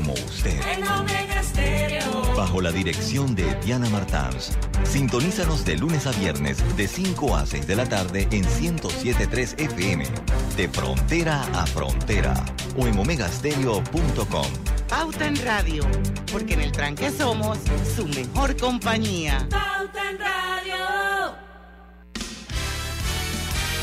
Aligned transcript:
como 0.00 0.14
usted. 0.14 0.58
En 0.66 0.86
Omega 0.88 1.42
Stereo. 1.42 2.34
Bajo 2.34 2.62
la 2.62 2.72
dirección 2.72 3.34
de 3.34 3.54
Diana 3.56 3.88
Martans. 3.90 4.56
Sintonízanos 4.84 5.64
de 5.66 5.76
lunes 5.76 6.06
a 6.06 6.12
viernes 6.12 6.58
de 6.76 6.88
5 6.88 7.36
a 7.36 7.44
6 7.44 7.66
de 7.66 7.76
la 7.76 7.86
tarde 7.86 8.26
en 8.30 8.44
107.3 8.44 9.60
FM. 9.60 10.06
De 10.56 10.68
frontera 10.68 11.42
a 11.52 11.66
frontera. 11.66 12.34
O 12.78 12.86
en 12.86 12.98
omegastereo.com. 12.98 14.46
Pauta 14.88 15.26
en 15.26 15.36
Radio. 15.44 15.84
Porque 16.32 16.54
en 16.54 16.62
el 16.62 16.72
tranque 16.72 17.10
somos 17.10 17.58
su 17.94 18.06
mejor 18.06 18.56
compañía. 18.56 19.46
Pauta 19.50 20.10
en 20.10 20.18
Radio. 20.18 20.49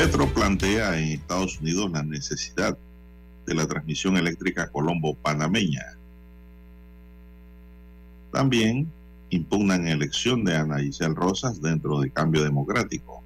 Petro 0.00 0.26
plantea 0.32 0.98
en 0.98 1.08
Estados 1.08 1.60
Unidos 1.60 1.90
la 1.90 2.02
necesidad 2.02 2.74
de 3.46 3.54
la 3.54 3.66
transmisión 3.66 4.16
eléctrica 4.16 4.72
Colombo-Panameña. 4.72 5.98
También 8.32 8.90
impugnan 9.28 9.86
elección 9.86 10.42
de 10.42 10.56
Ana 10.56 10.78
Giselle 10.78 11.14
Rosas 11.14 11.60
dentro 11.60 12.00
de 12.00 12.10
Cambio 12.10 12.42
Democrático. 12.42 13.22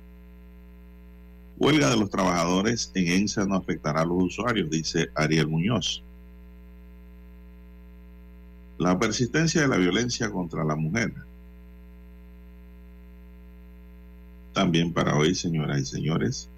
Huelga 1.58 1.90
de 1.90 1.96
los 1.96 2.10
trabajadores 2.10 2.90
en 2.94 3.06
ENSA 3.06 3.46
no 3.46 3.54
afectará 3.54 4.00
a 4.00 4.04
los 4.04 4.24
usuarios, 4.24 4.68
dice 4.68 5.10
Ariel 5.14 5.46
Muñoz. 5.46 6.02
La 8.78 8.98
persistencia 8.98 9.62
de 9.62 9.68
la 9.68 9.76
violencia 9.76 10.28
contra 10.28 10.64
la 10.64 10.74
mujer. 10.74 11.14
También 14.52 14.92
para 14.92 15.16
hoy, 15.16 15.36
señoras 15.36 15.80
y 15.80 15.84
señores, 15.84 16.48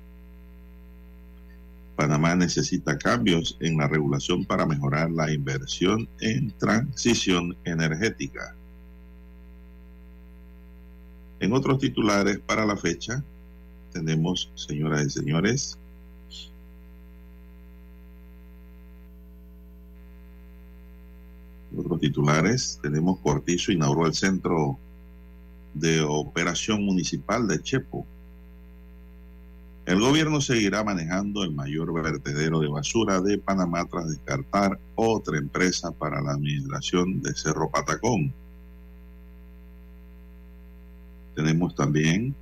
Panamá 1.96 2.36
necesita 2.36 2.98
cambios 2.98 3.56
en 3.60 3.78
la 3.78 3.88
regulación 3.88 4.44
para 4.44 4.66
mejorar 4.66 5.10
la 5.10 5.32
inversión 5.32 6.06
en 6.20 6.50
transición 6.58 7.56
energética. 7.64 8.54
En 11.40 11.52
otros 11.54 11.78
titulares 11.78 12.38
para 12.38 12.66
la 12.66 12.76
fecha, 12.76 13.24
tenemos, 13.92 14.52
señoras 14.54 15.06
y 15.06 15.10
señores, 15.10 15.78
otros 21.76 22.00
titulares, 22.00 22.78
tenemos 22.82 23.18
Cortizo 23.20 23.72
inauguró 23.72 24.06
el 24.06 24.14
centro 24.14 24.78
de 25.74 26.00
operación 26.02 26.84
municipal 26.84 27.46
de 27.46 27.62
Chepo. 27.62 28.06
El 29.86 30.00
gobierno 30.00 30.40
seguirá 30.40 30.82
manejando 30.82 31.44
el 31.44 31.52
mayor 31.52 31.92
vertedero 31.92 32.58
de 32.58 32.66
basura 32.66 33.20
de 33.20 33.38
Panamá 33.38 33.84
tras 33.84 34.08
descartar 34.08 34.80
otra 34.96 35.38
empresa 35.38 35.92
para 35.92 36.20
la 36.20 36.32
administración 36.32 37.22
de 37.22 37.32
Cerro 37.34 37.70
Patacón. 37.70 38.32
Tenemos 41.36 41.76
también 41.76 42.34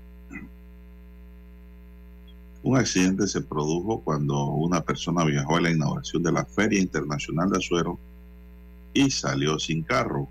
un 2.62 2.78
accidente 2.78 3.28
se 3.28 3.42
produjo 3.42 4.00
cuando 4.00 4.46
una 4.46 4.80
persona 4.82 5.22
viajó 5.22 5.56
a 5.56 5.60
la 5.60 5.70
inauguración 5.70 6.22
de 6.22 6.32
la 6.32 6.46
Feria 6.46 6.80
Internacional 6.80 7.50
de 7.50 7.58
Azuero 7.58 7.98
y 8.94 9.10
salió 9.10 9.58
sin 9.58 9.82
carro. 9.82 10.26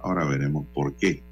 Ahora 0.00 0.24
veremos 0.24 0.66
por 0.74 0.92
qué. 0.94 1.22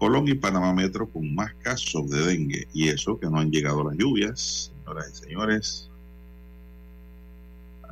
Colón 0.00 0.26
y 0.28 0.34
Panamá 0.34 0.72
Metro 0.72 1.06
con 1.10 1.34
más 1.34 1.52
casos 1.56 2.08
de 2.08 2.24
dengue 2.24 2.66
y 2.72 2.88
eso 2.88 3.20
que 3.20 3.26
no 3.26 3.38
han 3.38 3.50
llegado 3.50 3.84
las 3.84 3.98
lluvias, 3.98 4.72
señoras 4.78 5.10
y 5.10 5.24
señores. 5.24 5.90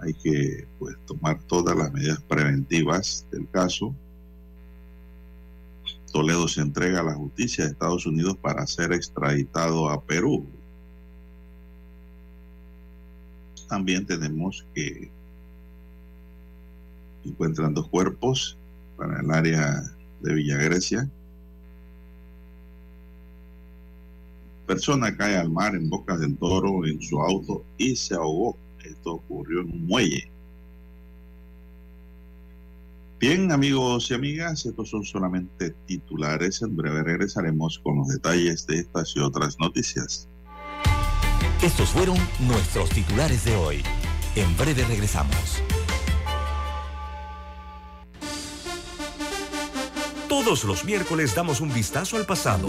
Hay 0.00 0.14
que 0.14 0.66
pues 0.78 0.96
tomar 1.04 1.38
todas 1.42 1.76
las 1.76 1.92
medidas 1.92 2.18
preventivas 2.22 3.26
del 3.30 3.46
caso. 3.50 3.94
Toledo 6.10 6.48
se 6.48 6.62
entrega 6.62 7.00
a 7.00 7.04
la 7.04 7.14
justicia 7.14 7.64
de 7.64 7.72
Estados 7.72 8.06
Unidos 8.06 8.38
para 8.38 8.66
ser 8.66 8.94
extraditado 8.94 9.90
a 9.90 10.02
Perú. 10.02 10.46
También 13.68 14.06
tenemos 14.06 14.64
que 14.74 15.10
encuentran 17.22 17.74
dos 17.74 17.86
cuerpos 17.90 18.56
para 18.96 19.20
el 19.20 19.30
área 19.30 19.82
de 20.22 20.32
Villa 20.32 20.56
Grecia. 20.56 21.10
Persona 24.68 25.16
cae 25.16 25.34
al 25.34 25.50
mar 25.50 25.74
en 25.74 25.88
Bocas 25.88 26.20
del 26.20 26.36
Toro 26.36 26.84
en 26.84 27.00
su 27.00 27.18
auto 27.18 27.64
y 27.78 27.96
se 27.96 28.14
ahogó. 28.14 28.54
Esto 28.84 29.14
ocurrió 29.14 29.62
en 29.62 29.72
un 29.72 29.86
muelle. 29.86 30.30
Bien, 33.18 33.50
amigos 33.50 34.10
y 34.10 34.14
amigas, 34.14 34.66
estos 34.66 34.90
son 34.90 35.04
solamente 35.04 35.70
titulares. 35.86 36.60
En 36.60 36.76
breve 36.76 37.02
regresaremos 37.02 37.78
con 37.78 37.96
los 37.96 38.08
detalles 38.08 38.66
de 38.66 38.80
estas 38.80 39.16
y 39.16 39.20
otras 39.20 39.58
noticias. 39.58 40.28
Estos 41.62 41.88
fueron 41.88 42.18
nuestros 42.46 42.90
titulares 42.90 43.46
de 43.46 43.56
hoy. 43.56 43.82
En 44.36 44.54
breve 44.58 44.84
regresamos. 44.84 45.62
Todos 50.28 50.64
los 50.64 50.84
miércoles 50.84 51.34
damos 51.34 51.62
un 51.62 51.72
vistazo 51.72 52.18
al 52.18 52.26
pasado. 52.26 52.68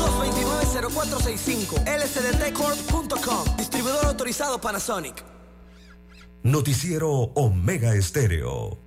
229-0465 0.71 1.83
lsdtcorp.com 1.85 3.57
Distribuidor 3.57 4.05
autorizado 4.05 4.59
Panasonic. 4.59 5.23
Noticiero 6.43 7.09
Omega 7.35 7.93
Estéreo. 7.95 8.80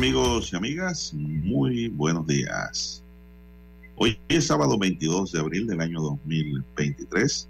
Amigos 0.00 0.50
y 0.50 0.56
amigas, 0.56 1.12
muy 1.12 1.88
buenos 1.88 2.26
días. 2.26 3.02
Hoy 3.96 4.18
es 4.30 4.46
sábado 4.46 4.78
22 4.78 5.32
de 5.32 5.40
abril 5.40 5.66
del 5.66 5.82
año 5.82 6.00
2023. 6.00 7.46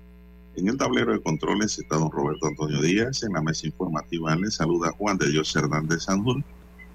En 0.56 0.66
el 0.66 0.76
tablero 0.76 1.12
de 1.12 1.22
controles 1.22 1.78
está 1.78 1.94
don 1.94 2.10
Roberto 2.10 2.48
Antonio 2.48 2.82
Díaz. 2.82 3.22
En 3.22 3.34
la 3.34 3.40
mesa 3.40 3.68
informativa 3.68 4.34
le 4.34 4.50
saluda 4.50 4.90
Juan 4.90 5.16
de 5.16 5.30
Dios 5.30 5.54
Hernández 5.54 6.02
Sanjur 6.02 6.42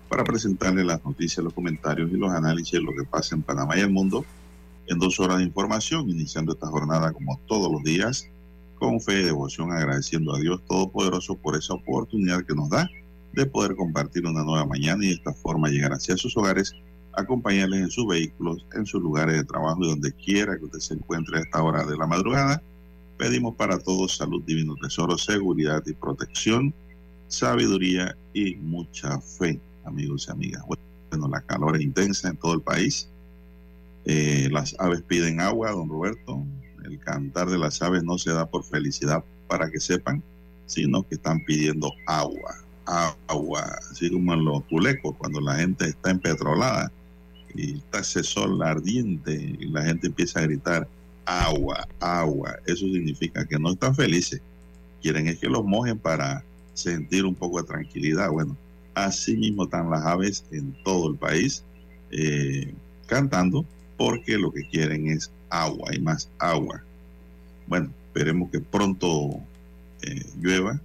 para 0.09 0.25
presentarle 0.25 0.83
las 0.83 1.01
noticias, 1.05 1.41
los 1.41 1.53
comentarios 1.53 2.11
y 2.11 2.17
los 2.17 2.33
análisis 2.33 2.73
de 2.73 2.81
lo 2.81 2.91
que 2.91 3.05
pasa 3.05 3.33
en 3.33 3.41
Panamá 3.41 3.77
y 3.77 3.79
el 3.79 3.91
mundo 3.91 4.25
en 4.87 4.99
dos 4.99 5.21
horas 5.21 5.37
de 5.37 5.45
información, 5.45 6.09
iniciando 6.09 6.51
esta 6.51 6.67
jornada 6.67 7.13
como 7.13 7.39
todos 7.47 7.71
los 7.71 7.81
días, 7.81 8.27
con 8.77 8.99
fe 8.99 9.21
y 9.21 9.23
devoción, 9.23 9.71
agradeciendo 9.71 10.35
a 10.35 10.39
Dios 10.41 10.61
Todopoderoso 10.67 11.35
por 11.35 11.55
esa 11.55 11.75
oportunidad 11.75 12.43
que 12.43 12.55
nos 12.55 12.69
da 12.69 12.89
de 13.35 13.45
poder 13.45 13.75
compartir 13.75 14.25
una 14.25 14.43
nueva 14.43 14.65
mañana 14.65 15.03
y 15.03 15.09
de 15.09 15.15
esta 15.15 15.33
forma 15.33 15.67
llegar 15.67 15.91
hacia 15.91 16.15
sus 16.15 16.35
hogares, 16.37 16.73
acompañarles 17.11 17.81
en 17.81 17.91
sus 17.91 18.07
vehículos, 18.07 18.65
en 18.73 18.85
sus 18.85 19.01
lugares 19.01 19.35
de 19.35 19.43
trabajo 19.43 19.83
y 19.83 19.89
donde 19.89 20.13
quiera 20.13 20.57
que 20.57 20.65
usted 20.65 20.79
se 20.79 20.93
encuentre 20.93 21.37
a 21.37 21.41
esta 21.41 21.61
hora 21.61 21.85
de 21.85 21.97
la 21.97 22.07
madrugada. 22.07 22.61
Pedimos 23.17 23.55
para 23.55 23.77
todos 23.77 24.17
salud, 24.17 24.41
divino 24.43 24.75
tesoro, 24.75 25.17
seguridad 25.17 25.83
y 25.85 25.93
protección, 25.93 26.73
sabiduría 27.27 28.15
y 28.33 28.55
mucha 28.55 29.19
fe, 29.19 29.59
amigos 29.83 30.27
y 30.27 30.31
amigas. 30.31 30.63
Bueno, 30.65 31.27
la 31.27 31.41
calor 31.41 31.75
es 31.75 31.81
intensa 31.81 32.29
en 32.29 32.37
todo 32.37 32.53
el 32.53 32.61
país. 32.61 33.09
Eh, 34.05 34.49
las 34.51 34.75
aves 34.79 35.01
piden 35.01 35.41
agua, 35.41 35.71
don 35.71 35.89
Roberto. 35.89 36.41
El 36.83 36.99
cantar 36.99 37.49
de 37.49 37.57
las 37.57 37.81
aves 37.81 38.03
no 38.03 38.17
se 38.17 38.31
da 38.31 38.45
por 38.45 38.63
felicidad 38.63 39.23
para 39.47 39.71
que 39.71 39.79
sepan, 39.79 40.21
sino 40.67 41.07
que 41.07 41.15
están 41.15 41.43
pidiendo 41.45 41.91
agua 42.05 42.64
agua, 42.85 43.79
así 43.91 44.09
como 44.09 44.33
en 44.33 44.45
los 44.45 44.67
tulecos, 44.67 45.15
cuando 45.17 45.41
la 45.41 45.55
gente 45.55 45.85
está 45.85 46.11
empetrolada 46.11 46.91
y 47.53 47.77
está 47.77 47.99
ese 47.99 48.23
sol 48.23 48.61
ardiente 48.61 49.33
y 49.59 49.67
la 49.67 49.83
gente 49.83 50.07
empieza 50.07 50.39
a 50.39 50.43
gritar 50.43 50.87
agua, 51.25 51.87
agua. 51.99 52.57
Eso 52.65 52.85
significa 52.85 53.45
que 53.45 53.57
no 53.57 53.71
están 53.71 53.95
felices. 53.95 54.41
Quieren 55.01 55.27
es 55.27 55.39
que 55.39 55.47
los 55.47 55.63
mojen 55.63 55.97
para 55.97 56.43
sentir 56.73 57.25
un 57.25 57.35
poco 57.35 57.61
de 57.61 57.67
tranquilidad. 57.67 58.29
Bueno, 58.29 58.55
así 58.93 59.35
mismo 59.35 59.63
están 59.63 59.89
las 59.89 60.05
aves 60.05 60.43
en 60.51 60.75
todo 60.83 61.09
el 61.09 61.17
país 61.17 61.63
eh, 62.11 62.73
cantando 63.07 63.65
porque 63.97 64.37
lo 64.37 64.51
que 64.51 64.67
quieren 64.69 65.07
es 65.07 65.31
agua 65.49 65.93
y 65.93 65.99
más 65.99 66.29
agua. 66.39 66.83
Bueno, 67.67 67.89
esperemos 68.07 68.49
que 68.51 68.59
pronto 68.59 69.39
eh, 70.01 70.25
llueva 70.39 70.79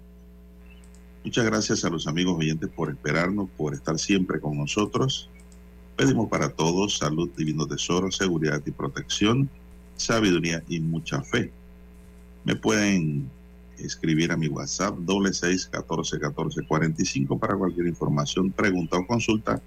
Muchas 1.23 1.45
gracias 1.45 1.85
a 1.85 1.91
los 1.91 2.07
amigos 2.07 2.39
oyentes 2.39 2.71
por 2.71 2.91
esperarnos, 2.91 3.49
por 3.57 3.75
estar 3.75 3.99
siempre 3.99 4.41
con 4.41 4.57
nosotros. 4.57 5.29
Pedimos 5.97 6.31
para 6.31 6.49
todos 6.49 6.97
salud, 6.97 7.29
divino 7.37 7.67
tesoro, 7.67 8.11
seguridad 8.11 8.63
y 8.65 8.71
protección, 8.71 9.51
sabiduría 9.97 10.63
y 10.67 10.81
mucha 10.81 11.21
fe. 11.21 11.53
Me 12.45 12.57
pueden 12.57 13.31
escribir 13.77 14.33
a 14.33 14.37
mi 14.37 14.49
WhatsApp 14.49 14.97
doble 15.01 15.35
seis 15.35 15.67
catorce 15.67 16.19
catorce 16.19 16.63
cuarenta 16.67 17.03
y 17.03 17.05
cinco 17.05 17.39
para 17.39 17.55
cualquier 17.55 17.87
información, 17.87 18.51
pregunta 18.51 18.97
o 18.97 19.07
consulta 19.07 19.61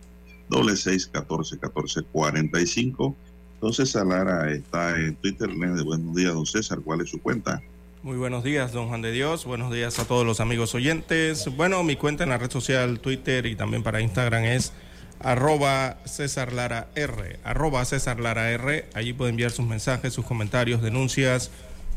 doble 0.50 0.76
seis 0.76 1.06
catorce 1.06 1.60
catorce 1.60 2.02
cuarenta 2.02 2.60
y 2.60 2.66
cinco. 2.66 3.16
Entonces 3.56 3.94
Lara 3.94 4.52
está 4.52 5.00
en 5.00 5.16
Twitter. 5.16 5.50
Buenos 5.56 6.16
días, 6.16 6.34
don 6.34 6.48
César. 6.48 6.82
¿Cuál 6.82 7.02
es 7.02 7.10
su 7.10 7.22
cuenta? 7.22 7.62
Muy 8.04 8.18
buenos 8.18 8.44
días, 8.44 8.74
don 8.74 8.90
Juan 8.90 9.02
de 9.02 9.14
Dios. 9.14 9.46
Buenos 9.46 9.72
días 9.72 9.98
a 9.98 10.04
todos 10.04 10.26
los 10.26 10.42
amigos 10.42 10.76
oyentes. 10.76 11.48
Bueno, 11.56 11.82
mi 11.84 11.96
cuenta 11.96 12.26
en 12.26 12.32
la 12.32 12.38
red 12.38 12.52
social 12.52 13.00
Twitter 13.00 13.46
y 13.46 13.56
también 13.56 13.82
para 13.82 14.02
Instagram 14.02 14.44
es 14.44 14.74
arroba 15.22 16.00
César 16.04 16.52
R. 16.96 17.40
Arroba 17.46 17.86
César 17.86 18.20
R. 18.20 18.86
Allí 18.94 19.14
puede 19.14 19.30
enviar 19.30 19.52
sus 19.52 19.66
mensajes, 19.66 20.12
sus 20.12 20.26
comentarios, 20.26 20.82
denuncias, 20.82 21.50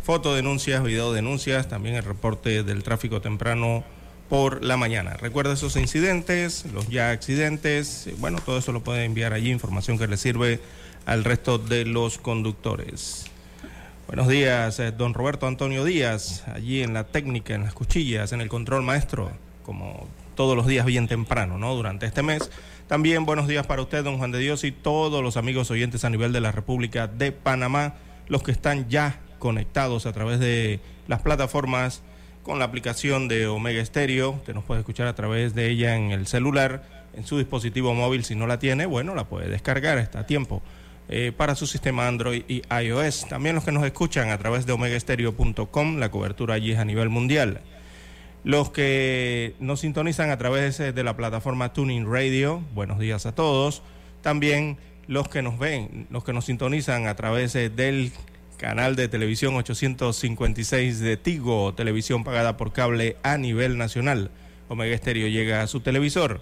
fotodenuncias, 0.05 0.85
videodenuncias, 0.85 1.69
también 1.69 1.97
el 1.97 2.05
reporte 2.05 2.63
del 2.63 2.85
tráfico 2.85 3.21
temprano 3.21 3.83
por 4.29 4.63
la 4.63 4.77
mañana. 4.77 5.15
Recuerda 5.15 5.55
esos 5.55 5.75
incidentes, 5.75 6.67
los 6.73 6.87
ya 6.87 7.11
accidentes, 7.11 8.11
bueno, 8.19 8.39
todo 8.39 8.59
eso 8.59 8.71
lo 8.71 8.85
puede 8.85 9.03
enviar 9.03 9.33
allí, 9.33 9.51
información 9.51 9.99
que 9.99 10.07
le 10.07 10.19
sirve 10.19 10.61
al 11.05 11.25
resto 11.25 11.59
de 11.59 11.85
los 11.85 12.19
conductores. 12.19 13.25
Buenos 14.07 14.29
días, 14.29 14.79
eh, 14.79 14.93
don 14.93 15.15
Roberto 15.15 15.49
Antonio 15.49 15.85
Díaz, 15.85 16.45
allí 16.55 16.81
en 16.81 16.95
la 16.95 17.03
técnica, 17.03 17.57
en 17.57 17.65
las 17.65 17.75
cuchillas, 17.75 18.31
en 18.31 18.41
el 18.41 18.49
control 18.49 18.85
maestro, 18.85 19.33
como 19.65 20.07
todos 20.37 20.57
los 20.57 20.69
días 20.69 20.87
bien 20.87 21.09
temprano, 21.09 21.59
¿no? 21.59 21.75
Durante 21.75 22.07
este 22.07 22.23
mes. 22.23 22.49
También 22.87 23.27
buenos 23.27 23.49
días 23.49 23.67
para 23.67 23.83
usted, 23.83 24.05
don 24.05 24.19
Juan 24.19 24.31
de 24.31 24.39
Dios, 24.39 24.63
y 24.63 24.71
todos 24.71 25.25
los 25.25 25.37
amigos 25.37 25.73
oyentes 25.73 26.05
a 26.05 26.11
nivel 26.11 26.33
de 26.33 26.41
la 26.41 26.53
República 26.53 27.09
de 27.09 27.33
Panamá, 27.33 27.95
los 28.29 28.45
que 28.45 28.53
están 28.53 28.89
ya 28.89 29.19
conectados 29.41 30.07
a 30.07 30.13
través 30.13 30.39
de 30.39 30.79
las 31.09 31.21
plataformas 31.23 32.03
con 32.45 32.61
la 32.61 32.65
aplicación 32.67 33.27
de 33.27 33.49
Omega 33.49 33.85
Stereo. 33.85 34.31
Usted 34.31 34.55
nos 34.55 34.63
puede 34.63 34.83
escuchar 34.83 35.09
a 35.09 35.17
través 35.17 35.53
de 35.57 35.69
ella 35.69 35.97
en 35.97 36.13
el 36.13 36.29
celular, 36.29 36.85
en 37.13 37.27
su 37.27 37.39
dispositivo 37.39 37.93
móvil. 37.93 38.23
Si 38.23 38.37
no 38.37 38.47
la 38.47 38.61
tiene, 38.61 38.87
bueno, 38.87 39.17
la 39.17 39.25
puede 39.25 39.49
descargar, 39.49 39.99
está 39.99 40.21
a 40.21 40.27
tiempo. 40.27 40.63
Eh, 41.09 41.33
para 41.37 41.55
su 41.55 41.67
sistema 41.69 42.09
Android 42.09 42.43
y 42.49 42.63
iOS. 42.69 43.29
También 43.29 43.55
los 43.55 43.65
que 43.65 43.71
nos 43.71 43.85
escuchan 43.85 44.31
a 44.31 44.39
través 44.39 44.67
de 44.67 44.73
omegaestereo.com, 44.73 45.99
la 45.99 46.11
cobertura 46.11 46.55
allí 46.55 46.73
es 46.73 46.79
a 46.79 46.85
nivel 46.85 47.11
mundial. 47.11 47.61
Los 48.43 48.71
que 48.71 49.55
nos 49.61 49.81
sintonizan 49.81 50.31
a 50.31 50.39
través 50.39 50.79
de 50.79 51.05
la 51.05 51.17
plataforma 51.17 51.73
Tuning 51.73 52.07
Radio, 52.11 52.61
buenos 52.75 52.99
días 52.99 53.27
a 53.27 53.35
todos. 53.35 53.83
También 54.21 54.79
los 55.07 55.29
que 55.29 55.43
nos 55.43 55.59
ven, 55.59 56.07
los 56.11 56.25
que 56.25 56.33
nos 56.33 56.47
sintonizan 56.47 57.07
a 57.07 57.15
través 57.15 57.53
del 57.53 58.13
canal 58.57 58.97
de 58.97 59.09
televisión 59.09 59.55
856 59.55 61.01
de 61.01 61.17
Tigo, 61.17 61.75
televisión 61.75 62.25
pagada 62.25 62.57
por 62.57 62.73
cable 62.73 63.17
a 63.23 63.39
nivel 63.39 63.79
nacional. 63.79 64.31
Omega 64.69 64.95
Estéreo 64.95 65.29
llega 65.29 65.63
a 65.63 65.67
su 65.67 65.81
televisor. 65.81 66.41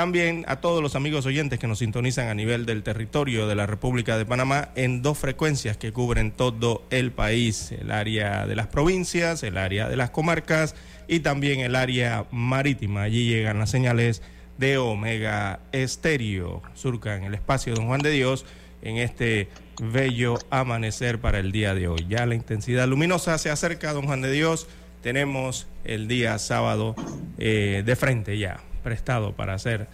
También 0.00 0.46
a 0.48 0.62
todos 0.62 0.82
los 0.82 0.96
amigos 0.96 1.26
oyentes 1.26 1.58
que 1.58 1.66
nos 1.66 1.80
sintonizan 1.80 2.28
a 2.28 2.34
nivel 2.34 2.64
del 2.64 2.82
territorio 2.82 3.46
de 3.46 3.54
la 3.54 3.66
República 3.66 4.16
de 4.16 4.24
Panamá 4.24 4.70
en 4.74 5.02
dos 5.02 5.18
frecuencias 5.18 5.76
que 5.76 5.92
cubren 5.92 6.30
todo 6.30 6.86
el 6.88 7.12
país, 7.12 7.70
el 7.72 7.90
área 7.90 8.46
de 8.46 8.56
las 8.56 8.66
provincias, 8.66 9.42
el 9.42 9.58
área 9.58 9.90
de 9.90 9.98
las 9.98 10.08
comarcas 10.08 10.74
y 11.06 11.20
también 11.20 11.60
el 11.60 11.76
área 11.76 12.24
marítima. 12.30 13.02
Allí 13.02 13.28
llegan 13.28 13.58
las 13.58 13.68
señales 13.68 14.22
de 14.56 14.78
Omega 14.78 15.60
Estéreo, 15.70 16.62
surcan 16.72 17.24
el 17.24 17.34
espacio 17.34 17.74
Don 17.74 17.86
Juan 17.86 18.00
de 18.00 18.12
Dios 18.12 18.46
en 18.80 18.96
este 18.96 19.50
bello 19.82 20.38
amanecer 20.48 21.20
para 21.20 21.40
el 21.40 21.52
día 21.52 21.74
de 21.74 21.88
hoy. 21.88 22.06
Ya 22.08 22.24
la 22.24 22.36
intensidad 22.36 22.88
luminosa 22.88 23.36
se 23.36 23.50
acerca, 23.50 23.92
Don 23.92 24.06
Juan 24.06 24.22
de 24.22 24.32
Dios. 24.32 24.66
Tenemos 25.02 25.66
el 25.84 26.08
día 26.08 26.38
sábado 26.38 26.94
eh, 27.36 27.82
de 27.84 27.96
frente 27.96 28.38
ya 28.38 28.60
prestado 28.80 29.32
para 29.32 29.54
hacer 29.54 29.88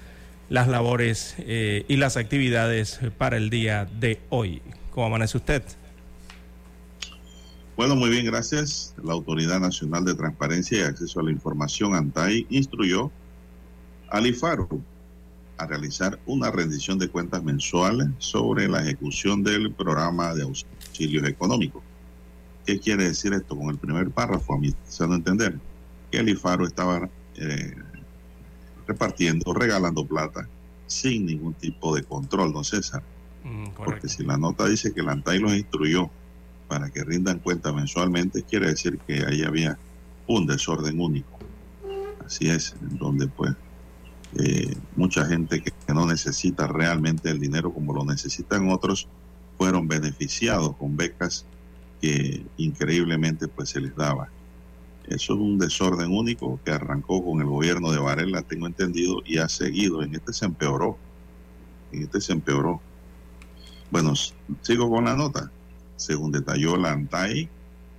las 0.48 0.68
labores 0.68 1.34
eh, 1.38 1.84
y 1.88 1.96
las 1.96 2.16
actividades 2.16 3.00
para 3.18 3.36
el 3.36 3.50
día 3.50 3.86
de 3.98 4.20
hoy. 4.30 4.62
¿Cómo 4.90 5.06
amanece 5.06 5.36
usted? 5.36 5.62
Bueno, 7.76 7.94
muy 7.94 8.08
bien, 8.08 8.24
gracias. 8.24 8.94
La 9.02 9.12
Autoridad 9.12 9.60
Nacional 9.60 10.04
de 10.04 10.14
Transparencia 10.14 10.78
y 10.78 10.82
Acceso 10.82 11.20
a 11.20 11.24
la 11.24 11.30
Información, 11.30 11.94
ANTAI, 11.94 12.46
instruyó 12.48 13.10
al 14.08 14.26
IFARO 14.26 14.68
a 15.58 15.66
realizar 15.66 16.18
una 16.26 16.50
rendición 16.50 16.98
de 16.98 17.08
cuentas 17.08 17.42
mensuales 17.42 18.08
sobre 18.18 18.68
la 18.68 18.82
ejecución 18.82 19.42
del 19.42 19.72
programa 19.72 20.34
de 20.34 20.44
auxilios 20.44 21.28
económicos. 21.28 21.82
¿Qué 22.64 22.80
quiere 22.80 23.04
decir 23.04 23.32
esto 23.32 23.56
con 23.56 23.68
el 23.68 23.78
primer 23.78 24.10
párrafo? 24.10 24.54
A 24.54 24.58
mí 24.58 24.74
se 24.88 25.04
entender 25.04 25.58
que 26.10 26.18
el 26.18 26.28
IFARO 26.28 26.66
estaba 26.66 27.08
eh, 27.36 27.74
repartiendo, 28.86 29.52
regalando 29.52 30.06
plata 30.06 30.48
sin 30.86 31.26
ningún 31.26 31.54
tipo 31.54 31.94
de 31.94 32.04
control, 32.04 32.52
don 32.52 32.64
César. 32.64 33.02
Mm, 33.44 33.68
Porque 33.76 34.08
si 34.08 34.24
la 34.24 34.36
nota 34.36 34.66
dice 34.66 34.92
que 34.92 35.02
la 35.02 35.12
ANTAI 35.12 35.38
los 35.38 35.54
instruyó 35.54 36.10
para 36.68 36.90
que 36.90 37.04
rindan 37.04 37.38
cuenta 37.38 37.72
mensualmente, 37.72 38.42
quiere 38.42 38.68
decir 38.68 38.98
que 39.06 39.24
ahí 39.24 39.42
había 39.42 39.78
un 40.26 40.46
desorden 40.46 41.00
único. 41.00 41.38
Así 42.24 42.48
es, 42.48 42.74
en 42.80 42.98
donde 42.98 43.28
pues 43.28 43.54
eh, 44.36 44.76
mucha 44.96 45.24
gente 45.26 45.62
que, 45.62 45.70
que, 45.70 45.94
no 45.94 46.06
necesita 46.06 46.66
realmente 46.66 47.30
el 47.30 47.38
dinero 47.38 47.72
como 47.72 47.92
lo 47.92 48.04
necesitan 48.04 48.68
otros, 48.70 49.08
fueron 49.56 49.86
beneficiados 49.86 50.76
con 50.76 50.96
becas 50.96 51.46
que 52.00 52.44
increíblemente 52.56 53.48
pues 53.48 53.70
se 53.70 53.80
les 53.80 53.94
daba. 53.96 54.28
Eso 55.08 55.34
es 55.34 55.38
un 55.38 55.58
desorden 55.58 56.10
único 56.10 56.58
que 56.64 56.72
arrancó 56.72 57.24
con 57.24 57.40
el 57.40 57.46
gobierno 57.46 57.92
de 57.92 57.98
Varela, 57.98 58.42
tengo 58.42 58.66
entendido, 58.66 59.22
y 59.24 59.38
ha 59.38 59.48
seguido. 59.48 60.02
En 60.02 60.14
este 60.14 60.32
se 60.32 60.46
empeoró. 60.46 60.96
En 61.92 62.02
este 62.02 62.20
se 62.20 62.32
empeoró. 62.32 62.80
Bueno, 63.90 64.14
sigo 64.62 64.90
con 64.90 65.04
la 65.04 65.14
nota. 65.14 65.50
Según 65.96 66.32
detalló 66.32 66.76
la 66.76 66.92
ANTAI, 66.92 67.48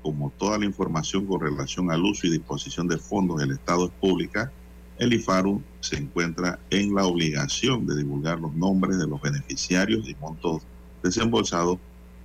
como 0.02 0.32
toda 0.38 0.58
la 0.58 0.66
información 0.66 1.26
con 1.26 1.42
relación 1.42 1.92
al 1.92 2.04
uso 2.04 2.28
y 2.28 2.32
disposición 2.32 2.88
de 2.88 2.98
fondos 2.98 3.40
del 3.40 3.52
Estado 3.52 3.86
es 3.86 3.92
pública, 4.00 4.52
el 5.00 5.14
IFARU 5.14 5.62
se 5.80 5.98
encuentra 5.98 6.60
en 6.70 6.94
la 6.94 7.06
obligación 7.06 7.86
de 7.86 7.96
divulgar 7.98 8.40
los 8.40 8.54
nombres 8.54 8.98
de 8.98 9.08
los 9.08 9.22
beneficiarios 9.22 10.08
y 10.10 10.16
montos 10.16 10.64
desembolsados 11.04 11.78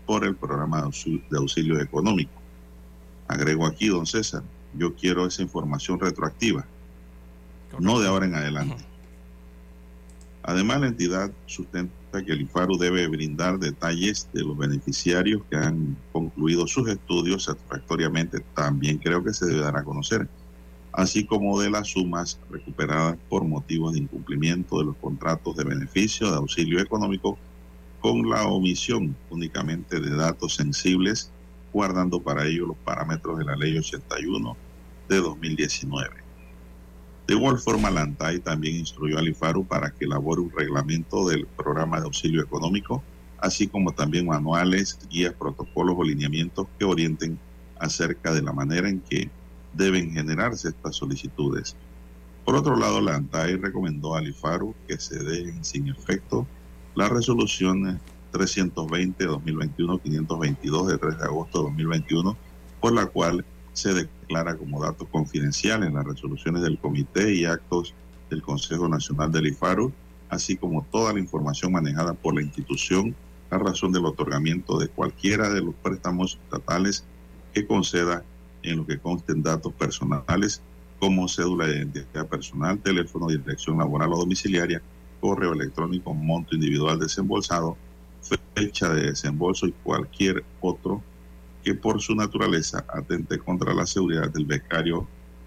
por 0.07 0.25
el 0.25 0.35
programa 0.35 0.89
de 1.31 1.39
auxilio 1.39 1.81
económico. 1.81 2.33
Agrego 3.29 3.67
aquí, 3.67 3.89
don 3.89 4.07
César, 4.07 4.43
yo 4.75 4.95
quiero 4.95 5.27
esa 5.27 5.43
información 5.43 5.99
retroactiva, 5.99 6.67
no 7.79 8.01
de 8.01 8.09
ahora 8.09 8.27
en 8.27 8.35
adelante. 8.35 8.85
Además, 10.43 10.81
la 10.81 10.89
entidad 10.89 11.31
sustenta 11.47 11.95
que 12.25 12.33
el 12.33 12.43
IFARU 12.43 12.77
debe 12.77 13.07
brindar 13.07 13.59
detalles 13.59 14.29
de 14.33 14.43
los 14.43 14.59
beneficiarios 14.59 15.43
que 15.49 15.57
han 15.57 15.97
concluido 16.13 16.67
sus 16.67 16.89
estudios 16.89 17.45
satisfactoriamente. 17.45 18.41
También 18.55 18.99
creo 18.99 19.23
que 19.23 19.33
se 19.33 19.47
debe 19.47 19.61
dar 19.61 19.77
a 19.77 19.85
conocer, 19.85 20.29
así 20.93 21.25
como 21.25 21.61
de 21.61 21.71
las 21.71 21.89
sumas 21.89 22.39
recuperadas 22.51 23.17
por 23.29 23.45
motivos 23.45 23.93
de 23.93 24.01
incumplimiento 24.01 24.79
de 24.79 24.87
los 24.87 24.97
contratos 24.97 25.57
de 25.57 25.65
beneficio 25.65 26.31
de 26.31 26.37
auxilio 26.37 26.81
económico 26.81 27.39
con 28.01 28.29
la 28.29 28.47
omisión 28.49 29.17
únicamente 29.31 30.01
de 30.01 30.11
datos 30.11 30.57
sensibles, 30.57 31.32
guardando 31.73 32.21
para 32.21 32.47
ello 32.47 32.67
los 32.67 32.77
parámetros 32.79 33.39
de 33.39 33.45
la 33.45 33.57
Ley 33.57 33.79
81 33.79 34.57
de 35.09 35.17
2019. 35.17 36.23
De 37.27 37.35
igual 37.35 37.59
forma, 37.59 37.91
la 37.91 38.03
ANTAI 38.03 38.41
también 38.41 38.77
instruyó 38.77 39.19
al 39.19 39.29
IFARU 39.29 39.65
para 39.65 39.91
que 39.91 40.05
elabore 40.05 40.41
un 40.41 40.51
reglamento 40.51 41.29
del 41.29 41.47
programa 41.47 42.01
de 42.01 42.07
auxilio 42.07 42.43
económico, 42.43 43.03
así 43.39 43.69
como 43.69 43.93
también 43.93 44.27
manuales, 44.27 44.99
guías, 45.09 45.33
protocolos 45.35 45.97
o 45.99 46.05
lineamientos 46.05 46.67
que 46.79 46.85
orienten 46.85 47.39
acerca 47.79 48.35
de 48.35 48.43
la 48.43 48.53
manera 48.53 48.89
en 48.89 49.01
que 49.01 49.31
deben 49.73 50.13
generarse 50.13 50.69
estas 50.69 50.97
solicitudes. 50.97 51.77
Por 52.45 52.57
otro 52.57 52.77
lado, 52.77 53.01
la 53.01 53.15
ANTAI 53.15 53.57
recomendó 53.57 54.17
al 54.17 54.29
IFARU 54.29 54.75
que 54.89 54.99
se 54.99 55.19
dejen 55.19 55.65
sin 55.65 55.89
efecto 55.89 56.47
la 56.95 57.09
resolución 57.09 58.01
320-2021-522 58.33 60.87
de 60.87 60.99
3 60.99 61.19
de 61.19 61.25
agosto 61.25 61.59
de 61.59 61.65
2021, 61.65 62.37
por 62.81 62.93
la 62.93 63.07
cual 63.07 63.45
se 63.73 63.95
declara 63.95 64.57
como 64.57 64.83
datos 64.83 65.09
confidenciales 65.09 65.89
en 65.89 65.95
las 65.95 66.05
resoluciones 66.05 66.63
del 66.63 66.79
comité 66.79 67.35
y 67.35 67.45
actos 67.45 67.95
del 68.31 68.43
Consejo 68.43 68.89
Nacional 68.89 69.31
del 69.31 69.47
IFARU, 69.49 69.93
así 70.29 70.57
como 70.57 70.85
toda 70.91 71.13
la 71.13 71.21
información 71.21 71.73
manejada 71.73 72.15
por 72.15 72.35
la 72.35 72.43
institución 72.43 73.15
a 73.51 73.59
razón 73.59 73.93
del 73.93 74.07
otorgamiento 74.07 74.79
de 74.79 74.89
cualquiera 74.89 75.51
de 75.51 75.61
los 75.61 75.75
préstamos 75.75 76.39
estatales 76.43 77.05
que 77.53 77.67
conceda 77.67 78.25
en 78.63 78.79
lo 78.79 78.87
que 78.87 78.99
consten 78.99 79.43
datos 79.43 79.73
personales 79.75 80.63
como 80.99 81.29
cédula 81.29 81.67
de 81.67 81.79
identidad 81.79 82.29
personal, 82.29 82.79
teléfono, 82.79 83.27
dirección 83.27 83.79
laboral 83.79 84.13
o 84.13 84.19
domiciliaria, 84.19 84.81
correo 85.21 85.53
electrónico, 85.53 86.15
monto 86.15 86.55
individual 86.55 86.99
desembolsado, 86.99 87.77
fecha 88.55 88.89
de 88.91 89.09
desembolso 89.09 89.67
y 89.67 89.73
cualquier 89.73 90.45
otro 90.61 91.03
que 91.63 91.75
por 91.75 92.01
su 92.01 92.15
naturaleza 92.15 92.85
atente 92.89 93.39
contra 93.39 93.73
la 93.73 93.87
seguridad 93.87 94.31
del 94.31 94.45
becario, 94.45 95.07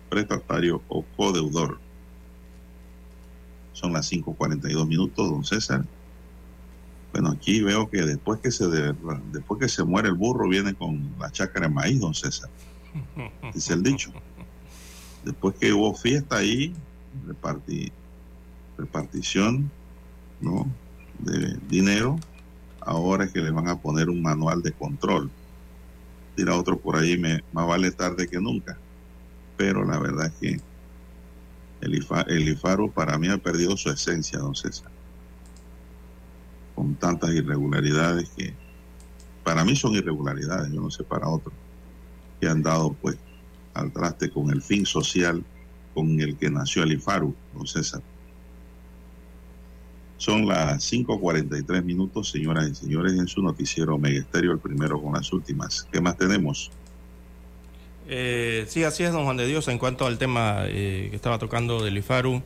prestatario 0.10 0.82
o 0.88 1.04
codeudor. 1.18 1.80
Son 3.74 3.92
las 3.92 4.12
5.42 4.12 4.88
minutos, 4.88 5.30
don 5.30 5.44
César. 5.44 5.86
Bueno, 7.12 7.32
aquí 7.32 7.62
veo 7.62 7.90
que 7.90 8.02
después 8.02 8.40
que 8.40 8.52
se 8.52 8.66
después 9.32 9.60
que 9.60 9.70
se 9.70 9.84
muere 9.84 10.10
el 10.10 10.16
burro 10.16 10.48
viene 10.48 10.74
con 10.74 11.14
la 11.20 11.32
chácara 11.32 11.68
de 11.68 11.74
maíz, 11.74 12.00
don 12.00 12.14
César. 12.14 12.50
Dice 13.54 13.74
el 13.74 13.84
dicho. 13.84 14.12
Después 15.24 15.56
que 15.56 15.74
hubo 15.74 15.94
fiesta 15.96 16.38
ahí, 16.38 16.74
repartición 18.78 19.72
¿no? 20.40 20.68
de 21.20 21.58
dinero, 21.68 22.18
ahora 22.86 23.26
es 23.26 23.32
que 23.32 23.42
le 23.42 23.52
van 23.52 23.68
a 23.68 23.80
poner 23.80 24.10
un 24.10 24.22
manual 24.22 24.62
de 24.62 24.72
control 24.72 25.30
dirá 26.36 26.56
otro 26.56 26.78
por 26.78 26.98
ahí, 26.98 27.18
me, 27.18 27.44
más 27.54 27.68
vale 27.68 27.92
tarde 27.92 28.28
que 28.28 28.40
nunca. 28.40 28.78
Pero 29.58 29.86
la 29.86 29.98
verdad 30.00 30.28
es 30.28 30.34
que 30.34 30.62
el, 31.82 32.50
IFARO 32.50 32.92
para 32.92 33.18
mí 33.18 33.30
ha 33.30 33.38
perdido 33.38 33.78
su 33.78 33.90
esencia, 33.90 34.40
don 34.40 34.56
César. 34.56 34.92
Con 36.74 36.96
tantas 36.96 37.32
irregularidades 37.32 38.30
que 38.30 38.54
para 39.44 39.64
mí 39.64 39.76
son 39.76 39.94
irregularidades, 39.94 40.72
yo 40.72 40.82
no 40.82 40.90
sé 40.90 41.04
para 41.04 41.30
otros, 41.30 41.54
que 42.42 42.50
han 42.50 42.62
dado 42.62 42.94
pues 42.94 43.18
al 43.74 43.92
traste 43.92 44.30
con 44.30 44.50
el 44.50 44.62
fin 44.62 44.86
social 44.86 45.44
con 45.94 46.20
el 46.20 46.36
que 46.36 46.50
nació 46.50 46.84
el 46.84 46.94
IFARU, 46.94 47.34
don 47.54 47.68
César. 47.68 48.02
Son 50.18 50.48
las 50.48 50.92
5.43 50.92 51.84
minutos, 51.84 52.30
señoras 52.30 52.70
y 52.70 52.76
señores, 52.76 53.14
en 53.14 53.28
su 53.28 53.42
noticiero 53.42 53.98
Megesterio, 53.98 54.54
el 54.54 54.60
primero 54.60 55.02
con 55.02 55.14
las 55.14 55.32
últimas. 55.34 55.88
¿Qué 55.92 56.00
más 56.00 56.18
tenemos? 56.18 56.72
Eh, 58.08 58.66
sí, 58.70 58.84
así 58.84 59.04
es, 59.04 59.12
don 59.12 59.26
Juan 59.26 59.38
de 59.38 59.48
Dios, 59.48 59.68
en 59.68 59.78
cuanto 59.78 60.06
al 60.06 60.18
tema 60.18 60.64
eh, 60.68 61.08
que 61.10 61.16
estaba 61.16 61.40
tocando 61.40 61.84
del 61.84 61.98
IFARU. 61.98 62.42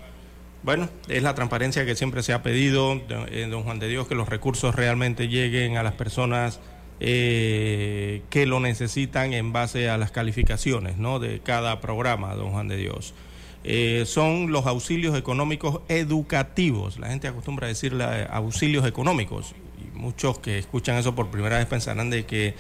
Bueno, 0.64 0.90
es 1.08 1.22
la 1.24 1.36
transparencia 1.36 1.86
que 1.86 1.96
siempre 1.96 2.24
se 2.24 2.34
ha 2.34 2.44
pedido, 2.44 3.02
eh, 3.10 3.48
don 3.50 3.64
Juan 3.64 3.80
de 3.80 3.88
Dios, 3.88 4.08
que 4.08 4.16
los 4.16 4.30
recursos 4.30 4.76
realmente 4.76 5.28
lleguen 5.28 5.78
a 5.78 5.84
las 5.84 5.94
personas 5.94 6.60
que 7.00 8.46
lo 8.46 8.60
necesitan 8.60 9.32
en 9.32 9.54
base 9.54 9.90
a 9.90 9.98
las 9.98 10.12
calificaciones 10.12 10.98
¿no? 10.98 11.20
de 11.20 11.40
cada 11.40 11.80
programa, 11.80 12.36
don 12.36 12.52
Juan 12.52 12.68
de 12.68 12.76
Dios. 12.76 13.14
Eh, 13.64 14.04
son 14.06 14.52
los 14.52 14.66
auxilios 14.66 15.18
económicos 15.18 15.82
educativos. 15.90 16.98
La 16.98 17.10
gente 17.10 17.28
acostumbra 17.28 17.66
a 17.66 17.70
decirle 17.70 18.06
auxilios 18.30 18.86
económicos 18.86 19.54
y 19.78 19.98
muchos 19.98 20.40
que 20.40 20.58
escuchan 20.58 20.96
eso 20.96 21.14
por 21.14 21.30
primera 21.30 21.58
vez 21.58 21.66
pensarán 21.66 22.10
de 22.10 22.26
que 22.26 22.56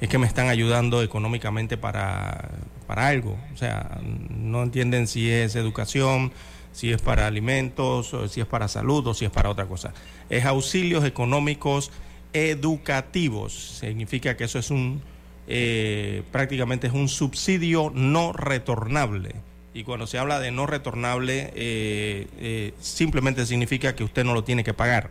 es 0.00 0.08
que 0.08 0.18
me 0.18 0.26
están 0.26 0.48
ayudando 0.48 1.02
económicamente 1.02 1.76
para, 1.76 2.50
para 2.86 3.08
algo. 3.08 3.38
O 3.52 3.56
sea, 3.56 4.00
no 4.30 4.62
entienden 4.62 5.06
si 5.06 5.30
es 5.30 5.54
educación, 5.56 6.32
si 6.72 6.90
es 6.90 7.02
para 7.02 7.26
alimentos, 7.26 8.14
si 8.28 8.40
es 8.40 8.46
para 8.46 8.66
salud 8.66 9.06
o 9.06 9.14
si 9.14 9.26
es 9.26 9.30
para 9.30 9.50
otra 9.50 9.66
cosa. 9.66 9.92
Es 10.30 10.46
auxilios 10.46 11.04
económicos 11.04 11.92
educativos. 12.32 13.78
Significa 13.80 14.36
que 14.36 14.44
eso 14.44 14.58
es 14.58 14.70
un, 14.70 15.02
eh, 15.46 16.22
prácticamente 16.32 16.86
es 16.86 16.92
un 16.94 17.08
subsidio 17.08 17.92
no 17.94 18.32
retornable 18.32 19.34
y 19.72 19.84
cuando 19.84 20.06
se 20.06 20.18
habla 20.18 20.40
de 20.40 20.50
no 20.50 20.66
retornable, 20.66 21.52
eh, 21.54 22.26
eh, 22.38 22.74
simplemente 22.80 23.46
significa 23.46 23.94
que 23.94 24.04
usted 24.04 24.24
no 24.24 24.34
lo 24.34 24.44
tiene 24.44 24.64
que 24.64 24.74
pagar. 24.74 25.10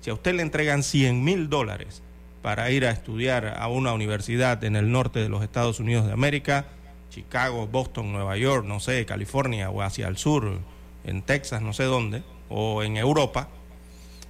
Si 0.00 0.10
a 0.10 0.14
usted 0.14 0.34
le 0.34 0.42
entregan 0.42 0.82
100 0.82 1.24
mil 1.24 1.48
dólares 1.48 2.02
para 2.42 2.70
ir 2.70 2.84
a 2.84 2.90
estudiar 2.90 3.56
a 3.58 3.68
una 3.68 3.94
universidad 3.94 4.62
en 4.64 4.76
el 4.76 4.92
norte 4.92 5.20
de 5.20 5.30
los 5.30 5.42
Estados 5.42 5.80
Unidos 5.80 6.06
de 6.06 6.12
América, 6.12 6.66
Chicago, 7.08 7.66
Boston, 7.66 8.12
Nueva 8.12 8.36
York, 8.36 8.66
no 8.66 8.80
sé, 8.80 9.06
California 9.06 9.70
o 9.70 9.80
hacia 9.80 10.08
el 10.08 10.18
sur, 10.18 10.58
en 11.04 11.22
Texas, 11.22 11.62
no 11.62 11.72
sé 11.72 11.84
dónde, 11.84 12.22
o 12.50 12.82
en 12.82 12.98
Europa, 12.98 13.48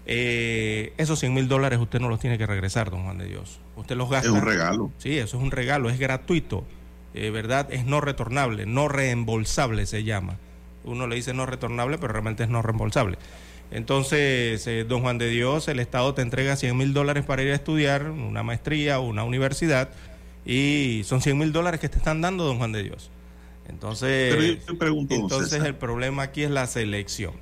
eh, 0.07 0.93
esos 0.99 1.19
100 1.19 1.35
mil 1.35 1.49
dólares 1.49 1.79
usted 1.79 1.99
no 1.99 2.09
los 2.09 2.21
tiene 2.21 2.39
que 2.39 2.47
regresar, 2.47 2.91
don 2.91 3.05
Juan 3.05 3.19
de 3.19 3.27
Dios. 3.27 3.59
Usted 3.77 3.97
los 3.97 4.11
gasta. 4.11 4.29
Es 4.29 4.35
un 4.35 4.43
regalo. 4.43 4.93
Sí, 4.99 5.19
eso 5.19 5.39
es 5.39 5.43
un 5.43 5.51
regalo, 5.51 5.89
es 5.89 5.99
gratuito. 5.99 6.65
Eh, 7.15 7.31
¿verdad? 7.31 7.73
Es 7.73 7.87
no 7.87 8.01
retornable, 8.01 8.67
no 8.67 8.89
reembolsable 8.89 9.87
se 9.87 10.03
llama. 10.03 10.37
Uno 10.83 11.07
le 11.07 11.17
dice 11.17 11.33
no 11.33 11.47
retornable, 11.47 11.97
pero 11.99 12.13
realmente 12.13 12.43
es 12.43 12.49
no 12.49 12.61
reembolsable. 12.61 13.19
Entonces, 13.71 14.67
eh, 14.67 14.85
don 14.85 15.03
Juan 15.03 15.19
de 15.19 15.29
Dios, 15.29 15.69
el 15.69 15.81
Estado 15.81 16.13
te 16.15 16.23
entrega 16.23 16.57
100 16.57 16.77
mil 16.77 16.93
dólares 16.93 17.25
para 17.25 17.43
ir 17.43 17.53
a 17.53 17.55
estudiar 17.55 18.11
una 18.11 18.43
maestría 18.43 18.99
o 18.99 19.07
una 19.07 19.25
universidad 19.25 19.91
y 20.45 21.03
son 21.05 21.23
100 21.23 21.39
mil 21.39 21.53
dólares 21.53 21.81
que 21.81 21.89
te 21.89 21.99
están 21.99 22.21
dando, 22.21 22.45
don 22.45 22.59
Juan 22.59 22.73
de 22.73 22.83
Dios. 22.83 23.11
Entonces, 23.69 24.59
entonces 25.09 25.63
el 25.63 25.75
problema 25.75 26.25
aquí 26.25 26.43
es 26.43 26.51
la 26.51 26.67
selección, 26.67 27.33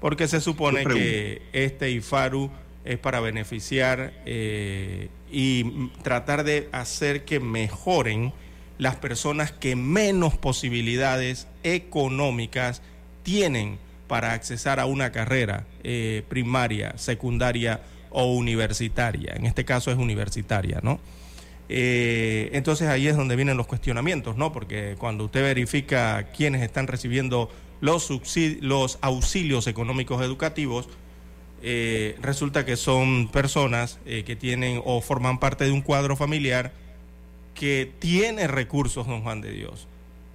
porque 0.00 0.26
se 0.26 0.40
supone 0.40 0.86
que 0.86 1.42
este 1.52 1.90
IFARU 1.90 2.50
es 2.84 2.98
para 2.98 3.20
beneficiar 3.20 4.14
eh, 4.24 5.08
y 5.30 5.90
tratar 6.02 6.44
de 6.44 6.68
hacer 6.72 7.24
que 7.24 7.40
mejoren 7.40 8.32
las 8.78 8.96
personas 8.96 9.52
que 9.52 9.76
menos 9.76 10.36
posibilidades 10.36 11.46
económicas 11.62 12.82
tienen 13.22 13.78
para 14.06 14.32
accesar 14.32 14.80
a 14.80 14.86
una 14.86 15.12
carrera 15.12 15.66
eh, 15.82 16.22
primaria, 16.28 16.96
secundaria 16.96 17.80
o 18.10 18.32
universitaria. 18.34 19.34
En 19.34 19.46
este 19.46 19.64
caso 19.64 19.90
es 19.90 19.98
universitaria, 19.98 20.80
¿no? 20.82 21.00
Eh, 21.68 22.50
entonces 22.52 22.88
ahí 22.88 23.08
es 23.08 23.16
donde 23.16 23.34
vienen 23.34 23.56
los 23.56 23.66
cuestionamientos, 23.66 24.36
¿no? 24.36 24.52
Porque 24.52 24.94
cuando 24.98 25.24
usted 25.24 25.42
verifica 25.42 26.28
quiénes 26.36 26.62
están 26.62 26.86
recibiendo 26.86 27.50
los, 27.80 28.10
los 28.60 28.98
auxilios 29.00 29.66
económicos 29.66 30.22
educativos, 30.22 30.88
eh, 31.62 32.16
resulta 32.20 32.64
que 32.64 32.76
son 32.76 33.28
personas 33.28 33.98
que 34.04 34.36
tienen 34.36 34.80
o 34.84 35.00
forman 35.00 35.40
parte 35.40 35.64
de 35.64 35.72
un 35.72 35.80
cuadro 35.80 36.14
familiar 36.14 36.72
que 37.58 37.92
tiene 37.98 38.46
recursos, 38.46 39.06
don 39.06 39.22
Juan 39.22 39.40
de 39.40 39.50
Dios, 39.50 39.88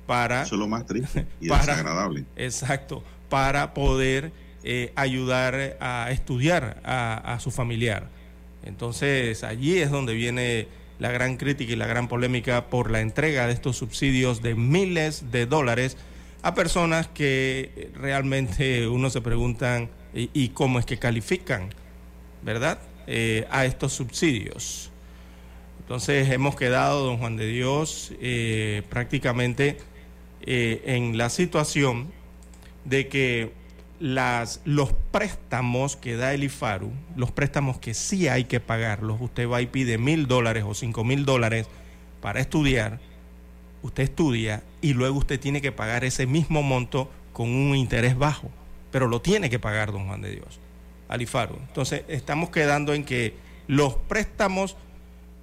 para... 0.06 0.44
Eso 0.44 0.56
es 0.56 0.60
lo 0.60 0.68
más 0.68 0.86
triste 0.86 1.26
y 1.40 1.48
desagradable. 1.48 2.26
Exacto, 2.36 3.04
para 3.30 3.74
poder 3.74 4.34
eh, 4.64 4.92
ayudar 4.96 5.78
a 5.80 6.12
estudiar 6.12 6.82
a, 6.84 7.34
a 7.34 7.40
su 7.40 7.52
familiar. 7.52 8.10
Entonces 8.64 9.44
allí 9.44 9.78
es 9.78 9.90
donde 9.90 10.14
viene 10.14 10.68
la 11.00 11.12
gran 11.12 11.38
crítica 11.38 11.72
y 11.72 11.76
la 11.76 11.88
gran 11.88 12.08
polémica 12.08 12.66
por 12.66 12.92
la 12.92 13.02
entrega 13.02 13.48
de 13.48 13.54
estos 13.54 13.78
subsidios 13.78 14.42
de 14.42 14.54
miles 14.54 15.32
de 15.32 15.46
dólares 15.46 15.98
a 16.44 16.54
personas 16.54 17.08
que 17.08 17.92
realmente 17.96 18.88
uno 18.88 19.10
se 19.10 19.22
preguntan 19.22 19.90
y, 20.14 20.50
cómo 20.50 20.78
es 20.78 20.86
que 20.86 20.98
califican, 20.98 21.70
¿verdad? 22.44 22.80
Eh, 23.08 23.48
a 23.50 23.66
estos 23.66 23.94
subsidios. 23.94 24.91
Entonces 25.92 26.30
hemos 26.30 26.56
quedado, 26.56 27.04
don 27.04 27.18
Juan 27.18 27.36
de 27.36 27.48
Dios, 27.48 28.14
eh, 28.22 28.82
prácticamente 28.88 29.78
eh, 30.42 30.82
en 30.86 31.18
la 31.18 31.30
situación 31.30 32.14
de 32.86 33.10
que 33.10 33.52
las, 34.00 34.62
los 34.64 34.94
préstamos 35.12 35.98
que 35.98 36.16
da 36.16 36.34
el 36.34 36.46
IFARU, 36.46 36.94
los 37.18 37.34
préstamos 37.34 37.78
que 37.78 37.94
sí 37.94 38.30
hay 38.30 38.46
que 38.46 38.62
pagarlos, 38.62 39.20
usted 39.20 39.50
va 39.50 39.62
y 39.62 39.66
pide 39.66 39.98
mil 39.98 40.28
dólares 40.28 40.64
o 40.66 40.74
cinco 40.74 41.04
mil 41.04 41.26
dólares 41.26 41.68
para 42.22 42.40
estudiar, 42.40 43.02
usted 43.82 44.04
estudia 44.04 44.64
y 44.80 44.94
luego 44.94 45.18
usted 45.18 45.42
tiene 45.42 45.60
que 45.60 45.74
pagar 45.74 46.06
ese 46.06 46.26
mismo 46.26 46.64
monto 46.64 47.12
con 47.34 47.50
un 47.50 47.76
interés 47.76 48.18
bajo, 48.18 48.50
pero 48.92 49.10
lo 49.10 49.20
tiene 49.20 49.50
que 49.50 49.60
pagar, 49.60 49.92
don 49.92 50.08
Juan 50.08 50.22
de 50.22 50.32
Dios, 50.32 50.62
al 51.10 51.22
IFARU. 51.22 51.58
Entonces 51.68 52.04
estamos 52.08 52.50
quedando 52.50 52.94
en 52.94 53.04
que 53.04 53.34
los 53.68 53.96
préstamos 53.96 54.78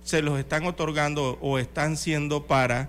se 0.09 0.23
los 0.23 0.39
están 0.39 0.65
otorgando 0.65 1.37
o 1.43 1.59
están 1.59 1.99
siendo 1.99 2.47
para 2.47 2.89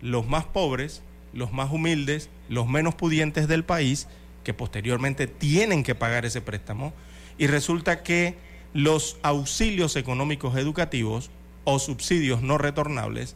los 0.00 0.28
más 0.28 0.44
pobres, 0.44 1.02
los 1.32 1.52
más 1.52 1.72
humildes, 1.72 2.30
los 2.48 2.68
menos 2.68 2.94
pudientes 2.94 3.48
del 3.48 3.64
país, 3.64 4.06
que 4.44 4.54
posteriormente 4.54 5.26
tienen 5.26 5.82
que 5.82 5.96
pagar 5.96 6.24
ese 6.24 6.40
préstamo 6.40 6.92
y 7.38 7.48
resulta 7.48 8.04
que 8.04 8.36
los 8.72 9.18
auxilios 9.22 9.96
económicos 9.96 10.56
educativos 10.56 11.32
o 11.64 11.80
subsidios 11.80 12.40
no 12.40 12.56
retornables 12.56 13.34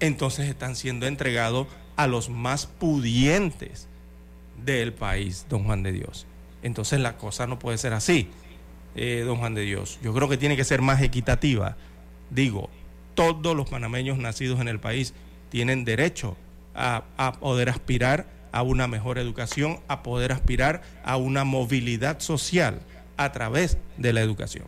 entonces 0.00 0.48
están 0.48 0.74
siendo 0.74 1.06
entregados 1.06 1.68
a 1.94 2.08
los 2.08 2.30
más 2.30 2.66
pudientes 2.66 3.86
del 4.64 4.92
país, 4.92 5.46
don 5.48 5.62
Juan 5.62 5.84
de 5.84 5.92
Dios. 5.92 6.26
Entonces 6.64 6.98
la 6.98 7.16
cosa 7.16 7.46
no 7.46 7.60
puede 7.60 7.78
ser 7.78 7.92
así, 7.92 8.28
eh, 8.96 9.22
don 9.24 9.38
Juan 9.38 9.54
de 9.54 9.62
Dios. 9.62 10.00
Yo 10.02 10.12
creo 10.12 10.28
que 10.28 10.36
tiene 10.36 10.56
que 10.56 10.64
ser 10.64 10.82
más 10.82 11.00
equitativa. 11.00 11.76
Digo, 12.30 12.70
todos 13.14 13.56
los 13.56 13.68
panameños 13.68 14.18
nacidos 14.18 14.60
en 14.60 14.68
el 14.68 14.80
país 14.80 15.14
tienen 15.48 15.84
derecho 15.84 16.36
a, 16.74 17.04
a 17.16 17.32
poder 17.32 17.68
aspirar 17.68 18.26
a 18.52 18.62
una 18.62 18.86
mejor 18.86 19.18
educación, 19.18 19.80
a 19.88 20.02
poder 20.02 20.32
aspirar 20.32 20.82
a 21.04 21.16
una 21.16 21.44
movilidad 21.44 22.20
social 22.20 22.80
a 23.16 23.32
través 23.32 23.78
de 23.96 24.12
la 24.12 24.20
educación. 24.20 24.66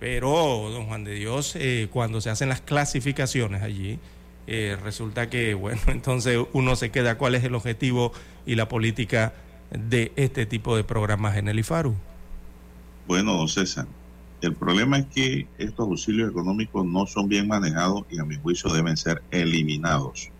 Pero, 0.00 0.68
don 0.70 0.86
Juan 0.86 1.04
de 1.04 1.14
Dios, 1.14 1.56
eh, 1.56 1.88
cuando 1.90 2.20
se 2.20 2.30
hacen 2.30 2.48
las 2.48 2.60
clasificaciones 2.60 3.62
allí, 3.62 3.98
eh, 4.46 4.76
resulta 4.82 5.30
que, 5.30 5.54
bueno, 5.54 5.80
entonces 5.86 6.38
uno 6.52 6.76
se 6.76 6.90
queda 6.90 7.16
cuál 7.16 7.34
es 7.34 7.44
el 7.44 7.54
objetivo 7.54 8.12
y 8.46 8.54
la 8.54 8.68
política 8.68 9.32
de 9.70 10.12
este 10.16 10.46
tipo 10.46 10.76
de 10.76 10.84
programas 10.84 11.36
en 11.36 11.48
el 11.48 11.58
IFARU. 11.58 11.94
Bueno, 13.06 13.34
don 13.34 13.48
César, 13.48 13.86
el 14.40 14.54
problema 14.54 14.98
es 14.98 15.06
que 15.06 15.48
estos 15.58 15.88
auxilios 15.88 16.30
económicos 16.30 16.84
no 16.84 17.06
son 17.06 17.28
bien 17.28 17.48
manejados 17.48 18.04
y 18.10 18.18
a 18.18 18.24
mi 18.24 18.36
juicio 18.36 18.72
deben 18.72 18.96
ser 18.96 19.22
eliminados. 19.30 20.30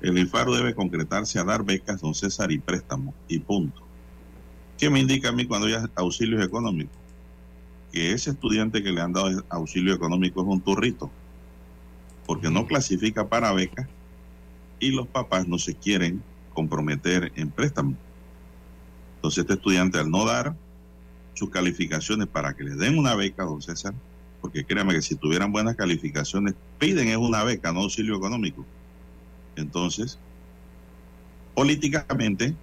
El 0.00 0.16
IFARU 0.16 0.54
debe 0.54 0.74
concretarse 0.74 1.38
a 1.38 1.44
dar 1.44 1.62
becas, 1.62 2.00
don 2.00 2.14
César, 2.14 2.50
y 2.52 2.58
préstamos, 2.58 3.14
y 3.28 3.38
punto. 3.38 3.82
¿Qué 4.78 4.88
me 4.88 4.98
indica 4.98 5.28
a 5.28 5.32
mí 5.32 5.44
cuando 5.44 5.66
hay 5.66 5.74
auxilios 5.94 6.42
económicos? 6.42 6.96
Que 7.92 8.12
ese 8.12 8.30
estudiante 8.30 8.82
que 8.82 8.92
le 8.92 9.02
han 9.02 9.12
dado 9.12 9.44
auxilio 9.50 9.92
económico 9.92 10.40
es 10.40 10.48
un 10.48 10.62
turrito, 10.62 11.10
porque 12.26 12.50
no 12.50 12.66
clasifica 12.66 13.28
para 13.28 13.52
becas 13.52 13.88
y 14.78 14.92
los 14.92 15.06
papás 15.06 15.46
no 15.46 15.58
se 15.58 15.74
quieren 15.74 16.22
comprometer 16.54 17.30
en 17.36 17.50
préstamos. 17.50 17.96
Entonces 19.16 19.42
este 19.42 19.54
estudiante 19.54 19.98
al 19.98 20.10
no 20.10 20.24
dar 20.24 20.56
sus 21.40 21.48
calificaciones 21.48 22.28
para 22.28 22.52
que 22.54 22.64
le 22.64 22.74
den 22.74 22.98
una 22.98 23.14
beca, 23.14 23.44
don 23.44 23.62
César, 23.62 23.94
porque 24.42 24.62
créame 24.62 24.92
que 24.92 25.00
si 25.00 25.16
tuvieran 25.16 25.50
buenas 25.50 25.74
calificaciones, 25.74 26.54
piden 26.78 27.08
es 27.08 27.16
una 27.16 27.42
beca, 27.44 27.72
no 27.72 27.80
auxilio 27.80 28.14
económico. 28.14 28.66
Entonces, 29.56 30.18
políticamente, 31.54 32.54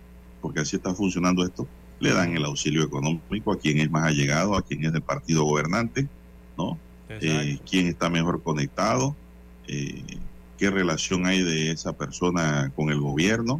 porque 0.41 0.59
así 0.59 0.75
está 0.75 0.93
funcionando 0.93 1.43
esto, 1.43 1.67
le 1.99 2.13
dan 2.13 2.37
el 2.37 2.45
auxilio 2.45 2.83
económico 2.83 3.51
a 3.51 3.57
quien 3.57 3.79
es 3.79 3.89
más 3.89 4.03
allegado, 4.03 4.55
a 4.55 4.61
quien 4.61 4.85
es 4.85 4.93
del 4.93 5.01
partido 5.01 5.43
gobernante, 5.43 6.07
¿no? 6.55 6.77
Eh, 7.09 7.57
quién 7.67 7.87
está 7.87 8.11
mejor 8.11 8.43
conectado, 8.43 9.15
eh, 9.67 10.19
qué 10.59 10.69
relación 10.69 11.25
hay 11.25 11.41
de 11.41 11.71
esa 11.71 11.93
persona 11.93 12.71
con 12.75 12.91
el 12.91 12.99
gobierno, 12.99 13.59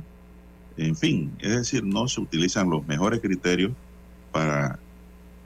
en 0.78 0.96
fin, 0.96 1.34
es 1.40 1.56
decir, 1.56 1.84
no 1.84 2.08
se 2.08 2.22
utilizan 2.22 2.70
los 2.70 2.86
mejores 2.86 3.20
criterios 3.20 3.72
para 4.32 4.78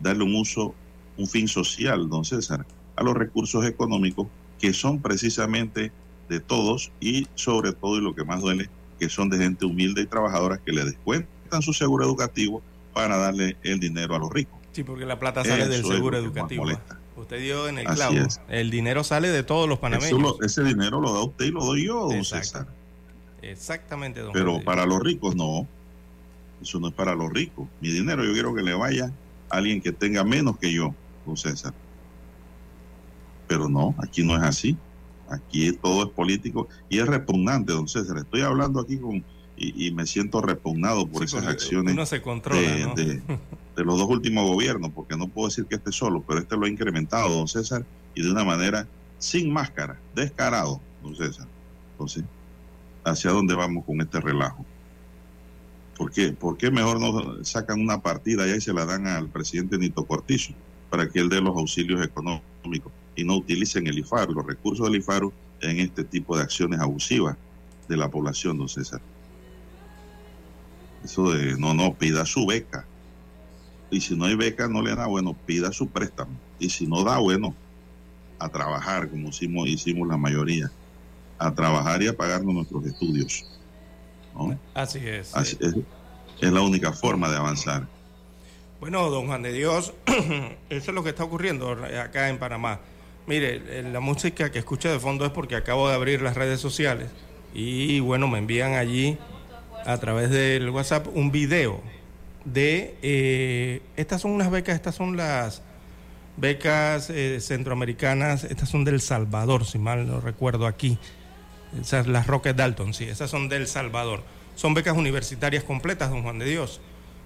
darle 0.02 0.24
un 0.24 0.36
uso, 0.36 0.74
un 1.18 1.28
fin 1.28 1.48
social, 1.48 2.10
don 2.10 2.26
César, 2.26 2.66
a 2.96 3.04
los 3.04 3.16
recursos 3.16 3.66
económicos 3.66 4.28
que 4.60 4.74
son 4.74 5.02
precisamente 5.02 5.92
de 6.30 6.40
todos 6.40 6.92
y 7.00 7.28
sobre 7.36 7.74
todo, 7.74 7.98
y 7.98 8.02
lo 8.02 8.16
que 8.16 8.24
más 8.24 8.42
duele, 8.42 8.70
que 9.00 9.10
son 9.10 9.30
de 9.30 9.38
gente 9.38 9.66
humilde 9.66 10.02
y 10.02 10.06
trabajadora 10.06 10.60
que 10.60 10.72
le 10.72 10.86
descuentan 10.86 11.62
su 11.62 11.74
seguro 11.74 12.06
educativo 12.06 12.62
para 12.94 13.18
darle 13.18 13.58
el 13.64 13.80
dinero 13.80 14.16
a 14.16 14.20
los 14.20 14.32
ricos. 14.32 14.60
Sí, 14.72 14.84
porque 14.84 15.06
la 15.06 15.20
plata 15.20 15.44
sale 15.44 15.68
del 15.68 15.84
seguro 15.84 16.18
educativo. 16.18 16.66
Usted 17.16 17.42
dio 17.42 17.68
en 17.68 17.80
el 17.80 17.86
clavo. 17.86 18.16
El 18.48 18.72
dinero 18.72 19.04
sale 19.04 19.30
de 19.30 19.44
todos 19.44 19.68
los 19.68 19.80
panameños. 19.80 20.38
ese 20.42 20.64
dinero 20.64 21.02
lo 21.02 21.14
da 21.14 21.24
usted 21.24 21.46
y 21.46 21.52
lo 21.52 21.64
doy 21.64 21.86
yo, 21.86 22.08
don 22.08 22.24
César. 22.24 22.68
Exactamente, 23.42 24.22
don 24.22 24.32
Pero 24.32 24.62
para 24.64 24.86
los 24.86 25.02
ricos 25.02 25.36
no. 25.36 25.68
Eso 26.62 26.80
no 26.80 26.90
es 26.90 26.94
para 26.94 27.16
los 27.16 27.32
ricos. 27.32 27.68
Mi 27.80 27.90
dinero 27.90 28.24
yo 28.24 28.34
quiero 28.34 28.54
que 28.54 28.62
le 28.62 28.76
vaya 28.76 29.12
alguien 29.52 29.82
que 29.82 29.92
tenga 29.92 30.24
menos 30.24 30.58
que 30.58 30.72
yo, 30.74 30.96
don 31.26 31.38
César. 31.38 31.74
Pero 33.48 33.70
no, 33.70 33.96
aquí 34.00 34.24
no 34.24 34.36
es 34.36 34.44
así. 34.44 34.78
Aquí 35.30 35.72
todo 35.74 36.04
es 36.04 36.10
político 36.10 36.68
y 36.90 37.00
es 37.00 37.08
repugnante, 37.08 37.72
don 37.72 37.88
César. 37.88 38.18
Estoy 38.18 38.42
hablando 38.42 38.82
aquí 38.82 38.98
con 38.98 39.24
y, 39.64 39.92
me 39.92 40.06
siento 40.08 40.42
repugnado 40.42 41.08
por 41.08 41.24
esas 41.24 41.46
acciones 41.46 41.96
de, 42.96 43.22
los 43.84 43.98
dos 43.98 44.10
últimos 44.10 44.46
gobiernos, 44.46 44.92
porque 44.92 45.16
no 45.16 45.28
puedo 45.28 45.48
decir 45.48 45.66
que 45.66 45.76
esté 45.76 45.92
solo, 45.92 46.24
pero 46.28 46.40
este 46.40 46.58
lo 46.58 46.66
ha 46.66 46.70
incrementado, 46.70 47.30
don 47.30 47.48
César, 47.48 47.86
y 48.16 48.24
de 48.24 48.32
una 48.32 48.44
manera 48.44 48.88
sin 49.18 49.52
máscara, 49.52 50.00
descarado, 50.16 50.82
don 51.04 51.16
César. 51.16 51.48
Entonces, 51.92 52.24
¿hacia 53.04 53.32
dónde 53.32 53.54
vamos 53.54 53.86
con 53.86 54.02
este 54.02 54.20
relajo? 54.20 54.66
¿Por 56.02 56.12
qué? 56.12 56.34
¿Por 56.34 56.58
qué 56.58 56.72
mejor 56.72 57.00
no 57.00 57.46
sacan 57.46 57.80
una 57.80 58.02
partida 58.02 58.48
y 58.48 58.52
ahí 58.52 58.62
se 58.62 58.74
la 58.74 58.86
dan 58.86 59.06
al 59.06 59.30
presidente 59.30 59.78
Nito 59.78 60.04
Cortizo 60.04 60.52
para 60.90 61.08
que 61.08 61.20
él 61.20 61.30
dé 61.30 61.40
los 61.40 61.56
auxilios 61.56 62.04
económicos? 62.04 62.92
y 63.16 63.24
no 63.24 63.36
utilicen 63.36 63.86
el 63.86 64.00
IFARU, 64.00 64.34
los 64.34 64.48
recursos 64.48 64.88
del 64.88 65.00
IFARU 65.00 65.32
en 65.62 65.80
este 65.80 66.04
tipo 66.04 66.36
de 66.36 66.42
acciones 66.42 66.80
abusivas 66.80 67.38
de 67.88 67.98
la 67.98 68.10
población, 68.10 68.58
don 68.58 68.68
César. 68.68 69.00
Eso 71.04 71.32
de, 71.32 71.56
no, 71.56 71.76
no, 71.76 71.94
pida 71.94 72.26
su 72.26 72.48
beca. 72.48 72.88
Y 73.92 74.02
si 74.02 74.16
no 74.16 74.26
hay 74.26 74.36
beca, 74.36 74.68
no 74.68 74.82
le 74.82 74.96
da, 74.96 75.06
bueno, 75.06 75.36
pida 75.46 75.72
su 75.72 75.88
préstamo. 75.88 76.32
Y 76.58 76.70
si 76.70 76.88
no 76.88 77.04
da, 77.04 77.20
bueno, 77.20 77.54
a 78.40 78.50
trabajar, 78.50 79.08
como 79.08 79.30
hicimos, 79.30 79.68
hicimos 79.68 80.08
la 80.08 80.18
mayoría, 80.18 80.72
a 81.38 81.54
trabajar 81.54 82.02
y 82.02 82.08
a 82.08 82.18
pagarnos 82.18 82.56
nuestros 82.56 82.86
estudios. 82.88 83.46
Así 84.74 85.00
es. 85.00 85.36
es. 85.36 85.76
Es 86.39 86.52
la 86.52 86.62
única 86.62 86.91
forma 86.91 87.30
de 87.30 87.38
avanzar. 87.38 87.88
Bueno, 88.80 89.12
don 89.12 89.28
Juan 89.28 89.44
de 89.44 89.54
Dios, 89.54 89.94
eso 90.70 90.91
es 90.91 90.96
lo 90.96 91.04
que 91.04 91.10
está 91.10 91.24
ocurriendo 91.24 91.72
acá 91.72 92.30
en 92.30 92.39
Panamá. 92.39 92.80
Mire, 93.28 93.62
eh, 93.67 93.89
la 93.91 94.00
música 94.00 94.52
que 94.52 94.60
escucho 94.60 94.91
de 94.91 95.00
fondo 95.00 95.24
es 95.26 95.32
porque 95.32 95.56
acabo 95.56 95.88
de 95.88 95.94
abrir 95.94 96.22
las 96.24 96.36
redes 96.36 96.60
sociales 96.60 97.10
y 97.54 98.00
bueno, 98.00 98.28
me 98.28 98.39
envían 98.39 98.74
allí 98.74 99.17
a 99.86 99.98
través 99.98 100.32
del 100.32 100.70
WhatsApp 100.72 101.08
un 101.13 101.32
video 101.32 101.82
de, 102.46 102.96
eh, 103.04 103.82
estas 103.96 104.22
son 104.22 104.32
unas 104.32 104.50
becas, 104.50 104.76
estas 104.76 104.96
son 104.96 105.15
las 105.15 105.62
becas 106.38 107.10
eh, 107.10 107.39
centroamericanas, 107.39 108.46
estas 108.46 108.70
son 108.70 108.84
del 108.84 109.02
Salvador, 109.02 109.65
si 109.65 109.78
mal 109.78 110.08
no 110.08 110.20
recuerdo 110.20 110.65
aquí, 110.65 110.98
esas, 111.80 112.08
las 112.08 112.28
Rocket 112.28 112.56
Dalton, 112.56 112.94
sí, 112.94 113.06
esas 113.06 113.30
son 113.30 113.50
del 113.50 113.68
Salvador. 113.68 114.24
Son 114.56 114.74
becas 114.74 114.98
universitarias 114.98 115.64
completas, 115.64 116.10
don 116.10 116.24
Juan 116.24 116.40
de 116.40 116.46
Dios. 116.46 116.82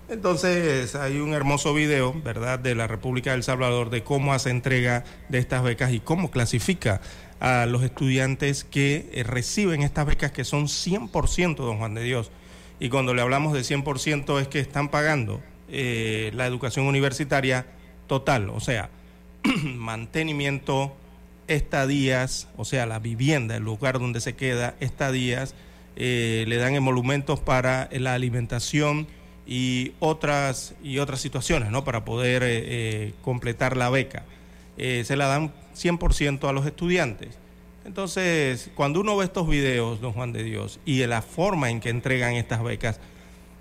Entonces 0.07 0.93
hay 0.95 1.19
un 1.19 1.33
hermoso 1.33 1.73
video, 1.73 2.13
¿verdad?, 2.23 2.59
de 2.59 2.75
la 2.75 2.85
República 2.85 3.31
del 3.31 3.41
Salvador 3.41 3.89
de 3.89 4.03
cómo 4.03 4.33
hace 4.33 4.51
entrega 4.51 5.03
de 5.29 5.39
estas 5.39 5.63
becas 5.63 5.91
y 5.91 5.99
cómo 5.99 6.29
clasifica 6.29 7.01
a 7.39 7.65
los 7.65 7.83
estudiantes 7.83 8.63
que 8.63 9.09
eh, 9.13 9.23
reciben 9.23 9.81
estas 9.81 10.05
becas 10.05 10.31
que 10.31 10.43
son 10.43 10.65
100%, 10.65 11.55
don 11.55 11.79
Juan 11.79 11.95
de 11.95 12.03
Dios. 12.03 12.31
Y 12.79 12.89
cuando 12.89 13.13
le 13.13 13.21
hablamos 13.21 13.53
de 13.53 13.61
100% 13.61 14.39
es 14.39 14.47
que 14.47 14.59
están 14.59 14.89
pagando 14.89 15.41
eh, 15.69 16.31
la 16.35 16.45
educación 16.45 16.85
universitaria 16.85 17.65
total, 18.07 18.49
o 18.51 18.59
sea, 18.59 18.91
mantenimiento, 19.63 20.95
estadías, 21.47 22.47
o 22.57 22.65
sea, 22.65 22.85
la 22.85 22.99
vivienda, 22.99 23.57
el 23.57 23.63
lugar 23.63 23.99
donde 23.99 24.21
se 24.21 24.35
queda, 24.35 24.75
estadías, 24.79 25.55
eh, 25.95 26.45
le 26.47 26.57
dan 26.57 26.75
emolumentos 26.75 27.39
para 27.39 27.89
la 27.91 28.13
alimentación 28.13 29.07
y 29.47 29.93
otras, 29.99 30.75
y 30.83 30.97
otras 30.99 31.21
situaciones, 31.21 31.69
¿no? 31.71 31.83
Para 31.83 32.03
poder 32.03 32.43
eh, 32.43 32.63
eh, 32.65 33.13
completar 33.21 33.77
la 33.77 33.89
beca. 33.89 34.23
se 34.77 35.15
la 35.15 35.27
dan 35.27 35.53
100% 35.75 36.49
a 36.49 36.51
los 36.53 36.65
estudiantes. 36.65 37.37
Entonces, 37.85 38.71
cuando 38.75 38.99
uno 38.99 39.15
ve 39.15 39.25
estos 39.25 39.47
videos, 39.47 40.01
don 40.01 40.11
Juan 40.11 40.33
de 40.33 40.43
Dios, 40.43 40.79
y 40.85 41.05
la 41.05 41.21
forma 41.21 41.69
en 41.69 41.79
que 41.79 41.89
entregan 41.89 42.33
estas 42.33 42.63
becas, 42.63 42.99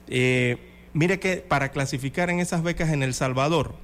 mire 0.08 1.20
que 1.20 1.36
para 1.36 1.70
clasificar 1.70 2.30
en 2.30 2.40
esas 2.40 2.62
becas 2.62 2.90
en 2.90 3.02
El 3.02 3.14
Salvador, 3.14 3.74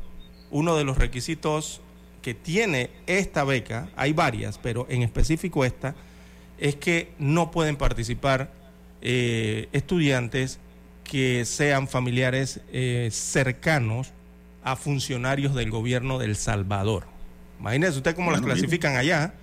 uno 0.50 0.76
de 0.76 0.84
los 0.84 0.98
requisitos 0.98 1.82
que 2.22 2.34
tiene 2.34 2.90
esta 3.06 3.44
beca, 3.44 3.88
hay 3.96 4.12
varias, 4.12 4.58
pero 4.58 4.86
en 4.88 5.02
específico 5.02 5.64
esta, 5.64 5.94
es 6.58 6.76
que 6.76 7.12
no 7.18 7.50
pueden 7.50 7.76
participar 7.76 8.52
eh, 9.00 9.68
estudiantes 9.72 10.58
que 11.04 11.44
sean 11.44 11.88
familiares 11.88 12.60
eh, 12.72 13.08
cercanos 13.10 14.12
a 14.62 14.76
funcionarios 14.76 15.54
del 15.54 15.70
gobierno 15.70 16.18
del 16.18 16.36
Salvador. 16.36 17.06
Imagínese 17.58 17.96
usted 17.96 18.14
cómo 18.14 18.30
las 18.30 18.42
clasifican 18.42 18.96
allá. 18.96 19.34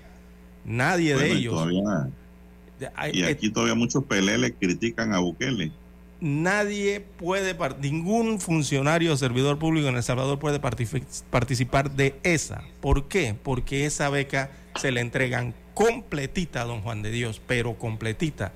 Nadie 0.63 1.15
de 1.15 1.31
ellos. 1.31 1.71
y 1.71 3.21
eh, 3.21 3.25
aquí 3.25 3.49
todavía 3.49 3.75
muchos 3.75 4.03
peleles 4.03 4.53
critican 4.59 5.13
a 5.13 5.19
Bukele 5.19 5.71
nadie 6.19 6.99
puede, 6.99 7.55
ningún 7.79 8.39
funcionario 8.39 9.13
o 9.13 9.17
servidor 9.17 9.59
público 9.59 9.87
en 9.87 9.95
El 9.95 10.03
Salvador 10.03 10.39
puede 10.39 10.59
participar 10.59 11.91
de 11.91 12.15
esa. 12.23 12.63
¿Por 12.81 13.07
qué? 13.07 13.35
Porque 13.41 13.85
esa 13.85 14.09
beca 14.09 14.51
se 14.75 14.91
le 14.91 15.01
entregan 15.01 15.53
completita, 15.73 16.63
don 16.63 16.81
Juan 16.81 17.03
de 17.03 17.11
Dios, 17.11 17.39
pero 17.45 17.75
completita, 17.77 18.51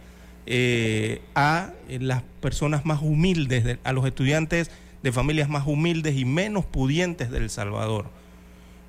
eh, 0.47 1.21
a 1.35 1.71
las 1.87 2.23
personas 2.41 2.85
más 2.85 3.01
humildes, 3.01 3.77
a 3.83 3.93
los 3.93 4.05
estudiantes 4.05 4.71
de 5.03 5.11
familias 5.11 5.47
más 5.47 5.67
humildes 5.67 6.15
y 6.15 6.25
menos 6.25 6.65
pudientes 6.65 7.29
del 7.29 7.49
Salvador. 7.49 8.05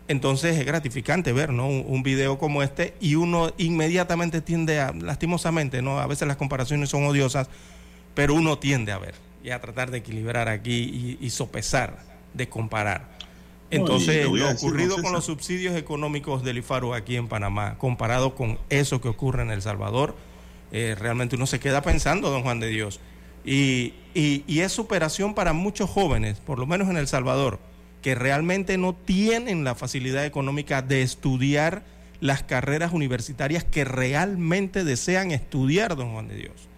Entonces 0.08 0.58
es 0.58 0.66
gratificante 0.66 1.32
ver 1.32 1.52
¿no? 1.52 1.68
un, 1.68 1.84
un, 1.86 2.02
video 2.02 2.38
como 2.38 2.62
este 2.62 2.94
y 3.00 3.14
uno 3.14 3.52
inmediatamente 3.56 4.40
tiende 4.40 4.80
a, 4.80 4.92
lastimosamente, 4.92 5.80
¿no? 5.80 6.00
a 6.00 6.06
veces 6.06 6.26
las 6.26 6.36
comparaciones 6.36 6.90
son 6.90 7.04
odiosas, 7.04 7.48
pero 8.14 8.34
uno 8.34 8.58
tiende 8.58 8.92
a 8.92 8.98
ver 8.98 9.14
y 9.42 9.50
a 9.50 9.60
tratar 9.60 9.90
de 9.90 9.98
equilibrar 9.98 10.48
aquí 10.48 11.18
y, 11.20 11.30
sopesar, 11.30 11.98
de 12.34 12.48
comparar. 12.48 13.08
Entonces, 13.70 14.26
lo 14.26 14.50
ocurrido 14.50 15.00
con 15.02 15.12
los 15.12 15.24
subsidios 15.24 15.74
económicos 15.76 16.44
del 16.44 16.58
IFARO 16.58 16.94
aquí 16.94 17.16
en 17.16 17.26
Panamá, 17.26 17.76
comparado 17.78 18.34
con 18.34 18.58
eso 18.68 19.00
que 19.00 19.08
ocurre 19.08 19.42
en 19.42 19.50
El 19.50 19.62
Salvador, 19.62 20.14
eh, 20.70 20.94
realmente 20.98 21.36
uno 21.36 21.46
se 21.46 21.58
queda 21.58 21.82
pensando, 21.82 22.30
don 22.30 22.42
Juan 22.42 22.60
de 22.60 22.68
Dios. 22.68 23.00
Y, 23.44 23.94
y, 24.14 24.60
es 24.60 24.70
superación 24.70 25.34
para 25.34 25.52
muchos 25.52 25.90
jóvenes, 25.90 26.38
por 26.38 26.58
lo 26.58 26.66
menos 26.66 26.88
en 26.88 26.96
El 26.96 27.08
Salvador, 27.08 27.58
que 28.02 28.14
realmente 28.14 28.78
no 28.78 28.94
tienen 28.94 29.64
la 29.64 29.74
facilidad 29.74 30.24
económica 30.24 30.82
de 30.82 31.02
estudiar 31.02 31.82
las 32.20 32.44
carreras 32.44 32.92
universitarias 32.92 33.64
que 33.64 33.84
realmente 33.84 34.84
desean 34.84 35.32
estudiar, 35.32 35.96
don 35.96 36.12
Juan 36.12 36.28
de 36.28 36.36
Dios 36.36 36.68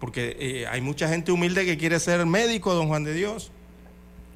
porque 0.00 0.36
eh, 0.40 0.66
hay 0.66 0.80
mucha 0.80 1.08
gente 1.08 1.30
humilde 1.30 1.64
que 1.64 1.76
quiere 1.76 2.00
ser 2.00 2.24
médico, 2.26 2.74
don 2.74 2.88
Juan 2.88 3.04
de 3.04 3.14
Dios, 3.14 3.52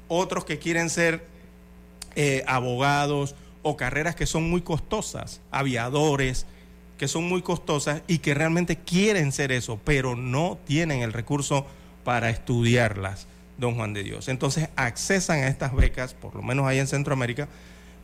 otros 0.07 0.45
que 0.45 0.59
quieren 0.59 0.89
ser 0.89 1.25
eh, 2.15 2.43
abogados 2.47 3.35
o 3.63 3.75
carreras 3.75 4.15
que 4.15 4.27
son 4.27 4.49
muy 4.49 4.61
costosas, 4.61 5.41
aviadores, 5.51 6.45
que 6.97 7.07
son 7.07 7.27
muy 7.27 7.41
costosas 7.41 8.03
y 8.07 8.19
que 8.19 8.33
realmente 8.33 8.77
quieren 8.77 9.31
ser 9.31 9.51
eso, 9.51 9.79
pero 9.83 10.15
no 10.15 10.57
tienen 10.65 11.01
el 11.01 11.11
recurso 11.11 11.65
para 12.03 12.29
estudiarlas, 12.29 13.27
don 13.57 13.75
Juan 13.75 13.93
de 13.93 14.03
Dios. 14.03 14.29
Entonces 14.29 14.69
accesan 14.75 15.39
a 15.39 15.47
estas 15.47 15.75
becas, 15.75 16.13
por 16.13 16.35
lo 16.35 16.43
menos 16.43 16.67
ahí 16.67 16.77
en 16.77 16.87
Centroamérica, 16.87 17.49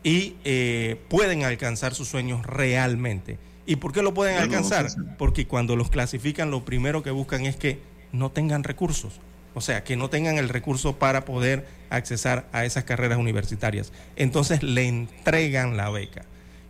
y 0.03 0.35
eh, 0.43 0.99
pueden 1.09 1.43
alcanzar 1.43 1.93
sus 1.93 2.07
sueños 2.07 2.45
realmente. 2.45 3.37
¿Y 3.65 3.75
por 3.77 3.93
qué 3.93 4.01
lo 4.01 4.13
pueden 4.13 4.37
alcanzar? 4.37 4.87
Porque 5.17 5.47
cuando 5.47 5.75
los 5.75 5.89
clasifican, 5.89 6.51
lo 6.51 6.65
primero 6.65 7.03
que 7.03 7.11
buscan 7.11 7.45
es 7.45 7.55
que 7.55 7.79
no 8.11 8.31
tengan 8.31 8.63
recursos. 8.63 9.19
O 9.53 9.61
sea, 9.61 9.83
que 9.83 9.97
no 9.97 10.09
tengan 10.09 10.37
el 10.37 10.49
recurso 10.49 10.97
para 10.97 11.25
poder 11.25 11.67
accesar 11.89 12.47
a 12.53 12.65
esas 12.65 12.85
carreras 12.85 13.19
universitarias. 13.19 13.91
Entonces 14.15 14.63
le 14.63 14.87
entregan 14.87 15.77
la 15.77 15.89
beca. 15.89 16.25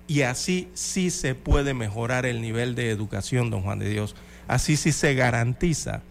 Y 0.08 0.24
así 0.24 0.68
sí 0.74 1.10
se 1.10 1.36
puede 1.36 1.74
mejorar 1.74 2.26
el 2.26 2.42
nivel 2.42 2.76
de 2.76 2.90
educación, 2.90 3.50
don 3.50 3.62
Juan 3.62 3.80
de 3.80 3.90
Dios. 3.90 4.16
Así 4.48 4.76
sí 4.76 4.92
se 4.92 5.14
garantiza 5.14 6.02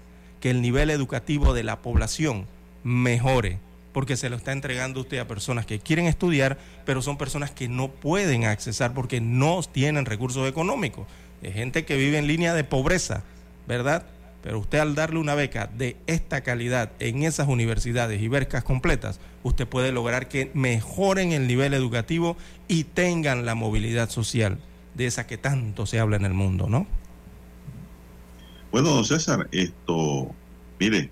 que 0.40 0.50
el 0.50 0.62
nivel 0.62 0.90
educativo 0.90 1.52
de 1.52 1.64
la 1.64 1.83
población 1.83 2.46
mejore 2.83 3.59
porque 3.92 4.16
se 4.16 4.31
lo 4.31 4.37
está 4.37 4.53
entregando 4.53 5.00
usted 5.00 5.18
a 5.18 5.29
personas 5.29 5.66
que 5.66 5.81
quieren 5.81 6.07
estudiar, 6.07 6.59
pero 6.85 7.03
son 7.03 7.18
personas 7.18 7.50
que 7.50 7.68
no 7.68 7.88
pueden 7.88 8.44
accesar 8.44 8.94
porque 8.94 9.20
no 9.20 9.61
tienen 9.62 10.07
recursos 10.07 10.48
económicos. 10.48 11.07
Es 11.42 11.55
gente 11.55 11.85
que 11.85 11.96
vive 11.96 12.18
en 12.18 12.26
línea 12.26 12.55
de 12.55 12.64
pobreza, 12.64 13.24
¿verdad? 13.66 14.07
Pero 14.42 14.59
usted 14.59 14.79
al 14.79 14.94
darle 14.94 15.18
una 15.18 15.35
beca 15.35 15.66
de 15.66 15.96
esta 16.07 16.42
calidad 16.42 16.92
en 16.98 17.24
esas 17.24 17.48
universidades 17.48 18.22
y 18.22 18.29
becas 18.29 18.64
completas, 18.64 19.20
usted 19.42 19.66
puede 19.66 19.92
lograr 19.92 20.29
que 20.29 20.50
mejoren 20.55 21.33
el 21.33 21.46
nivel 21.46 21.74
educativo 21.74 22.37
y 22.68 22.85
tengan 22.85 23.44
la 23.44 23.55
movilidad 23.55 24.09
social 24.09 24.59
de 24.94 25.07
esa 25.07 25.26
que 25.26 25.37
tanto 25.37 25.87
se 25.87 25.98
habla 25.98 26.16
en 26.16 26.24
el 26.24 26.35
mundo, 26.35 26.68
¿no? 26.68 26.87
Bueno, 28.72 28.90
don 28.90 29.05
César, 29.05 29.48
esto, 29.53 30.33
mire, 30.79 31.11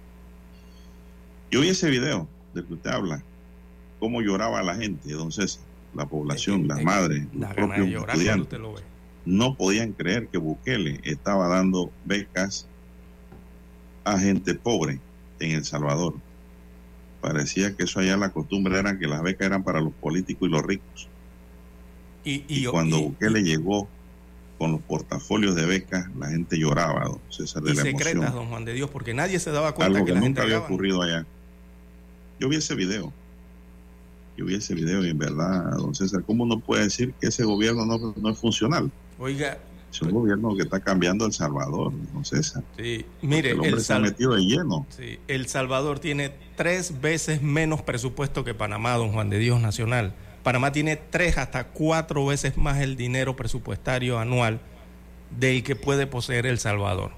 yo 1.50 1.60
vi 1.60 1.68
ese 1.68 1.90
video 1.90 2.28
que 2.64 2.74
usted 2.74 2.90
habla, 2.90 3.22
cómo 3.98 4.20
lloraba 4.20 4.62
la 4.62 4.76
gente, 4.76 5.10
entonces 5.10 5.60
la 5.94 6.06
población, 6.06 6.68
las 6.68 6.82
madres, 6.82 7.26
los 7.32 7.52
propios 7.54 7.88
estudiantes, 7.88 8.60
no 9.24 9.54
podían 9.56 9.92
creer 9.92 10.28
que 10.28 10.38
Bukele 10.38 11.00
estaba 11.04 11.48
dando 11.48 11.90
becas 12.04 12.66
a 14.04 14.18
gente 14.18 14.54
pobre 14.54 15.00
en 15.40 15.52
El 15.52 15.64
Salvador. 15.64 16.14
Parecía 17.20 17.76
que 17.76 17.84
eso 17.84 18.00
allá 18.00 18.16
la 18.16 18.30
costumbre 18.30 18.78
era 18.78 18.98
que 18.98 19.06
las 19.06 19.22
becas 19.22 19.46
eran 19.46 19.64
para 19.64 19.80
los 19.80 19.92
políticos 19.92 20.48
y 20.48 20.52
los 20.52 20.62
ricos. 20.62 21.08
Y, 22.24 22.66
cuando 22.66 23.00
Bukele 23.00 23.42
llegó 23.42 23.88
con 24.58 24.72
los 24.72 24.82
portafolios 24.82 25.54
de 25.54 25.64
becas, 25.66 26.08
la 26.18 26.28
gente 26.28 26.58
lloraba, 26.58 27.04
don 27.04 27.20
César, 27.30 27.62
de 27.62 27.72
y 27.72 27.76
secretas, 27.76 28.34
don 28.34 28.48
Juan 28.48 28.64
de 28.64 28.74
Dios, 28.74 28.90
porque 28.90 29.14
nadie 29.14 29.38
se 29.38 29.50
daba 29.50 29.74
cuenta 29.74 29.98
Algo 29.98 30.06
que, 30.06 30.12
que 30.12 30.20
nunca 30.20 30.42
había 30.42 30.58
ocurrido 30.58 31.00
allá. 31.02 31.26
Yo 32.38 32.48
vi 32.48 32.56
ese 32.56 32.74
video. 32.74 33.12
Yo 34.36 34.44
vi 34.44 34.54
ese 34.54 34.74
video 34.74 35.04
y 35.04 35.10
en 35.10 35.18
verdad, 35.18 35.72
don 35.76 35.94
César, 35.94 36.22
¿cómo 36.24 36.44
uno 36.44 36.60
puede 36.60 36.84
decir 36.84 37.12
que 37.20 37.26
ese 37.26 37.44
gobierno 37.44 37.84
no, 37.84 38.30
es 38.30 38.38
funcional? 38.38 38.90
Oiga. 39.18 39.58
Es 39.90 40.02
un 40.02 40.10
gobierno 40.10 40.54
que 40.54 40.62
está 40.62 40.80
cambiando 40.80 41.24
El 41.24 41.32
Salvador, 41.32 41.92
don 42.12 42.24
César. 42.24 42.62
Sí, 42.76 43.04
mire, 43.22 43.50
el 43.50 43.60
hombre 43.60 43.80
se 43.80 43.92
ha 43.92 43.98
metido 43.98 44.34
de 44.34 44.42
lleno. 44.42 44.86
Sí, 44.90 45.18
El 45.26 45.48
Salvador 45.48 45.98
tiene 45.98 46.32
tres 46.56 47.00
veces 47.00 47.42
menos 47.42 47.82
presupuesto 47.82 48.44
que 48.44 48.54
Panamá, 48.54 48.92
don 48.92 49.12
Juan 49.12 49.30
de 49.30 49.38
Dios 49.38 49.60
Nacional. 49.60 50.14
Panamá 50.44 50.72
tiene 50.72 50.96
tres 50.96 51.38
hasta 51.38 51.68
cuatro 51.68 52.26
veces 52.26 52.56
más 52.56 52.80
el 52.80 52.96
dinero 52.96 53.34
presupuestario 53.34 54.18
anual 54.18 54.60
del 55.36 55.62
que 55.64 55.74
puede 55.74 56.06
poseer 56.06 56.46
El 56.46 56.58
Salvador. 56.58 57.12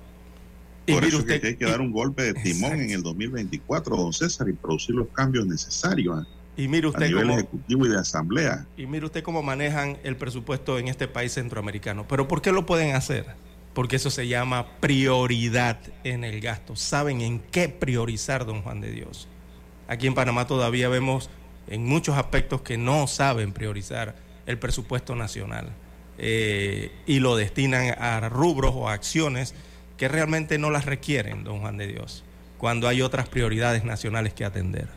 Por 0.92 1.04
eso 1.04 1.18
usted, 1.18 1.40
que 1.40 1.48
hay 1.48 1.56
que 1.56 1.64
dar 1.64 1.80
un 1.80 1.92
golpe 1.92 2.22
de 2.22 2.34
timón 2.34 2.80
en 2.80 2.90
el 2.90 3.02
2024, 3.02 3.96
don 3.96 4.12
César, 4.12 4.48
y 4.48 4.52
producir 4.52 4.94
los 4.94 5.08
cambios 5.08 5.46
necesarios 5.46 6.26
y 6.60 6.68
mire 6.68 6.88
usted 6.88 7.04
a 7.04 7.08
nivel 7.08 7.30
ejecutivo 7.30 7.86
y 7.86 7.88
de 7.88 7.98
asamblea. 7.98 8.66
Y 8.76 8.84
mire 8.84 9.06
usted 9.06 9.22
cómo 9.22 9.42
manejan 9.42 9.96
el 10.02 10.16
presupuesto 10.16 10.78
en 10.78 10.88
este 10.88 11.08
país 11.08 11.32
centroamericano. 11.32 12.06
Pero 12.06 12.28
¿por 12.28 12.42
qué 12.42 12.52
lo 12.52 12.66
pueden 12.66 12.94
hacer? 12.94 13.24
Porque 13.72 13.96
eso 13.96 14.10
se 14.10 14.28
llama 14.28 14.66
prioridad 14.80 15.78
en 16.04 16.22
el 16.22 16.40
gasto. 16.42 16.76
Saben 16.76 17.22
en 17.22 17.40
qué 17.50 17.70
priorizar, 17.70 18.44
don 18.44 18.60
Juan 18.60 18.82
de 18.82 18.90
Dios. 18.90 19.26
Aquí 19.88 20.06
en 20.06 20.14
Panamá 20.14 20.46
todavía 20.46 20.90
vemos 20.90 21.30
en 21.66 21.86
muchos 21.86 22.18
aspectos 22.18 22.60
que 22.60 22.76
no 22.76 23.06
saben 23.06 23.52
priorizar 23.52 24.16
el 24.44 24.58
presupuesto 24.58 25.14
nacional 25.16 25.70
eh, 26.18 26.92
y 27.06 27.20
lo 27.20 27.36
destinan 27.36 27.94
a 27.98 28.28
rubros 28.28 28.72
o 28.74 28.88
a 28.88 28.92
acciones 28.92 29.54
que 30.00 30.08
realmente 30.08 30.56
no 30.56 30.70
las 30.70 30.86
requieren, 30.86 31.44
don 31.44 31.60
Juan 31.60 31.76
de 31.76 31.86
Dios, 31.86 32.24
cuando 32.56 32.88
hay 32.88 33.02
otras 33.02 33.28
prioridades 33.28 33.84
nacionales 33.84 34.32
que 34.32 34.46
atender. 34.46 34.88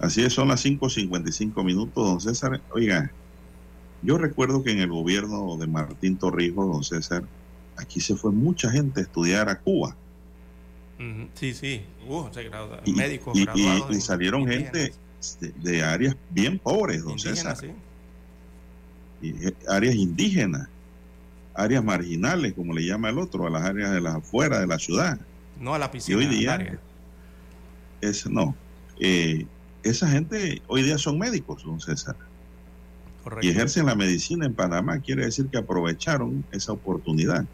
Así 0.00 0.22
es, 0.24 0.32
son 0.32 0.48
las 0.48 0.64
5.55 0.64 1.62
minutos, 1.62 1.94
don 1.94 2.20
César. 2.22 2.62
Oiga, 2.72 3.10
yo 4.02 4.16
recuerdo 4.16 4.62
que 4.64 4.70
en 4.72 4.78
el 4.78 4.88
gobierno 4.88 5.58
de 5.58 5.66
Martín 5.66 6.16
Torrijos, 6.16 6.66
don 6.72 6.82
César, 6.84 7.24
aquí 7.76 8.00
se 8.00 8.16
fue 8.16 8.30
mucha 8.32 8.70
gente 8.70 9.00
a 9.00 9.02
estudiar 9.02 9.50
a 9.50 9.58
Cuba. 9.58 9.94
Sí, 11.34 11.52
sí. 11.52 11.82
Uh, 12.08 12.28
se 12.32 12.50
Y, 12.86 12.92
médicos 12.94 13.36
y- 13.36 13.42
y- 13.42 13.44
graduados 13.44 13.90
y 13.90 13.94
en- 13.94 14.00
salieron 14.00 14.48
gente 14.48 14.92
de, 15.40 15.52
de 15.52 15.82
áreas 15.82 16.16
bien 16.30 16.58
pobres, 16.58 17.02
don 17.02 17.10
indígenas, 17.10 17.58
César. 17.58 17.74
sí. 19.20 19.26
y, 19.28 19.46
eh, 19.48 19.54
áreas 19.68 19.96
indígenas, 19.96 20.68
áreas 21.58 21.84
marginales, 21.84 22.54
como 22.54 22.72
le 22.74 22.84
llama 22.86 23.10
el 23.10 23.18
otro, 23.18 23.46
a 23.46 23.50
las 23.50 23.62
áreas 23.64 23.90
de 23.92 24.00
las 24.00 24.16
afueras 24.16 24.60
de 24.60 24.66
la 24.66 24.78
ciudad. 24.78 25.18
No 25.60 25.74
a 25.74 25.78
la 25.78 25.86
Y 25.86 25.88
piscina. 25.90 26.18
hoy 26.18 26.24
al 26.24 26.30
día, 26.30 26.78
es, 28.00 28.26
no, 28.30 28.54
eh, 29.00 29.46
esa 29.82 30.08
gente 30.08 30.62
hoy 30.68 30.82
día 30.82 30.98
son 30.98 31.18
médicos, 31.18 31.64
don 31.64 31.80
César, 31.80 32.16
Correcto. 33.24 33.46
y 33.46 33.50
ejercen 33.50 33.86
la 33.86 33.94
medicina 33.96 34.46
en 34.46 34.54
Panamá, 34.54 35.00
quiere 35.00 35.24
decir 35.24 35.48
que 35.48 35.58
aprovecharon 35.58 36.44
esa 36.52 36.72
oportunidad. 36.72 37.44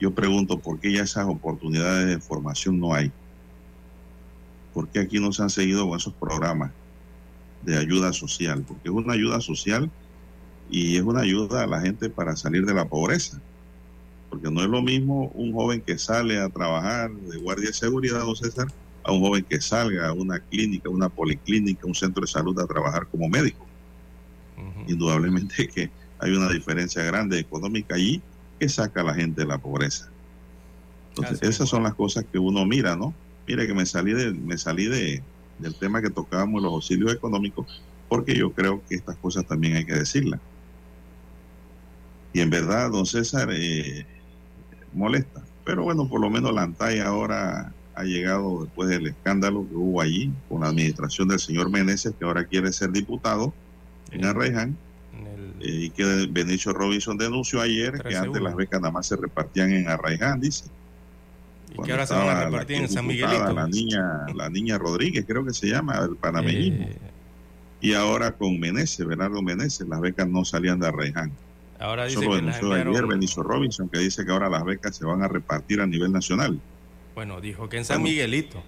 Yo 0.00 0.12
pregunto 0.14 0.58
por 0.58 0.78
qué 0.80 0.92
ya 0.92 1.02
esas 1.02 1.26
oportunidades 1.26 2.06
de 2.06 2.18
formación 2.20 2.78
no 2.80 2.94
hay. 2.94 3.12
¿Por 4.74 4.88
qué 4.88 5.00
aquí 5.00 5.20
no 5.20 5.32
se 5.32 5.42
han 5.42 5.50
seguido 5.50 5.88
con 5.88 5.98
esos 5.98 6.12
programas 6.14 6.70
de 7.62 7.78
ayuda 7.78 8.12
social? 8.12 8.62
Porque 8.66 8.88
es 8.88 8.94
una 8.94 9.14
ayuda 9.14 9.40
social 9.40 9.90
y 10.70 10.96
es 10.96 11.02
una 11.02 11.20
ayuda 11.20 11.62
a 11.62 11.66
la 11.66 11.80
gente 11.80 12.10
para 12.10 12.36
salir 12.36 12.64
de 12.66 12.74
la 12.74 12.86
pobreza. 12.86 13.40
Porque 14.30 14.50
no 14.50 14.60
es 14.60 14.68
lo 14.68 14.82
mismo 14.82 15.30
un 15.34 15.52
joven 15.52 15.80
que 15.80 15.98
sale 15.98 16.40
a 16.40 16.48
trabajar 16.48 17.12
de 17.12 17.38
guardia 17.38 17.68
de 17.68 17.74
seguridad, 17.74 18.20
don 18.20 18.36
César, 18.36 18.66
a 19.04 19.12
un 19.12 19.20
joven 19.20 19.44
que 19.48 19.60
salga 19.60 20.08
a 20.08 20.12
una 20.12 20.40
clínica, 20.40 20.88
una 20.88 21.08
policlínica, 21.08 21.86
un 21.86 21.94
centro 21.94 22.22
de 22.22 22.26
salud 22.26 22.58
a 22.60 22.66
trabajar 22.66 23.06
como 23.06 23.28
médico. 23.28 23.64
Indudablemente 24.88 25.68
que 25.68 25.90
hay 26.18 26.32
una 26.32 26.48
diferencia 26.48 27.02
grande 27.02 27.38
económica 27.38 27.94
allí 27.94 28.20
que 28.58 28.68
saca 28.68 29.02
a 29.02 29.04
la 29.04 29.14
gente 29.14 29.42
de 29.42 29.46
la 29.46 29.58
pobreza. 29.58 30.10
Entonces, 31.10 31.38
Así 31.40 31.50
esas 31.50 31.68
son 31.68 31.82
las 31.82 31.94
cosas 31.94 32.24
que 32.30 32.38
uno 32.38 32.64
mira, 32.66 32.96
¿no? 32.96 33.14
Mire 33.46 33.66
que 33.66 33.74
me 33.74 33.86
salí 33.86 34.12
de, 34.12 34.32
me 34.32 34.58
salí 34.58 34.86
de, 34.86 35.22
del 35.58 35.74
tema 35.76 36.02
que 36.02 36.10
tocábamos, 36.10 36.62
los 36.62 36.72
auxilios 36.72 37.12
económicos, 37.12 37.82
porque 38.08 38.34
yo 38.34 38.52
creo 38.52 38.82
que 38.88 38.96
estas 38.96 39.16
cosas 39.16 39.46
también 39.46 39.76
hay 39.76 39.84
que 39.84 39.94
decirlas. 39.94 40.40
Y 42.36 42.40
en 42.42 42.50
verdad, 42.50 42.90
don 42.90 43.06
César, 43.06 43.48
eh, 43.50 44.04
molesta. 44.92 45.40
Pero 45.64 45.84
bueno, 45.84 46.06
por 46.06 46.20
lo 46.20 46.28
menos 46.28 46.52
la 46.52 46.64
ANTAI 46.64 47.00
ahora 47.00 47.72
ha 47.94 48.04
llegado 48.04 48.64
después 48.64 48.90
del 48.90 49.06
escándalo 49.06 49.66
que 49.66 49.74
hubo 49.74 50.02
allí 50.02 50.30
con 50.50 50.60
la 50.60 50.66
administración 50.68 51.28
del 51.28 51.38
señor 51.38 51.70
Meneses, 51.70 52.12
que 52.18 52.26
ahora 52.26 52.44
quiere 52.44 52.74
ser 52.74 52.90
diputado 52.92 53.54
en 54.10 54.26
Arreján, 54.26 54.76
el- 55.14 55.54
eh, 55.66 55.84
y 55.86 55.90
que 55.90 56.28
Benicio 56.30 56.74
Robinson 56.74 57.16
denunció 57.16 57.62
ayer 57.62 57.92
que 57.92 58.00
13 58.00 58.18
antes 58.18 58.42
las 58.42 58.54
becas 58.54 58.80
nada 58.82 58.92
más 58.92 59.06
se 59.06 59.16
repartían 59.16 59.72
en 59.72 59.88
Arraiján, 59.88 60.38
dice. 60.38 60.66
y 61.72 61.82
que 61.84 61.90
ahora 61.92 62.06
se 62.06 62.12
van 62.14 62.28
a 62.28 62.44
repartir 62.50 62.76
en 62.76 62.88
San 62.90 63.06
Miguelito. 63.06 63.54
La 63.54 63.66
niña, 63.66 64.26
la 64.34 64.50
niña 64.50 64.76
Rodríguez, 64.78 65.24
creo 65.26 65.42
que 65.42 65.54
se 65.54 65.68
llama, 65.68 65.98
el 66.06 66.16
panameñismo. 66.16 66.84
Eh, 66.84 66.98
y 67.80 67.94
ahora 67.94 68.32
con 68.32 68.60
Meneses, 68.60 69.06
Bernardo 69.06 69.40
Meneses, 69.42 69.88
las 69.88 70.00
becas 70.02 70.28
no 70.28 70.44
salían 70.44 70.78
de 70.80 70.88
Arraiján. 70.88 71.32
Ahora 71.80 72.06
Eso 72.06 72.20
dice 72.20 72.30
lo 72.32 72.36
que 72.36 72.42
las 72.42 72.54
denunció 72.60 72.72
ayer 72.74 72.86
enviaron- 72.86 73.08
Benicio 73.08 73.42
Robinson, 73.42 73.88
que 73.88 73.98
dice 73.98 74.24
que 74.24 74.32
ahora 74.32 74.48
las 74.48 74.64
becas 74.64 74.96
se 74.96 75.04
van 75.04 75.22
a 75.22 75.28
repartir 75.28 75.80
a 75.80 75.86
nivel 75.86 76.12
nacional. 76.12 76.60
Bueno, 77.14 77.40
dijo 77.40 77.68
que 77.68 77.78
en 77.78 77.84
San 77.84 78.00
Bueno. 78.02 78.12
Miguelito. 78.12 78.62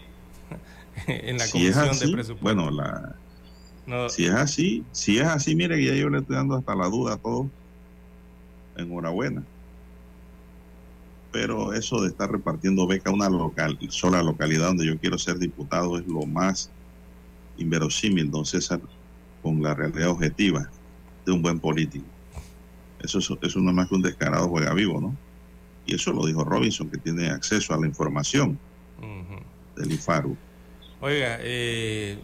en 1.07 1.37
la 1.38 1.44
si 1.44 1.53
comisión 1.53 1.85
de 1.85 1.90
así, 1.90 2.12
presupuesto. 2.12 2.42
bueno, 2.42 2.71
la, 2.71 3.14
No, 3.87 4.09
si 4.09 4.25
es 4.27 4.33
así, 4.33 4.85
si 4.92 5.18
es 5.18 5.27
así, 5.27 5.55
mire 5.55 5.77
que 5.77 5.87
ya 5.87 5.94
yo 5.94 6.09
le 6.11 6.18
estoy 6.18 6.37
dando 6.37 6.57
hasta 6.57 6.75
la 6.75 6.88
duda 6.88 7.14
a 7.14 7.16
todos. 7.18 7.47
Enhorabuena. 8.77 9.42
Pero 11.33 11.73
eso 11.75 12.01
de 12.01 12.09
estar 12.09 12.31
repartiendo 12.31 12.87
beca 12.87 13.11
a 13.11 13.12
una 13.12 13.29
local, 13.29 13.79
sola 13.90 14.23
localidad 14.23 14.68
donde 14.68 14.87
yo 14.87 14.99
quiero 14.99 15.18
ser 15.18 15.38
diputado 15.38 15.99
es 15.99 16.07
lo 16.07 16.23
más 16.25 16.71
inverosímil, 17.59 18.31
don 18.31 18.47
César, 18.47 18.81
con 19.42 19.62
la 19.62 19.75
realidad 19.75 20.09
objetiva 20.11 20.71
de 21.27 21.33
un 21.33 21.42
buen 21.42 21.61
político. 21.61 22.07
Eso, 23.02 23.18
es- 23.18 23.30
eso 23.42 23.58
no 23.61 23.70
es 23.70 23.76
más 23.76 23.88
que 23.88 23.94
un 23.94 24.02
descarado 24.02 24.48
juega 24.48 24.72
vivo, 24.74 25.00
¿no? 25.00 25.16
Y 25.87 25.94
eso 25.94 26.12
lo 26.12 26.26
dijo 26.26 26.44
Robinson, 26.44 26.90
que 26.90 26.98
tiene 26.98 27.28
acceso 27.30 27.72
a 27.74 27.78
la 27.80 27.87
información 27.87 28.58
del 29.76 29.92
IFARU. 29.92 30.37
Oiga, 31.00 31.38
eh, 31.40 32.18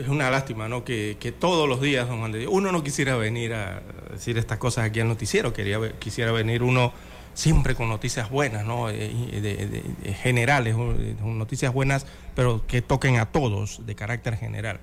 es 0.00 0.08
una 0.08 0.28
lástima, 0.30 0.66
¿no? 0.68 0.84
Que, 0.84 1.16
que 1.20 1.30
todos 1.30 1.68
los 1.68 1.80
días, 1.80 2.08
don 2.08 2.18
Juan 2.18 2.32
de 2.32 2.40
Dios, 2.40 2.50
uno 2.52 2.72
no 2.72 2.82
quisiera 2.82 3.16
venir 3.16 3.54
a 3.54 3.80
decir 4.12 4.36
estas 4.38 4.58
cosas 4.58 4.86
aquí 4.86 4.98
al 4.98 5.06
noticiero, 5.06 5.52
quería, 5.52 5.78
quisiera 6.00 6.32
venir 6.32 6.64
uno 6.64 6.92
siempre 7.34 7.76
con 7.76 7.88
noticias 7.88 8.28
buenas, 8.28 8.66
¿no? 8.66 8.90
Eh, 8.90 9.12
y 9.12 9.40
de- 9.40 9.56
de- 9.68 9.82
de 10.02 10.14
generales, 10.14 10.74
eh, 10.76 11.14
noticias 11.22 11.72
buenas, 11.72 12.04
pero 12.34 12.66
que 12.66 12.82
toquen 12.82 13.18
a 13.20 13.26
todos, 13.26 13.86
de 13.86 13.94
carácter 13.94 14.36
general. 14.36 14.80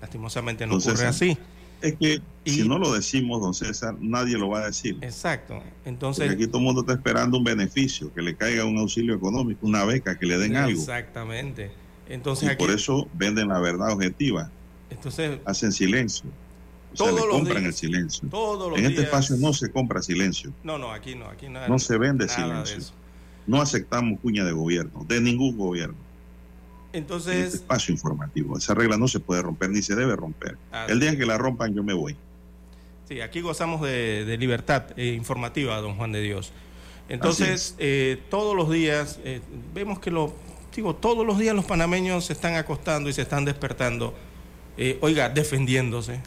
Lastimosamente 0.00 0.66
no 0.66 0.72
Entonces, 0.74 0.94
ocurre 0.94 1.08
así. 1.08 1.38
Es 1.80 1.94
que 1.96 2.20
Y- 2.44 2.50
si 2.50 2.68
no 2.68 2.78
lo 2.78 2.92
decimos, 2.92 3.40
don 3.40 3.54
César, 3.54 3.96
nadie 4.00 4.36
lo 4.36 4.48
va 4.48 4.60
a 4.62 4.66
decir. 4.66 4.98
Exacto. 5.02 5.54
Porque 5.54 5.88
Entonces, 5.88 6.30
aquí 6.30 6.46
todo 6.46 6.58
el 6.58 6.64
mundo 6.64 6.80
está 6.80 6.94
esperando 6.94 7.38
un 7.38 7.44
beneficio, 7.44 8.12
que 8.12 8.22
le 8.22 8.34
caiga 8.36 8.64
un 8.64 8.78
auxilio 8.78 9.14
económico, 9.14 9.66
una 9.66 9.84
beca, 9.84 10.18
que 10.18 10.26
le 10.26 10.38
den 10.38 10.56
algo. 10.56 10.78
exactamente. 10.80 11.70
Entonces 12.08 12.48
Y 12.48 12.52
aquí, 12.52 12.64
por 12.64 12.74
eso 12.74 13.06
venden 13.14 13.48
la 13.48 13.60
verdad 13.60 13.92
objetiva, 13.92 14.50
entonces 14.90 15.38
hacen 15.44 15.72
silencio. 15.72 16.24
O 16.94 16.96
sea, 16.96 17.06
Todos 17.08 17.20
le 17.20 17.28
compran 17.28 17.62
días. 17.64 17.66
el 17.66 17.74
silencio. 17.74 18.28
todos 18.30 18.70
los 18.70 18.78
En 18.78 18.86
este 18.86 19.00
días- 19.02 19.04
espacio 19.04 19.36
no 19.36 19.52
se 19.52 19.70
compra 19.70 20.00
silencio, 20.00 20.52
No, 20.64 20.78
no, 20.78 20.90
aquí 20.90 21.14
no, 21.14 21.26
aquí 21.26 21.48
no. 21.50 21.68
no 21.68 21.78
se 21.78 21.98
vende 21.98 22.26
silencio. 22.28 22.78
No 23.46 23.60
aceptamos 23.60 24.18
cuña 24.20 24.44
de 24.44 24.52
gobierno, 24.52 25.04
de 25.06 25.20
ningún 25.20 25.56
gobierno. 25.58 25.96
En 26.92 27.02
este 27.02 27.14
Entonces, 27.14 27.54
espacio 27.54 27.92
informativo. 27.92 28.56
Esa 28.56 28.74
regla 28.74 28.96
no 28.96 29.08
se 29.08 29.20
puede 29.20 29.42
romper 29.42 29.70
ni 29.70 29.82
se 29.82 29.94
debe 29.94 30.16
romper. 30.16 30.56
así 30.72 30.92
El 30.92 31.00
día 31.00 31.16
que 31.16 31.26
la 31.26 31.36
rompan 31.36 31.74
yo 31.74 31.82
me 31.82 31.92
voy. 31.92 32.16
Sí, 33.08 33.20
aquí 33.20 33.40
gozamos 33.40 33.82
de, 33.82 34.24
de 34.24 34.36
libertad 34.36 34.84
eh, 34.96 35.08
informativa, 35.08 35.76
don 35.80 35.96
Juan 35.96 36.12
de 36.12 36.20
Dios. 36.20 36.52
Entonces, 37.08 37.74
eh, 37.78 38.22
todos 38.28 38.54
los 38.54 38.70
días, 38.70 39.18
eh, 39.24 39.40
vemos 39.74 39.98
que 39.98 40.10
lo, 40.10 40.34
digo, 40.74 40.94
todos 40.94 41.26
los 41.26 41.38
días 41.38 41.54
los 41.54 41.64
panameños 41.64 42.26
se 42.26 42.34
están 42.34 42.54
acostando 42.56 43.08
y 43.08 43.12
se 43.14 43.22
están 43.22 43.44
despertando, 43.44 44.14
eh, 44.76 44.98
oiga, 45.00 45.28
defendiéndose. 45.28 46.20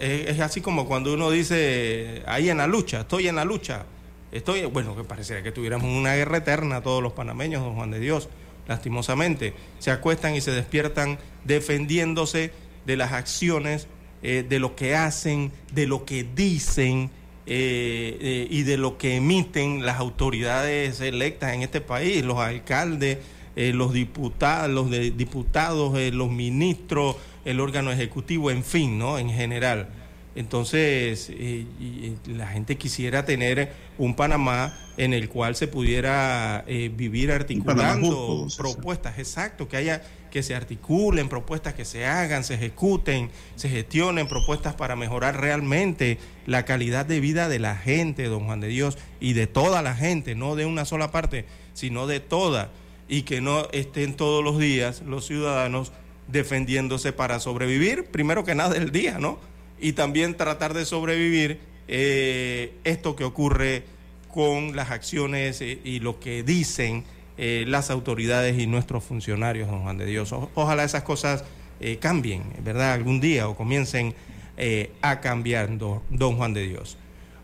Es 0.00 0.40
así 0.40 0.60
como 0.60 0.88
cuando 0.88 1.14
uno 1.14 1.30
dice, 1.30 2.24
ahí 2.26 2.50
en 2.50 2.58
la 2.58 2.66
lucha, 2.66 3.02
estoy 3.02 3.28
en 3.28 3.36
la 3.36 3.44
lucha, 3.44 3.86
estoy, 4.32 4.64
bueno, 4.64 4.96
que 4.96 5.04
pareciera 5.04 5.40
que 5.40 5.52
tuviéramos 5.52 5.88
una 5.88 6.16
guerra 6.16 6.38
eterna 6.38 6.82
todos 6.82 7.00
los 7.00 7.12
panameños, 7.12 7.62
don 7.62 7.76
Juan 7.76 7.92
de 7.92 8.00
Dios, 8.00 8.28
lastimosamente. 8.68 9.54
Se 9.78 9.90
acuestan 9.90 10.36
y 10.36 10.40
se 10.40 10.52
despiertan 10.52 11.18
defendiéndose 11.44 12.52
de 12.86 12.96
las 12.96 13.12
acciones 13.12 13.88
eh, 14.22 14.44
de 14.48 14.58
lo 14.58 14.76
que 14.76 14.94
hacen, 14.94 15.52
de 15.72 15.86
lo 15.86 16.04
que 16.04 16.24
dicen 16.24 17.10
eh, 17.46 18.18
eh, 18.20 18.46
y 18.50 18.62
de 18.62 18.76
lo 18.76 18.98
que 18.98 19.16
emiten 19.16 19.86
las 19.86 19.98
autoridades 19.98 21.00
electas 21.00 21.54
en 21.54 21.62
este 21.62 21.80
país, 21.80 22.24
los 22.24 22.38
alcaldes, 22.38 23.18
los 23.56 23.92
diputados, 23.92 24.70
los 24.70 24.88
diputados, 24.88 25.98
los 26.12 26.30
ministros, 26.30 27.16
el 27.44 27.58
órgano 27.58 27.90
ejecutivo, 27.90 28.52
en 28.52 28.62
fin, 28.62 29.00
¿no? 29.00 29.18
En 29.18 29.30
general. 29.30 29.88
Entonces, 30.38 31.30
eh, 31.30 31.66
y- 31.80 32.14
la 32.26 32.46
gente 32.46 32.76
quisiera 32.76 33.24
tener 33.24 33.72
un 33.98 34.14
Panamá 34.14 34.72
en 34.96 35.12
el 35.12 35.28
cual 35.28 35.56
se 35.56 35.66
pudiera 35.66 36.62
eh, 36.68 36.92
vivir 36.94 37.32
articulando 37.32 38.44
justo, 38.44 38.62
propuestas, 38.62 39.18
exacto, 39.18 39.66
que 39.68 39.76
haya 39.78 40.00
que 40.30 40.44
se 40.44 40.54
articulen 40.54 41.28
propuestas 41.28 41.74
que 41.74 41.84
se 41.84 42.06
hagan, 42.06 42.44
se 42.44 42.54
ejecuten, 42.54 43.30
se 43.56 43.68
gestionen 43.68 44.28
propuestas 44.28 44.74
para 44.74 44.94
mejorar 44.94 45.40
realmente 45.40 46.18
la 46.46 46.64
calidad 46.64 47.04
de 47.04 47.18
vida 47.18 47.48
de 47.48 47.58
la 47.58 47.74
gente, 47.76 48.24
don 48.26 48.44
Juan 48.44 48.60
de 48.60 48.68
Dios, 48.68 48.96
y 49.18 49.32
de 49.32 49.48
toda 49.48 49.82
la 49.82 49.96
gente, 49.96 50.36
no 50.36 50.54
de 50.54 50.66
una 50.66 50.84
sola 50.84 51.10
parte, 51.10 51.46
sino 51.74 52.06
de 52.06 52.20
toda, 52.20 52.70
y 53.08 53.22
que 53.22 53.40
no 53.40 53.66
estén 53.72 54.14
todos 54.14 54.44
los 54.44 54.58
días 54.60 55.02
los 55.04 55.26
ciudadanos 55.26 55.90
defendiéndose 56.28 57.12
para 57.12 57.40
sobrevivir, 57.40 58.04
primero 58.04 58.44
que 58.44 58.54
nada 58.54 58.76
el 58.76 58.92
día, 58.92 59.18
¿no? 59.18 59.40
Y 59.80 59.92
también 59.92 60.36
tratar 60.36 60.74
de 60.74 60.84
sobrevivir 60.84 61.58
eh, 61.88 62.72
esto 62.84 63.16
que 63.16 63.24
ocurre 63.24 63.84
con 64.32 64.76
las 64.76 64.90
acciones 64.90 65.60
eh, 65.60 65.80
y 65.84 66.00
lo 66.00 66.20
que 66.20 66.42
dicen 66.42 67.04
eh, 67.38 67.64
las 67.66 67.90
autoridades 67.90 68.58
y 68.58 68.66
nuestros 68.66 69.04
funcionarios, 69.04 69.68
don 69.68 69.82
Juan 69.82 69.96
de 69.98 70.06
Dios. 70.06 70.32
O- 70.32 70.50
ojalá 70.54 70.84
esas 70.84 71.02
cosas 71.04 71.44
eh, 71.80 71.98
cambien, 71.98 72.42
¿verdad? 72.64 72.92
Algún 72.92 73.20
día 73.20 73.48
o 73.48 73.56
comiencen 73.56 74.14
eh, 74.56 74.90
a 75.02 75.20
cambiar, 75.20 75.78
do- 75.78 76.02
don 76.10 76.36
Juan 76.36 76.52
de 76.52 76.66
Dios. 76.66 76.96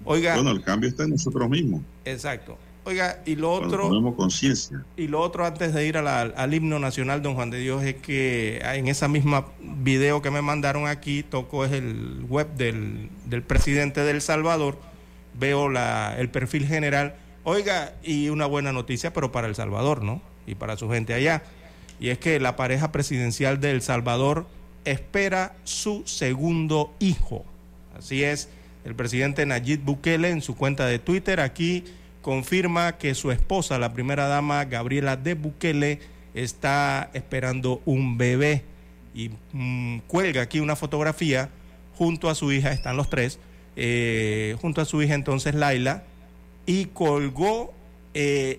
Oiga, 0.05 0.35
Bueno, 0.35 0.51
el 0.51 0.63
cambio 0.63 0.89
está 0.91 1.05
en 1.05 1.11
nosotros 1.11 1.49
mismos. 1.49 1.81
exacto. 2.05 2.59
Oiga, 2.85 3.23
y 3.25 3.37
lo 3.37 3.51
otro... 3.53 4.15
conciencia. 4.15 4.85
Y 4.97 5.09
lo 5.09 5.21
otro 5.21 5.47
antes 5.47 5.73
de 5.73 5.87
ir 5.87 5.97
a 5.97 6.03
la- 6.03 6.21
al 6.23 6.53
himno 6.55 6.79
nacional, 6.79 7.23
don 7.23 7.35
Juan 7.35 7.51
de 7.51 7.59
Dios, 7.59 7.83
es 7.83 7.95
que 7.97 8.59
en 8.63 8.89
esa 8.89 9.09
misma 9.09 9.47
video 9.61 10.21
que 10.21 10.31
me 10.31 10.43
mandaron 10.43 10.87
aquí, 10.87 11.23
toco 11.23 11.65
es 11.65 11.73
el 11.73 12.25
web 12.29 12.55
del, 12.57 13.09
del 13.25 13.43
presidente 13.43 14.03
de 14.03 14.11
El 14.11 14.21
Salvador, 14.21 14.79
veo 15.39 15.69
la, 15.71 16.15
el 16.19 16.29
perfil 16.29 16.67
general 16.67 17.17
Oiga, 17.47 17.93
y 18.03 18.31
una 18.31 18.47
buena 18.47 18.73
noticia, 18.73 19.13
pero 19.13 19.31
para 19.31 19.47
El 19.47 19.55
Salvador, 19.55 20.03
¿no? 20.03 20.23
Y 20.47 20.55
para 20.55 20.79
su 20.79 20.89
gente 20.89 21.13
allá. 21.13 21.43
Y 22.01 22.09
es 22.09 22.19
que 22.19 22.41
la 22.41 22.57
pareja 22.57 22.91
presidencial 22.91 23.61
de 23.61 23.71
El 23.71 23.83
Salvador 23.83 24.47
espera 24.87 25.55
su 25.65 26.03
segundo 26.07 26.95
hijo. 27.01 27.45
Así 27.99 28.25
es, 28.25 28.49
el 28.87 28.95
presidente 28.95 29.45
Nayib 29.45 29.83
Bukele 29.85 30.31
en 30.31 30.41
su 30.41 30.57
cuenta 30.57 30.87
de 30.87 30.99
Twitter 30.99 31.41
aquí 31.41 31.85
confirma 32.25 32.97
que 32.97 33.15
su 33.15 33.31
esposa, 33.31 33.79
la 33.79 33.93
primera 33.93 34.27
dama 34.29 34.65
Gabriela 34.65 35.19
de 35.19 35.35
Bukele, 35.35 36.01
está 36.33 37.11
esperando 37.13 37.83
un 37.85 38.17
bebé 38.17 38.65
y 39.15 39.31
mm, 39.53 39.99
cuelga 40.07 40.41
aquí 40.41 40.59
una 40.59 40.75
fotografía 40.75 41.51
junto 41.97 42.31
a 42.31 42.35
su 42.35 42.51
hija, 42.51 42.73
están 42.73 42.97
los 42.97 43.11
tres, 43.11 43.39
eh, 43.77 44.57
junto 44.63 44.81
a 44.81 44.87
su 44.87 45.03
hija 45.03 45.15
entonces 45.15 45.55
Laila, 45.55 46.05
y 46.65 46.87
colgó, 46.87 47.75
eh, 48.15 48.59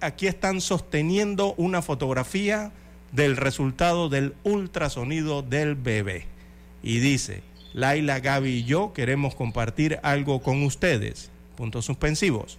aquí 0.00 0.26
están 0.26 0.60
sosteniendo 0.60 1.54
una 1.54 1.82
fotografía 1.82 2.72
del 3.12 3.36
resultado 3.36 4.08
del 4.08 4.34
ultrasonido 4.42 5.42
del 5.42 5.76
bebé. 5.76 6.24
Y 6.82 6.98
dice, 6.98 7.42
Laila, 7.74 8.18
Gaby 8.18 8.50
y 8.50 8.64
yo 8.64 8.92
queremos 8.92 9.36
compartir 9.36 10.00
algo 10.02 10.42
con 10.42 10.64
ustedes. 10.64 11.30
Puntos 11.58 11.84
suspensivos. 11.86 12.56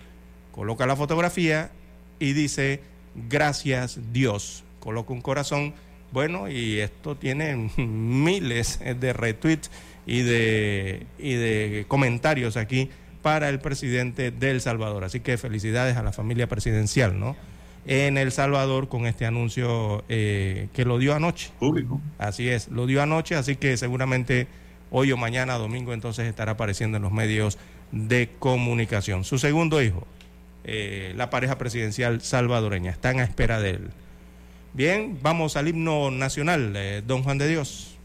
Coloca 0.51 0.85
la 0.85 0.97
fotografía 0.97 1.71
y 2.19 2.33
dice, 2.33 2.81
gracias 3.29 3.97
Dios. 4.11 4.65
Coloca 4.81 5.13
un 5.13 5.21
corazón. 5.21 5.73
Bueno, 6.11 6.49
y 6.49 6.79
esto 6.81 7.15
tiene 7.15 7.71
miles 7.77 8.77
de 8.79 9.13
retweets 9.13 9.71
y 10.05 10.23
de, 10.23 11.07
y 11.17 11.35
de 11.35 11.85
comentarios 11.87 12.57
aquí 12.57 12.89
para 13.21 13.47
el 13.47 13.59
presidente 13.59 14.31
de 14.31 14.51
El 14.51 14.59
Salvador. 14.59 15.05
Así 15.05 15.21
que 15.21 15.37
felicidades 15.37 15.95
a 15.95 16.03
la 16.03 16.11
familia 16.11 16.47
presidencial, 16.47 17.17
¿no? 17.17 17.37
En 17.85 18.17
El 18.17 18.33
Salvador 18.33 18.89
con 18.89 19.05
este 19.05 19.25
anuncio 19.25 20.03
eh, 20.09 20.67
que 20.73 20.83
lo 20.83 20.97
dio 20.97 21.15
anoche. 21.15 21.51
Público. 21.57 22.01
Así 22.17 22.49
es, 22.49 22.67
lo 22.67 22.85
dio 22.85 23.01
anoche, 23.01 23.35
así 23.35 23.55
que 23.55 23.77
seguramente 23.77 24.47
hoy 24.91 25.13
o 25.13 25.17
mañana, 25.17 25.53
domingo, 25.53 25.93
entonces 25.93 26.27
estará 26.27 26.53
apareciendo 26.53 26.97
en 26.97 27.03
los 27.03 27.13
medios 27.13 27.57
de 27.91 28.29
comunicación. 28.39 29.23
Su 29.23 29.39
segundo 29.39 29.81
hijo, 29.81 30.05
eh, 30.63 31.13
la 31.15 31.29
pareja 31.29 31.57
presidencial 31.57 32.21
salvadoreña, 32.21 32.91
están 32.91 33.19
a 33.19 33.23
espera 33.23 33.59
de 33.59 33.71
él. 33.71 33.89
Bien, 34.73 35.17
vamos 35.21 35.57
al 35.57 35.67
himno 35.67 36.11
nacional, 36.11 36.73
eh, 36.75 37.01
don 37.05 37.23
Juan 37.23 37.37
de 37.37 37.47
Dios. 37.47 37.97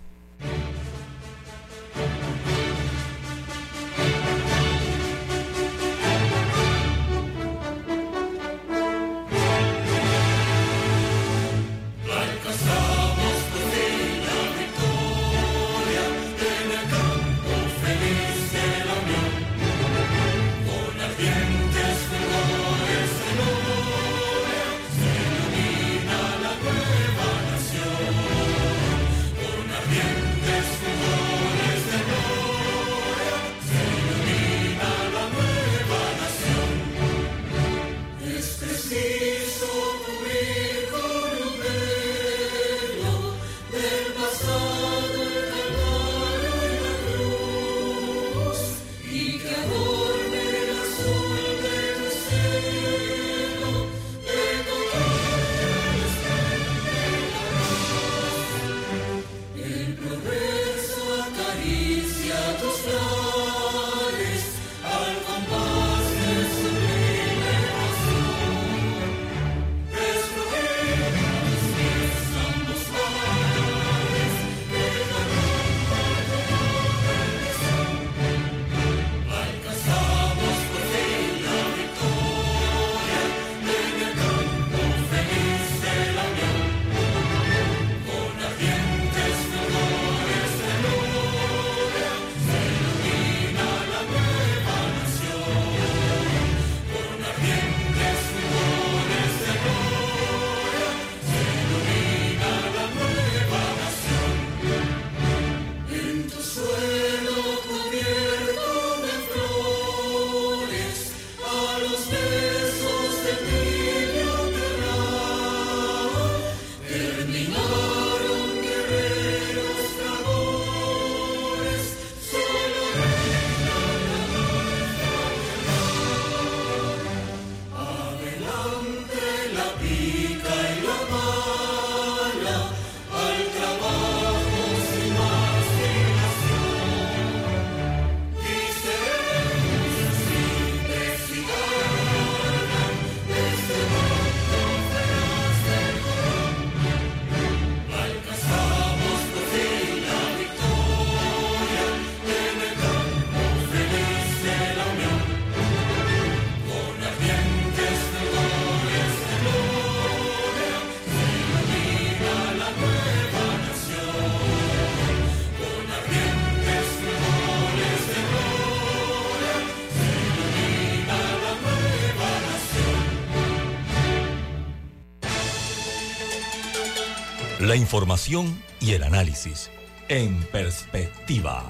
La 177.74 177.80
información 177.80 178.62
y 178.78 178.92
el 178.92 179.02
análisis 179.02 179.68
en 180.08 180.40
perspectiva. 180.52 181.64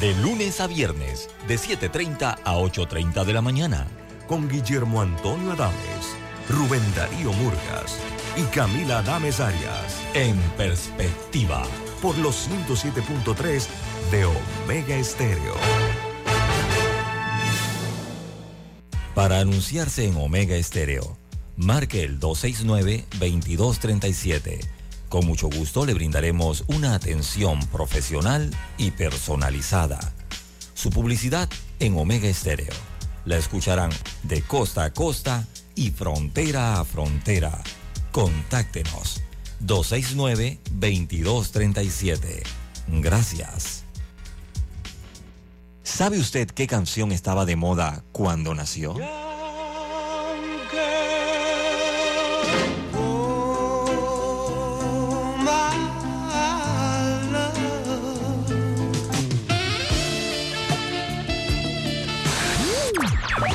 De 0.00 0.14
lunes 0.22 0.58
a 0.58 0.66
viernes, 0.66 1.28
de 1.46 1.56
7.30 1.56 2.38
a 2.42 2.56
8.30 2.56 3.26
de 3.26 3.32
la 3.34 3.42
mañana. 3.42 3.86
Con 4.26 4.48
Guillermo 4.48 5.02
Antonio 5.02 5.52
Adames, 5.52 6.16
Rubén 6.48 6.80
Darío 6.96 7.34
Murgas 7.34 7.98
y 8.38 8.44
Camila 8.44 9.00
Adames 9.00 9.38
Arias. 9.38 10.00
En 10.14 10.34
perspectiva. 10.56 11.62
Por 12.00 12.16
los 12.16 12.48
107.3 12.48 13.66
de 14.10 14.24
Omega 14.24 14.96
Estéreo. 14.96 15.56
Para 19.14 19.40
anunciarse 19.40 20.06
en 20.06 20.16
Omega 20.16 20.56
Estéreo, 20.56 21.18
marque 21.58 22.02
el 22.02 22.18
269-2237. 22.18 24.79
Con 25.10 25.26
mucho 25.26 25.50
gusto 25.50 25.84
le 25.84 25.92
brindaremos 25.92 26.64
una 26.68 26.94
atención 26.94 27.60
profesional 27.66 28.50
y 28.78 28.92
personalizada. 28.92 29.98
Su 30.72 30.88
publicidad 30.90 31.50
en 31.80 31.98
Omega 31.98 32.28
Estéreo 32.28 32.72
La 33.24 33.36
escucharán 33.36 33.90
de 34.22 34.42
costa 34.42 34.84
a 34.84 34.92
costa 34.92 35.48
y 35.74 35.90
frontera 35.90 36.78
a 36.78 36.84
frontera. 36.84 37.60
Contáctenos 38.12 39.20
269-2237. 39.66 42.44
Gracias. 42.86 43.82
¿Sabe 45.82 46.20
usted 46.20 46.48
qué 46.48 46.68
canción 46.68 47.10
estaba 47.10 47.46
de 47.46 47.56
moda 47.56 48.04
cuando 48.12 48.54
nació? 48.54 48.94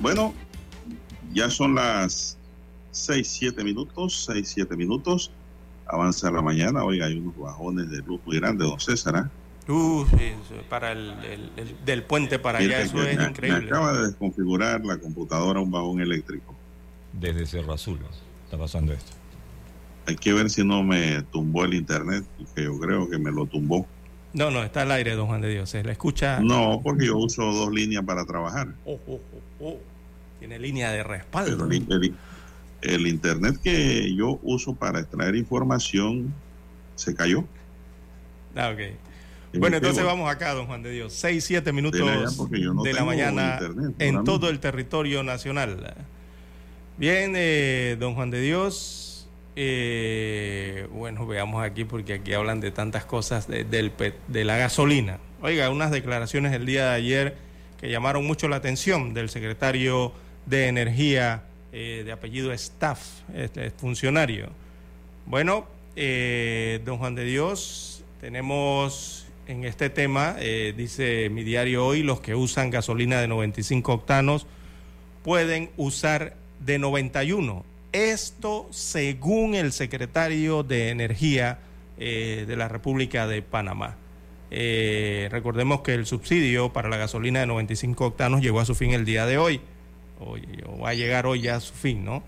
Bueno, 0.00 0.34
ya 1.32 1.50
son 1.50 1.74
las 1.74 2.36
6, 2.92 3.28
7 3.28 3.64
minutos, 3.64 4.24
6, 4.26 4.48
7 4.54 4.76
minutos. 4.76 5.30
Avanza 5.86 6.30
la 6.30 6.40
mañana. 6.42 6.84
Oiga, 6.84 7.06
hay 7.06 7.18
unos 7.18 7.36
bajones 7.36 7.90
de 7.90 7.98
luz 7.98 8.20
muy 8.24 8.36
grandes, 8.38 8.66
don 8.68 8.80
César. 8.80 9.16
¿ah? 9.16 9.30
Uh, 9.70 10.04
sí, 10.16 10.32
para 10.68 10.92
el, 10.92 11.10
el- 11.24 11.50
el- 11.56 11.84
del 11.84 12.02
puente 12.04 12.38
para 12.38 12.58
allá, 12.58 12.80
eso 12.80 13.02
es 13.02 13.16
me, 13.16 13.22
me 13.24 13.30
increíble. 13.30 13.66
acaba 13.68 13.92
de 13.92 14.06
desconfigurar 14.08 14.84
la 14.84 14.98
computadora 14.98 15.60
un 15.60 15.70
bajón 15.70 16.00
eléctrico. 16.00 16.54
Desde 17.12 17.44
Cerro 17.46 17.72
Azul 17.72 17.98
está 18.44 18.56
pasando 18.56 18.92
esto. 18.92 19.12
Hay 20.06 20.16
que 20.16 20.32
ver 20.32 20.48
si 20.50 20.64
no 20.64 20.82
me 20.82 21.22
tumbó 21.24 21.64
el 21.64 21.74
internet, 21.74 22.24
que 22.54 22.64
yo 22.64 22.78
creo 22.80 23.08
que 23.08 23.18
me 23.18 23.30
lo 23.30 23.46
tumbó. 23.46 23.86
No, 24.32 24.50
no, 24.50 24.62
está 24.62 24.82
al 24.82 24.92
aire, 24.92 25.14
don 25.14 25.26
Juan 25.26 25.40
de 25.40 25.48
Dios. 25.50 25.70
Se 25.70 25.82
le 25.84 25.92
escucha. 25.92 26.40
No, 26.40 26.80
porque 26.82 27.06
yo 27.06 27.18
uso 27.18 27.42
dos 27.52 27.70
líneas 27.72 28.04
para 28.04 28.24
trabajar. 28.24 28.68
Oh, 28.84 28.98
oh, 29.06 29.20
oh, 29.60 29.64
oh. 29.66 29.78
Tiene 30.40 30.58
línea 30.58 30.90
de 30.90 31.02
respaldo. 31.04 31.66
El, 31.66 31.86
el- 31.90 32.14
el 32.82 33.06
internet 33.06 33.58
que 33.62 34.12
yo 34.16 34.40
uso 34.42 34.74
para 34.74 35.00
extraer 35.00 35.36
información 35.36 36.32
se 36.96 37.14
cayó. 37.14 37.44
Ah, 38.56 38.70
ok. 38.70 38.80
Bueno, 39.58 39.76
entonces 39.76 40.02
vamos 40.04 40.30
acá, 40.30 40.54
don 40.54 40.66
Juan 40.66 40.82
de 40.82 40.90
Dios. 40.92 41.12
6, 41.12 41.44
7 41.44 41.72
minutos 41.72 42.00
no 42.00 42.82
de 42.82 42.92
la 42.94 43.04
mañana 43.04 43.58
internet, 43.60 43.94
en 43.98 44.24
todo 44.24 44.48
el 44.48 44.60
territorio 44.60 45.22
nacional. 45.22 45.94
Bien, 46.96 47.34
eh, 47.36 47.96
don 48.00 48.14
Juan 48.14 48.30
de 48.30 48.40
Dios. 48.40 49.28
eh, 49.56 50.86
bueno, 50.92 51.26
veamos 51.26 51.62
aquí 51.62 51.84
porque 51.84 52.14
aquí 52.14 52.32
hablan 52.32 52.60
de 52.60 52.70
tantas 52.70 53.04
cosas 53.04 53.46
de, 53.48 53.64
del 53.64 53.92
de 54.28 54.44
la 54.44 54.56
gasolina. 54.56 55.18
Oiga, 55.42 55.68
unas 55.70 55.90
declaraciones 55.90 56.52
el 56.54 56.64
día 56.64 56.86
de 56.90 56.94
ayer 56.94 57.36
que 57.80 57.90
llamaron 57.90 58.24
mucho 58.26 58.48
la 58.48 58.56
atención 58.56 59.12
del 59.14 59.28
secretario 59.28 60.12
de 60.46 60.66
Energía 60.68 61.44
eh, 61.72 62.02
de 62.04 62.12
apellido 62.12 62.52
Staff, 62.52 63.00
este 63.34 63.70
funcionario. 63.70 64.48
Bueno, 65.26 65.66
eh, 65.96 66.80
don 66.84 66.98
Juan 66.98 67.14
de 67.14 67.24
Dios, 67.24 68.04
tenemos 68.20 69.26
en 69.46 69.64
este 69.64 69.90
tema, 69.90 70.36
eh, 70.38 70.72
dice 70.76 71.28
mi 71.30 71.42
diario 71.42 71.84
hoy, 71.84 72.02
los 72.02 72.20
que 72.20 72.34
usan 72.34 72.70
gasolina 72.70 73.20
de 73.20 73.28
95 73.28 73.92
octanos 73.92 74.46
pueden 75.24 75.70
usar 75.76 76.36
de 76.60 76.78
91. 76.78 77.64
Esto 77.92 78.68
según 78.70 79.54
el 79.54 79.72
secretario 79.72 80.62
de 80.62 80.90
Energía 80.90 81.58
eh, 81.98 82.44
de 82.46 82.56
la 82.56 82.68
República 82.68 83.26
de 83.26 83.42
Panamá. 83.42 83.96
Eh, 84.52 85.28
recordemos 85.30 85.82
que 85.82 85.94
el 85.94 86.06
subsidio 86.06 86.72
para 86.72 86.88
la 86.88 86.96
gasolina 86.96 87.40
de 87.40 87.46
95 87.46 88.06
octanos 88.06 88.40
llegó 88.40 88.60
a 88.60 88.64
su 88.64 88.74
fin 88.74 88.92
el 88.92 89.04
día 89.04 89.26
de 89.26 89.38
hoy, 89.38 89.60
o, 90.20 90.36
va 90.82 90.90
a 90.90 90.94
llegar 90.94 91.26
hoy 91.26 91.42
ya 91.42 91.56
a 91.56 91.60
su 91.60 91.74
fin, 91.74 92.04
¿no? 92.04 92.22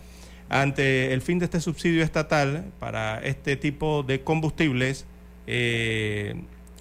Ante 0.48 1.12
el 1.12 1.22
fin 1.22 1.38
de 1.38 1.46
este 1.46 1.60
subsidio 1.60 2.02
estatal 2.02 2.66
para 2.78 3.18
este 3.20 3.56
tipo 3.56 4.02
de 4.02 4.22
combustibles, 4.22 5.06
eh, 5.46 6.34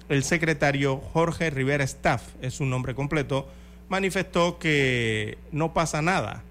el 0.08 0.24
secretario 0.24 0.98
Jorge 0.98 1.50
Rivera 1.50 1.84
Staff, 1.84 2.22
es 2.42 2.54
su 2.54 2.66
nombre 2.66 2.94
completo, 2.94 3.48
manifestó 3.88 4.58
que 4.58 5.38
no 5.52 5.72
pasa 5.72 6.02
nada 6.02 6.42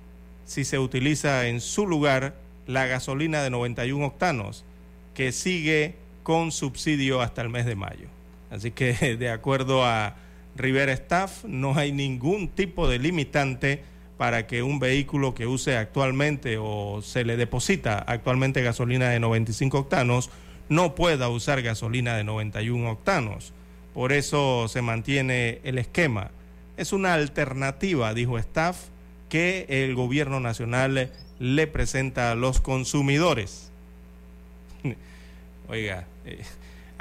si 0.45 0.66
se 0.66 0.80
utiliza 0.80 1.47
en 1.47 1.62
su 1.62 1.88
lugar 1.88 2.36
la 2.68 2.86
gasolina 2.86 3.43
de 3.43 3.49
91 3.49 4.05
octanos, 4.05 4.66
que 5.14 5.32
sigue 5.32 5.95
con 6.24 6.51
subsidio 6.51 7.22
hasta 7.22 7.41
el 7.41 7.49
mes 7.49 7.66
de 7.66 7.76
mayo. 7.76 8.07
Así 8.49 8.72
que 8.72 8.93
de 9.18 9.30
acuerdo 9.30 9.86
a 9.86 10.16
Rivera 10.55 10.93
Staff, 10.93 11.45
no 11.45 11.76
hay 11.76 11.91
ningún 11.91 12.49
tipo 12.49 12.88
de 12.88 12.99
limitante 12.99 13.84
para 14.22 14.46
que 14.46 14.62
un 14.62 14.78
vehículo 14.78 15.34
que 15.34 15.48
use 15.48 15.78
actualmente 15.78 16.60
o 16.60 17.02
se 17.02 17.26
le 17.26 17.38
deposita 17.38 17.98
actualmente 17.98 18.62
gasolina 18.62 19.10
de 19.10 19.20
95 19.20 19.80
octanos 19.80 20.30
no 20.70 20.94
pueda 20.94 21.28
usar 21.30 21.64
gasolina 21.64 22.16
de 22.16 22.24
91 22.24 22.92
octanos. 22.92 23.52
Por 23.96 24.12
eso 24.12 24.68
se 24.68 24.84
mantiene 24.84 25.60
el 25.64 25.80
esquema. 25.80 26.30
Es 26.78 26.94
una 26.94 27.16
alternativa, 27.16 28.14
dijo 28.14 28.38
Staff, 28.38 28.90
que 29.28 29.66
el 29.68 29.96
gobierno 29.96 30.40
nacional 30.40 31.12
le 31.40 31.66
presenta 31.66 32.30
a 32.32 32.36
los 32.36 32.62
consumidores. 32.62 33.72
Oiga, 35.68 36.06
eh, 36.28 36.44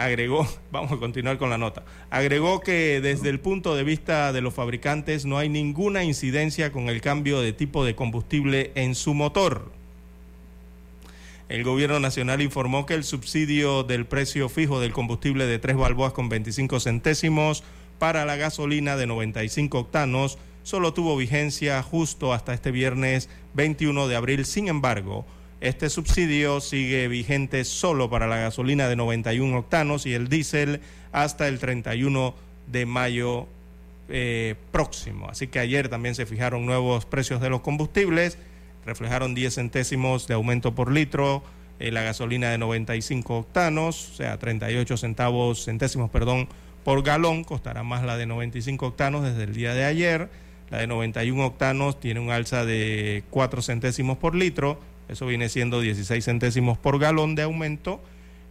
agregó, 0.01 0.49
vamos 0.73 0.91
a 0.93 0.97
continuar 0.97 1.39
con 1.39 1.51
la 1.51 1.59
nota, 1.59 1.85
agregó 2.09 2.61
que 2.61 3.01
desde 3.01 3.29
el 3.29 3.39
punto 3.39 3.77
de 3.77 3.85
vista 3.85 4.33
de 4.33 4.41
los 4.41 4.55
fabricantes 4.55 5.27
no 5.27 5.39
hay 5.39 5.49
ninguna 5.49 6.05
incidencia 6.05 6.73
con 6.73 6.89
el 6.89 7.01
cambio 7.01 7.41
de 7.41 7.53
tipo 7.53 7.85
de 7.85 7.95
combustible 7.95 8.73
en 8.75 8.95
su 8.95 9.15
motor. 9.15 9.71
El 11.51 11.65
gobierno 11.65 11.99
nacional 11.99 12.41
informó 12.43 12.87
que 12.87 12.95
el 12.95 13.05
subsidio 13.05 13.83
del 13.83 14.07
precio 14.07 14.49
fijo 14.49 14.81
del 14.81 14.93
combustible 14.93 15.47
de 15.47 15.59
3 15.59 15.77
balboas 15.77 16.13
con 16.13 16.29
25 16.29 16.79
centésimos 16.79 17.65
para 17.99 18.25
la 18.25 18.37
gasolina 18.37 18.97
de 18.97 19.07
95 19.07 19.81
octanos 19.81 20.39
solo 20.63 20.95
tuvo 20.95 21.17
vigencia 21.17 21.83
justo 21.83 22.33
hasta 22.33 22.55
este 22.55 22.71
viernes 22.71 23.29
21 23.55 24.07
de 24.07 24.17
abril. 24.17 24.45
Sin 24.47 24.69
embargo, 24.69 25.27
este 25.61 25.91
subsidio 25.91 26.61
sigue 26.61 27.07
vigente 27.09 27.65
solo 27.65 28.09
para 28.09 28.27
la 28.27 28.39
gasolina 28.39 28.89
de 28.89 28.97
91 28.97 29.59
octanos 29.59 30.07
y 30.07 30.15
el 30.15 30.29
diésel 30.29 30.81
hasta 31.13 31.49
el 31.49 31.59
31 31.59 32.35
de 32.67 32.87
mayo 32.87 33.47
eh, 34.09 34.55
próximo. 34.73 35.29
Así 35.29 35.49
que 35.49 35.59
ayer 35.59 35.89
también 35.89 36.15
se 36.15 36.27
fijaron 36.27 36.65
nuevos 36.65 37.05
precios 37.05 37.41
de 37.41 37.51
los 37.51 37.61
combustibles, 37.61 38.39
reflejaron 38.87 39.35
10 39.35 39.55
centésimos 39.55 40.27
de 40.27 40.35
aumento 40.35 40.75
por 40.75 40.91
litro. 40.91 41.43
eh, 41.79 41.91
la 41.91 42.03
gasolina 42.03 42.51
de 42.51 42.59
95 42.59 43.39
octanos, 43.39 44.11
o 44.13 44.15
sea, 44.15 44.39
38 44.39 44.97
centavos, 44.97 45.65
centésimos, 45.65 46.11
perdón, 46.11 46.49
por 46.85 47.03
galón, 47.03 47.45
costará 47.45 47.83
más 47.83 48.03
la 48.03 48.17
de 48.17 48.27
95 48.27 48.87
octanos 48.87 49.23
desde 49.25 49.45
el 49.45 49.55
día 49.55 49.75
de 49.75 49.85
ayer. 49.85 50.29
La 50.71 50.79
de 50.79 50.87
91 50.87 51.47
octanos 51.47 52.01
tiene 52.01 52.21
un 52.21 52.31
alza 52.31 52.65
de 52.65 53.25
4 53.31 53.63
centésimos 53.63 54.19
por 54.19 54.35
litro, 54.35 54.81
eso 55.11 55.27
viene 55.27 55.49
siendo 55.49 55.81
16 55.81 56.25
centésimos 56.25 56.79
por 56.79 56.99
galón 56.99 57.35
de 57.35 57.43
aumento. 57.43 58.03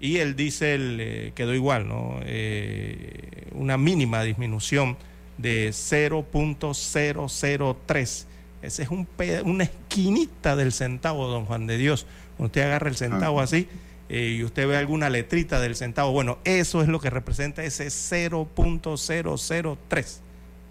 Y 0.01 0.17
el 0.17 0.35
diésel 0.35 0.97
eh, 1.01 1.31
quedó 1.35 1.53
igual, 1.53 1.87
¿no? 1.87 2.19
Eh, 2.23 3.47
una 3.51 3.77
mínima 3.77 4.23
disminución 4.23 4.97
de 5.37 5.69
0.003. 5.69 8.25
Ese 8.61 8.83
es 8.83 8.89
un 8.89 9.07
una 9.45 9.63
esquinita 9.63 10.55
del 10.55 10.71
centavo, 10.71 11.27
don 11.27 11.45
Juan 11.45 11.67
de 11.67 11.77
Dios. 11.77 12.05
Cuando 12.37 12.47
usted 12.47 12.61
agarra 12.63 12.89
el 12.89 12.95
centavo 12.95 13.39
Ah. 13.39 13.43
así 13.43 13.67
eh, 14.09 14.35
y 14.37 14.43
usted 14.43 14.67
ve 14.67 14.77
alguna 14.77 15.09
letrita 15.09 15.59
del 15.59 15.75
centavo, 15.75 16.11
bueno, 16.11 16.39
eso 16.43 16.81
es 16.81 16.87
lo 16.87 16.99
que 16.99 17.09
representa 17.09 17.63
ese 17.63 17.87
0.003. 17.87 20.19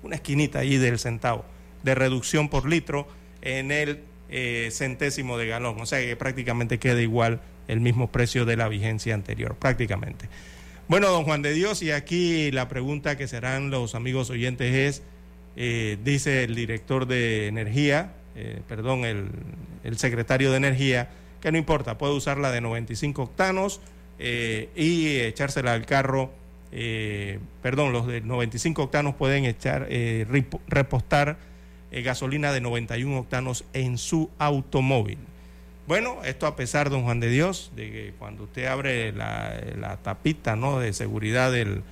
Una 0.03 0.17
esquinita 0.17 0.61
ahí 0.61 0.77
del 0.77 0.99
centavo 0.99 1.45
de 1.83 1.95
reducción 1.95 2.49
por 2.49 2.69
litro 2.69 3.09
en 3.43 3.71
el 3.71 4.01
eh, 4.31 4.69
centésimo 4.73 5.39
de 5.39 5.47
galón. 5.47 5.81
O 5.81 5.87
sea 5.87 6.01
que 6.01 6.15
prácticamente 6.15 6.79
queda 6.79 7.01
igual 7.01 7.41
el 7.67 7.81
mismo 7.81 8.11
precio 8.13 8.45
de 8.45 8.57
la 8.57 8.69
vigencia 8.69 9.15
anterior, 9.15 9.57
prácticamente. 9.57 10.29
Bueno, 10.87 11.09
don 11.09 11.25
Juan 11.25 11.41
de 11.41 11.53
Dios, 11.53 11.83
y 11.83 11.93
aquí 11.93 12.51
la 12.51 12.69
pregunta 12.69 13.17
que 13.17 13.27
serán 13.27 13.71
los 13.71 13.95
amigos 13.95 14.29
oyentes 14.29 14.75
es, 14.75 15.03
eh, 15.57 15.99
dice 16.05 16.45
el 16.45 16.55
director 16.55 17.07
de 17.07 17.47
energía, 17.47 18.13
eh, 18.37 18.61
perdón, 18.69 19.05
el, 19.05 19.29
el, 19.85 19.99
secretario 19.99 20.51
de 20.51 20.59
energía, 20.59 21.11
que 21.41 21.51
no 21.51 21.59
importa, 21.59 21.99
puede 21.99 22.15
usarla 22.15 22.51
de 22.51 22.61
95 22.61 23.23
octanos 23.23 23.81
y 24.19 25.19
echársela 25.21 25.75
al 25.75 25.87
carro, 25.87 26.33
perdón, 27.63 27.93
los 27.93 28.07
de 28.09 28.21
95 28.21 28.83
octanos 28.83 29.15
pueden 29.15 29.45
echar, 29.45 29.89
repostar 30.67 31.39
gasolina 31.91 32.53
de 32.53 32.61
91 32.61 33.19
octanos 33.19 33.65
en 33.73 33.99
su 33.99 34.31
automóvil. 34.39 35.19
Bueno, 35.87 36.19
esto 36.23 36.47
a 36.47 36.55
pesar, 36.55 36.91
don 36.91 37.05
Juan 37.05 37.19
de 37.19 37.31
Dios, 37.31 37.73
de 37.75 37.91
que 37.91 38.13
cuando 38.19 38.45
usted 38.45 38.67
abre 38.67 39.11
la, 39.13 39.99
tapita 40.03 40.55
¿no? 40.55 40.79
de 40.79 40.93
seguridad 40.93 41.51
del, 41.51 41.83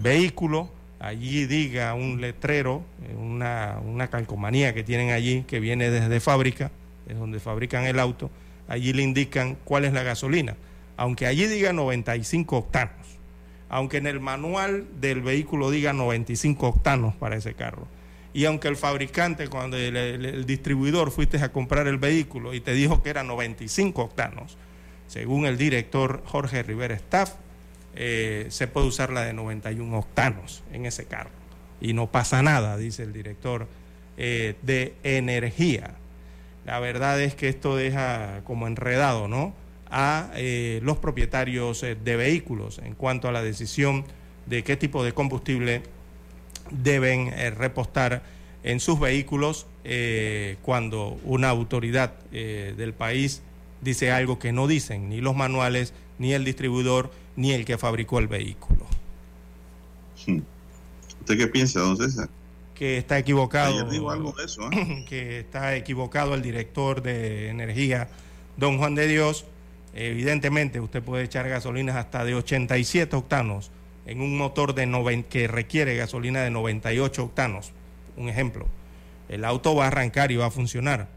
vehículo, 0.00 0.68
allí 1.00 1.46
diga 1.46 1.94
un 1.94 2.20
letrero, 2.20 2.82
eh, 3.08 3.14
una, 3.14 3.78
una, 3.82 4.08
calcomanía 4.08 4.74
que 4.74 4.84
tienen 4.84 5.12
allí, 5.12 5.44
que 5.44 5.60
viene 5.60 5.88
desde 5.88 6.20
fábrica, 6.20 6.70
es 7.08 7.16
donde 7.18 7.40
fabrican 7.40 7.84
el 7.84 7.98
auto, 7.98 8.30
allí 8.68 8.92
le 8.92 9.02
indican 9.02 9.56
cuál 9.64 9.86
es 9.86 9.94
la 9.94 10.02
gasolina, 10.02 10.54
aunque 10.98 11.26
allí 11.26 11.46
diga 11.46 11.72
95 11.72 12.54
octanos, 12.54 13.18
aunque 13.70 13.96
en 13.96 14.08
el 14.08 14.20
manual 14.20 14.86
del 15.00 15.22
vehículo 15.22 15.70
diga 15.70 15.94
95 15.94 16.68
octanos 16.68 17.14
para 17.14 17.36
ese 17.36 17.54
carro 17.54 17.88
y 18.36 18.44
aunque 18.44 18.68
el 18.68 18.76
fabricante, 18.76 19.48
cuando 19.48 19.78
el, 19.78 20.44
distribuidor 20.44 21.10
fuiste 21.10 21.38
a 21.38 21.50
comprar 21.52 21.86
el 21.86 21.96
vehículo 21.96 22.52
y 22.52 22.60
te 22.60 22.74
dijo 22.74 23.02
que 23.02 23.08
era 23.08 23.22
95 23.22 24.02
octanos, 24.02 24.58
según 25.06 25.46
el 25.46 25.56
director 25.56 26.22
Jorge 26.26 26.62
Rivera 26.62 26.94
Staff, 26.96 27.32
eh, 27.94 28.44
se 28.50 28.66
puede 28.68 28.88
usar 28.88 29.08
la 29.08 29.22
de 29.22 29.32
91 29.32 29.98
octanos 29.98 30.62
en 30.70 30.84
ese 30.84 31.06
carro. 31.06 31.30
Y 31.80 31.94
no 31.94 32.08
pasa 32.12 32.42
nada, 32.42 32.76
dice 32.76 33.04
el 33.04 33.14
director 33.14 33.68
eh, 34.18 34.56
de 34.60 34.96
energía. 35.02 35.94
La 36.66 36.78
verdad 36.78 37.18
es 37.22 37.34
que 37.34 37.48
esto 37.48 37.74
deja 37.74 38.42
como 38.44 38.66
enredado, 38.66 39.28
¿no? 39.28 39.54
A 39.90 40.30
eh, 40.34 40.80
los 40.82 40.98
propietarios 40.98 41.80
de 41.80 42.16
vehículos 42.16 42.80
en 42.84 42.96
cuanto 42.96 43.28
a 43.28 43.32
la 43.32 43.42
decisión 43.42 44.04
de 44.44 44.62
qué 44.62 44.76
tipo 44.76 45.02
de 45.04 45.14
combustible 45.14 45.95
deben 46.70 47.28
eh, 47.28 47.50
repostar 47.50 48.22
en 48.62 48.80
sus 48.80 48.98
vehículos 48.98 49.66
eh, 49.84 50.56
cuando 50.62 51.18
una 51.24 51.48
autoridad 51.50 52.14
eh, 52.32 52.74
del 52.76 52.92
país 52.92 53.42
dice 53.80 54.10
algo 54.10 54.38
que 54.38 54.52
no 54.52 54.66
dicen 54.66 55.08
ni 55.08 55.20
los 55.20 55.36
manuales, 55.36 55.94
ni 56.18 56.32
el 56.32 56.44
distribuidor, 56.44 57.10
ni 57.36 57.52
el 57.52 57.64
que 57.64 57.78
fabricó 57.78 58.18
el 58.18 58.26
vehículo. 58.26 58.84
Hmm. 60.26 60.40
¿Usted 61.20 61.38
qué 61.38 61.46
piensa, 61.46 61.80
don 61.80 61.96
César? 61.96 62.28
Que 62.74 62.98
está 62.98 63.18
equivocado. 63.18 63.88
digo 63.88 64.10
algo 64.10 64.32
de 64.32 64.44
eso. 64.44 64.68
Que 65.08 65.40
está 65.40 65.76
equivocado 65.76 66.34
el 66.34 66.42
director 66.42 67.02
de 67.02 67.48
energía, 67.48 68.08
don 68.56 68.78
Juan 68.78 68.94
de 68.94 69.06
Dios. 69.06 69.44
Evidentemente, 69.94 70.80
usted 70.80 71.02
puede 71.02 71.24
echar 71.24 71.48
gasolinas 71.48 71.96
hasta 71.96 72.24
de 72.24 72.34
87 72.34 73.14
octanos 73.16 73.70
en 74.06 74.20
un 74.20 74.36
motor 74.38 74.74
de 74.74 75.24
que 75.28 75.48
requiere 75.48 75.96
gasolina 75.96 76.42
de 76.42 76.50
98 76.50 77.24
octanos, 77.24 77.72
un 78.16 78.28
ejemplo, 78.28 78.66
el 79.28 79.44
auto 79.44 79.74
va 79.74 79.84
a 79.84 79.86
arrancar 79.88 80.30
y 80.30 80.36
va 80.36 80.46
a 80.46 80.50
funcionar, 80.50 81.08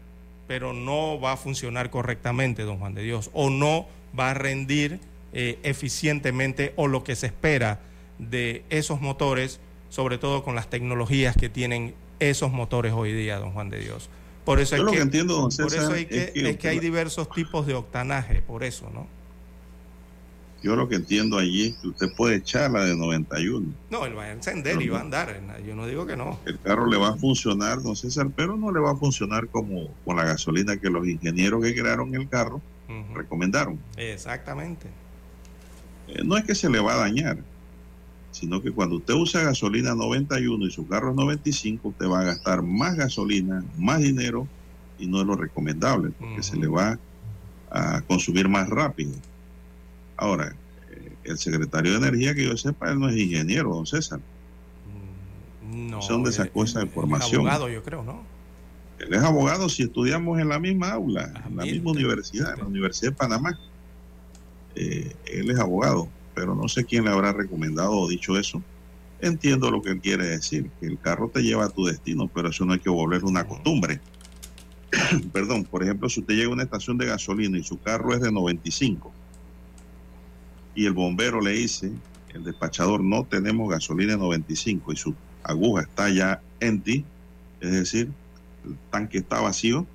pero 0.48 0.72
no 0.72 1.20
va 1.20 1.32
a 1.32 1.36
funcionar 1.36 1.90
correctamente, 1.90 2.62
don 2.62 2.78
Juan 2.78 2.94
de 2.94 3.02
Dios, 3.02 3.30
o 3.32 3.50
no 3.50 3.86
va 4.18 4.30
a 4.30 4.34
rendir 4.34 5.00
eh, 5.32 5.58
eficientemente 5.62 6.72
o 6.76 6.88
lo 6.88 7.04
que 7.04 7.14
se 7.14 7.26
espera 7.26 7.80
de 8.18 8.64
esos 8.68 9.00
motores, 9.00 9.60
sobre 9.88 10.18
todo 10.18 10.42
con 10.42 10.56
las 10.56 10.68
tecnologías 10.68 11.36
que 11.36 11.48
tienen 11.48 11.94
esos 12.18 12.50
motores 12.50 12.92
hoy 12.92 13.12
día, 13.12 13.38
don 13.38 13.52
Juan 13.52 13.70
de 13.70 13.78
Dios. 13.78 14.10
Por 14.44 14.58
eso, 14.58 14.76
Yo 14.76 14.86
que, 14.90 14.98
entiendo, 14.98 15.34
don 15.34 15.50
por 15.50 15.72
eso 15.72 15.94
es 15.94 16.56
que 16.56 16.68
hay 16.68 16.80
diversos 16.80 17.30
tipos 17.30 17.66
de 17.66 17.74
octanaje, 17.74 18.42
por 18.42 18.64
eso, 18.64 18.90
¿no? 18.92 19.06
Yo 20.62 20.76
lo 20.76 20.88
que 20.88 20.96
entiendo 20.96 21.38
allí 21.38 21.68
es 21.68 21.76
que 21.76 21.88
usted 21.88 22.12
puede 22.14 22.36
echar 22.36 22.70
la 22.70 22.84
de 22.84 22.94
91. 22.94 23.72
No, 23.90 24.04
él 24.04 24.16
va 24.16 24.24
a 24.24 24.32
encender 24.32 24.80
y 24.82 24.88
va 24.88 24.98
a 24.98 25.00
andar. 25.00 25.40
Yo 25.66 25.74
no 25.74 25.86
digo 25.86 26.06
que 26.06 26.16
no. 26.16 26.38
El 26.44 26.58
carro 26.60 26.86
le 26.86 26.98
va 26.98 27.10
a 27.10 27.16
funcionar, 27.16 27.82
don 27.82 27.96
César, 27.96 28.28
pero 28.36 28.56
no 28.56 28.70
le 28.70 28.80
va 28.80 28.92
a 28.92 28.96
funcionar 28.96 29.48
como 29.48 29.88
con 30.04 30.16
la 30.16 30.24
gasolina 30.24 30.76
que 30.76 30.90
los 30.90 31.06
ingenieros 31.06 31.62
que 31.62 31.74
crearon 31.74 32.14
el 32.14 32.28
carro 32.28 32.60
recomendaron. 33.14 33.78
Exactamente. 33.96 34.88
Eh, 36.08 36.22
no 36.24 36.36
es 36.36 36.44
que 36.44 36.54
se 36.54 36.68
le 36.68 36.80
va 36.80 36.94
a 36.94 36.98
dañar, 36.98 37.38
sino 38.32 38.60
que 38.60 38.72
cuando 38.72 38.96
usted 38.96 39.14
usa 39.14 39.42
gasolina 39.42 39.94
91 39.94 40.66
y 40.66 40.70
su 40.70 40.86
carro 40.86 41.10
es 41.10 41.16
95, 41.16 41.88
usted 41.88 42.06
va 42.06 42.20
a 42.20 42.24
gastar 42.24 42.62
más 42.62 42.96
gasolina, 42.96 43.64
más 43.78 44.00
dinero 44.00 44.46
y 44.98 45.06
no 45.06 45.20
es 45.20 45.26
lo 45.26 45.36
recomendable, 45.36 46.10
porque 46.18 46.42
se 46.42 46.56
le 46.56 46.66
va 46.66 46.98
a 47.70 48.02
consumir 48.02 48.48
más 48.48 48.68
rápido. 48.68 49.12
Ahora, 50.20 50.54
eh, 50.90 51.12
el 51.24 51.38
secretario 51.38 51.92
de 51.92 51.96
Energía, 51.96 52.34
que 52.34 52.44
yo 52.44 52.54
sepa, 52.54 52.90
él 52.90 53.00
no 53.00 53.08
es 53.08 53.16
ingeniero, 53.16 53.74
don 53.74 53.86
César. 53.86 54.20
Mm, 55.64 55.90
no. 55.90 56.02
Son 56.02 56.22
de 56.22 56.28
esas 56.28 56.50
cosas 56.50 56.84
de 56.84 56.90
formación. 56.90 57.40
Es 57.40 57.46
abogado, 57.46 57.68
yo 57.70 57.82
creo, 57.82 58.02
¿no? 58.04 58.22
Él 58.98 59.14
es 59.14 59.22
abogado 59.22 59.70
si 59.70 59.84
estudiamos 59.84 60.38
en 60.38 60.50
la 60.50 60.58
misma 60.58 60.90
aula, 60.90 61.32
ah, 61.34 61.44
en 61.48 61.56
la 61.56 61.64
misma 61.64 61.92
universidad, 61.92 62.52
en 62.52 62.58
la 62.58 62.66
Universidad 62.66 63.12
de 63.12 63.16
Panamá. 63.16 63.58
Eh, 64.74 65.16
él 65.24 65.50
es 65.50 65.58
abogado, 65.58 66.06
pero 66.34 66.54
no 66.54 66.68
sé 66.68 66.84
quién 66.84 67.04
le 67.04 67.10
habrá 67.10 67.32
recomendado 67.32 67.92
o 67.92 68.06
dicho 68.06 68.36
eso. 68.36 68.62
Entiendo 69.22 69.70
lo 69.70 69.80
que 69.80 69.92
él 69.92 70.00
quiere 70.02 70.26
decir, 70.26 70.70
que 70.80 70.86
el 70.86 70.98
carro 70.98 71.30
te 71.30 71.40
lleva 71.40 71.64
a 71.64 71.70
tu 71.70 71.86
destino, 71.86 72.28
pero 72.28 72.50
eso 72.50 72.66
no 72.66 72.74
hay 72.74 72.78
que 72.78 72.90
volver 72.90 73.24
una 73.24 73.46
costumbre. 73.46 74.00
Perdón, 75.32 75.64
por 75.64 75.82
ejemplo, 75.82 76.10
si 76.10 76.20
usted 76.20 76.34
llega 76.34 76.50
a 76.50 76.52
una 76.52 76.64
estación 76.64 76.98
de 76.98 77.06
gasolina 77.06 77.56
y 77.56 77.62
su 77.62 77.80
carro 77.80 78.12
es 78.12 78.20
de 78.20 78.30
95, 78.30 79.14
y 80.74 80.86
el 80.86 80.92
bombero 80.92 81.40
le 81.40 81.52
dice, 81.52 81.92
el 82.34 82.44
despachador, 82.44 83.02
no 83.02 83.24
tenemos 83.24 83.68
gasolina 83.70 84.16
95 84.16 84.92
y 84.92 84.96
su 84.96 85.14
aguja 85.42 85.82
está 85.82 86.10
ya 86.10 86.40
empty, 86.60 87.04
es 87.60 87.72
decir, 87.72 88.10
el 88.64 88.76
tanque 88.90 89.18
está 89.18 89.40
vacío, 89.40 89.86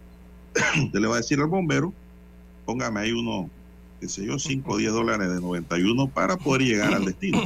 usted 0.84 1.00
le 1.00 1.08
va 1.08 1.16
a 1.16 1.18
decir 1.18 1.40
al 1.40 1.48
bombero, 1.48 1.94
póngame 2.66 3.00
ahí 3.00 3.12
uno, 3.12 3.50
qué 4.00 4.10
sé 4.10 4.26
yo, 4.26 4.40
5 4.40 4.72
o 4.72 4.78
10 4.78 4.92
dólares 4.92 5.30
de 5.30 5.42
91 5.42 6.08
para 6.08 6.38
poder 6.38 6.64
llegar 6.64 6.94
al 6.94 7.06
destino. 7.06 7.42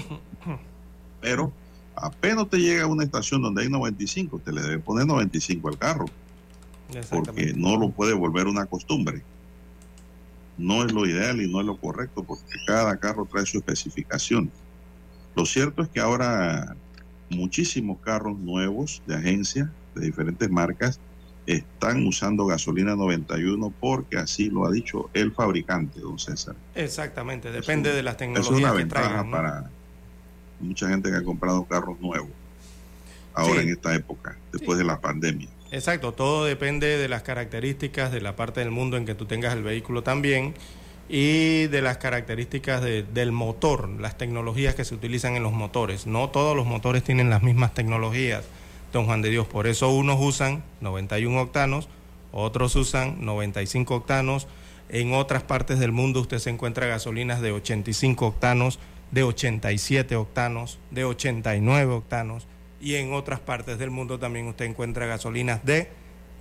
Pero 1.22 1.52
apenas 1.96 2.50
te 2.50 2.58
llega 2.58 2.84
a 2.84 2.88
una 2.88 3.04
estación 3.04 3.42
donde 3.42 3.64
hay 3.64 3.70
95, 3.70 4.40
te 4.40 4.54
le 4.54 4.62
debe 4.62 4.80
poner 4.80 5.06
95 5.06 5.68
al 5.68 5.78
carro, 5.78 6.06
porque 7.10 7.54
no 7.54 7.78
lo 7.78 7.90
puede 7.92 8.14
volver 8.14 8.48
una 8.48 8.66
costumbre 8.66 9.22
no 10.60 10.84
es 10.84 10.91
lo 10.91 11.05
ideal 11.05 11.41
y 11.41 11.51
no 11.51 11.62
es 11.62 11.66
lo 11.66 11.78
correcto 11.78 12.24
porque 12.24 12.43
cada 12.68 12.97
carro 12.97 13.26
trae 13.26 13.45
su 13.45 13.57
especificación. 13.57 14.51
Lo 15.36 15.45
cierto 15.45 15.82
es 15.82 15.89
que 15.89 15.99
ahora 15.99 16.76
muchísimos 17.30 17.99
carros 17.99 18.38
nuevos 18.38 19.01
de 19.07 19.16
agencia 19.16 19.72
de 19.95 20.05
diferentes 20.05 20.49
marcas 20.49 20.99
están 21.45 22.05
usando 22.05 22.45
gasolina 22.45 22.95
91 22.95 23.74
porque 23.80 24.18
así 24.18 24.49
lo 24.49 24.68
ha 24.68 24.72
dicho 24.72 25.10
el 25.14 25.32
fabricante, 25.32 25.99
don 25.99 26.20
César. 26.20 26.55
Exactamente, 26.76 27.51
depende 27.51 27.93
de 27.93 28.03
las 28.03 28.18
tecnologías. 28.18 28.53
Es 28.53 28.60
una 28.60 28.74
ventaja 28.74 29.26
para 29.30 29.70
mucha 30.60 30.89
gente 30.89 31.10
que 31.10 31.16
ha 31.16 31.24
comprado 31.24 31.64
carros 31.66 31.99
nuevos 31.99 32.30
ahora 33.34 33.62
en 33.62 33.70
esta 33.70 33.95
época, 33.95 34.38
después 34.51 34.78
de 34.78 34.84
la 34.84 34.99
pandemia. 34.99 35.49
Exacto, 35.72 36.14
todo 36.14 36.46
depende 36.46 36.98
de 36.98 37.08
las 37.08 37.22
características 37.22 38.12
de 38.12 38.22
la 38.22 38.36
parte 38.36 38.60
del 38.60 38.72
mundo 38.72 38.98
en 38.98 39.06
que 39.06 39.14
tú 39.14 39.26
tengas 39.26 39.54
el 39.54 39.62
vehículo 39.62 40.02
también 40.02 40.56
y 41.08 41.68
de 41.68 41.84
las 41.84 41.98
características 41.98 42.82
del 42.82 43.32
motor, 43.32 43.88
las 43.88 44.18
tecnologías 44.18 44.74
que 44.74 44.84
se 44.84 44.96
utilizan 44.96 45.36
en 45.36 45.44
los 45.44 45.54
motores. 45.54 46.08
No 46.08 46.30
todos 46.30 46.56
los 46.56 46.66
motores 46.66 47.04
tienen 47.04 47.30
las 47.30 47.44
mismas 47.44 47.76
tecnologías, 47.76 48.46
don 48.92 49.06
Juan 49.06 49.22
de 49.22 49.30
Dios. 49.30 49.46
Por 49.46 49.68
eso 49.68 49.90
unos 49.90 50.18
usan 50.20 50.64
91 50.82 51.40
octanos, 51.40 51.88
otros 52.32 52.76
usan 52.76 53.24
95 53.24 53.96
octanos. 53.96 54.48
En 54.90 55.14
otras 55.14 55.44
partes 55.44 55.78
del 55.78 55.92
mundo 55.92 56.20
usted 56.20 56.40
se 56.40 56.50
encuentra 56.50 56.88
gasolinas 56.88 57.42
de 57.42 57.52
85 57.52 58.26
octanos, 58.26 58.80
de 59.12 59.22
87 59.22 60.16
octanos, 60.16 60.80
de 60.90 61.06
89 61.06 61.94
octanos 61.94 62.48
y 62.82 62.96
en 62.96 63.14
otras 63.14 63.40
partes 63.40 63.78
del 63.78 63.92
mundo 63.92 64.20
también 64.20 64.48
usted 64.48 64.66
encuentra 64.66 65.06
gasolinas 65.06 65.66
de 65.66 65.90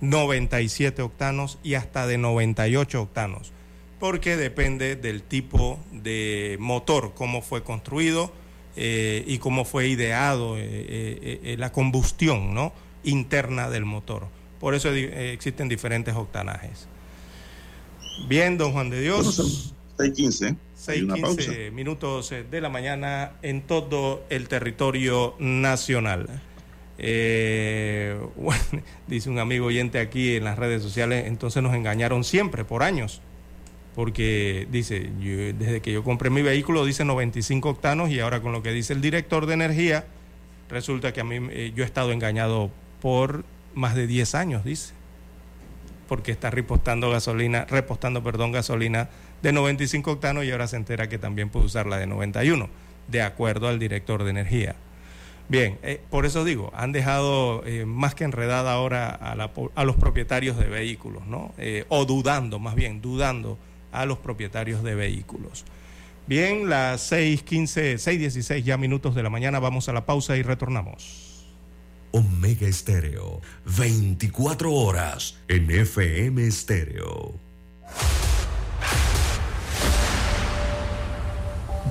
97 0.01 1.01
octanos 1.01 1.59
y 1.63 1.73
hasta 1.73 2.07
de 2.07 2.17
98 2.17 3.01
octanos, 3.01 3.51
porque 3.99 4.37
depende 4.37 4.95
del 4.95 5.23
tipo 5.23 5.79
de 5.91 6.57
motor, 6.59 7.13
cómo 7.15 7.41
fue 7.41 7.63
construido 7.63 8.31
eh, 8.75 9.23
y 9.27 9.39
cómo 9.39 9.65
fue 9.65 9.87
ideado 9.87 10.57
eh, 10.57 10.63
eh, 11.43 11.55
la 11.57 11.71
combustión 11.71 12.53
¿no? 12.53 12.71
interna 13.03 13.69
del 13.69 13.85
motor. 13.85 14.27
Por 14.59 14.75
eso 14.75 14.89
existen 14.89 15.69
diferentes 15.69 16.15
octanajes. 16.15 16.87
Bien, 18.27 18.57
don 18.57 18.73
Juan 18.73 18.89
de 18.89 19.01
Dios. 19.01 19.73
6.15. 19.97 20.55
Hay 20.87 21.01
una 21.01 21.15
pausa. 21.17 21.41
6:15 21.51 21.71
minutos 21.71 22.31
eh, 22.31 22.43
de 22.49 22.61
la 22.61 22.69
mañana 22.69 23.33
en 23.41 23.61
todo 23.61 24.23
el 24.29 24.47
territorio 24.47 25.35
nacional. 25.39 26.41
Eh, 26.97 28.19
bueno, 28.35 28.61
dice 29.07 29.29
un 29.29 29.39
amigo 29.39 29.65
oyente 29.67 29.99
aquí 29.99 30.35
en 30.35 30.43
las 30.43 30.57
redes 30.57 30.81
sociales, 30.81 31.25
entonces 31.27 31.61
nos 31.63 31.73
engañaron 31.73 32.23
siempre, 32.23 32.63
por 32.65 32.83
años. 32.83 33.21
Porque 33.95 34.67
dice, 34.71 35.09
yo- 35.19 35.53
desde 35.53 35.81
que 35.81 35.91
yo 35.91 36.03
compré 36.03 36.29
mi 36.29 36.41
vehículo 36.41 36.85
dice 36.85 37.03
95 37.03 37.69
octanos 37.69 38.09
y 38.09 38.19
ahora 38.19 38.41
con 38.41 38.51
lo 38.51 38.61
que 38.63 38.71
dice 38.71 38.93
el 38.93 39.01
director 39.01 39.45
de 39.45 39.55
energía, 39.55 40.05
resulta 40.69 41.11
que 41.11 41.21
a 41.21 41.23
mí 41.23 41.37
eh, 41.51 41.73
yo 41.75 41.83
he 41.83 41.85
estado 41.85 42.11
engañado 42.11 42.69
por 43.01 43.43
más 43.73 43.95
de 43.95 44.07
10 44.07 44.35
años, 44.35 44.63
dice 44.63 44.93
porque 46.07 46.31
está 46.31 46.49
repostando 46.49 47.11
gasolina, 47.11 47.65
repostando, 47.65 48.23
perdón, 48.23 48.51
gasolina 48.51 49.09
de 49.41 49.51
95 49.51 50.11
octanos 50.11 50.45
y 50.45 50.51
ahora 50.51 50.67
se 50.67 50.75
entera 50.75 51.09
que 51.09 51.17
también 51.17 51.49
puede 51.49 51.65
usar 51.65 51.87
la 51.87 51.97
de 51.97 52.07
91, 52.07 52.69
de 53.07 53.21
acuerdo 53.21 53.67
al 53.67 53.79
director 53.79 54.23
de 54.23 54.29
energía. 54.31 54.75
Bien, 55.49 55.79
eh, 55.81 55.99
por 56.11 56.27
eso 56.27 56.45
digo, 56.45 56.71
han 56.75 56.91
dejado 56.91 57.63
eh, 57.65 57.83
más 57.85 58.13
que 58.13 58.23
enredada 58.23 58.71
ahora 58.71 59.09
a, 59.09 59.35
la 59.35 59.51
a 59.73 59.83
los 59.83 59.95
propietarios 59.95 60.57
de 60.57 60.67
vehículos, 60.67 61.25
¿no? 61.25 61.53
Eh, 61.57 61.85
o 61.89 62.05
dudando, 62.05 62.59
más 62.59 62.75
bien, 62.75 63.01
dudando 63.01 63.57
a 63.91 64.05
los 64.05 64.19
propietarios 64.19 64.83
de 64.83 64.93
vehículos. 64.93 65.65
Bien, 66.27 66.69
las 66.69 67.11
6:15, 67.11 67.97
6:16 67.97 68.63
ya 68.63 68.77
minutos 68.77 69.15
de 69.15 69.23
la 69.23 69.31
mañana, 69.31 69.59
vamos 69.59 69.89
a 69.89 69.93
la 69.93 70.05
pausa 70.05 70.37
y 70.37 70.43
retornamos. 70.43 71.47
Omega 72.11 72.67
Estéreo, 72.67 73.41
24 73.65 74.71
horas 74.71 75.39
en 75.47 75.71
FM 75.71 76.45
Estéreo. 76.45 77.33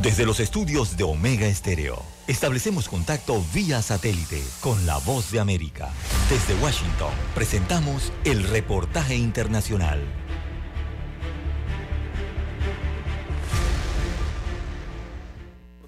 Desde 0.03 0.25
los 0.25 0.39
estudios 0.39 0.97
de 0.97 1.03
Omega 1.03 1.49
Estéreo, 1.49 2.01
establecemos 2.29 2.89
contacto 2.89 3.45
vía 3.53 3.83
satélite 3.83 4.41
con 4.61 4.87
la 4.87 4.99
voz 4.99 5.33
de 5.33 5.41
América. 5.41 5.91
Desde 6.31 6.55
Washington, 6.63 7.11
presentamos 7.35 8.13
el 8.25 8.45
reportaje 8.45 9.17
internacional. 9.17 9.99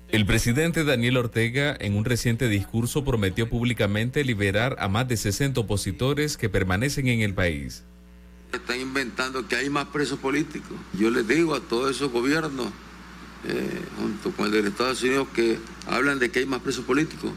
El 0.08 0.26
presidente 0.26 0.82
Daniel 0.82 1.16
Ortega 1.16 1.76
en 1.78 1.94
un 1.94 2.04
reciente 2.04 2.48
discurso 2.48 3.04
prometió 3.04 3.48
públicamente 3.48 4.24
liberar 4.24 4.74
a 4.80 4.88
más 4.88 5.06
de 5.06 5.16
60 5.16 5.60
opositores 5.60 6.36
que 6.36 6.48
permanecen 6.48 7.06
en 7.06 7.20
el 7.20 7.32
país. 7.32 7.84
Están 8.52 8.80
inventando 8.80 9.46
que 9.46 9.54
hay 9.54 9.70
más 9.70 9.86
presos 9.86 10.18
políticos. 10.18 10.76
Yo 10.98 11.10
les 11.10 11.28
digo 11.28 11.54
a 11.54 11.60
todos 11.60 11.94
esos 11.94 12.10
gobiernos, 12.10 12.72
eh, 13.46 13.80
junto 13.98 14.36
con 14.36 14.46
el 14.46 14.62
de 14.62 14.68
Estados 14.68 15.02
Unidos, 15.02 15.28
que 15.34 15.58
hablan 15.86 16.18
de 16.18 16.30
que 16.30 16.40
hay 16.40 16.46
más 16.46 16.60
presos 16.60 16.84
políticos, 16.84 17.32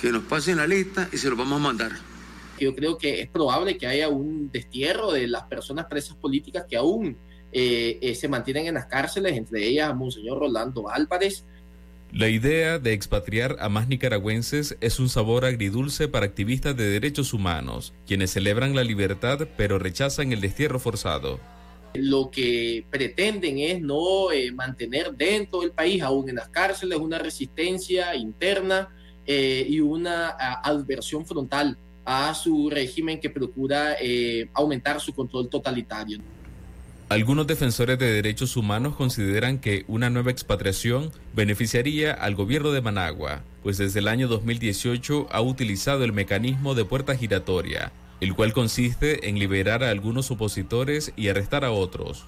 que 0.00 0.12
nos 0.12 0.22
pasen 0.24 0.56
la 0.56 0.66
lista 0.66 1.08
y 1.12 1.18
se 1.18 1.28
los 1.28 1.38
vamos 1.38 1.60
a 1.60 1.62
mandar. 1.62 1.92
Yo 2.58 2.74
creo 2.74 2.96
que 2.96 3.20
es 3.20 3.28
probable 3.28 3.76
que 3.76 3.86
haya 3.86 4.08
un 4.08 4.50
destierro 4.50 5.12
de 5.12 5.26
las 5.26 5.44
personas 5.44 5.86
presas 5.86 6.16
políticas 6.16 6.64
que 6.68 6.76
aún 6.76 7.16
eh, 7.52 7.98
eh, 8.00 8.14
se 8.14 8.28
mantienen 8.28 8.66
en 8.66 8.74
las 8.74 8.86
cárceles, 8.86 9.36
entre 9.36 9.66
ellas 9.66 9.94
Monseñor 9.94 10.38
Rolando 10.38 10.88
Álvarez. 10.88 11.44
La 12.12 12.28
idea 12.28 12.78
de 12.78 12.92
expatriar 12.92 13.56
a 13.60 13.68
más 13.68 13.88
nicaragüenses 13.88 14.76
es 14.80 15.00
un 15.00 15.08
sabor 15.08 15.44
agridulce 15.44 16.08
para 16.08 16.26
activistas 16.26 16.76
de 16.76 16.88
derechos 16.88 17.34
humanos, 17.34 17.92
quienes 18.06 18.30
celebran 18.30 18.74
la 18.76 18.84
libertad 18.84 19.48
pero 19.56 19.78
rechazan 19.78 20.32
el 20.32 20.40
destierro 20.40 20.78
forzado. 20.78 21.40
Lo 22.00 22.30
que 22.30 22.86
pretenden 22.90 23.58
es 23.58 23.80
no 23.80 24.32
eh, 24.32 24.52
mantener 24.52 25.12
dentro 25.14 25.60
del 25.60 25.72
país, 25.72 26.02
aún 26.02 26.28
en 26.28 26.36
las 26.36 26.48
cárceles, 26.48 26.98
una 26.98 27.18
resistencia 27.18 28.14
interna 28.14 28.88
eh, 29.26 29.66
y 29.68 29.80
una 29.80 30.28
a, 30.28 30.60
adversión 30.68 31.26
frontal 31.26 31.76
a 32.04 32.32
su 32.34 32.70
régimen 32.70 33.20
que 33.20 33.30
procura 33.30 33.96
eh, 34.00 34.48
aumentar 34.54 35.00
su 35.00 35.12
control 35.12 35.48
totalitario. 35.48 36.18
Algunos 37.08 37.46
defensores 37.46 37.98
de 37.98 38.12
derechos 38.12 38.56
humanos 38.56 38.96
consideran 38.96 39.58
que 39.58 39.84
una 39.86 40.10
nueva 40.10 40.32
expatriación 40.32 41.12
beneficiaría 41.34 42.12
al 42.12 42.34
gobierno 42.34 42.72
de 42.72 42.80
Managua, 42.80 43.42
pues 43.62 43.78
desde 43.78 44.00
el 44.00 44.08
año 44.08 44.26
2018 44.26 45.28
ha 45.30 45.40
utilizado 45.40 46.04
el 46.04 46.12
mecanismo 46.12 46.74
de 46.74 46.84
puerta 46.84 47.16
giratoria, 47.16 47.92
el 48.20 48.34
cual 48.34 48.52
consiste 48.52 49.28
en 49.28 49.38
liberar 49.38 49.82
a 49.84 49.90
algunos 49.90 50.30
opositores 50.30 51.12
y 51.16 51.28
arrestar 51.28 51.64
a 51.64 51.70
otros. 51.70 52.24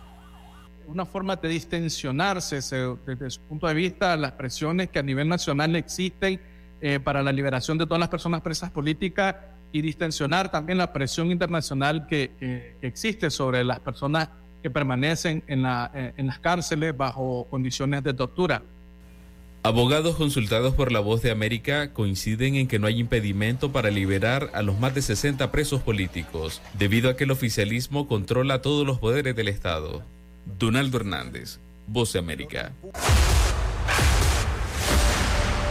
una 0.87 1.05
forma 1.05 1.37
de 1.37 1.49
distensionarse 1.49 2.63
se- 2.63 2.97
desde 3.07 3.29
su 3.31 3.41
punto 3.43 3.67
de 3.67 3.75
vista 3.75 4.17
las 4.17 4.33
presiones 4.33 4.89
que 4.89 4.99
a 4.99 5.03
nivel 5.03 5.29
nacional 5.29 5.77
existen 5.77 6.41
eh, 6.81 6.99
para 6.99 7.23
la 7.23 7.31
liberación 7.31 7.77
de 7.77 7.85
todas 7.85 8.01
las 8.01 8.09
personas 8.09 8.41
presas 8.41 8.71
políticas 8.71 9.37
y 9.71 9.83
distensionar 9.83 10.51
también 10.51 10.79
la 10.79 10.91
presión 10.93 11.31
internacional 11.31 12.07
que, 12.07 12.77
existe 12.81 13.29
sobre 13.31 13.65
las 13.65 13.81
personas 13.81 14.31
que 14.63 14.71
permanecen 14.71 15.43
en, 15.47 15.65
eh, 15.67 16.15
en 16.17 16.27
las 16.27 16.39
cárceles 16.39 16.97
bajo 16.97 17.47
condiciones 17.51 18.03
de 18.03 18.15
tortura. 18.15 18.63
Abogados 19.65 20.17
consultados 20.17 20.75
por 20.75 20.93
La 20.93 21.01
Voz 21.01 21.21
de 21.21 21.31
América 21.31 21.93
coinciden 21.93 22.55
en 22.55 22.69
que 22.69 22.79
no 22.79 22.87
hay 22.87 23.01
impedimento 23.01 23.73
para 23.73 23.91
liberar 23.91 24.51
a 24.55 24.63
los 24.63 24.79
más 24.79 24.95
de 24.95 25.03
60 25.03 25.51
presos 25.51 25.83
políticos, 25.83 26.63
debido 26.75 27.11
a 27.11 27.17
que 27.17 27.25
el 27.25 27.33
oficialismo 27.33 28.07
controla 28.07 28.63
todos 28.63 28.87
los 28.87 28.99
poderes 28.99 29.35
del 29.35 29.49
Estado. 29.49 30.03
Donaldo 30.59 30.99
Hernández, 30.99 31.59
Voz 31.87 32.13
de 32.13 32.21
América. 32.21 32.73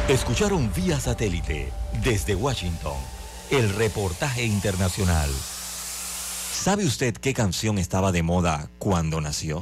Escucharon 0.10 0.72
vía 0.76 1.00
satélite 1.00 1.72
desde 2.04 2.36
Washington 2.36 2.98
el 3.52 3.74
reportaje 3.74 4.44
internacional. 4.46 5.30
¿Sabe 6.52 6.86
usted 6.86 7.16
qué 7.16 7.34
canción 7.34 7.78
estaba 7.78 8.12
de 8.12 8.24
moda 8.24 8.70
cuando 8.80 9.22
nació? 9.22 9.62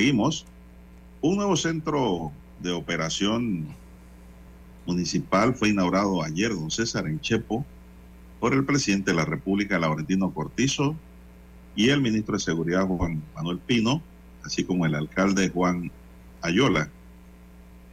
Seguimos. 0.00 0.46
Un 1.20 1.36
nuevo 1.36 1.56
centro 1.56 2.32
de 2.58 2.70
operación 2.70 3.66
municipal 4.86 5.54
fue 5.54 5.68
inaugurado 5.68 6.22
ayer, 6.22 6.54
don 6.54 6.70
César, 6.70 7.06
en 7.06 7.20
Chepo, 7.20 7.66
por 8.40 8.54
el 8.54 8.64
presidente 8.64 9.10
de 9.10 9.18
la 9.18 9.26
República, 9.26 9.78
Laurentino 9.78 10.32
Cortizo, 10.32 10.96
y 11.76 11.90
el 11.90 12.00
ministro 12.00 12.32
de 12.32 12.40
Seguridad, 12.40 12.86
Juan 12.86 13.22
Manuel 13.34 13.58
Pino, 13.58 14.00
así 14.42 14.64
como 14.64 14.86
el 14.86 14.94
alcalde 14.94 15.50
Juan 15.50 15.92
Ayola. 16.40 16.88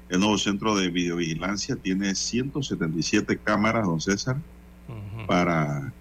El 0.07 0.21
nuevo 0.21 0.37
centro 0.37 0.77
de 0.77 0.89
videovigilancia 0.89 1.75
tiene 1.75 2.15
177 2.15 3.37
cámaras, 3.39 3.85
don 3.85 3.99
César, 3.99 4.37
para 5.27 5.91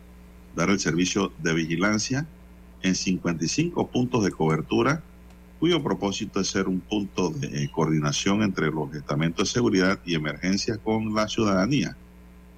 dar 0.54 0.70
el 0.70 0.78
servicio 0.78 1.32
de 1.42 1.52
vigilancia 1.52 2.28
en 2.82 2.94
55 2.94 3.88
puntos 3.88 4.22
de 4.22 4.30
cobertura, 4.30 5.02
cuyo 5.58 5.82
propósito 5.82 6.40
es 6.40 6.48
ser 6.48 6.68
un 6.68 6.80
punto 6.80 7.30
de 7.30 7.70
coordinación 7.70 8.42
entre 8.42 8.66
los 8.70 8.94
estamentos 8.94 9.48
de 9.48 9.52
seguridad 9.54 10.00
y 10.04 10.14
emergencia 10.14 10.76
con 10.78 11.14
la 11.14 11.28
ciudadanía. 11.28 11.96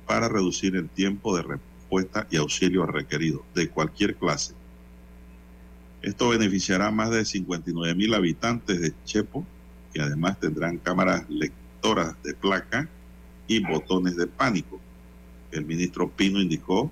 para 0.06 0.26
reducir 0.26 0.74
el 0.74 0.88
tiempo 0.88 1.36
de 1.36 1.42
respuesta 1.42 2.26
y 2.30 2.38
auxilio 2.38 2.86
requerido 2.86 3.44
de 3.54 3.68
cualquier 3.68 4.16
clase. 4.16 4.54
Esto 6.00 6.30
beneficiará 6.30 6.86
a 6.86 6.90
más 6.90 7.10
de 7.10 7.26
59 7.26 7.94
mil 7.94 8.14
habitantes 8.14 8.80
de 8.80 8.94
Chepo, 9.04 9.44
que 9.92 10.00
además 10.00 10.40
tendrán 10.40 10.78
cámaras 10.78 11.28
lectoras 11.28 12.14
de 12.22 12.32
placa 12.32 12.88
y 13.46 13.60
botones 13.60 14.16
de 14.16 14.26
pánico. 14.28 14.80
El 15.50 15.64
ministro 15.64 16.08
Pino 16.08 16.40
indicó 16.40 16.90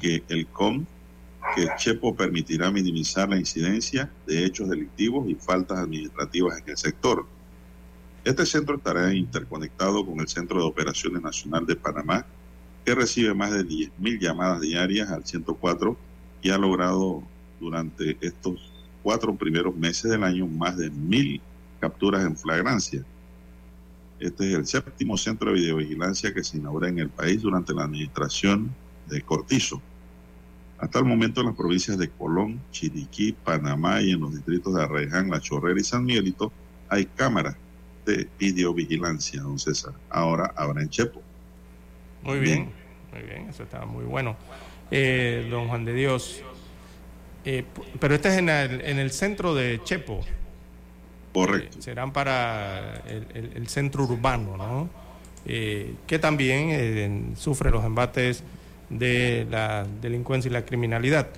que 0.00 0.22
el 0.28 0.46
COM, 0.48 0.84
que 1.54 1.68
Chepo 1.76 2.14
permitirá 2.14 2.70
minimizar 2.70 3.28
la 3.28 3.38
incidencia 3.38 4.10
de 4.26 4.44
hechos 4.44 4.68
delictivos 4.68 5.28
y 5.28 5.34
faltas 5.34 5.78
administrativas 5.78 6.58
en 6.58 6.70
el 6.70 6.76
sector. 6.76 7.26
Este 8.24 8.46
centro 8.46 8.76
estará 8.76 9.12
interconectado 9.12 10.04
con 10.06 10.20
el 10.20 10.28
Centro 10.28 10.58
de 10.58 10.66
Operaciones 10.66 11.22
Nacional 11.22 11.66
de 11.66 11.76
Panamá, 11.76 12.24
que 12.84 12.94
recibe 12.94 13.34
más 13.34 13.52
de 13.52 13.64
10.000 13.64 14.20
llamadas 14.20 14.60
diarias 14.60 15.10
al 15.10 15.24
104 15.24 15.96
y 16.42 16.50
ha 16.50 16.58
logrado 16.58 17.22
durante 17.60 18.16
estos 18.20 18.70
cuatro 19.02 19.34
primeros 19.36 19.76
meses 19.76 20.10
del 20.10 20.24
año 20.24 20.46
más 20.46 20.76
de 20.76 20.90
mil 20.90 21.40
capturas 21.80 22.24
en 22.24 22.36
flagrancia. 22.36 23.04
Este 24.18 24.50
es 24.50 24.54
el 24.54 24.66
séptimo 24.66 25.18
centro 25.18 25.50
de 25.50 25.60
videovigilancia 25.60 26.32
que 26.32 26.42
se 26.42 26.56
inaugura 26.56 26.88
en 26.88 26.98
el 26.98 27.10
país 27.10 27.42
durante 27.42 27.74
la 27.74 27.84
administración 27.84 28.74
de 29.08 29.20
Cortizo. 29.20 29.82
Hasta 30.84 30.98
el 30.98 31.06
momento 31.06 31.40
en 31.40 31.46
las 31.46 31.56
provincias 31.56 31.96
de 31.96 32.10
Colón, 32.10 32.60
Chiriquí, 32.70 33.32
Panamá 33.32 34.02
y 34.02 34.10
en 34.12 34.20
los 34.20 34.34
distritos 34.34 34.74
de 34.74 34.82
Arreján, 34.82 35.30
La 35.30 35.40
Chorrera 35.40 35.80
y 35.80 35.84
San 35.84 36.04
Miguelito 36.04 36.52
hay 36.90 37.06
cámaras 37.06 37.56
de 38.04 38.28
videovigilancia, 38.38 39.40
don 39.40 39.58
César. 39.58 39.94
Ahora 40.10 40.52
habrá 40.56 40.82
en 40.82 40.90
Chepo. 40.90 41.22
Muy 42.22 42.38
bien, 42.38 42.70
muy 43.12 43.22
bien, 43.22 43.48
eso 43.48 43.62
está 43.62 43.86
muy 43.86 44.04
bueno. 44.04 44.36
Eh, 44.90 45.48
don 45.50 45.68
Juan 45.68 45.86
de 45.86 45.94
Dios, 45.94 46.42
eh, 47.46 47.64
pero 47.98 48.14
este 48.14 48.28
es 48.28 48.34
en 48.38 48.50
el, 48.50 48.80
en 48.82 48.98
el 48.98 49.10
centro 49.10 49.54
de 49.54 49.80
Chepo. 49.84 50.20
Correcto. 51.32 51.78
Eh, 51.78 51.82
serán 51.82 52.12
para 52.12 52.96
el, 53.08 53.26
el- 53.34 53.52
el 53.56 53.68
centro 53.68 54.04
urbano, 54.04 54.58
¿no? 54.58 54.90
Que 55.46 56.18
también 56.20 57.34
sufre 57.36 57.70
los 57.70 57.84
embates 57.84 58.42
de 58.98 59.46
la 59.50 59.86
delincuencia 60.00 60.48
y 60.48 60.52
la 60.52 60.64
criminalidad. 60.64 61.28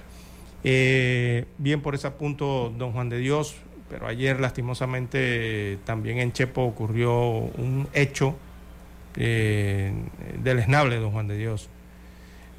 Eh, 0.64 1.44
bien 1.58 1.80
por 1.80 1.94
ese 1.94 2.10
punto, 2.10 2.72
don 2.76 2.92
Juan 2.92 3.08
de 3.08 3.18
Dios, 3.18 3.56
pero 3.88 4.06
ayer 4.08 4.40
lastimosamente 4.40 5.78
también 5.84 6.18
en 6.18 6.32
Chepo 6.32 6.62
ocurrió 6.62 7.12
un 7.20 7.88
hecho 7.92 8.36
eh, 9.16 9.92
deleznable, 10.42 10.96
don 10.96 11.12
Juan 11.12 11.28
de 11.28 11.36
Dios. 11.36 11.68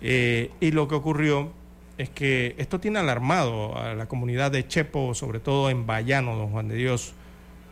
Eh, 0.02 0.52
y 0.60 0.72
lo 0.72 0.88
que 0.88 0.96
ocurrió 0.96 1.52
es 1.98 2.10
que 2.10 2.56
esto 2.58 2.80
tiene 2.80 3.00
alarmado 3.00 3.78
a 3.78 3.94
la 3.94 4.08
comunidad 4.08 4.52
de 4.52 4.68
Chepo, 4.68 5.14
sobre 5.14 5.40
todo 5.40 5.70
en 5.70 5.86
Bayano, 5.86 6.36
don 6.36 6.50
Juan 6.52 6.68
de 6.68 6.76
Dios. 6.76 7.14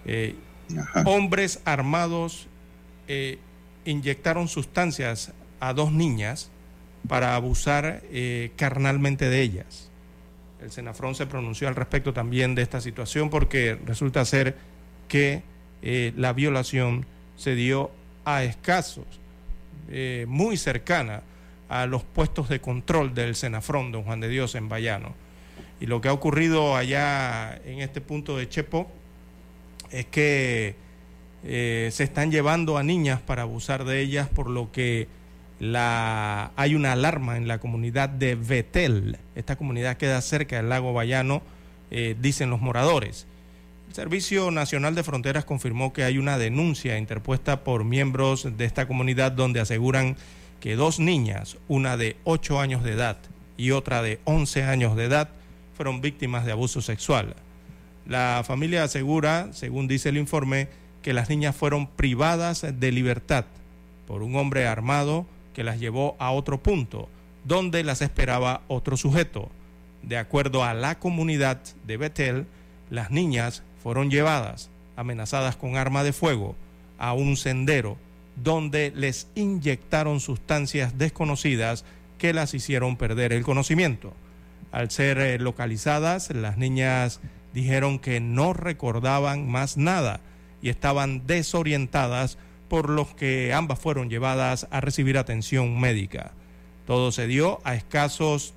Eh, 0.05 0.35
hombres 1.05 1.61
armados 1.65 2.47
inyectaron 3.85 4.47
sustancias 4.47 5.31
a 5.59 5.73
dos 5.73 5.91
niñas 5.91 6.51
para 7.07 7.35
abusar 7.35 8.01
eh, 8.11 8.51
carnalmente 8.55 9.29
de 9.29 9.41
ellas. 9.41 9.91
El 10.61 10.71
Senafrón 10.71 11.15
se 11.15 11.27
pronunció 11.27 11.67
al 11.67 11.75
respecto 11.75 12.13
también 12.13 12.55
de 12.55 12.61
esta 12.61 12.81
situación 12.81 13.29
porque 13.29 13.77
resulta 13.85 14.25
ser 14.25 14.55
que 15.07 15.43
eh, 15.81 16.13
la 16.15 16.33
violación 16.33 17.05
se 17.35 17.55
dio 17.55 17.91
a 18.23 18.43
escasos, 18.43 19.05
eh, 19.89 20.25
muy 20.27 20.57
cercana 20.57 21.21
a 21.69 21.85
los 21.85 22.03
puestos 22.03 22.49
de 22.49 22.61
control 22.61 23.13
del 23.13 23.35
Senafrón, 23.35 23.91
don 23.91 24.03
Juan 24.03 24.19
de 24.19 24.29
Dios, 24.29 24.55
en 24.55 24.69
Bayano. 24.69 25.13
Y 25.79 25.87
lo 25.87 26.01
que 26.01 26.07
ha 26.07 26.13
ocurrido 26.13 26.75
allá 26.75 27.59
en 27.65 27.81
este 27.81 28.01
punto 28.01 28.37
de 28.37 28.47
Chepo 28.47 28.89
es 29.91 30.05
que 30.05 30.75
se 31.43 32.03
están 32.03 32.31
llevando 32.31 32.79
a 32.79 32.83
niñas 32.83 33.21
para 33.21 33.43
abusar 33.43 33.85
de 33.85 34.01
ellas, 34.01 34.27
por 34.27 34.49
lo 34.49 34.71
que 34.71 35.07
la, 35.59 36.51
hay 36.55 36.75
una 36.75 36.91
alarma 36.91 37.37
en 37.37 37.47
la 37.47 37.59
comunidad 37.59 38.09
de 38.09 38.35
Betel. 38.35 39.17
Esta 39.35 39.55
comunidad 39.55 39.97
queda 39.97 40.21
cerca 40.21 40.57
del 40.57 40.69
lago 40.69 40.93
Bayano, 40.93 41.41
eh, 41.91 42.15
dicen 42.19 42.49
los 42.49 42.61
moradores. 42.61 43.27
El 43.89 43.95
Servicio 43.95 44.51
Nacional 44.51 44.95
de 44.95 45.03
Fronteras 45.03 45.45
confirmó 45.45 45.93
que 45.93 46.03
hay 46.03 46.17
una 46.17 46.37
denuncia 46.37 46.97
interpuesta 46.97 47.63
por 47.63 47.83
miembros 47.85 48.57
de 48.57 48.65
esta 48.65 48.87
comunidad 48.87 49.31
donde 49.31 49.61
aseguran 49.61 50.17
que 50.59 50.75
dos 50.75 50.99
niñas, 50.99 51.57
una 51.67 51.95
de 51.95 52.17
8 52.23 52.59
años 52.59 52.83
de 52.83 52.93
edad 52.93 53.17
y 53.55 53.71
otra 53.71 54.01
de 54.01 54.19
11 54.25 54.63
años 54.63 54.95
de 54.95 55.05
edad, 55.05 55.29
fueron 55.77 56.01
víctimas 56.01 56.45
de 56.45 56.51
abuso 56.51 56.81
sexual. 56.81 57.35
La 58.07 58.43
familia 58.45 58.83
asegura, 58.83 59.49
según 59.53 59.87
dice 59.87 60.09
el 60.09 60.17
informe, 60.17 60.67
que 61.01 61.13
las 61.13 61.29
niñas 61.29 61.55
fueron 61.55 61.87
privadas 61.87 62.65
de 62.79 62.91
libertad 62.91 63.45
por 64.07 64.23
un 64.23 64.35
hombre 64.35 64.67
armado 64.67 65.25
que 65.55 65.63
las 65.63 65.79
llevó 65.79 66.15
a 66.19 66.31
otro 66.31 66.61
punto, 66.61 67.09
donde 67.45 67.83
las 67.83 68.01
esperaba 68.01 68.61
otro 68.67 68.97
sujeto. 68.97 69.49
De 70.03 70.17
acuerdo 70.17 70.63
a 70.63 70.75
la 70.75 70.99
comunidad 70.99 71.61
de 71.87 71.97
Betel, 71.97 72.45
las 72.91 73.09
niñas 73.09 73.63
fueron 73.81 74.11
llevadas, 74.11 74.69
amenazadas 74.95 75.55
con 75.55 75.77
arma 75.77 76.03
de 76.03 76.13
fuego, 76.13 76.55
a 76.99 77.13
un 77.13 77.37
sendero 77.37 77.97
donde 78.35 78.91
les 78.95 79.27
inyectaron 79.35 80.19
sustancias 80.19 80.97
desconocidas 80.97 81.85
que 82.17 82.33
las 82.33 82.53
hicieron 82.53 82.97
perder 82.97 83.33
el 83.33 83.43
conocimiento. 83.43 84.13
Al 84.71 84.91
ser 84.91 85.19
eh, 85.19 85.39
localizadas, 85.39 86.31
las 86.31 86.57
niñas 86.57 87.21
dijeron 87.53 87.97
que 87.99 88.19
no 88.19 88.51
recordaban 88.51 89.49
más 89.49 89.77
nada 89.77 90.19
y 90.61 90.69
estaban 90.69 91.25
desorientadas, 91.25 92.37
por 92.75 92.89
lo 92.89 93.07
que 93.15 93.53
ambas 93.53 93.79
fueron 93.79 94.09
llevadas 94.09 94.67
a 94.69 94.81
recibir 94.81 95.17
atención 95.17 95.79
médica. 95.79 96.31
Todo 96.85 97.13
se 97.13 97.25
dio 97.25 97.61
a 97.63 97.73
escasos 97.73 98.53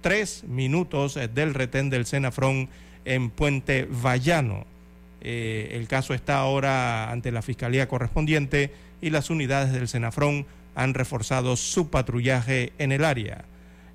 tres 0.00 0.44
minutos 0.46 1.16
eh, 1.16 1.26
del 1.26 1.54
retén 1.54 1.90
del 1.90 2.06
Senafrón 2.06 2.68
en 3.04 3.30
Puente 3.30 3.88
Vallano. 3.90 4.64
Eh, 5.22 5.70
el 5.72 5.88
caso 5.88 6.14
está 6.14 6.38
ahora 6.38 7.10
ante 7.10 7.32
la 7.32 7.42
Fiscalía 7.42 7.88
correspondiente 7.88 8.70
y 9.00 9.10
las 9.10 9.28
unidades 9.28 9.72
del 9.72 9.88
Senafrón 9.88 10.46
han 10.76 10.94
reforzado 10.94 11.56
su 11.56 11.90
patrullaje 11.90 12.72
en 12.78 12.92
el 12.92 13.04
área. 13.04 13.44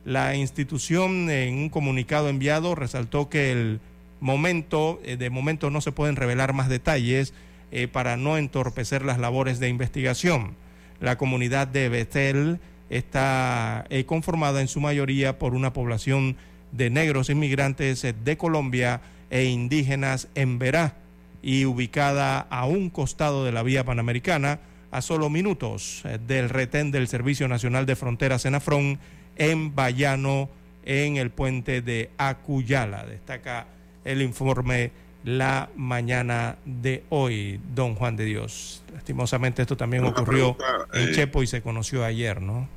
La 0.03 0.35
institución 0.35 1.29
en 1.29 1.53
un 1.53 1.69
comunicado 1.69 2.27
enviado 2.27 2.75
resaltó 2.75 3.29
que 3.29 3.53
el 3.53 3.79
momento, 4.19 4.99
eh, 5.05 5.15
de 5.15 5.29
momento 5.29 5.69
no 5.69 5.79
se 5.79 5.93
pueden 5.93 6.17
revelar 6.17 6.51
más 6.51 6.67
detalles 6.67 7.33
eh, 7.75 7.87
para 7.87 8.17
no 8.17 8.37
entorpecer 8.37 9.03
las 9.03 9.17
labores 9.17 9.59
de 9.59 9.67
investigación. 9.67 10.55
La 10.99 11.17
comunidad 11.17 11.67
de 11.67 11.89
Betel 11.89 12.59
está 12.91 13.85
eh, 13.89 14.05
conformada 14.05 14.61
en 14.61 14.67
su 14.67 14.79
mayoría 14.79 15.39
por 15.39 15.55
una 15.55 15.73
población 15.73 16.35
de 16.71 16.91
negros 16.91 17.31
inmigrantes 17.31 18.03
eh, 18.03 18.13
de 18.13 18.37
Colombia 18.37 19.01
e 19.31 19.45
indígenas 19.45 20.27
en 20.35 20.59
Verá 20.59 20.93
y 21.41 21.65
ubicada 21.65 22.41
a 22.41 22.67
un 22.67 22.91
costado 22.91 23.43
de 23.43 23.51
la 23.51 23.63
vía 23.63 23.83
panamericana, 23.83 24.59
a 24.91 25.01
solo 25.01 25.31
minutos 25.31 26.03
del 26.27 26.49
retén 26.49 26.91
del 26.91 27.07
Servicio 27.07 27.47
Nacional 27.47 27.87
de 27.87 27.95
Fronteras 27.95 28.43
Senafrón 28.43 28.99
en 29.35 29.73
Bayano, 29.73 30.47
en 30.85 31.17
el 31.17 31.31
puente 31.31 31.81
de 31.81 32.11
Acuyala. 32.19 33.03
Destaca 33.07 33.65
el 34.05 34.21
informe 34.21 34.91
la 35.23 35.69
mañana 35.75 36.57
de 36.65 37.03
hoy, 37.09 37.59
don 37.73 37.95
Juan 37.95 38.15
de 38.15 38.25
Dios. 38.25 38.83
Lastimosamente 38.93 39.61
esto 39.61 39.77
también 39.77 40.03
Una 40.03 40.11
ocurrió 40.11 40.57
pregunta, 40.57 40.87
en 40.93 41.09
eh, 41.09 41.11
Chepo 41.13 41.43
y 41.43 41.47
se 41.47 41.61
conoció 41.61 42.03
ayer, 42.03 42.41
¿no? 42.41 42.67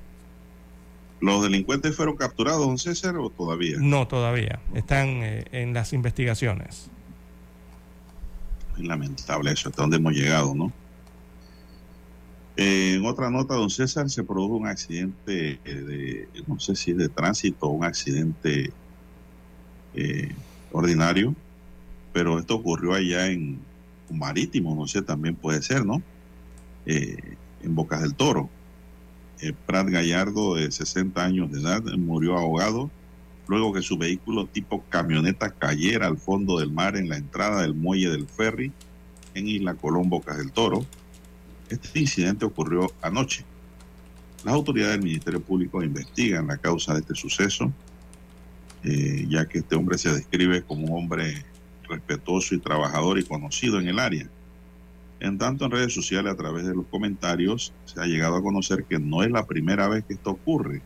¿Los 1.20 1.42
delincuentes 1.42 1.96
fueron 1.96 2.16
capturados, 2.16 2.66
don 2.66 2.78
César, 2.78 3.16
o 3.16 3.30
todavía? 3.30 3.76
No, 3.78 4.06
todavía. 4.06 4.60
Están 4.74 5.22
eh, 5.22 5.44
en 5.50 5.72
las 5.72 5.92
investigaciones. 5.92 6.90
Es 8.76 8.84
lamentable 8.84 9.52
eso, 9.52 9.70
hasta 9.70 9.82
dónde 9.82 9.96
hemos 9.96 10.12
llegado, 10.12 10.54
¿no? 10.54 10.72
Eh, 12.56 12.94
en 12.94 13.04
otra 13.04 13.30
nota, 13.30 13.54
don 13.54 13.68
César, 13.68 14.08
se 14.08 14.24
produjo 14.24 14.56
un 14.56 14.66
accidente 14.66 15.60
eh, 15.64 15.74
de, 15.74 16.28
no 16.46 16.58
sé 16.58 16.74
si 16.74 16.92
es 16.92 16.96
de 16.96 17.08
tránsito 17.08 17.66
o 17.66 17.70
un 17.70 17.84
accidente 17.84 18.72
eh, 19.94 20.34
ordinario, 20.72 21.34
pero 22.16 22.38
esto 22.38 22.54
ocurrió 22.54 22.94
allá 22.94 23.26
en 23.26 23.60
Marítimo, 24.10 24.74
no 24.74 24.86
sé, 24.86 25.02
también 25.02 25.34
puede 25.34 25.60
ser, 25.60 25.84
¿no? 25.84 26.00
Eh, 26.86 27.36
en 27.62 27.74
Bocas 27.74 28.00
del 28.00 28.14
Toro. 28.14 28.48
Eh, 29.42 29.52
Prat 29.66 29.86
Gallardo, 29.86 30.54
de 30.54 30.72
60 30.72 31.22
años 31.22 31.52
de 31.52 31.60
edad, 31.60 31.82
murió 31.98 32.38
ahogado 32.38 32.90
luego 33.48 33.74
que 33.74 33.82
su 33.82 33.98
vehículo 33.98 34.46
tipo 34.46 34.82
camioneta 34.88 35.50
cayera 35.50 36.06
al 36.06 36.16
fondo 36.16 36.58
del 36.58 36.72
mar 36.72 36.96
en 36.96 37.10
la 37.10 37.18
entrada 37.18 37.60
del 37.60 37.74
muelle 37.74 38.08
del 38.08 38.26
ferry 38.26 38.72
en 39.34 39.48
Isla 39.48 39.74
Colón, 39.74 40.08
Bocas 40.08 40.38
del 40.38 40.52
Toro. 40.52 40.86
Este 41.68 42.00
incidente 42.00 42.46
ocurrió 42.46 42.90
anoche. 43.02 43.44
Las 44.42 44.54
autoridades 44.54 44.94
del 44.94 45.04
Ministerio 45.04 45.42
Público 45.42 45.82
investigan 45.82 46.46
la 46.46 46.56
causa 46.56 46.94
de 46.94 47.00
este 47.00 47.14
suceso, 47.14 47.70
eh, 48.84 49.26
ya 49.28 49.44
que 49.44 49.58
este 49.58 49.76
hombre 49.76 49.98
se 49.98 50.14
describe 50.14 50.62
como 50.62 50.86
un 50.86 51.02
hombre 51.02 51.44
respetuoso 51.88 52.54
y 52.54 52.58
trabajador 52.58 53.18
y 53.18 53.24
conocido 53.24 53.78
en 53.80 53.88
el 53.88 53.98
área. 53.98 54.28
En 55.20 55.38
tanto, 55.38 55.64
en 55.64 55.70
redes 55.70 55.94
sociales, 55.94 56.32
a 56.32 56.36
través 56.36 56.66
de 56.66 56.74
los 56.74 56.86
comentarios, 56.86 57.72
se 57.86 58.00
ha 58.00 58.04
llegado 58.04 58.36
a 58.36 58.42
conocer 58.42 58.84
que 58.84 58.98
no 58.98 59.22
es 59.22 59.30
la 59.30 59.46
primera 59.46 59.88
vez 59.88 60.04
que 60.04 60.14
esto 60.14 60.30
ocurre. 60.30 60.82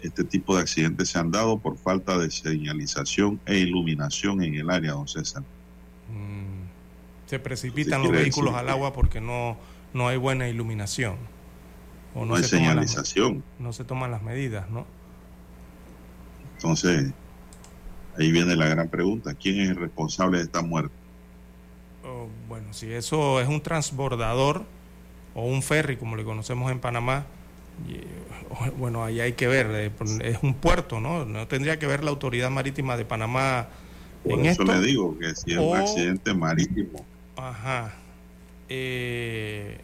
Este 0.00 0.24
tipo 0.24 0.56
de 0.56 0.62
accidentes 0.62 1.10
se 1.10 1.18
han 1.18 1.30
dado 1.30 1.58
por 1.58 1.76
falta 1.76 2.18
de 2.18 2.30
señalización 2.30 3.40
e 3.46 3.58
iluminación 3.58 4.42
en 4.42 4.54
el 4.54 4.70
área, 4.70 4.92
don 4.92 5.06
César. 5.06 5.42
Mm, 6.10 7.28
se 7.28 7.38
precipitan 7.38 8.02
los 8.02 8.10
vehículos 8.10 8.54
al 8.54 8.68
agua 8.68 8.92
porque 8.94 9.20
no, 9.20 9.56
no 9.92 10.08
hay 10.08 10.16
buena 10.16 10.48
iluminación. 10.48 11.16
O 12.14 12.24
No 12.26 12.34
hay 12.34 12.42
se 12.44 12.56
toman 12.58 12.76
las- 12.76 12.90
señalización. 12.90 13.44
no 13.58 13.72
se 13.72 13.84
toman 13.84 14.10
las 14.10 14.22
medidas, 14.22 14.68
¿no? 14.70 14.86
Entonces, 16.56 17.12
ahí 18.18 18.32
viene 18.32 18.56
la 18.56 18.68
gran 18.68 18.88
pregunta. 18.88 19.34
¿Quién 19.34 19.60
es 19.60 19.70
el 19.70 19.76
responsable 19.76 20.38
de 20.38 20.44
esta 20.44 20.62
muerte? 20.62 20.94
Oh, 22.04 22.28
bueno, 22.48 22.72
si 22.72 22.92
eso 22.92 23.40
es 23.40 23.48
un 23.48 23.60
transbordador 23.62 24.64
o 25.34 25.46
un 25.46 25.62
ferry, 25.62 25.96
como 25.96 26.16
le 26.16 26.24
conocemos 26.24 26.70
en 26.72 26.80
Panamá, 26.80 27.26
bueno, 28.78 29.04
ahí 29.04 29.20
hay 29.20 29.32
que 29.34 29.46
ver, 29.46 29.68
eh, 29.70 29.90
es 30.22 30.38
un 30.42 30.54
puerto, 30.54 31.00
¿no? 31.00 31.24
No 31.24 31.46
tendría 31.48 31.78
que 31.78 31.86
ver 31.86 32.04
la 32.04 32.10
autoridad 32.10 32.50
marítima 32.50 32.96
de 32.96 33.04
Panamá 33.04 33.68
Por 34.22 34.40
en 34.40 34.46
eso 34.46 34.62
esto. 34.62 34.64
le 34.64 34.80
digo 34.80 35.18
que 35.18 35.34
si 35.34 35.52
es 35.52 35.58
un 35.58 35.76
accidente 35.76 36.34
marítimo, 36.34 37.04
Ajá. 37.36 37.94
Eh, 38.68 39.78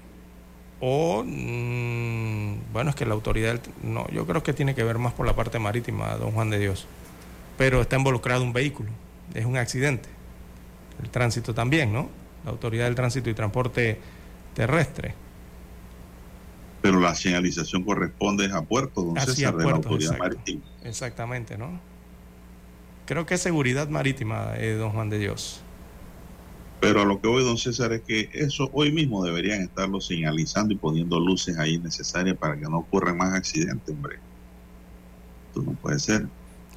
o, 0.81 1.25
mm, 1.27 2.73
bueno, 2.73 2.91
es 2.91 2.97
que 2.97 3.07
la 3.07 3.15
autoridad, 3.15 3.61
no, 3.83 4.07
yo 4.11 4.27
creo 4.27 4.43
que 4.43 4.53
tiene 4.53 4.75
que 4.75 4.85
ver 4.85 4.99
más 4.99 5.13
por 5.15 5.27
la 5.27 5.35
parte 5.35 5.59
marítima, 5.59 6.17
don 6.17 6.33
Juan 6.33 6.51
de 6.51 6.59
Dios. 6.59 6.87
Pero 7.59 7.83
está 7.83 7.97
involucrado 7.99 8.43
un 8.45 8.55
vehículo, 8.55 8.91
es 9.35 9.45
un 9.45 9.59
accidente. 9.59 10.09
El 11.03 11.11
tránsito 11.11 11.55
también, 11.55 11.93
¿no? 11.93 12.11
La 12.45 12.53
autoridad 12.53 12.87
del 12.87 12.95
tránsito 12.95 13.31
y 13.31 13.35
transporte 13.35 14.01
terrestre. 14.55 15.19
pero 16.81 17.01
la 17.01 17.15
señalización 17.15 17.85
corresponde 17.85 18.51
a 18.53 18.63
Puerto, 18.63 19.03
don 19.03 19.19
Hacia 19.19 19.35
César, 19.35 19.57
de 19.57 19.67
la 19.67 19.81
puertos, 19.81 19.87
autoridad 19.87 20.13
exacto. 20.15 20.23
marítima. 20.25 20.65
Exactamente, 20.83 21.59
¿no? 21.59 21.83
Creo 23.07 23.27
que 23.27 23.35
es 23.35 23.43
seguridad 23.43 23.89
marítima, 23.89 24.53
eh, 24.57 24.75
don 24.75 24.93
Juan 24.93 25.11
de 25.11 25.19
Dios. 25.19 25.67
Pero 26.81 27.03
a 27.03 27.05
lo 27.05 27.21
que 27.21 27.29
voy, 27.29 27.43
don 27.45 27.59
César, 27.59 27.93
es 27.93 28.03
que 28.03 28.31
eso 28.33 28.71
hoy 28.73 28.93
mismo 28.93 29.25
deberían 29.25 29.63
estarlo 29.63 30.01
señalizando 30.01 30.75
y 30.75 30.79
poniendo 30.79 31.19
luces 31.21 31.59
ahí 31.59 31.79
necesarias 31.79 32.37
para 32.39 32.57
que 32.59 32.69
no 32.69 32.79
ocurran 32.79 33.17
más 33.17 33.35
accidentes, 33.35 33.95
hombre. 33.95 34.23
Esto 35.49 35.63
no 35.63 35.77
puede 35.77 35.99
ser. 36.01 36.29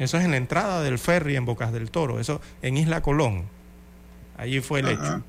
Eso 0.02 0.18
es 0.18 0.26
en 0.26 0.32
la 0.32 0.38
entrada 0.38 0.82
del 0.82 0.97
ferry 0.97 1.36
en 1.36 1.45
Bocas 1.45 1.72
del 1.72 1.91
Toro, 1.91 2.20
eso 2.20 2.41
en 2.64 2.76
Isla 2.76 3.04
Colón. 3.04 3.43
Allí 4.36 4.60
fue 4.60 4.80
el 4.80 4.88
Ajá. 4.88 4.93
hecho. 4.95 5.24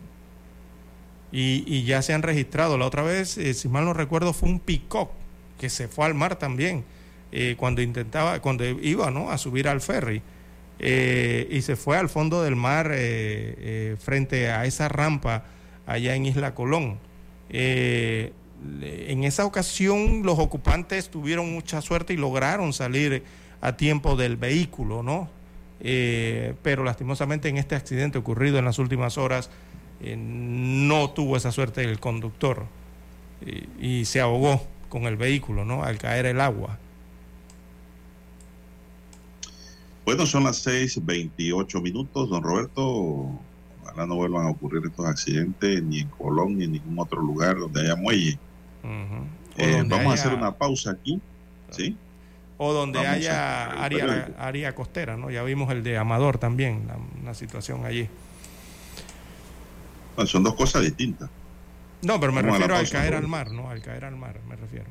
Y, 1.30 1.62
y 1.66 1.84
ya 1.84 2.00
se 2.00 2.14
han 2.14 2.22
registrado. 2.22 2.78
La 2.78 2.86
otra 2.86 3.02
vez, 3.02 3.36
eh, 3.36 3.52
si 3.52 3.68
mal 3.68 3.84
no 3.84 3.92
recuerdo, 3.92 4.32
fue 4.32 4.48
un 4.48 4.60
peacock 4.60 5.10
que 5.58 5.68
se 5.68 5.88
fue 5.88 6.06
al 6.06 6.14
mar 6.14 6.36
también 6.36 6.84
eh, 7.32 7.54
cuando 7.58 7.82
intentaba, 7.82 8.40
cuando 8.40 8.64
iba 8.64 9.10
¿no? 9.10 9.30
a 9.30 9.36
subir 9.36 9.68
al 9.68 9.82
ferry. 9.82 10.22
Eh, 10.78 11.48
y 11.50 11.60
se 11.60 11.76
fue 11.76 11.98
al 11.98 12.08
fondo 12.08 12.42
del 12.42 12.56
mar 12.56 12.94
frente 13.98 14.50
a 14.50 14.64
esa 14.64 14.88
rampa 14.88 15.44
allá 15.86 16.14
en 16.14 16.24
Isla 16.24 16.54
Colón. 16.54 16.98
En 17.50 18.32
esa 19.24 19.44
ocasión 19.44 20.22
los 20.22 20.38
ocupantes 20.38 21.10
tuvieron 21.10 21.52
mucha 21.52 21.82
suerte 21.82 22.14
y 22.14 22.16
lograron 22.16 22.72
salir 22.72 23.22
a 23.62 23.76
tiempo 23.76 24.16
del 24.16 24.36
vehículo, 24.36 25.02
¿no? 25.02 25.30
Eh, 25.80 26.54
pero 26.62 26.84
lastimosamente 26.84 27.48
en 27.48 27.56
este 27.56 27.74
accidente 27.74 28.18
ocurrido 28.18 28.58
en 28.58 28.66
las 28.66 28.78
últimas 28.78 29.18
horas 29.18 29.50
eh, 30.00 30.16
no 30.16 31.10
tuvo 31.10 31.36
esa 31.36 31.50
suerte 31.50 31.82
el 31.82 31.98
conductor 31.98 32.66
y, 33.44 34.00
y 34.00 34.04
se 34.04 34.20
ahogó 34.20 34.64
con 34.88 35.04
el 35.04 35.16
vehículo, 35.16 35.64
¿no? 35.64 35.82
Al 35.82 35.96
caer 35.98 36.26
el 36.26 36.40
agua. 36.40 36.78
Bueno, 40.04 40.26
son 40.26 40.44
las 40.44 40.66
6:28 40.66 41.80
minutos, 41.80 42.28
don 42.28 42.42
Roberto. 42.42 43.30
Ojalá 43.82 44.06
no 44.06 44.16
vuelvan 44.16 44.46
a 44.46 44.50
ocurrir 44.50 44.84
estos 44.84 45.06
accidentes 45.06 45.82
ni 45.82 46.00
en 46.00 46.08
Colón 46.08 46.58
ni 46.58 46.64
en 46.64 46.72
ningún 46.72 46.98
otro 46.98 47.20
lugar 47.20 47.58
donde 47.58 47.82
haya 47.82 47.96
muelle. 47.96 48.38
Eh, 49.56 49.84
vamos 49.86 50.10
a 50.10 50.14
hacer 50.14 50.34
una 50.34 50.52
pausa 50.52 50.90
aquí. 50.90 51.20
¿Sí? 51.70 51.96
O 52.59 52.72
donde 52.72 52.98
Vamos 52.98 53.14
haya 53.14 53.66
área, 53.82 54.28
área 54.38 54.74
costera, 54.74 55.16
¿no? 55.16 55.30
Ya 55.30 55.42
vimos 55.42 55.70
el 55.72 55.82
de 55.82 55.98
Amador 55.98 56.38
también, 56.38 56.84
la- 56.86 56.96
una 57.22 57.34
situación 57.34 57.84
allí. 57.84 58.09
Bueno, 60.14 60.28
son 60.28 60.42
dos 60.44 60.55
cosas 60.55 60.82
distintas. 60.82 61.28
No, 62.03 62.20
pero 62.20 62.32
me 62.32 62.42
Vamos 62.42 62.59
refiero 62.59 62.76
al 62.76 62.88
caer 62.90 63.14
al 63.14 63.28
mar, 63.28 63.50
¿no? 63.50 63.70
Al 63.70 63.80
caer 63.80 64.05
al 64.05 64.16
mar, 64.16 64.40
me 64.48 64.57
refiero. 64.57 64.86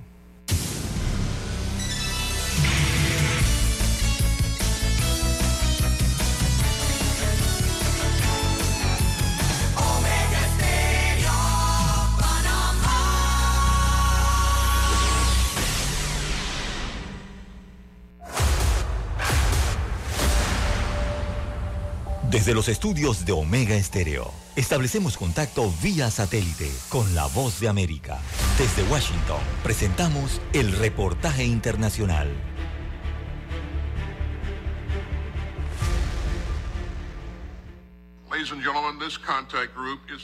Desde 22.32 22.54
los 22.54 22.70
estudios 22.70 23.26
de 23.26 23.34
Omega 23.34 23.76
Estéreo, 23.76 24.32
establecemos 24.56 25.18
contacto 25.18 25.70
vía 25.84 26.10
satélite 26.10 26.72
con 26.88 27.14
la 27.14 27.26
voz 27.28 27.60
de 27.60 27.68
América. 27.68 28.20
Desde 28.58 28.90
Washington, 28.90 29.42
presentamos 29.64 30.40
el 30.54 30.72
reportaje 30.72 31.44
internacional. 31.44 32.30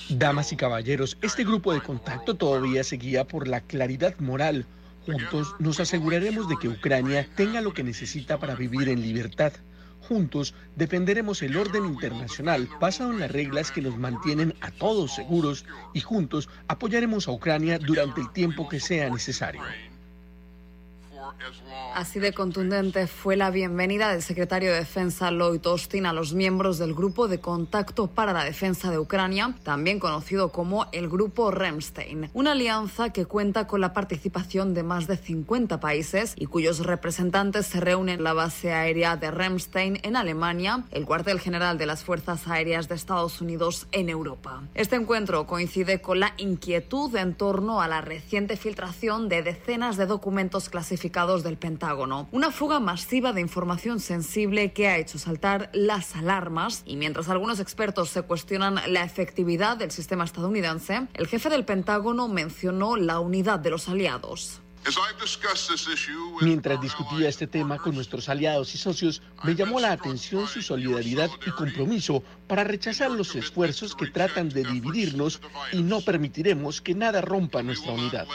Damas 0.07 0.53
y 0.53 0.55
caballeros, 0.55 1.17
este 1.21 1.43
grupo 1.43 1.73
de 1.73 1.81
contacto 1.81 2.35
todavía 2.35 2.85
se 2.85 2.95
guía 2.95 3.27
por 3.27 3.49
la 3.49 3.59
claridad 3.59 4.17
moral. 4.19 4.65
Juntos 5.05 5.53
nos 5.59 5.81
aseguraremos 5.81 6.47
de 6.47 6.55
que 6.55 6.69
Ucrania 6.69 7.27
tenga 7.35 7.59
lo 7.59 7.73
que 7.73 7.83
necesita 7.83 8.39
para 8.39 8.55
vivir 8.55 8.87
en 8.87 9.01
libertad. 9.01 9.51
Juntos 10.07 10.53
defenderemos 10.77 11.41
el 11.43 11.57
orden 11.57 11.85
internacional 11.85 12.69
basado 12.79 13.11
en 13.11 13.19
las 13.19 13.29
reglas 13.29 13.71
que 13.71 13.81
nos 13.81 13.97
mantienen 13.97 14.53
a 14.61 14.71
todos 14.71 15.13
seguros 15.13 15.65
y 15.93 15.99
juntos 15.99 16.47
apoyaremos 16.69 17.27
a 17.27 17.31
Ucrania 17.31 17.77
durante 17.77 18.21
el 18.21 18.31
tiempo 18.31 18.69
que 18.69 18.79
sea 18.79 19.09
necesario. 19.09 19.61
Así 21.93 22.19
de 22.19 22.33
contundente 22.33 23.07
fue 23.07 23.35
la 23.35 23.49
bienvenida 23.49 24.11
del 24.11 24.21
secretario 24.21 24.71
de 24.71 24.79
Defensa 24.79 25.31
Lloyd 25.31 25.65
Austin 25.65 26.05
a 26.05 26.13
los 26.13 26.33
miembros 26.33 26.77
del 26.77 26.93
Grupo 26.93 27.27
de 27.27 27.39
Contacto 27.39 28.07
para 28.07 28.33
la 28.33 28.43
Defensa 28.43 28.91
de 28.91 28.99
Ucrania, 28.99 29.55
también 29.63 29.99
conocido 29.99 30.51
como 30.51 30.87
el 30.91 31.09
Grupo 31.09 31.51
Remstein, 31.51 32.29
una 32.33 32.53
alianza 32.53 33.11
que 33.11 33.25
cuenta 33.25 33.67
con 33.67 33.81
la 33.81 33.93
participación 33.93 34.73
de 34.73 34.83
más 34.83 35.07
de 35.07 35.17
50 35.17 35.79
países 35.79 36.33
y 36.35 36.45
cuyos 36.45 36.79
representantes 36.85 37.67
se 37.67 37.79
reúnen 37.79 38.19
en 38.19 38.23
la 38.23 38.33
base 38.33 38.73
aérea 38.73 39.17
de 39.17 39.31
Remstein 39.31 39.99
en 40.03 40.15
Alemania, 40.15 40.83
el 40.91 41.05
cuartel 41.05 41.39
general 41.39 41.77
de 41.77 41.85
las 41.85 42.03
Fuerzas 42.03 42.47
Aéreas 42.47 42.87
de 42.87 42.95
Estados 42.95 43.41
Unidos 43.41 43.87
en 43.91 44.09
Europa. 44.09 44.63
Este 44.75 44.95
encuentro 44.95 45.45
coincide 45.45 46.01
con 46.01 46.19
la 46.19 46.33
inquietud 46.37 47.15
en 47.15 47.35
torno 47.35 47.81
a 47.81 47.87
la 47.87 48.01
reciente 48.01 48.57
filtración 48.57 49.29
de 49.29 49.43
decenas 49.43 49.97
de 49.97 50.05
documentos 50.05 50.69
clasificados 50.69 51.26
del 51.27 51.57
Pentágono, 51.57 52.29
una 52.31 52.51
fuga 52.51 52.79
masiva 52.79 53.33
de 53.33 53.41
información 53.41 53.99
sensible 53.99 54.71
que 54.71 54.87
ha 54.87 54.97
hecho 54.97 55.19
saltar 55.19 55.69
las 55.73 56.15
alarmas 56.15 56.83
y 56.85 56.95
mientras 56.95 57.27
algunos 57.27 57.59
expertos 57.59 58.09
se 58.09 58.21
cuestionan 58.21 58.79
la 58.87 59.03
efectividad 59.03 59.75
del 59.75 59.91
sistema 59.91 60.23
estadounidense, 60.23 61.07
el 61.13 61.27
jefe 61.27 61.49
del 61.49 61.65
Pentágono 61.65 62.29
mencionó 62.29 62.95
la 62.95 63.19
unidad 63.19 63.59
de 63.59 63.71
los 63.71 63.89
aliados. 63.89 64.61
Mientras 66.41 66.79
discutía 66.79 67.27
este 67.27 67.47
tema 67.47 67.77
con 67.77 67.93
nuestros 67.93 68.29
aliados 68.29 68.73
y 68.73 68.77
socios, 68.77 69.21
me 69.43 69.53
llamó 69.53 69.81
la 69.81 69.91
atención 69.91 70.47
su 70.47 70.61
solidaridad 70.61 71.29
y 71.45 71.51
compromiso 71.51 72.23
para 72.47 72.63
rechazar 72.63 73.11
los 73.11 73.35
esfuerzos 73.35 73.95
que 73.95 74.07
tratan 74.07 74.47
de 74.47 74.63
dividirnos 74.63 75.41
y 75.73 75.81
no 75.81 75.99
permitiremos 75.99 76.81
que 76.81 76.95
nada 76.95 77.19
rompa 77.19 77.63
nuestra 77.63 77.91
unidad. 77.91 78.27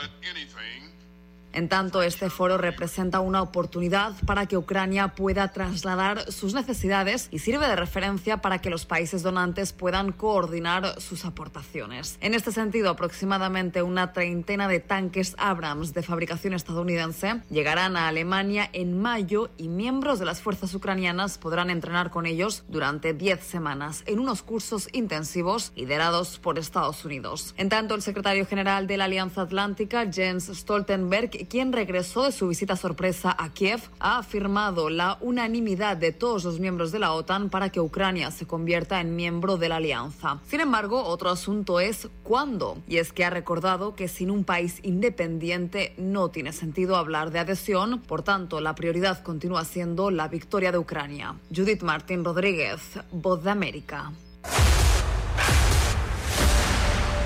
En 1.53 1.69
tanto, 1.69 2.01
este 2.01 2.29
foro 2.29 2.57
representa 2.57 3.19
una 3.19 3.41
oportunidad 3.41 4.13
para 4.25 4.47
que 4.47 4.57
Ucrania 4.57 5.09
pueda 5.09 5.51
trasladar 5.51 6.31
sus 6.31 6.53
necesidades 6.53 7.27
y 7.31 7.39
sirve 7.39 7.67
de 7.67 7.75
referencia 7.75 8.41
para 8.41 8.59
que 8.59 8.71
los 8.71 8.85
países 8.85 9.21
donantes 9.21 9.71
puedan 9.71 10.11
coordinar 10.11 10.99
sus 10.99 11.25
aportaciones. 11.25 12.17
En 12.21 12.33
este 12.33 12.51
sentido, 12.51 12.89
aproximadamente 12.89 13.83
una 13.83 14.13
treintena 14.13 14.67
de 14.67 14.79
tanques 14.79 15.35
Abrams 15.37 15.93
de 15.93 16.01
fabricación 16.01 16.53
estadounidense 16.53 17.41
llegarán 17.49 17.97
a 17.97 18.07
Alemania 18.07 18.69
en 18.73 18.99
mayo 18.99 19.51
y 19.57 19.67
miembros 19.67 20.19
de 20.19 20.25
las 20.25 20.41
fuerzas 20.41 20.73
ucranianas 20.73 21.37
podrán 21.37 21.69
entrenar 21.69 22.09
con 22.09 22.25
ellos 22.25 22.63
durante 22.67 23.13
10 23.13 23.43
semanas 23.43 24.03
en 24.07 24.19
unos 24.19 24.41
cursos 24.41 24.89
intensivos 24.91 25.71
liderados 25.75 26.39
por 26.39 26.57
Estados 26.57 27.05
Unidos. 27.05 27.53
En 27.57 27.69
tanto, 27.69 27.93
el 27.93 28.01
secretario 28.01 28.45
general 28.45 28.87
de 28.87 28.97
la 28.97 29.05
Alianza 29.05 29.41
Atlántica, 29.43 30.09
Jens 30.11 30.49
Stoltenberg, 30.53 31.42
quien 31.45 31.73
regresó 31.73 32.23
de 32.23 32.31
su 32.31 32.47
visita 32.47 32.75
sorpresa 32.75 33.35
a 33.37 33.49
Kiev, 33.49 33.81
ha 33.99 34.17
afirmado 34.17 34.89
la 34.89 35.17
unanimidad 35.21 35.97
de 35.97 36.11
todos 36.11 36.43
los 36.43 36.59
miembros 36.59 36.91
de 36.91 36.99
la 36.99 37.13
OTAN 37.13 37.49
para 37.49 37.69
que 37.69 37.79
Ucrania 37.79 38.31
se 38.31 38.45
convierta 38.45 39.01
en 39.01 39.15
miembro 39.15 39.57
de 39.57 39.69
la 39.69 39.77
alianza. 39.77 40.39
Sin 40.47 40.59
embargo, 40.59 41.03
otro 41.03 41.29
asunto 41.29 41.79
es 41.79 42.07
cuándo, 42.23 42.77
y 42.87 42.97
es 42.97 43.13
que 43.13 43.25
ha 43.25 43.29
recordado 43.29 43.95
que 43.95 44.07
sin 44.07 44.31
un 44.31 44.43
país 44.43 44.79
independiente 44.83 45.93
no 45.97 46.29
tiene 46.29 46.53
sentido 46.53 46.95
hablar 46.95 47.31
de 47.31 47.39
adhesión, 47.39 47.99
por 47.99 48.23
tanto, 48.23 48.61
la 48.61 48.75
prioridad 48.75 49.23
continúa 49.23 49.65
siendo 49.65 50.11
la 50.11 50.27
victoria 50.27 50.71
de 50.71 50.77
Ucrania. 50.77 51.35
Judith 51.55 51.83
Martín 51.83 52.23
Rodríguez, 52.23 52.81
Voz 53.11 53.43
de 53.43 53.51
América. 53.51 54.11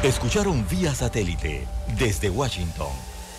Escucharon 0.03 0.65
vía 0.69 0.93
satélite 0.93 1.67
desde 1.97 2.29
Washington 2.29 3.06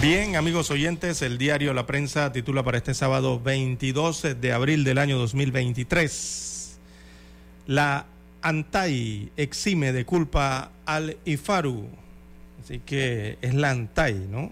Bien, 0.00 0.34
amigos 0.34 0.70
oyentes, 0.70 1.20
el 1.20 1.36
diario 1.36 1.74
La 1.74 1.84
Prensa 1.84 2.32
titula 2.32 2.62
para 2.62 2.78
este 2.78 2.94
sábado 2.94 3.38
22 3.38 4.40
de 4.40 4.52
abril 4.54 4.82
del 4.82 4.96
año 4.96 5.18
2023. 5.18 6.78
La 7.66 8.06
ANTAI 8.40 9.30
exime 9.36 9.92
de 9.92 10.06
culpa 10.06 10.72
al 10.86 11.18
IFARU. 11.26 11.86
Así 12.64 12.78
que 12.78 13.36
es 13.42 13.52
la 13.52 13.72
ANTAI, 13.72 14.14
¿no? 14.30 14.50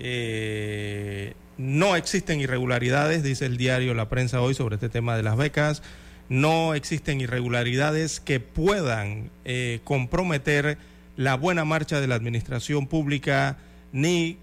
Eh, 0.00 1.34
no 1.56 1.94
existen 1.94 2.40
irregularidades, 2.40 3.22
dice 3.22 3.46
el 3.46 3.56
diario 3.56 3.94
La 3.94 4.08
Prensa 4.08 4.40
hoy 4.40 4.54
sobre 4.54 4.74
este 4.74 4.88
tema 4.88 5.16
de 5.16 5.22
las 5.22 5.36
becas. 5.36 5.80
No 6.28 6.74
existen 6.74 7.20
irregularidades 7.20 8.18
que 8.18 8.40
puedan 8.40 9.30
eh, 9.44 9.78
comprometer 9.84 10.76
la 11.16 11.36
buena 11.36 11.64
marcha 11.64 12.00
de 12.00 12.08
la 12.08 12.16
administración 12.16 12.88
pública 12.88 13.56
ni 13.92 14.38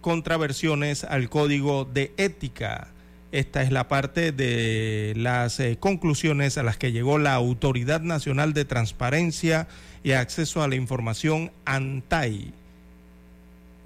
contraversiones 0.00 1.04
al 1.04 1.28
código 1.28 1.84
de 1.84 2.12
ética. 2.16 2.88
Esta 3.30 3.62
es 3.62 3.72
la 3.72 3.88
parte 3.88 4.30
de 4.30 5.14
las 5.16 5.58
eh, 5.58 5.78
conclusiones 5.80 6.58
a 6.58 6.62
las 6.62 6.76
que 6.76 6.92
llegó 6.92 7.16
la 7.18 7.32
Autoridad 7.32 8.02
Nacional 8.02 8.52
de 8.52 8.66
Transparencia 8.66 9.68
y 10.04 10.12
Acceso 10.12 10.62
a 10.62 10.68
la 10.68 10.74
Información, 10.74 11.50
ANTAI, 11.64 12.52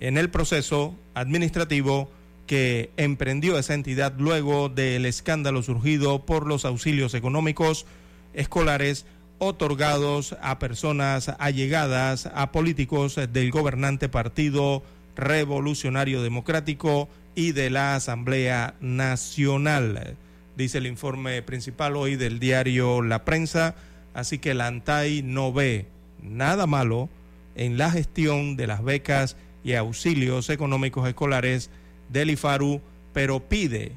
en 0.01 0.19
el 0.19 0.31
proceso 0.31 0.97
administrativo 1.15 2.11
que 2.47 2.91
emprendió 2.97 3.59
esa 3.59 3.75
entidad 3.75 4.15
luego 4.19 4.69
del 4.69 5.07
escándalo 5.07 5.63
surgido 5.63 6.25
por 6.25 6.47
los 6.47 6.65
auxilios 6.65 7.15
económicos 7.15 7.87
escolares 8.35 9.07
otorgados 9.39 10.37
a 10.41 10.59
personas 10.59 11.31
allegadas 11.39 12.27
a 12.35 12.53
políticos 12.53 13.19
del 13.33 13.51
gobernante 13.51 14.09
partido 14.09 14.83
Revolucionario 15.17 16.23
Democrático 16.23 17.09
y 17.35 17.53
de 17.53 17.71
la 17.71 17.95
Asamblea 17.97 18.75
Nacional. 18.81 20.17
Dice 20.57 20.79
el 20.79 20.87
informe 20.87 21.43
principal 21.43 21.97
hoy 21.97 22.17
del 22.17 22.39
diario 22.39 23.03
La 23.03 23.25
Prensa, 23.25 23.75
así 24.15 24.39
que 24.39 24.55
la 24.55 24.67
ANTAI 24.69 25.23
no 25.23 25.53
ve 25.53 25.87
nada 26.23 26.67
malo 26.67 27.09
en 27.55 27.79
la 27.79 27.91
gestión 27.91 28.57
de 28.57 28.67
las 28.67 28.83
becas 28.83 29.37
y 29.65 29.75
auxilios 29.75 30.49
económicos 30.51 31.09
escolares 31.09 31.71
del 32.09 32.31
IFARU, 32.31 32.81
pero 33.13 33.41
pide 33.41 33.93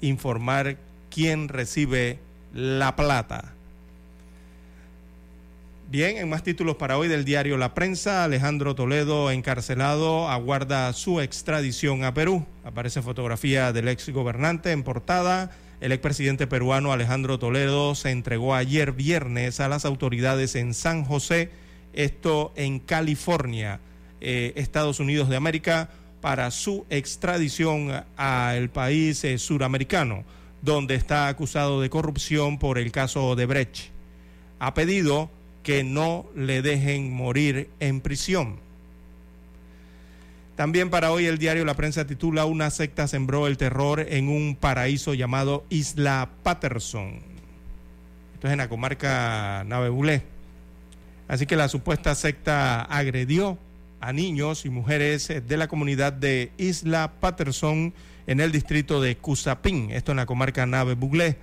informar 0.00 0.76
quién 1.10 1.48
recibe 1.48 2.18
la 2.52 2.96
plata. 2.96 3.51
Bien, 5.92 6.16
en 6.16 6.30
más 6.30 6.42
títulos 6.42 6.76
para 6.76 6.96
hoy 6.96 7.06
del 7.06 7.26
diario 7.26 7.58
La 7.58 7.74
Prensa, 7.74 8.24
Alejandro 8.24 8.74
Toledo 8.74 9.30
encarcelado 9.30 10.30
aguarda 10.30 10.90
su 10.94 11.20
extradición 11.20 12.02
a 12.04 12.14
Perú. 12.14 12.46
Aparece 12.64 13.02
fotografía 13.02 13.74
del 13.74 13.88
ex 13.88 14.08
gobernante 14.08 14.72
en 14.72 14.84
portada. 14.84 15.50
El 15.82 15.92
expresidente 15.92 16.46
peruano 16.46 16.94
Alejandro 16.94 17.38
Toledo 17.38 17.94
se 17.94 18.10
entregó 18.10 18.54
ayer 18.54 18.92
viernes 18.92 19.60
a 19.60 19.68
las 19.68 19.84
autoridades 19.84 20.54
en 20.54 20.72
San 20.72 21.04
José, 21.04 21.50
esto 21.92 22.54
en 22.56 22.78
California, 22.78 23.78
eh, 24.22 24.54
Estados 24.56 24.98
Unidos 24.98 25.28
de 25.28 25.36
América, 25.36 25.90
para 26.22 26.50
su 26.52 26.86
extradición 26.88 28.02
al 28.16 28.70
país 28.70 29.22
eh, 29.24 29.36
suramericano, 29.36 30.24
donde 30.62 30.94
está 30.94 31.28
acusado 31.28 31.82
de 31.82 31.90
corrupción 31.90 32.58
por 32.58 32.78
el 32.78 32.92
caso 32.92 33.36
de 33.36 33.44
Brecht. 33.44 33.90
Ha 34.58 34.72
pedido 34.72 35.28
que 35.62 35.84
no 35.84 36.26
le 36.34 36.62
dejen 36.62 37.12
morir 37.12 37.70
en 37.80 38.00
prisión. 38.00 38.56
También 40.56 40.90
para 40.90 41.12
hoy 41.12 41.26
el 41.26 41.38
diario 41.38 41.64
La 41.64 41.74
Prensa 41.74 42.06
titula 42.06 42.44
Una 42.44 42.70
secta 42.70 43.08
sembró 43.08 43.46
el 43.46 43.56
terror 43.56 44.00
en 44.08 44.28
un 44.28 44.54
paraíso 44.54 45.14
llamado 45.14 45.64
Isla 45.70 46.28
Patterson. 46.42 47.20
Esto 48.34 48.48
es 48.48 48.52
en 48.52 48.58
la 48.58 48.68
comarca 48.68 49.64
Navebulé. 49.66 50.22
Así 51.28 51.46
que 51.46 51.56
la 51.56 51.68
supuesta 51.68 52.14
secta 52.14 52.82
agredió 52.82 53.56
a 54.00 54.12
niños 54.12 54.66
y 54.66 54.70
mujeres 54.70 55.32
de 55.46 55.56
la 55.56 55.68
comunidad 55.68 56.12
de 56.12 56.52
Isla 56.58 57.12
Patterson 57.20 57.94
en 58.26 58.40
el 58.40 58.52
distrito 58.52 59.00
de 59.00 59.16
Cusapín, 59.16 59.90
esto 59.90 60.10
en 60.10 60.18
la 60.18 60.26
comarca 60.26 60.66
Navebulé. 60.66 61.38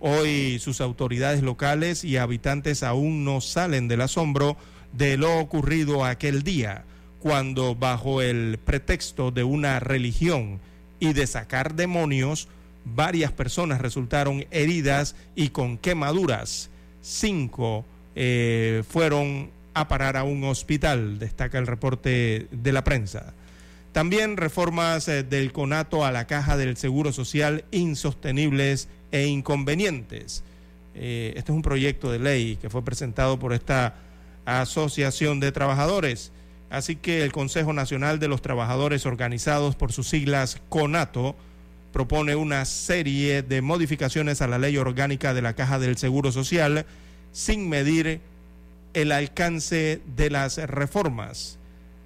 Hoy 0.00 0.58
sus 0.60 0.80
autoridades 0.80 1.42
locales 1.42 2.04
y 2.04 2.16
habitantes 2.16 2.82
aún 2.82 3.22
no 3.24 3.42
salen 3.42 3.86
del 3.86 4.00
asombro 4.00 4.56
de 4.92 5.18
lo 5.18 5.38
ocurrido 5.38 6.06
aquel 6.06 6.42
día, 6.42 6.84
cuando 7.20 7.74
bajo 7.74 8.22
el 8.22 8.58
pretexto 8.64 9.30
de 9.30 9.44
una 9.44 9.78
religión 9.78 10.58
y 11.00 11.12
de 11.12 11.26
sacar 11.26 11.74
demonios, 11.74 12.48
varias 12.84 13.30
personas 13.30 13.82
resultaron 13.82 14.46
heridas 14.50 15.16
y 15.36 15.50
con 15.50 15.76
quemaduras. 15.76 16.70
Cinco 17.02 17.84
eh, 18.14 18.82
fueron 18.88 19.50
a 19.74 19.86
parar 19.86 20.16
a 20.16 20.24
un 20.24 20.44
hospital, 20.44 21.18
destaca 21.18 21.58
el 21.58 21.66
reporte 21.66 22.48
de 22.50 22.72
la 22.72 22.84
prensa. 22.84 23.34
También 23.92 24.36
reformas 24.36 25.08
eh, 25.08 25.24
del 25.24 25.52
conato 25.52 26.04
a 26.04 26.12
la 26.12 26.26
caja 26.26 26.56
del 26.56 26.76
Seguro 26.76 27.12
Social 27.12 27.64
insostenibles 27.70 28.88
e 29.12 29.26
inconvenientes. 29.26 30.44
Eh, 30.94 31.34
este 31.36 31.52
es 31.52 31.56
un 31.56 31.62
proyecto 31.62 32.10
de 32.10 32.18
ley 32.18 32.56
que 32.56 32.70
fue 32.70 32.84
presentado 32.84 33.38
por 33.38 33.52
esta 33.52 33.94
Asociación 34.44 35.40
de 35.40 35.52
Trabajadores. 35.52 36.32
Así 36.70 36.96
que 36.96 37.22
el 37.22 37.32
Consejo 37.32 37.72
Nacional 37.72 38.18
de 38.18 38.28
los 38.28 38.42
Trabajadores 38.42 39.06
Organizados 39.06 39.76
por 39.76 39.92
sus 39.92 40.08
siglas 40.08 40.60
CONATO 40.68 41.36
propone 41.92 42.36
una 42.36 42.64
serie 42.64 43.42
de 43.42 43.62
modificaciones 43.62 44.40
a 44.42 44.46
la 44.46 44.58
ley 44.58 44.76
orgánica 44.76 45.34
de 45.34 45.42
la 45.42 45.54
Caja 45.54 45.78
del 45.78 45.96
Seguro 45.96 46.30
Social 46.30 46.86
sin 47.32 47.68
medir 47.68 48.20
el 48.94 49.12
alcance 49.12 50.00
de 50.16 50.30
las 50.30 50.58
reformas. 50.58 51.58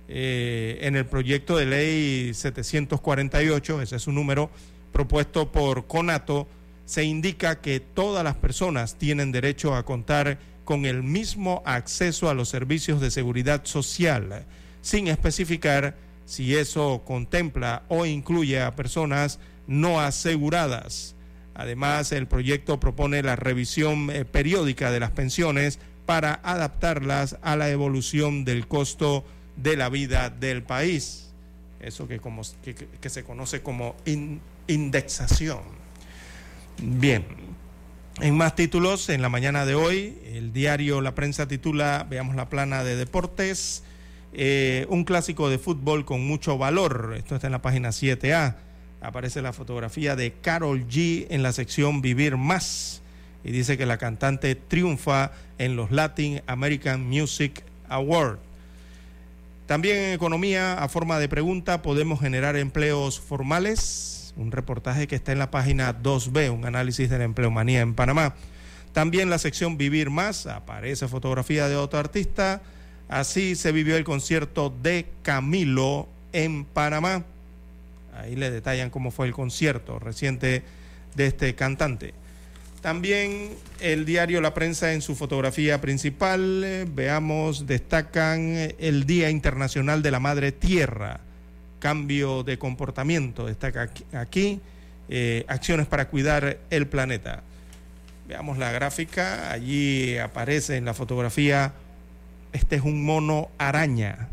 Eh, 0.09 0.79
en 0.83 0.97
el 0.97 1.07
proyecto 1.07 1.57
de 1.57 1.67
ley 1.67 2.35
748, 2.35 3.83
ese 3.83 3.97
es 3.97 4.03
su 4.03 4.13
número, 4.13 4.51
propuesto 4.93 5.51
por 5.51 5.87
CONATO, 5.87 6.47
se 6.85 7.05
indica 7.05 7.61
que 7.61 7.81
todas 7.81 8.25
las 8.25 8.37
personas 8.37 8.97
tienen 8.97 9.33
derecho 9.33 9.75
a 9.75 9.85
contar 9.85 10.39
con 10.65 10.87
el 10.87 11.03
mismo 11.03 11.63
acceso 11.67 12.29
a 12.29 12.35
los 12.35 12.49
servicios 12.49 13.01
de 13.01 13.11
seguridad 13.11 13.65
social, 13.65 14.47
sin 14.81 15.09
especificar 15.09 15.97
si 16.25 16.57
eso 16.57 17.03
contempla 17.05 17.85
o 17.89 18.07
incluye 18.07 18.61
a 18.61 18.75
personas 18.75 19.39
no 19.67 20.01
aseguradas. 20.01 21.15
Además, 21.55 22.13
el 22.13 22.27
proyecto 22.27 22.81
propone 22.81 23.23
la 23.23 23.37
revisión 23.37 24.11
eh, 24.11 24.25
periódica 24.25 24.91
de 24.91 25.01
las 25.01 25.13
pensiones 25.13 25.79
para 26.07 26.41
adaptarlas 26.43 27.39
a 27.43 27.57
la 27.57 27.71
evolución 27.71 28.45
del 28.45 28.67
costo 28.67 29.25
de 29.57 29.77
la 29.77 29.89
vida 29.89 30.31
del 30.31 30.63
país. 30.63 31.33
Eso 31.81 32.09
que, 32.09 32.19
como, 32.19 32.43
que, 32.63 32.75
que 32.75 33.11
se 33.11 33.23
conoce 33.23 33.63
como 33.63 33.95
in, 34.05 34.41
indexación. 34.67 35.84
Bien, 36.79 37.25
en 38.21 38.37
más 38.37 38.55
títulos, 38.55 39.09
en 39.09 39.23
la 39.23 39.29
mañana 39.29 39.65
de 39.65 39.75
hoy, 39.75 40.19
el 40.33 40.53
diario 40.53 41.01
La 41.01 41.15
Prensa 41.15 41.47
titula, 41.47 42.07
veamos 42.09 42.35
la 42.37 42.49
plana 42.49 42.83
de 42.85 42.97
deportes, 42.97 43.83
eh, 44.33 44.87
un 44.89 45.05
clásico 45.05 45.49
de 45.49 45.59
fútbol 45.59 46.05
con 46.05 46.27
mucho 46.27 46.59
valor. 46.59 47.15
Esto 47.17 47.37
está 47.37 47.47
en 47.47 47.53
la 47.53 47.63
página 47.63 47.91
7A. 47.91 48.57
Aparece 49.01 49.43
la 49.43 49.53
fotografía 49.53 50.17
de 50.17 50.33
Carol 50.33 50.89
G 50.89 51.27
en 51.31 51.43
la 51.43 51.53
sección 51.53 52.03
Vivir 52.03 52.37
Más. 52.37 53.03
Y 53.45 53.53
dice 53.53 53.77
que 53.79 53.87
la 53.87 53.99
cantante 53.99 54.55
triunfa 54.55 55.33
en 55.59 55.77
los 55.77 55.91
Latin 55.93 56.43
American 56.47 57.07
Music 57.07 57.63
Awards. 57.89 58.41
También 59.67 59.97
en 59.97 60.13
economía, 60.13 60.75
a 60.75 60.89
forma 60.89 61.19
de 61.19 61.29
pregunta, 61.29 61.83
¿podemos 61.83 62.21
generar 62.21 62.57
empleos 62.57 63.21
formales? 63.21 64.14
Un 64.37 64.51
reportaje 64.51 65.07
que 65.07 65.17
está 65.17 65.33
en 65.33 65.39
la 65.39 65.51
página 65.51 66.03
2B, 66.03 66.51
un 66.51 66.67
análisis 66.67 67.09
de 67.09 67.19
la 67.19 67.25
empleomanía 67.25 67.81
en 67.81 67.95
Panamá. 67.95 68.35
También 68.93 69.31
la 69.31 69.39
sección 69.39 69.77
Vivir 69.77 70.11
Más, 70.11 70.47
aparece 70.47 71.09
fotografía 71.09 71.69
de 71.69 71.77
otro 71.77 71.99
artista. 71.99 72.63
Así 73.09 73.55
se 73.55 73.73
vivió 73.73 73.97
el 73.97 74.05
concierto 74.05 74.75
de 74.83 75.07
Camilo 75.23 76.09
en 76.33 76.65
Panamá. 76.65 77.25
Ahí 78.17 78.37
le 78.37 78.51
detallan 78.51 78.91
cómo 78.91 79.11
fue 79.11 79.27
el 79.27 79.33
concierto 79.33 79.99
reciente 79.99 80.63
de 81.15 81.27
este 81.27 81.55
cantante. 81.55 82.15
También 82.85 83.49
el 83.81 84.05
diario 84.05 84.43
La 84.43 84.53
Prensa 84.53 84.93
en 84.93 85.01
su 85.01 85.17
fotografía 85.17 85.81
principal, 85.81 86.63
eh, 86.63 86.87
veamos, 86.87 87.67
destacan 87.67 88.75
el 88.79 89.07
Día 89.07 89.31
Internacional 89.31 90.03
de 90.03 90.11
la 90.11 90.21
Madre 90.21 90.53
Tierra, 90.53 91.21
cambio 91.85 92.43
de 92.45 92.57
comportamiento, 92.57 93.45
destaca 93.45 93.91
aquí, 94.15 94.59
eh, 95.11 95.45
acciones 95.49 95.87
para 95.87 96.09
cuidar 96.09 96.57
el 96.71 96.87
planeta. 96.87 97.43
Veamos 98.27 98.57
la 98.57 98.73
gráfica, 98.73 99.53
allí 99.53 100.17
aparece 100.17 100.79
en 100.79 100.87
la 100.87 100.95
fotografía, 100.95 101.75
este 102.55 102.77
es 102.77 102.83
un 102.83 103.05
mono 103.05 103.51
araña 103.59 104.31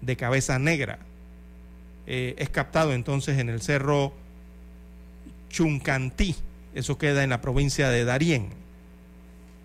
de 0.00 0.16
cabeza 0.16 0.60
negra. 0.60 1.00
Eh, 2.06 2.36
es 2.38 2.50
captado 2.50 2.92
entonces 2.92 3.36
en 3.40 3.48
el 3.48 3.60
cerro 3.62 4.12
Chuncantí 5.50 6.36
eso 6.72 6.98
queda 6.98 7.24
en 7.24 7.30
la 7.30 7.40
provincia 7.40 7.90
de 7.90 8.04
Darién. 8.04 8.50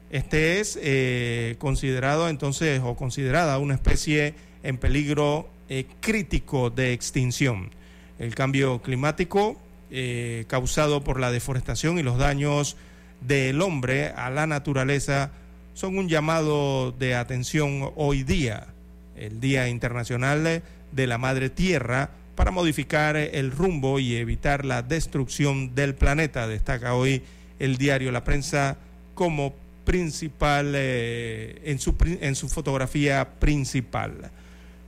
Este 0.10 0.60
es 0.60 0.80
eh, 0.82 1.56
considerado 1.60 2.30
entonces 2.30 2.82
o 2.84 2.96
considerada 2.96 3.60
una 3.60 3.76
especie 3.76 4.34
en 4.64 4.80
peligro 4.80 5.51
eh, 5.74 5.86
crítico 6.02 6.70
de 6.70 6.92
extinción. 6.92 7.72
El 8.20 8.36
cambio 8.36 8.82
climático 8.82 9.56
eh, 9.90 10.44
causado 10.50 11.02
por 11.02 11.18
la 11.18 11.32
deforestación 11.32 11.98
y 11.98 12.04
los 12.04 12.18
daños 12.18 12.76
del 13.22 13.62
hombre 13.62 14.10
a 14.10 14.30
la 14.30 14.48
naturaleza 14.48 15.32
son 15.74 15.98
un 15.98 16.10
llamado 16.10 16.92
de 16.92 17.16
atención 17.16 17.90
hoy 17.96 18.24
día, 18.24 18.68
el 19.16 19.40
Día 19.40 19.70
Internacional 19.70 20.62
de 20.92 21.08
la 21.08 21.18
Madre 21.18 21.50
Tierra, 21.50 22.10
para 22.36 22.52
modificar 22.52 23.16
el 23.16 23.50
rumbo 23.50 23.98
y 23.98 24.18
evitar 24.18 24.66
la 24.66 24.82
destrucción 24.82 25.74
del 25.74 25.96
planeta, 25.96 26.48
destaca 26.48 26.96
hoy 26.96 27.24
el 27.60 27.78
diario 27.78 28.12
La 28.12 28.26
Prensa 28.26 28.76
como 29.14 29.54
principal, 29.86 30.74
eh, 30.76 31.62
en, 31.64 31.80
su, 31.80 31.96
en 32.04 32.36
su 32.36 32.50
fotografía 32.50 33.40
principal. 33.40 34.32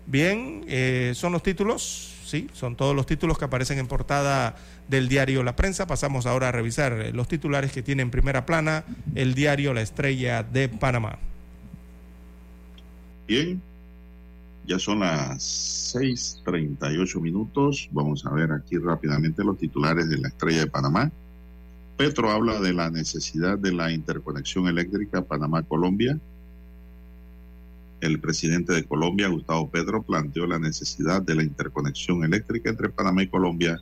Bien, 0.06 0.66
eh, 0.68 1.14
son 1.16 1.32
los 1.32 1.44
títulos, 1.44 2.14
sí, 2.26 2.50
son 2.54 2.76
todos 2.76 2.96
los 2.96 3.06
títulos 3.06 3.38
que 3.38 3.46
aparecen 3.46 3.80
en 3.80 3.88
portada 3.88 4.56
del 4.88 5.08
diario 5.08 5.44
La 5.44 5.56
Prensa. 5.56 5.88
Pasamos 5.88 6.26
ahora 6.26 6.50
a 6.50 6.52
revisar 6.52 7.12
los 7.14 7.28
titulares 7.28 7.72
que 7.72 7.82
tiene 7.82 8.02
en 8.02 8.12
primera 8.12 8.46
plana 8.46 8.84
el 9.16 9.34
diario 9.34 9.74
La 9.74 9.82
Estrella 9.82 10.44
de 10.44 10.70
Panamá. 10.70 11.18
Bien, 13.28 13.62
ya 14.68 14.80
son 14.80 15.00
las 15.00 15.94
6:38 15.96 17.20
minutos. 17.22 17.90
Vamos 17.92 18.26
a 18.26 18.32
ver 18.32 18.52
aquí 18.52 18.78
rápidamente 18.78 19.44
los 19.44 19.58
titulares 19.58 20.10
de 20.10 20.18
la 20.18 20.28
Estrella 20.28 20.60
de 20.60 20.68
Panamá. 20.68 21.12
Petro 21.98 22.32
habla 22.32 22.60
de 22.60 22.74
la 22.74 22.90
necesidad 22.90 23.58
de 23.58 23.72
la 23.72 23.92
interconexión 23.92 24.68
eléctrica 24.68 25.22
Panamá-Colombia. 25.22 26.18
El 28.04 28.20
presidente 28.20 28.74
de 28.74 28.84
Colombia, 28.84 29.30
Gustavo 29.30 29.72
Petro, 29.72 30.04
planteó 30.04 30.46
la 30.46 30.60
necesidad 30.60 31.22
de 31.22 31.36
la 31.36 31.44
interconexión 31.44 32.22
eléctrica 32.26 32.70
entre 32.70 32.90
Panamá 32.90 33.24
y 33.24 33.30
Colombia 33.30 33.80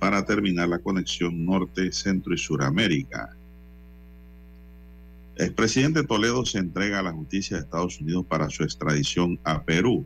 para 0.00 0.24
terminar 0.24 0.68
la 0.68 0.80
conexión 0.80 1.46
norte, 1.46 1.92
centro 1.92 2.34
y 2.34 2.38
suramérica. 2.38 3.36
El 5.36 5.54
presidente 5.54 6.02
Toledo 6.02 6.44
se 6.44 6.58
entrega 6.58 6.98
a 6.98 7.02
la 7.04 7.12
justicia 7.12 7.56
de 7.56 7.62
Estados 7.62 8.00
Unidos 8.00 8.26
para 8.26 8.50
su 8.50 8.64
extradición 8.64 9.38
a 9.44 9.62
Perú. 9.62 10.04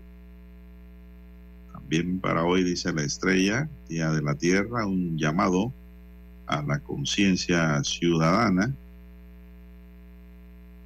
También 1.72 2.20
para 2.20 2.44
hoy, 2.44 2.62
dice 2.62 2.92
la 2.92 3.04
estrella, 3.04 3.70
Día 3.88 4.10
de 4.10 4.20
la 4.20 4.34
Tierra, 4.34 4.86
un 4.86 5.16
llamado 5.16 5.72
a 6.46 6.60
la 6.60 6.80
conciencia 6.80 7.82
ciudadana. 7.84 8.74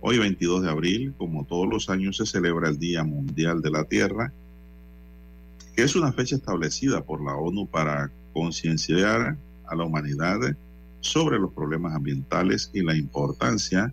Hoy, 0.02 0.18
22 0.18 0.62
de 0.62 0.70
abril, 0.70 1.14
como 1.18 1.44
todos 1.44 1.68
los 1.68 1.90
años, 1.90 2.16
se 2.16 2.24
celebra 2.24 2.70
el 2.70 2.78
Día 2.78 3.04
Mundial 3.04 3.60
de 3.60 3.70
la 3.70 3.84
Tierra, 3.84 4.32
que 5.76 5.82
es 5.82 5.94
una 5.94 6.10
fecha 6.10 6.36
establecida 6.36 7.04
por 7.04 7.22
la 7.22 7.34
ONU 7.36 7.66
para 7.66 8.10
concienciar 8.32 9.36
a 9.66 9.74
la 9.74 9.84
humanidad 9.84 10.56
sobre 11.00 11.38
los 11.38 11.52
problemas 11.52 11.94
ambientales 11.94 12.70
y 12.72 12.82
la 12.82 12.96
importancia 12.96 13.92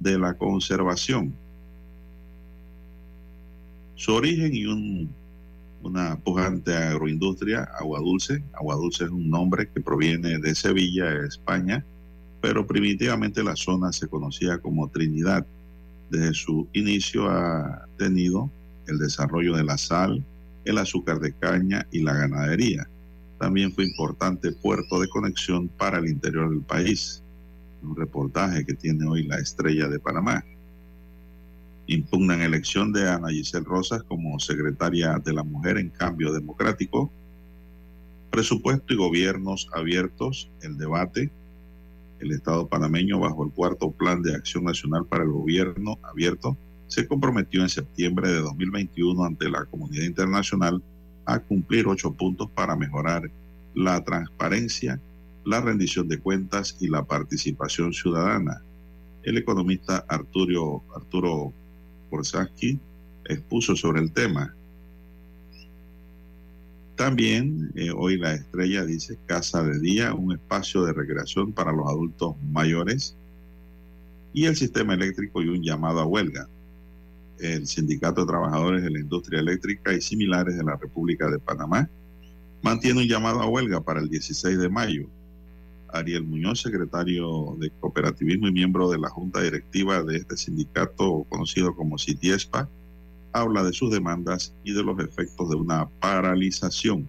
de 0.00 0.18
la 0.18 0.32
conservación. 0.34 1.34
Su 3.94 4.14
origen 4.14 4.54
y 4.54 4.64
un, 4.64 5.10
una 5.82 6.16
pujante 6.16 6.74
agroindustria, 6.74 7.68
Agua 7.78 8.00
Dulce. 8.00 8.42
Agua 8.54 8.76
Dulce 8.76 9.04
es 9.04 9.10
un 9.10 9.28
nombre 9.28 9.68
que 9.68 9.82
proviene 9.82 10.38
de 10.38 10.54
Sevilla, 10.54 11.12
España, 11.26 11.84
pero 12.42 12.66
primitivamente 12.66 13.42
la 13.42 13.56
zona 13.56 13.92
se 13.92 14.08
conocía 14.08 14.58
como 14.58 14.88
Trinidad. 14.88 15.46
Desde 16.10 16.34
su 16.34 16.68
inicio 16.74 17.30
ha 17.30 17.86
tenido 17.96 18.50
el 18.86 18.98
desarrollo 18.98 19.56
de 19.56 19.64
la 19.64 19.78
sal, 19.78 20.22
el 20.66 20.76
azúcar 20.76 21.20
de 21.20 21.32
caña 21.32 21.86
y 21.90 22.02
la 22.02 22.12
ganadería. 22.12 22.86
También 23.38 23.72
fue 23.72 23.84
importante 23.84 24.52
puerto 24.52 25.00
de 25.00 25.08
conexión 25.08 25.68
para 25.68 25.98
el 25.98 26.08
interior 26.08 26.50
del 26.50 26.60
país 26.60 27.22
un 27.82 27.96
reportaje 27.96 28.64
que 28.64 28.74
tiene 28.74 29.06
hoy 29.06 29.24
la 29.24 29.38
estrella 29.38 29.88
de 29.88 29.98
Panamá. 29.98 30.44
Impugnan 31.86 32.42
elección 32.42 32.92
de 32.92 33.08
Ana 33.08 33.28
Giselle 33.28 33.64
Rosas 33.64 34.02
como 34.04 34.38
secretaria 34.38 35.18
de 35.24 35.32
la 35.32 35.42
Mujer 35.42 35.78
en 35.78 35.90
Cambio 35.90 36.32
Democrático. 36.32 37.10
Presupuesto 38.30 38.92
y 38.92 38.96
gobiernos 38.96 39.68
abiertos, 39.72 40.50
el 40.62 40.78
debate. 40.78 41.30
El 42.22 42.30
Estado 42.30 42.68
panameño 42.68 43.18
bajo 43.18 43.44
el 43.44 43.50
cuarto 43.50 43.90
Plan 43.90 44.22
de 44.22 44.36
Acción 44.36 44.62
Nacional 44.62 45.04
para 45.06 45.24
el 45.24 45.30
Gobierno 45.30 45.98
abierto 46.04 46.56
se 46.86 47.08
comprometió 47.08 47.62
en 47.62 47.68
septiembre 47.68 48.28
de 48.30 48.40
2021 48.40 49.24
ante 49.24 49.50
la 49.50 49.64
comunidad 49.64 50.04
internacional 50.04 50.80
a 51.26 51.40
cumplir 51.40 51.88
ocho 51.88 52.12
puntos 52.12 52.48
para 52.54 52.76
mejorar 52.76 53.28
la 53.74 54.04
transparencia, 54.04 55.00
la 55.44 55.60
rendición 55.60 56.06
de 56.06 56.18
cuentas 56.18 56.76
y 56.78 56.86
la 56.86 57.02
participación 57.02 57.92
ciudadana. 57.92 58.62
El 59.24 59.38
economista 59.38 60.04
Arturo, 60.08 60.84
Arturo 60.94 61.52
expuso 63.24 63.74
sobre 63.74 64.00
el 64.00 64.12
tema. 64.12 64.54
También 67.02 67.72
eh, 67.74 67.90
hoy 67.90 68.16
la 68.16 68.32
estrella 68.32 68.84
dice 68.84 69.18
casa 69.26 69.64
de 69.64 69.80
día, 69.80 70.14
un 70.14 70.34
espacio 70.34 70.84
de 70.84 70.92
recreación 70.92 71.52
para 71.52 71.72
los 71.72 71.88
adultos 71.88 72.36
mayores 72.52 73.16
y 74.32 74.44
el 74.44 74.54
sistema 74.54 74.94
eléctrico 74.94 75.42
y 75.42 75.48
un 75.48 75.64
llamado 75.64 75.98
a 75.98 76.06
huelga. 76.06 76.48
El 77.40 77.66
Sindicato 77.66 78.20
de 78.20 78.28
Trabajadores 78.28 78.84
de 78.84 78.90
la 78.90 79.00
Industria 79.00 79.40
Eléctrica 79.40 79.92
y 79.92 80.00
similares 80.00 80.56
de 80.56 80.62
la 80.62 80.76
República 80.76 81.28
de 81.28 81.40
Panamá 81.40 81.90
mantiene 82.62 83.00
un 83.00 83.08
llamado 83.08 83.40
a 83.40 83.48
huelga 83.48 83.80
para 83.80 83.98
el 83.98 84.08
16 84.08 84.58
de 84.60 84.68
mayo. 84.68 85.08
Ariel 85.88 86.22
Muñoz, 86.22 86.60
secretario 86.60 87.56
de 87.58 87.70
Cooperativismo 87.80 88.46
y 88.46 88.52
miembro 88.52 88.88
de 88.88 89.00
la 89.00 89.08
Junta 89.08 89.40
Directiva 89.40 90.04
de 90.04 90.18
este 90.18 90.36
sindicato 90.36 91.26
conocido 91.28 91.74
como 91.74 91.98
CITIESPA, 91.98 92.68
habla 93.32 93.62
de 93.62 93.72
sus 93.72 93.90
demandas 93.90 94.54
y 94.64 94.72
de 94.72 94.82
los 94.82 94.98
efectos 94.98 95.50
de 95.50 95.56
una 95.56 95.88
paralización. 96.00 97.08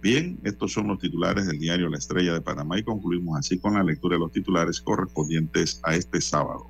Bien, 0.00 0.38
estos 0.42 0.72
son 0.72 0.88
los 0.88 0.98
titulares 0.98 1.46
del 1.46 1.58
diario 1.58 1.88
La 1.88 1.98
Estrella 1.98 2.32
de 2.32 2.40
Panamá 2.40 2.78
y 2.78 2.82
concluimos 2.82 3.38
así 3.38 3.58
con 3.58 3.74
la 3.74 3.84
lectura 3.84 4.16
de 4.16 4.20
los 4.20 4.32
titulares 4.32 4.80
correspondientes 4.80 5.80
a 5.84 5.94
este 5.94 6.20
sábado. 6.20 6.66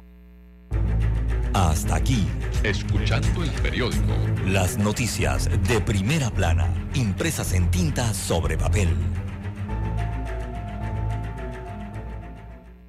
Hasta 1.54 1.96
aquí, 1.96 2.26
escuchando 2.62 3.42
el 3.42 3.50
periódico. 3.62 4.12
Las 4.46 4.78
noticias 4.78 5.48
de 5.68 5.80
primera 5.80 6.30
plana, 6.30 6.68
impresas 6.94 7.52
en 7.52 7.70
tinta 7.70 8.12
sobre 8.14 8.56
papel. 8.56 8.88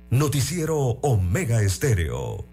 Noticiero 0.09 0.77
Omega 0.77 1.61
Estéreo. 1.61 2.52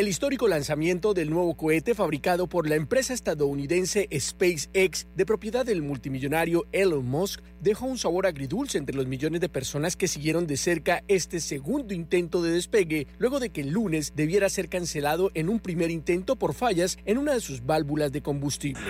El 0.00 0.08
histórico 0.08 0.48
lanzamiento 0.48 1.12
del 1.12 1.28
nuevo 1.28 1.54
cohete 1.58 1.94
fabricado 1.94 2.46
por 2.46 2.66
la 2.66 2.74
empresa 2.74 3.12
estadounidense 3.12 4.08
SpaceX, 4.18 5.06
de 5.14 5.26
propiedad 5.26 5.66
del 5.66 5.82
multimillonario 5.82 6.64
Elon 6.72 7.04
Musk, 7.04 7.42
dejó 7.60 7.84
un 7.84 7.98
sabor 7.98 8.26
agridulce 8.26 8.78
entre 8.78 8.96
los 8.96 9.06
millones 9.06 9.42
de 9.42 9.50
personas 9.50 9.96
que 9.96 10.08
siguieron 10.08 10.46
de 10.46 10.56
cerca 10.56 11.04
este 11.06 11.38
segundo 11.38 11.92
intento 11.92 12.42
de 12.42 12.52
despegue, 12.52 13.08
luego 13.18 13.40
de 13.40 13.50
que 13.50 13.60
el 13.60 13.72
lunes 13.72 14.14
debiera 14.16 14.48
ser 14.48 14.70
cancelado 14.70 15.30
en 15.34 15.50
un 15.50 15.60
primer 15.60 15.90
intento 15.90 16.34
por 16.36 16.54
fallas 16.54 16.96
en 17.04 17.18
una 17.18 17.34
de 17.34 17.40
sus 17.40 17.66
válvulas 17.66 18.10
de 18.10 18.22
combustible. 18.22 18.80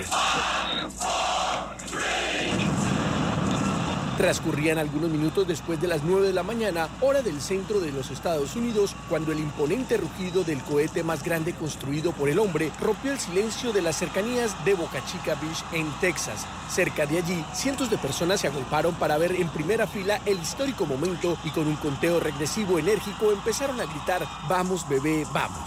Transcurrían 4.21 4.77
algunos 4.77 5.09
minutos 5.09 5.49
después 5.49 5.81
de 5.81 5.89
las 5.89 6.03
9 6.05 6.27
de 6.27 6.35
la 6.35 6.43
mañana, 6.43 6.91
hora 7.01 7.23
del 7.23 7.41
centro 7.41 7.81
de 7.81 7.91
los 7.91 8.11
Estados 8.11 8.55
Unidos, 8.55 8.95
cuando 9.09 9.33
el 9.33 9.39
imponente 9.39 9.97
rugido 9.97 10.45
del 10.45 10.61
cohete 10.61 11.03
más 11.03 11.25
grande 11.25 11.55
construido 11.55 12.13
por 12.13 12.29
el 12.29 12.39
hombre 12.39 12.71
rompió 12.83 13.13
el 13.13 13.19
silencio 13.19 13.73
de 13.73 13.81
las 13.81 13.97
cercanías 13.97 14.63
de 14.67 14.75
Boca 14.75 15.03
Chica 15.07 15.37
Beach 15.37 15.65
en 15.73 15.91
Texas. 16.03 16.45
Cerca 16.69 17.07
de 17.07 17.17
allí, 17.17 17.43
cientos 17.55 17.89
de 17.89 17.97
personas 17.97 18.43
se 18.43 18.49
agolparon 18.49 18.95
para 18.97 19.17
ver 19.17 19.33
en 19.37 19.49
primera 19.49 19.87
fila 19.87 20.21
el 20.27 20.39
histórico 20.39 20.85
momento 20.85 21.39
y 21.43 21.49
con 21.49 21.67
un 21.67 21.77
conteo 21.77 22.21
regresivo 22.21 22.79
enérgico 22.79 23.33
empezaron 23.33 23.81
a 23.81 23.87
gritar, 23.87 24.29
vamos 24.51 24.87
bebé, 24.87 25.27
vamos. 25.33 25.67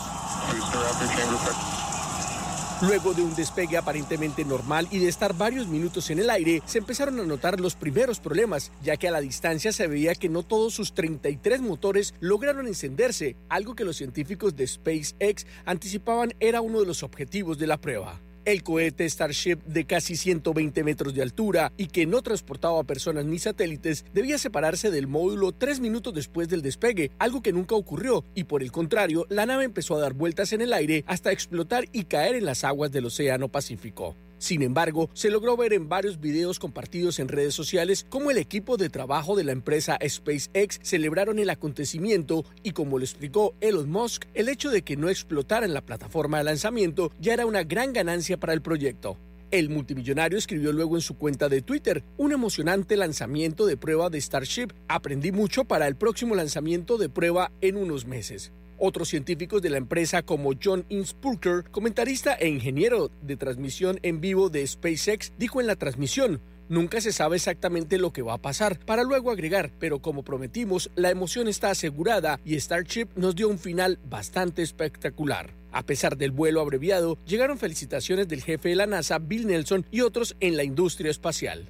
Luego 2.82 3.14
de 3.14 3.22
un 3.22 3.36
despegue 3.36 3.78
aparentemente 3.78 4.44
normal 4.44 4.88
y 4.92 5.00
de 5.00 5.08
estar 5.08 5.38
varios 5.38 5.68
minutos 5.68 6.10
en 6.10 6.20
el 6.20 6.30
aire, 6.30 6.62
se 6.66 6.80
empezaron 6.80 7.20
a 7.20 7.24
notar 7.24 7.60
los 7.60 7.76
primeros 7.76 8.20
problemas, 8.20 8.72
ya 8.82 8.98
que 8.98 9.08
a 9.08 9.12
la 9.12 9.22
distancia 9.22 9.72
se 9.72 9.88
veía 9.88 10.16
que 10.16 10.30
no 10.30 10.44
todos 10.44 10.74
sus 10.74 10.94
33 10.94 11.62
motores 11.62 12.14
lograron 12.20 12.68
encenderse, 12.68 13.36
algo 13.50 13.76
que 13.76 13.86
los 13.86 13.98
científicos 13.98 14.56
de 14.56 14.68
SpaceX 14.68 15.46
anticipaban 15.66 16.34
era 16.40 16.62
uno 16.62 16.80
de 16.80 16.88
los 16.88 17.04
objetivos 17.04 17.58
de 17.58 17.68
la 17.68 17.78
prueba. 17.80 18.20
El 18.46 18.62
cohete 18.62 19.10
Starship 19.10 19.64
de 19.66 19.86
casi 19.86 20.18
120 20.18 20.84
metros 20.84 21.14
de 21.14 21.22
altura 21.22 21.72
y 21.78 21.88
que 21.88 22.06
no 22.06 22.22
transportaba 22.22 22.84
personas 22.84 23.24
ni 23.24 23.40
satélites 23.40 24.04
debía 24.14 24.38
separarse 24.38 24.92
del 24.92 25.08
módulo 25.08 25.54
tres 25.54 25.80
minutos 25.80 26.14
después 26.14 26.50
del 26.50 26.62
despegue, 26.62 27.12
algo 27.20 27.42
que 27.42 27.54
nunca 27.54 27.76
ocurrió, 27.76 28.26
y 28.36 28.44
por 28.44 28.62
el 28.62 28.72
contrario, 28.72 29.26
la 29.30 29.46
nave 29.46 29.64
empezó 29.64 29.96
a 29.96 30.02
dar 30.02 30.14
vueltas 30.14 30.52
en 30.52 30.62
el 30.62 30.74
aire 30.74 31.06
hasta 31.08 31.32
explotar 31.32 31.86
y 31.94 32.04
caer 32.04 32.36
en 32.36 32.46
las 32.46 32.66
aguas 32.66 32.92
del 32.92 33.06
Océano 33.06 33.48
Pacífico. 33.48 34.18
Sin 34.44 34.62
embargo, 34.62 35.10
se 35.14 35.30
logró 35.30 35.56
ver 35.56 35.72
en 35.72 35.88
varios 35.88 36.20
videos 36.20 36.60
compartidos 36.60 37.20
en 37.20 37.30
redes 37.30 37.54
sociales 37.54 38.06
cómo 38.10 38.30
el 38.30 38.38
equipo 38.38 38.76
de 38.76 38.90
trabajo 38.90 39.38
de 39.38 39.46
la 39.46 39.54
empresa 39.54 39.98
SpaceX 40.06 40.82
celebraron 40.84 41.40
el 41.40 41.50
acontecimiento 41.50 42.44
y 42.62 42.72
como 42.72 43.00
lo 43.00 43.06
explicó 43.06 43.56
Elon 43.62 43.90
Musk, 43.90 44.26
el 44.34 44.50
hecho 44.50 44.70
de 44.70 44.82
que 44.82 44.98
no 44.98 45.08
explotara 45.08 45.66
en 45.66 45.74
la 45.74 45.80
plataforma 45.80 46.40
de 46.40 46.44
lanzamiento 46.44 47.14
ya 47.22 47.32
era 47.32 47.46
una 47.46 47.64
gran 47.64 47.94
ganancia 47.94 48.38
para 48.38 48.52
el 48.52 48.62
proyecto. 48.62 49.18
El 49.50 49.70
multimillonario 49.70 50.38
escribió 50.38 50.74
luego 50.74 50.98
en 50.98 51.02
su 51.02 51.16
cuenta 51.16 51.48
de 51.48 51.62
Twitter, 51.62 52.04
un 52.18 52.34
emocionante 52.34 52.98
lanzamiento 52.98 53.66
de 53.66 53.78
prueba 53.78 54.10
de 54.10 54.20
Starship. 54.20 54.74
Aprendí 54.90 55.32
mucho 55.32 55.64
para 55.64 55.88
el 55.88 55.96
próximo 55.96 56.36
lanzamiento 56.36 56.98
de 56.98 57.08
prueba 57.08 57.50
en 57.62 57.78
unos 57.78 58.06
meses. 58.06 58.52
Otros 58.86 59.08
científicos 59.08 59.62
de 59.62 59.70
la 59.70 59.78
empresa 59.78 60.24
como 60.24 60.52
John 60.62 60.84
Inspurker, 60.90 61.64
comentarista 61.72 62.34
e 62.34 62.50
ingeniero 62.50 63.12
de 63.22 63.38
transmisión 63.38 63.98
en 64.04 64.20
vivo 64.20 64.50
de 64.50 64.68
SpaceX, 64.68 65.32
dijo 65.38 65.62
en 65.62 65.68
la 65.68 65.78
transmisión, 65.78 66.42
Nunca 66.68 67.00
se 67.00 67.14
sabe 67.14 67.38
exactamente 67.38 67.98
lo 67.98 68.12
que 68.12 68.24
va 68.24 68.34
a 68.34 68.42
pasar, 68.42 68.78
para 68.80 69.04
luego 69.04 69.32
agregar, 69.32 69.72
pero 69.80 70.00
como 70.00 70.24
prometimos, 70.24 70.92
la 70.96 71.12
emoción 71.12 71.48
está 71.48 71.70
asegurada 71.70 72.42
y 72.44 72.60
Starship 72.60 73.08
nos 73.16 73.36
dio 73.36 73.48
un 73.48 73.58
final 73.58 74.00
bastante 74.10 74.62
espectacular. 74.62 75.52
A 75.72 75.84
pesar 75.84 76.18
del 76.18 76.32
vuelo 76.32 76.60
abreviado, 76.60 77.18
llegaron 77.26 77.58
felicitaciones 77.58 78.28
del 78.28 78.44
jefe 78.44 78.68
de 78.68 78.76
la 78.76 78.86
NASA, 78.86 79.18
Bill 79.18 79.48
Nelson, 79.48 79.86
y 79.92 80.02
otros 80.02 80.36
en 80.42 80.58
la 80.58 80.66
industria 80.66 81.10
espacial. 81.10 81.70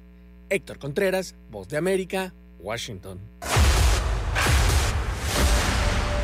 Héctor 0.50 0.80
Contreras, 0.80 1.36
Voz 1.48 1.68
de 1.68 1.76
América, 1.76 2.34
Washington. 2.58 3.20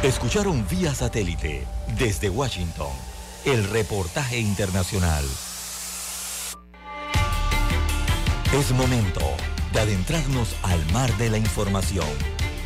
Escucharon 0.03 0.67
vía 0.67 0.95
satélite 0.95 1.67
desde 1.99 2.31
Washington 2.31 2.89
el 3.45 3.69
reportaje 3.69 4.39
internacional. 4.39 5.23
Es 8.55 8.73
momento 8.73 9.21
de 9.75 9.81
adentrarnos 9.81 10.57
al 10.63 10.91
mar 10.93 11.15
de 11.19 11.29
la 11.29 11.37
información. 11.37 12.09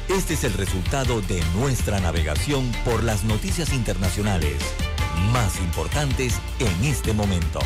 Este 0.09 0.35
es 0.35 0.45
el 0.45 0.53
resultado 0.53 1.23
de 1.23 1.43
nuestra 1.57 1.99
navegación 1.99 2.71
por 2.85 3.03
las 3.03 3.25
noticias 3.25 3.73
internacionales 3.73 4.55
más 5.33 5.59
importantes 5.59 6.35
en 6.61 6.85
este 6.85 7.13
momento. 7.15 7.59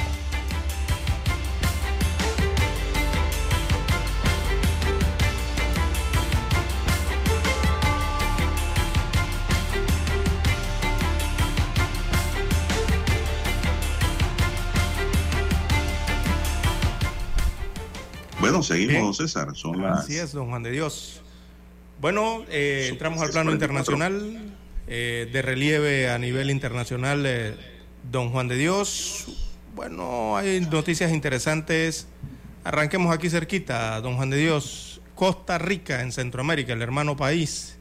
Bueno, 18.40 18.62
seguimos, 18.62 18.92
Bien. 18.92 19.02
don 19.04 19.14
César. 19.14 19.48
Son 19.54 19.82
las 19.82 20.00
Así 20.00 20.16
es, 20.16 20.32
don 20.32 20.48
Juan 20.48 20.62
de 20.62 20.70
Dios. 20.70 21.22
Bueno, 22.00 22.44
eh, 22.48 22.86
entramos 22.90 23.20
al 23.20 23.30
plano 23.30 23.50
44. 23.50 23.94
internacional, 23.94 24.54
eh, 24.86 25.28
de 25.32 25.42
relieve 25.42 26.08
a 26.10 26.18
nivel 26.18 26.50
internacional, 26.50 27.24
eh, 27.26 27.56
don 28.10 28.30
Juan 28.30 28.46
de 28.46 28.56
Dios. 28.56 29.26
Bueno, 29.74 30.36
hay 30.36 30.60
noticias 30.60 31.12
interesantes. 31.12 32.06
Arranquemos 32.62 33.12
aquí 33.12 33.28
cerquita, 33.28 34.00
don 34.00 34.16
Juan 34.16 34.30
de 34.30 34.36
Dios. 34.36 35.00
Costa 35.16 35.58
Rica, 35.58 36.00
en 36.02 36.12
Centroamérica, 36.12 36.72
el 36.72 36.82
hermano 36.82 37.16
país. 37.16 37.76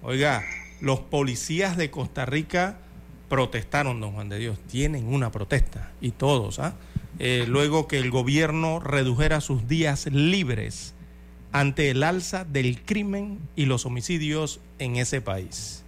Oiga, 0.00 0.42
los 0.80 1.00
policías 1.00 1.76
de 1.76 1.90
Costa 1.90 2.24
Rica 2.24 2.78
protestaron, 3.28 4.00
don 4.00 4.12
Juan 4.12 4.30
de 4.30 4.38
Dios. 4.38 4.58
Tienen 4.70 5.12
una 5.12 5.30
protesta, 5.30 5.90
y 6.00 6.12
todos, 6.12 6.58
¿ah? 6.58 6.72
Eh, 6.72 7.01
luego 7.18 7.86
que 7.86 7.98
el 7.98 8.10
gobierno 8.10 8.80
redujera 8.80 9.40
sus 9.40 9.68
días 9.68 10.06
libres 10.06 10.94
ante 11.52 11.90
el 11.90 12.02
alza 12.02 12.44
del 12.44 12.80
crimen 12.82 13.38
y 13.54 13.66
los 13.66 13.86
homicidios 13.86 14.60
en 14.78 14.96
ese 14.96 15.20
país. 15.20 15.84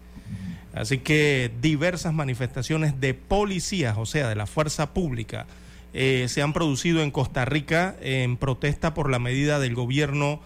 Así 0.75 0.99
que 0.99 1.51
diversas 1.63 2.13
manifestaciones 2.13 3.01
de 3.01 3.15
policías, 3.15 3.97
o 3.97 4.07
sea, 4.07 4.29
de 4.29 4.35
la 4.35 4.47
fuerza 4.47 4.93
pública, 4.93 5.47
eh, 5.93 6.27
se 6.29 6.43
han 6.43 6.53
producido 6.53 7.03
en 7.03 7.13
Costa 7.13 7.45
Rica 7.45 7.95
en 8.01 8.37
protesta 8.37 8.95
por 8.95 9.09
la 9.09 9.21
medida 9.21 9.61
del 9.61 9.75
gobierno 9.75 10.41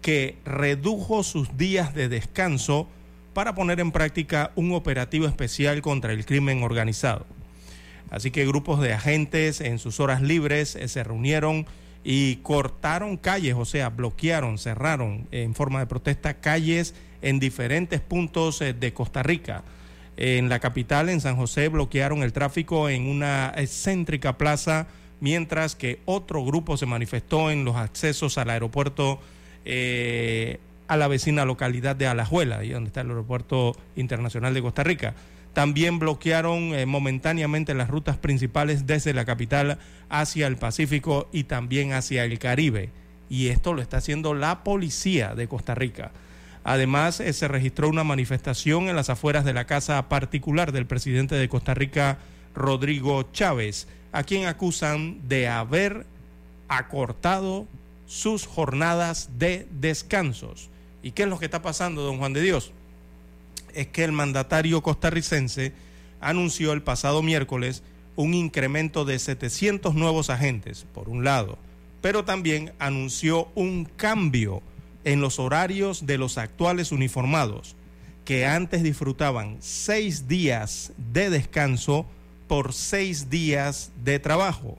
que 0.00 0.38
redujo 0.46 1.22
sus 1.22 1.56
días 1.58 1.94
de 1.94 2.08
descanso 2.08 2.88
para 3.34 3.54
poner 3.54 3.80
en 3.80 3.92
práctica 3.92 4.52
un 4.54 4.72
operativo 4.72 5.26
especial 5.26 5.82
contra 5.82 6.12
el 6.12 6.24
crimen 6.24 6.62
organizado. 6.62 7.26
Así 8.14 8.30
que 8.30 8.46
grupos 8.46 8.80
de 8.80 8.92
agentes 8.92 9.60
en 9.60 9.80
sus 9.80 9.98
horas 9.98 10.22
libres 10.22 10.76
eh, 10.76 10.86
se 10.86 11.02
reunieron 11.02 11.66
y 12.04 12.36
cortaron 12.36 13.16
calles, 13.16 13.56
o 13.58 13.64
sea, 13.64 13.88
bloquearon, 13.88 14.56
cerraron 14.56 15.26
en 15.32 15.52
forma 15.56 15.80
de 15.80 15.86
protesta 15.86 16.34
calles 16.34 16.94
en 17.22 17.40
diferentes 17.40 18.00
puntos 18.00 18.60
eh, 18.60 18.72
de 18.72 18.92
Costa 18.92 19.24
Rica. 19.24 19.64
En 20.16 20.48
la 20.48 20.60
capital, 20.60 21.08
en 21.08 21.20
San 21.20 21.34
José, 21.34 21.66
bloquearon 21.66 22.22
el 22.22 22.32
tráfico 22.32 22.88
en 22.88 23.08
una 23.08 23.52
excéntrica 23.56 24.38
plaza, 24.38 24.86
mientras 25.18 25.74
que 25.74 25.98
otro 26.04 26.44
grupo 26.44 26.76
se 26.76 26.86
manifestó 26.86 27.50
en 27.50 27.64
los 27.64 27.74
accesos 27.74 28.38
al 28.38 28.48
aeropuerto 28.48 29.18
eh, 29.64 30.60
a 30.86 30.96
la 30.96 31.08
vecina 31.08 31.44
localidad 31.44 31.96
de 31.96 32.06
Alajuela, 32.06 32.58
ahí 32.58 32.68
donde 32.68 32.88
está 32.88 33.00
el 33.00 33.08
aeropuerto 33.08 33.76
internacional 33.96 34.54
de 34.54 34.62
Costa 34.62 34.84
Rica. 34.84 35.14
También 35.54 36.00
bloquearon 36.00 36.74
eh, 36.74 36.84
momentáneamente 36.84 37.74
las 37.74 37.88
rutas 37.88 38.18
principales 38.18 38.86
desde 38.86 39.14
la 39.14 39.24
capital 39.24 39.78
hacia 40.08 40.48
el 40.48 40.56
Pacífico 40.56 41.28
y 41.32 41.44
también 41.44 41.92
hacia 41.92 42.24
el 42.24 42.38
Caribe. 42.40 42.90
Y 43.30 43.48
esto 43.48 43.72
lo 43.72 43.80
está 43.80 43.98
haciendo 43.98 44.34
la 44.34 44.64
policía 44.64 45.34
de 45.34 45.46
Costa 45.46 45.76
Rica. 45.76 46.10
Además, 46.64 47.20
eh, 47.20 47.32
se 47.32 47.46
registró 47.46 47.88
una 47.88 48.02
manifestación 48.02 48.88
en 48.88 48.96
las 48.96 49.10
afueras 49.10 49.44
de 49.44 49.52
la 49.52 49.66
casa 49.66 50.08
particular 50.08 50.72
del 50.72 50.86
presidente 50.86 51.36
de 51.36 51.48
Costa 51.48 51.72
Rica, 51.72 52.18
Rodrigo 52.54 53.22
Chávez, 53.32 53.86
a 54.10 54.24
quien 54.24 54.46
acusan 54.46 55.28
de 55.28 55.46
haber 55.46 56.04
acortado 56.68 57.66
sus 58.06 58.46
jornadas 58.46 59.30
de 59.38 59.68
descansos. 59.70 60.68
¿Y 61.02 61.12
qué 61.12 61.24
es 61.24 61.28
lo 61.28 61.38
que 61.38 61.44
está 61.44 61.62
pasando, 61.62 62.02
don 62.02 62.18
Juan 62.18 62.32
de 62.32 62.40
Dios? 62.40 62.72
Es 63.74 63.88
que 63.88 64.04
el 64.04 64.12
mandatario 64.12 64.82
costarricense 64.82 65.72
anunció 66.20 66.72
el 66.72 66.82
pasado 66.82 67.22
miércoles 67.22 67.82
un 68.16 68.34
incremento 68.34 69.04
de 69.04 69.18
700 69.18 69.94
nuevos 69.94 70.30
agentes, 70.30 70.86
por 70.94 71.08
un 71.08 71.24
lado, 71.24 71.58
pero 72.00 72.24
también 72.24 72.72
anunció 72.78 73.48
un 73.54 73.84
cambio 73.84 74.62
en 75.04 75.20
los 75.20 75.38
horarios 75.38 76.06
de 76.06 76.18
los 76.18 76.38
actuales 76.38 76.92
uniformados, 76.92 77.76
que 78.24 78.46
antes 78.46 78.82
disfrutaban 78.82 79.58
seis 79.60 80.28
días 80.28 80.92
de 81.12 81.28
descanso 81.28 82.06
por 82.48 82.72
seis 82.72 83.28
días 83.30 83.90
de 84.02 84.18
trabajo, 84.18 84.78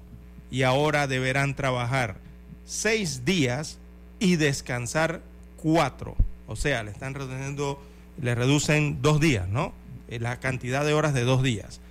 y 0.50 0.64
ahora 0.64 1.08
deberán 1.08 1.56
trabajar 1.56 2.18
seis 2.66 3.26
días 3.26 3.78
y 4.20 4.38
descansar 4.38 5.22
cuatro. 5.58 6.16
O 6.48 6.56
sea, 6.56 6.84
le 6.84 6.92
están 6.92 7.14
reduciendo 7.14 7.80
le 8.22 8.36
reducen 8.36 9.02
dos 9.02 9.20
días, 9.20 9.48
¿no? 9.48 9.74
Eh, 10.08 10.20
la 10.20 10.40
cantidad 10.40 10.86
de 10.86 10.94
horas 10.94 11.14
de 11.14 11.24
dos 11.24 11.44
días. 11.44 11.82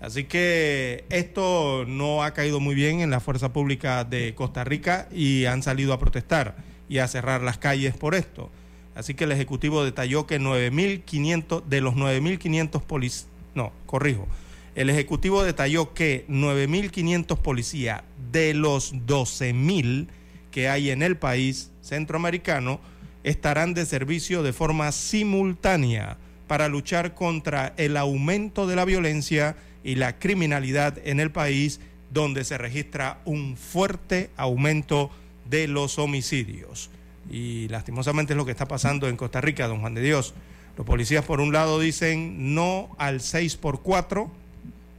Así 0.00 0.24
que 0.24 1.06
esto 1.08 1.84
no 1.86 2.22
ha 2.22 2.34
caído 2.34 2.60
muy 2.60 2.74
bien 2.74 3.00
en 3.00 3.10
la 3.10 3.20
fuerza 3.20 3.52
pública 3.52 4.04
de 4.04 4.34
Costa 4.34 4.62
Rica 4.62 5.08
y 5.10 5.46
han 5.46 5.62
salido 5.62 5.94
a 5.94 5.98
protestar 5.98 6.56
y 6.88 6.98
a 6.98 7.08
cerrar 7.08 7.40
las 7.40 7.56
calles 7.56 7.96
por 7.96 8.14
esto. 8.14 8.50
Así 8.94 9.14
que 9.14 9.24
el 9.24 9.32
Ejecutivo 9.32 9.82
detalló 9.82 10.26
que 10.26 10.40
9.500 10.40 11.64
de 11.64 11.80
los 11.80 11.94
9.500 11.94 12.82
policías, 12.82 13.28
no, 13.54 13.72
corrijo, 13.86 14.28
el 14.74 14.90
Ejecutivo 14.90 15.42
detalló 15.42 15.94
que 15.94 16.26
9.500 16.28 17.38
policías 17.38 18.02
de 18.30 18.54
los 18.54 18.94
12.000 18.94 20.08
que 20.50 20.68
hay 20.68 20.90
en 20.90 21.02
el 21.02 21.16
país 21.16 21.70
centroamericano 21.80 22.80
estarán 23.24 23.74
de 23.74 23.86
servicio 23.86 24.42
de 24.42 24.52
forma 24.52 24.92
simultánea 24.92 26.18
para 26.46 26.68
luchar 26.68 27.14
contra 27.14 27.72
el 27.76 27.96
aumento 27.96 28.66
de 28.66 28.76
la 28.76 28.84
violencia 28.84 29.56
y 29.82 29.96
la 29.96 30.18
criminalidad 30.18 30.98
en 31.04 31.20
el 31.20 31.30
país, 31.30 31.80
donde 32.12 32.44
se 32.44 32.58
registra 32.58 33.20
un 33.24 33.56
fuerte 33.56 34.30
aumento 34.36 35.10
de 35.48 35.66
los 35.68 35.98
homicidios. 35.98 36.90
Y 37.30 37.68
lastimosamente 37.68 38.34
es 38.34 38.36
lo 38.36 38.44
que 38.44 38.52
está 38.52 38.68
pasando 38.68 39.08
en 39.08 39.16
Costa 39.16 39.40
Rica, 39.40 39.66
don 39.66 39.80
Juan 39.80 39.94
de 39.94 40.02
Dios. 40.02 40.34
Los 40.76 40.86
policías 40.86 41.24
por 41.24 41.40
un 41.40 41.52
lado 41.52 41.80
dicen 41.80 42.54
no 42.54 42.94
al 42.98 43.20
6 43.20 43.56
por 43.56 43.82
4 43.82 44.30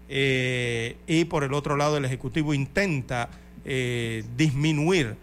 eh, 0.08 0.96
y 1.08 1.26
por 1.26 1.44
el 1.44 1.54
otro 1.54 1.76
lado 1.76 1.98
el 1.98 2.06
Ejecutivo 2.06 2.54
intenta 2.54 3.30
eh, 3.66 4.24
disminuir 4.38 5.16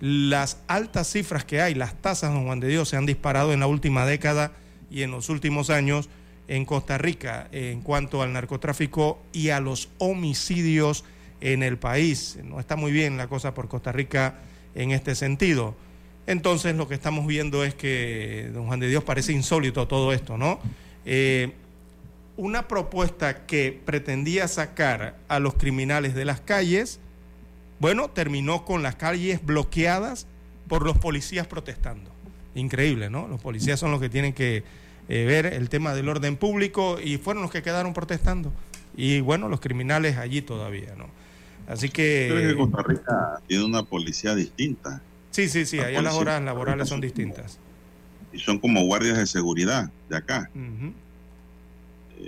las 0.00 0.58
altas 0.66 1.08
cifras 1.12 1.44
que 1.44 1.60
hay, 1.60 1.74
las 1.74 1.94
tasas, 2.00 2.32
don 2.32 2.46
Juan 2.46 2.60
de 2.60 2.68
Dios, 2.68 2.88
se 2.88 2.96
han 2.96 3.06
disparado 3.06 3.52
en 3.52 3.60
la 3.60 3.66
última 3.66 4.06
década 4.06 4.52
y 4.90 5.02
en 5.02 5.10
los 5.10 5.28
últimos 5.28 5.70
años 5.70 6.08
en 6.48 6.64
Costa 6.64 6.98
Rica 6.98 7.48
en 7.52 7.80
cuanto 7.82 8.22
al 8.22 8.32
narcotráfico 8.32 9.22
y 9.32 9.50
a 9.50 9.60
los 9.60 9.88
homicidios 9.98 11.04
en 11.40 11.62
el 11.62 11.78
país. 11.78 12.38
No 12.42 12.58
está 12.58 12.76
muy 12.76 12.92
bien 12.92 13.16
la 13.16 13.28
cosa 13.28 13.54
por 13.54 13.68
Costa 13.68 13.92
Rica 13.92 14.34
en 14.74 14.90
este 14.90 15.14
sentido. 15.14 15.76
Entonces 16.26 16.76
lo 16.76 16.88
que 16.88 16.94
estamos 16.94 17.26
viendo 17.26 17.64
es 17.64 17.74
que, 17.74 18.50
don 18.52 18.66
Juan 18.66 18.80
de 18.80 18.88
Dios, 18.88 19.04
parece 19.04 19.32
insólito 19.32 19.86
todo 19.86 20.12
esto, 20.12 20.36
¿no? 20.36 20.60
Eh, 21.04 21.52
una 22.36 22.68
propuesta 22.68 23.46
que 23.46 23.78
pretendía 23.84 24.48
sacar 24.48 25.16
a 25.28 25.38
los 25.40 25.54
criminales 25.54 26.14
de 26.14 26.24
las 26.24 26.40
calles, 26.40 27.00
bueno, 27.80 28.10
terminó 28.10 28.64
con 28.64 28.82
las 28.82 28.94
calles 28.94 29.44
bloqueadas 29.44 30.26
por 30.68 30.84
los 30.84 30.98
policías 30.98 31.46
protestando. 31.46 32.12
Increíble, 32.54 33.10
¿no? 33.10 33.26
Los 33.26 33.40
policías 33.40 33.80
son 33.80 33.90
los 33.90 34.00
que 34.00 34.08
tienen 34.08 34.32
que 34.32 34.62
eh, 35.08 35.24
ver 35.24 35.46
el 35.46 35.68
tema 35.68 35.94
del 35.94 36.08
orden 36.08 36.36
público 36.36 36.98
y 37.02 37.16
fueron 37.16 37.42
los 37.42 37.50
que 37.50 37.62
quedaron 37.62 37.94
protestando. 37.94 38.52
Y 38.96 39.20
bueno, 39.20 39.48
los 39.48 39.60
criminales 39.60 40.18
allí 40.18 40.42
todavía, 40.42 40.94
¿no? 40.96 41.06
Así 41.66 41.88
que... 41.88 42.28
Creo 42.30 42.50
que 42.50 42.56
Costa 42.56 42.82
Rica 42.82 43.40
tiene 43.46 43.64
una 43.64 43.82
policía 43.82 44.34
distinta. 44.34 45.00
Sí, 45.30 45.48
sí, 45.48 45.64
sí, 45.64 45.78
allá 45.78 46.02
las 46.02 46.14
horas 46.14 46.42
laborales 46.42 46.88
son 46.88 47.00
distintas. 47.00 47.58
Y 48.32 48.38
son 48.38 48.58
como 48.58 48.84
guardias 48.84 49.16
de 49.18 49.26
seguridad 49.26 49.90
de 50.08 50.16
acá. 50.16 50.50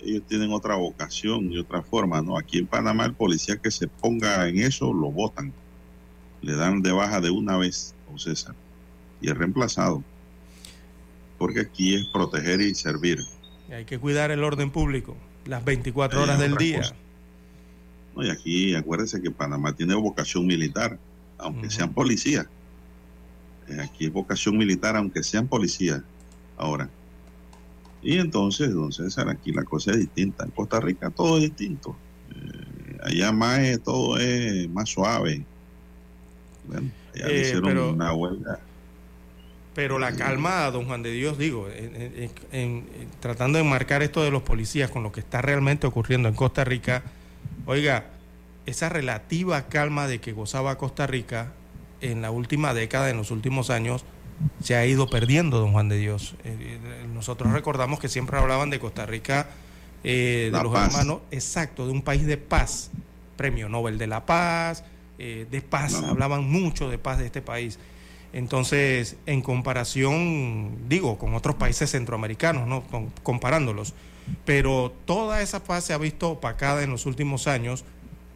Ellos 0.02 0.22
tienen 0.28 0.52
otra 0.52 0.76
vocación 0.76 1.52
y 1.52 1.58
otra 1.58 1.82
forma, 1.82 2.22
¿no? 2.22 2.38
Aquí 2.38 2.58
en 2.58 2.66
Panamá 2.66 3.04
el 3.04 3.14
policía 3.14 3.56
que 3.56 3.70
se 3.70 3.88
ponga 3.88 4.48
en 4.48 4.58
eso 4.58 4.92
lo 4.92 5.10
votan, 5.10 5.52
le 6.40 6.54
dan 6.54 6.82
de 6.82 6.92
baja 6.92 7.20
de 7.20 7.30
una 7.30 7.56
vez, 7.56 7.94
o 8.12 8.18
César, 8.18 8.54
y 9.20 9.30
es 9.30 9.36
reemplazado, 9.36 10.02
porque 11.38 11.60
aquí 11.60 11.94
es 11.94 12.06
proteger 12.12 12.60
y 12.60 12.74
servir. 12.74 13.20
Y 13.68 13.72
hay 13.72 13.84
que 13.84 13.98
cuidar 13.98 14.30
el 14.30 14.42
orden 14.44 14.70
público, 14.70 15.16
las 15.46 15.64
24 15.64 16.22
horas 16.22 16.38
del 16.38 16.56
día. 16.56 16.82
No, 18.14 18.24
y 18.24 18.30
aquí 18.30 18.74
acuérdense 18.74 19.22
que 19.22 19.30
Panamá 19.30 19.74
tiene 19.74 19.94
vocación 19.94 20.46
militar, 20.46 20.98
aunque 21.38 21.70
sean 21.70 21.92
policías. 21.92 22.46
Eh, 23.68 23.80
Aquí 23.80 24.06
es 24.06 24.12
vocación 24.12 24.56
militar, 24.56 24.96
aunque 24.96 25.22
sean 25.22 25.48
policías. 25.48 26.02
Ahora, 26.56 26.90
y 28.02 28.18
entonces, 28.18 28.72
don 28.72 28.92
César, 28.92 29.28
aquí 29.28 29.52
la 29.52 29.64
cosa 29.64 29.92
es 29.92 29.98
distinta. 29.98 30.44
En 30.44 30.50
Costa 30.50 30.80
Rica 30.80 31.10
todo 31.10 31.36
es 31.36 31.44
distinto. 31.44 31.96
Eh, 32.34 32.98
allá 33.04 33.32
más 33.32 33.60
es- 33.60 33.82
todo 33.82 34.18
es 34.18 34.68
más 34.70 34.88
suave. 34.88 35.44
Bueno, 36.66 36.90
allá 37.14 37.26
Eh, 37.28 37.40
hicieron 37.42 37.64
pero- 37.64 37.90
una 37.92 38.12
huelga. 38.12 38.58
Pero 39.74 39.98
la 39.98 40.14
calma, 40.14 40.70
don 40.70 40.84
Juan 40.84 41.02
de 41.02 41.12
Dios, 41.12 41.38
digo, 41.38 41.66
en- 41.70 41.96
en- 41.96 42.14
en- 42.14 42.30
en- 42.52 42.86
tratando 43.20 43.56
de 43.56 43.64
marcar 43.64 44.02
esto 44.02 44.22
de 44.22 44.30
los 44.30 44.42
policías 44.42 44.90
con 44.90 45.02
lo 45.02 45.12
que 45.12 45.20
está 45.20 45.40
realmente 45.40 45.86
ocurriendo 45.86 46.28
en 46.28 46.34
Costa 46.34 46.62
Rica, 46.62 47.02
oiga, 47.64 48.04
esa 48.66 48.90
relativa 48.90 49.68
calma 49.68 50.06
de 50.08 50.20
que 50.20 50.32
gozaba 50.32 50.76
Costa 50.76 51.06
Rica 51.06 51.52
en 52.02 52.20
la 52.20 52.30
última 52.30 52.74
década, 52.74 53.08
en 53.08 53.16
los 53.16 53.30
últimos 53.30 53.70
años, 53.70 54.04
se 54.62 54.74
ha 54.74 54.84
ido 54.84 55.08
perdiendo, 55.08 55.58
don 55.58 55.72
Juan 55.72 55.88
de 55.88 55.96
Dios. 55.98 56.34
Nosotros 57.22 57.52
recordamos 57.52 58.00
que 58.00 58.08
siempre 58.08 58.36
hablaban 58.36 58.68
de 58.68 58.80
Costa 58.80 59.06
Rica, 59.06 59.46
eh, 60.02 60.46
de 60.46 60.50
La 60.50 60.64
los 60.64 60.72
paz. 60.72 60.88
hermanos, 60.88 61.20
exacto, 61.30 61.86
de 61.86 61.92
un 61.92 62.02
país 62.02 62.26
de 62.26 62.36
paz, 62.36 62.90
premio 63.36 63.68
Nobel 63.68 63.96
de 63.96 64.08
la 64.08 64.26
Paz, 64.26 64.82
eh, 65.20 65.46
de 65.48 65.60
paz, 65.62 65.94
hablaban 66.02 66.42
mucho 66.50 66.90
de 66.90 66.98
paz 66.98 67.18
de 67.18 67.26
este 67.26 67.40
país. 67.40 67.78
Entonces, 68.32 69.14
en 69.26 69.40
comparación, 69.40 70.88
digo, 70.88 71.16
con 71.16 71.34
otros 71.34 71.54
países 71.54 71.92
centroamericanos, 71.92 72.66
¿no? 72.66 72.82
Con- 72.82 73.10
comparándolos, 73.22 73.94
pero 74.44 74.92
toda 75.04 75.42
esa 75.42 75.62
paz 75.62 75.84
se 75.84 75.92
ha 75.92 75.98
visto 75.98 76.28
opacada 76.30 76.82
en 76.82 76.90
los 76.90 77.06
últimos 77.06 77.46
años 77.46 77.84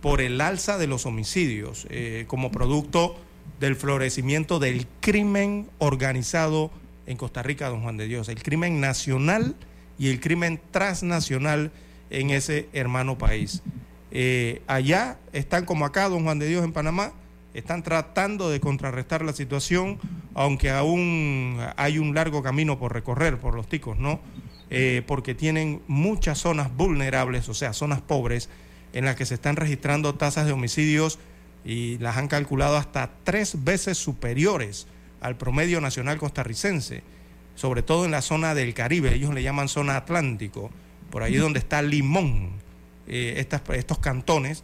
por 0.01 0.21
el 0.21 0.41
alza 0.41 0.79
de 0.79 0.87
los 0.87 1.07
homicidios, 1.07 1.89
eh, 1.91 2.25
como 2.29 2.53
producto 2.53 3.17
del 3.59 3.75
florecimiento 3.75 4.61
del 4.61 4.87
crimen 5.01 5.69
organizado 5.79 6.71
en 7.07 7.17
Costa 7.17 7.43
Rica, 7.43 7.69
don 7.69 7.83
Juan 7.83 7.97
de 7.97 8.07
Dios, 8.07 8.29
el 8.29 8.43
crimen 8.43 8.81
nacional 8.81 9.55
y 9.99 10.09
el 10.09 10.21
crimen 10.21 10.61
transnacional 10.71 11.73
en 12.11 12.31
ese 12.31 12.69
hermano 12.73 13.19
país. 13.19 13.63
Eh, 14.11 14.63
allá 14.67 15.19
están 15.33 15.65
como 15.65 15.85
acá, 15.85 16.09
don 16.09 16.25
Juan 16.25 16.39
de 16.39 16.49
Dios, 16.49 16.65
en 16.65 16.73
Panamá, 16.73 17.13
están 17.55 17.83
tratando 17.83 18.51
de 18.51 18.61
contrarrestar 18.61 19.25
la 19.25 19.33
situación, 19.33 19.99
aunque 20.35 20.71
aún 20.71 21.59
hay 21.77 21.99
un 21.99 22.15
largo 22.15 22.43
camino 22.43 22.79
por 22.79 22.93
recorrer 22.93 23.39
por 23.39 23.55
los 23.55 23.69
ticos, 23.69 23.99
¿no? 23.99 24.21
Eh, 24.69 25.03
porque 25.07 25.35
tienen 25.35 25.81
muchas 25.87 26.39
zonas 26.39 26.75
vulnerables, 26.77 27.49
o 27.49 27.55
sea, 27.55 27.73
zonas 27.73 28.01
pobres, 28.01 28.51
en 28.93 29.05
las 29.05 29.17
que 29.17 29.25
se 29.25 29.35
están 29.35 29.57
registrando 29.57 30.15
tasas 30.15 30.47
de 30.47 30.53
homicidios 30.53 31.19
y 31.65 31.99
las 31.99 32.17
han 32.17 32.29
calculado 32.29 32.77
hasta 32.77 33.11
tres 33.25 33.65
veces 33.65 33.97
superiores 33.99 34.87
al 35.27 35.37
promedio 35.37 35.81
nacional 35.81 36.19
costarricense, 36.19 37.03
sobre 37.57 37.83
todo 37.83 38.05
en 38.05 38.13
la 38.13 38.23
zona 38.23 38.55
del 38.55 38.75
Caribe, 38.75 39.13
ellos 39.13 39.35
le 39.35 39.43
llaman 39.43 39.69
zona 39.69 39.97
Atlántico, 39.97 40.71
por 41.11 41.25
ahí 41.25 41.35
donde 41.37 41.59
está 41.59 41.83
Limón, 41.83 42.51
eh, 43.09 43.45
estos 43.75 43.99
cantones, 43.99 44.63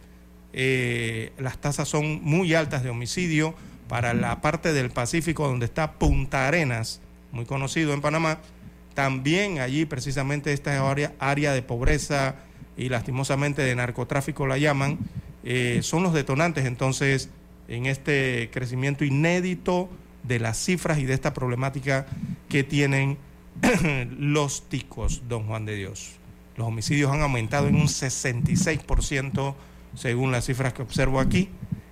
eh, 0.53 1.33
las 1.37 1.57
tasas 1.57 1.89
son 1.89 2.23
muy 2.23 2.53
altas 2.53 2.83
de 2.83 2.89
homicidio. 2.89 3.55
Para 3.89 4.13
la 4.13 4.39
parte 4.39 4.71
del 4.71 4.89
Pacífico, 4.91 5.47
donde 5.47 5.65
está 5.65 5.93
Punta 5.93 6.47
Arenas, 6.47 7.01
muy 7.31 7.45
conocido 7.45 7.93
en 7.93 8.01
Panamá, 8.01 8.39
también 8.93 9.59
allí 9.59 9.85
precisamente 9.85 10.53
esta 10.53 10.89
área, 10.89 11.13
área 11.19 11.51
de 11.51 11.61
pobreza 11.61 12.35
y 12.77 12.89
lastimosamente 12.89 13.61
de 13.61 13.75
narcotráfico 13.75 14.47
la 14.47 14.57
llaman, 14.57 14.99
eh, 15.43 15.79
son 15.83 16.01
los 16.01 16.13
detonantes 16.13 16.65
entonces 16.65 17.29
en 17.67 17.85
este 17.85 18.49
crecimiento 18.51 19.03
inédito 19.03 19.89
de 20.23 20.39
las 20.39 20.57
cifras 20.57 20.99
y 20.99 21.05
de 21.05 21.13
esta 21.13 21.33
problemática 21.33 22.05
que 22.49 22.63
tienen 22.63 23.17
los 24.17 24.69
ticos, 24.69 25.23
don 25.27 25.47
Juan 25.47 25.65
de 25.65 25.75
Dios. 25.75 26.13
Los 26.55 26.67
homicidios 26.67 27.11
han 27.11 27.21
aumentado 27.21 27.67
en 27.67 27.75
un 27.75 27.87
66% 27.87 29.55
según 29.95 30.31
las 30.31 30.45
cifras 30.45 30.73
que 30.73 30.81
observo 30.81 31.19
aquí. 31.19 31.49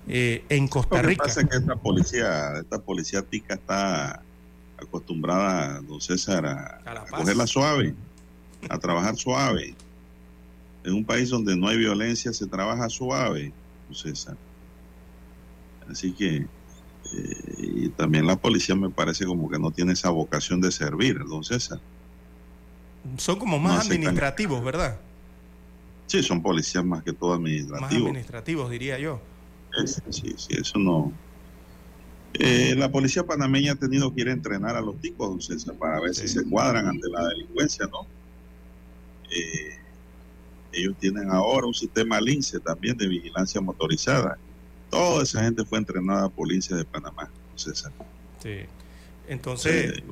Eh, 0.08 0.44
en 0.50 0.68
Costa 0.68 1.02
Rica. 1.02 1.24
Lo 1.24 1.24
que 1.24 1.30
pasa 1.30 1.42
es 1.42 1.48
que 1.48 1.58
esta 1.58 1.76
policía, 1.76 2.54
esta 2.60 2.80
policía 2.80 3.22
tica 3.22 3.54
está 3.54 4.22
acostumbrada, 4.78 5.80
don 5.82 6.02
César, 6.02 6.46
a, 6.46 6.82
A 6.84 6.94
la 6.94 7.02
a 7.02 7.06
paz. 7.06 7.20
cogerla 7.22 7.48
suave, 7.48 7.96
a 8.70 8.78
trabajar 8.80 9.16
suave. 9.16 9.76
En 10.84 10.94
un 10.94 11.06
país 11.06 11.30
donde 11.30 11.56
no 11.56 11.68
hay 11.68 11.78
violencia 11.78 12.34
se 12.34 12.48
trabaja 12.48 12.90
suave, 12.90 13.54
don 13.88 13.96
César. 13.96 14.36
Así 15.90 16.12
que, 16.12 16.48
eh, 17.14 17.56
y 17.58 17.90
también 17.90 18.26
la 18.26 18.38
policía 18.38 18.76
me 18.76 18.90
parece 18.90 19.26
como 19.26 19.50
que 19.50 19.60
no 19.60 19.72
tiene 19.72 19.94
esa 19.94 20.10
vocación 20.10 20.62
de 20.62 20.72
servir, 20.72 21.18
don 21.28 21.44
César. 21.44 21.80
Son 23.18 23.40
como 23.40 23.60
más 23.60 23.86
administrativos, 23.86 24.64
¿verdad? 24.64 25.02
Sí, 26.08 26.22
son 26.24 26.42
policías 26.44 26.84
más 26.84 27.04
que 27.04 27.14
todo 27.14 27.32
Más 27.32 27.40
administrativos. 27.40 28.04
administrativos, 28.08 28.70
diría 28.72 29.00
yo. 29.00 29.22
Es- 29.82 30.02
sí, 30.10 30.34
sí, 30.38 30.54
eso 30.56 30.78
no. 30.78 31.14
Eh, 32.34 32.76
la 32.76 32.90
policía 32.92 33.24
panameña 33.24 33.74
ha 33.74 33.76
tenido 33.76 34.14
que 34.14 34.22
ir 34.22 34.30
a 34.30 34.34
entrenar 34.34 34.76
a 34.76 34.82
los 34.82 35.00
ticos, 35.00 35.30
don 35.30 35.42
César, 35.42 35.76
para 35.78 36.00
ver 36.00 36.14
si 36.14 36.28
se 36.28 36.44
cuadran 36.50 36.88
ante 36.88 37.08
la 37.10 37.28
delincuencia, 37.28 37.86
¿no? 37.88 38.08
Eh, 39.30 39.76
ellos 40.74 40.96
tienen 41.00 41.30
ahora 41.32 41.68
un 41.68 41.74
sistema 41.74 42.20
LINCE 42.22 42.60
también 42.62 42.98
de 42.98 43.08
vigilancia 43.08 43.62
motorizada. 43.62 44.38
Toda 44.92 45.24
esa 45.24 45.44
gente 45.44 45.66
fue 45.66 45.80
entrenada 45.80 46.30
por 46.30 46.48
LINCE 46.48 46.76
de 46.76 46.86
Panamá, 46.86 47.30
César. 47.56 47.92
Sí. 48.44 48.60
Entonces, 49.28 49.94
Sí, 49.96 50.04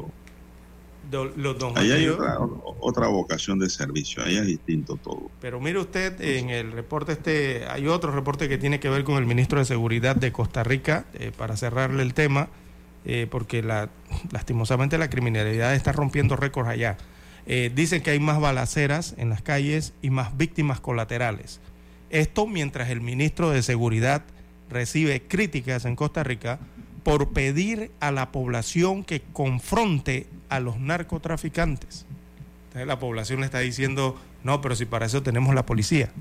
do- 1.12 1.26
los 1.36 1.58
Juan 1.62 1.78
Ahí 1.78 1.92
hay 1.92 2.08
otra, 2.08 2.38
otra 2.80 3.08
vocación 3.08 3.60
de 3.60 3.70
servicio, 3.70 4.24
ahí 4.24 4.38
es 4.38 4.46
distinto 4.46 4.96
todo. 4.96 5.30
Pero 5.42 5.60
mire 5.60 5.80
usted, 5.80 6.20
en 6.22 6.50
el 6.50 6.72
reporte 6.72 7.12
este, 7.14 7.66
hay 7.68 7.88
otro 7.88 8.12
reporte 8.12 8.48
que 8.48 8.58
tiene 8.58 8.80
que 8.80 8.90
ver 8.90 9.04
con 9.04 9.18
el 9.18 9.26
ministro 9.26 9.60
de 9.60 9.66
Seguridad 9.66 10.16
de 10.16 10.32
Costa 10.32 10.64
Rica, 10.64 11.06
eh, 11.14 11.32
para 11.36 11.58
cerrarle 11.58 12.04
el 12.04 12.14
tema, 12.14 12.50
eh, 13.06 13.28
porque 13.30 13.64
la, 13.64 13.90
lastimosamente 14.32 14.98
la 14.98 15.10
criminalidad 15.10 15.74
está 15.76 15.92
rompiendo 15.92 16.36
récords 16.36 16.70
allá. 16.70 16.98
Eh, 17.46 17.72
dicen 17.74 18.04
que 18.04 18.12
hay 18.12 18.20
más 18.20 18.40
balaceras 18.40 19.16
en 19.18 19.30
las 19.30 19.42
calles 19.42 19.94
y 20.04 20.12
más 20.12 20.38
víctimas 20.38 20.80
colaterales. 20.80 21.60
Esto 22.12 22.46
mientras 22.46 22.90
el 22.90 23.02
ministro 23.02 23.50
de 23.50 23.64
Seguridad 23.64 24.24
recibe 24.70 25.22
críticas 25.22 25.86
en 25.86 25.96
Costa 25.96 26.24
Rica 26.24 26.60
por 27.04 27.30
pedir 27.30 27.92
a 28.00 28.12
la 28.12 28.32
población 28.32 29.04
que 29.04 29.22
confronte 29.34 30.28
a 30.50 30.60
los 30.60 30.80
narcotraficantes. 30.80 32.06
Entonces 32.68 32.88
la 32.88 33.00
población 33.00 33.40
le 33.40 33.46
está 33.46 33.60
diciendo, 33.60 34.20
no, 34.44 34.62
pero 34.62 34.76
si 34.76 34.86
para 34.86 35.06
eso 35.06 35.24
tenemos 35.24 35.56
la 35.56 35.66
policía. 35.66 36.12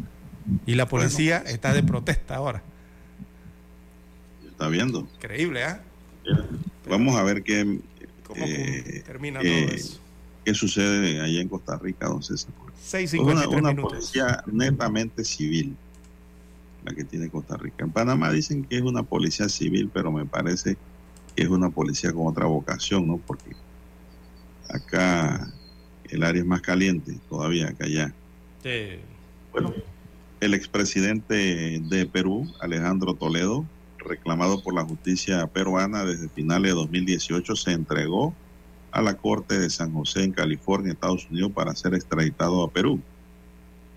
Y 0.67 0.77
la 0.77 0.89
policía 0.89 1.39
está 1.47 1.75
de 1.75 1.83
protesta 1.83 2.37
ahora. 2.37 2.63
¿Está 4.49 4.69
viendo? 4.69 5.07
Increíble, 5.17 5.65
¿ah? 5.65 5.83
Vamos 6.89 7.17
a 7.17 7.23
ver 7.23 7.43
qué, 7.43 7.81
¿Cómo 8.25 8.45
eh, 8.45 9.03
termina 9.05 9.41
eh, 9.43 9.67
todo 9.67 9.75
eso? 9.75 10.01
qué 10.45 10.55
sucede 10.55 11.21
allá 11.21 11.41
en 11.41 11.49
Costa 11.49 11.79
Rica, 11.79 12.07
don 12.07 12.23
César. 12.23 12.51
Es 12.79 12.95
6.53 12.95 13.21
una, 13.21 13.49
una 13.49 13.75
policía 13.75 14.43
netamente 14.47 15.25
civil, 15.25 15.77
la 16.89 16.95
que 16.95 17.05
tiene 17.05 17.29
Costa 17.29 17.57
Rica. 17.57 17.85
En 17.85 17.91
Panamá 17.91 18.33
dicen 18.33 18.65
que 18.65 18.77
es 18.77 18.83
una 18.83 19.03
policía 19.03 19.49
civil, 19.49 19.91
pero 19.93 20.11
me 20.11 20.25
parece 20.25 20.77
que 21.35 21.43
es 21.43 21.49
una 21.49 21.71
policía 21.71 22.13
con 22.13 22.27
otra 22.27 22.47
vocación, 22.47 23.07
¿no? 23.07 23.19
Porque 23.19 23.51
acá 24.71 25.53
el 26.09 26.23
área 26.23 26.41
es 26.41 26.47
más 26.47 26.63
caliente 26.63 27.19
todavía 27.29 27.73
que 27.73 27.85
allá. 27.85 28.15
Sí. 28.63 29.01
Bueno, 29.53 29.73
el 30.41 30.55
expresidente 30.55 31.81
de 31.81 32.07
Perú, 32.07 32.47
Alejandro 32.61 33.15
Toledo, 33.15 33.67
reclamado 33.99 34.63
por 34.63 34.75
la 34.75 34.85
justicia 34.85 35.47
peruana 35.49 36.05
desde 36.05 36.29
finales 36.29 36.71
de 36.73 36.77
2018, 36.77 37.57
se 37.57 37.73
entregó 37.73 38.35
a 38.91 39.03
la 39.03 39.15
Corte 39.15 39.59
de 39.59 39.69
San 39.69 39.93
José 39.93 40.25
en 40.25 40.33
California, 40.33 40.93
Estados 40.93 41.29
Unidos, 41.31 41.53
para 41.53 41.75
ser 41.75 41.95
extraditado 41.95 42.65
a 42.65 42.71
Perú. 42.71 43.01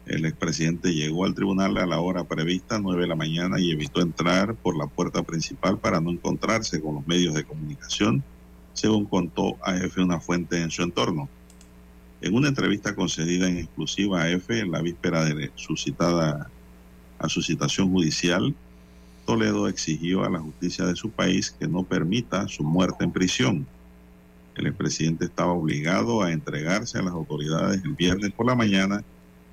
El 0.06 0.26
expresidente 0.26 0.94
llegó 0.94 1.26
al 1.26 1.36
tribunal 1.36 1.78
a 1.78 1.86
la 1.86 2.00
hora 2.00 2.24
prevista, 2.24 2.80
9 2.80 3.04
de 3.04 3.08
la 3.08 3.16
mañana, 3.16 3.60
y 3.60 3.72
evitó 3.72 4.02
entrar 4.02 4.56
por 4.56 4.76
la 4.76 4.88
puerta 4.88 5.22
principal 5.24 5.78
para 5.78 6.02
no 6.02 6.10
encontrarse 6.10 6.82
con 6.82 6.96
los 6.96 7.08
medios 7.08 7.34
de 7.36 7.44
comunicación, 7.44 8.24
según 8.74 9.06
contó 9.06 9.58
AF 9.64 9.98
una 9.98 10.20
fuente 10.20 10.62
en 10.62 10.72
su 10.72 10.82
entorno. 10.82 11.30
En 12.22 12.36
una 12.36 12.50
entrevista 12.50 12.96
concedida 12.96 13.48
en 13.48 13.58
exclusiva 13.58 14.22
a 14.22 14.30
EFE 14.30 14.60
en 14.60 14.72
la 14.72 14.82
víspera 14.82 15.26
de 15.26 15.52
su 15.56 15.76
citada 15.76 16.50
a 17.20 17.30
su 17.30 17.42
citación 17.42 17.92
judicial, 17.92 18.56
Toledo 19.26 19.68
exigió 19.68 20.24
a 20.24 20.30
la 20.30 20.40
justicia 20.40 20.86
de 20.86 20.96
su 20.96 21.12
país 21.12 21.52
que 21.52 21.68
no 21.68 21.84
permita 21.84 22.48
su 22.48 22.64
muerte 22.64 23.04
en 23.04 23.12
prisión. 23.12 23.68
El 24.56 24.68
expresidente 24.68 25.26
estaba 25.26 25.52
obligado 25.52 26.24
a 26.24 26.32
entregarse 26.32 26.98
a 26.98 27.04
las 27.04 27.14
autoridades 27.14 27.84
el 27.84 27.94
viernes 27.94 28.32
por 28.32 28.48
la 28.48 28.56
mañana 28.56 29.04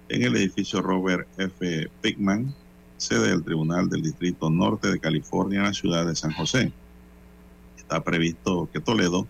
en 0.09 0.22
el 0.22 0.36
edificio 0.36 0.80
Robert 0.80 1.28
F. 1.36 1.89
Pickman, 2.01 2.55
sede 2.97 3.28
del 3.28 3.44
Tribunal 3.44 3.89
del 3.89 4.02
Distrito 4.02 4.48
Norte 4.48 4.89
de 4.89 4.98
California 4.98 5.59
en 5.59 5.66
la 5.66 5.74
ciudad 5.74 6.06
de 6.06 6.16
San 6.16 6.32
José. 6.32 6.72
Está 7.76 8.02
previsto 8.02 8.68
que 8.72 8.80
Toledo 8.80 9.26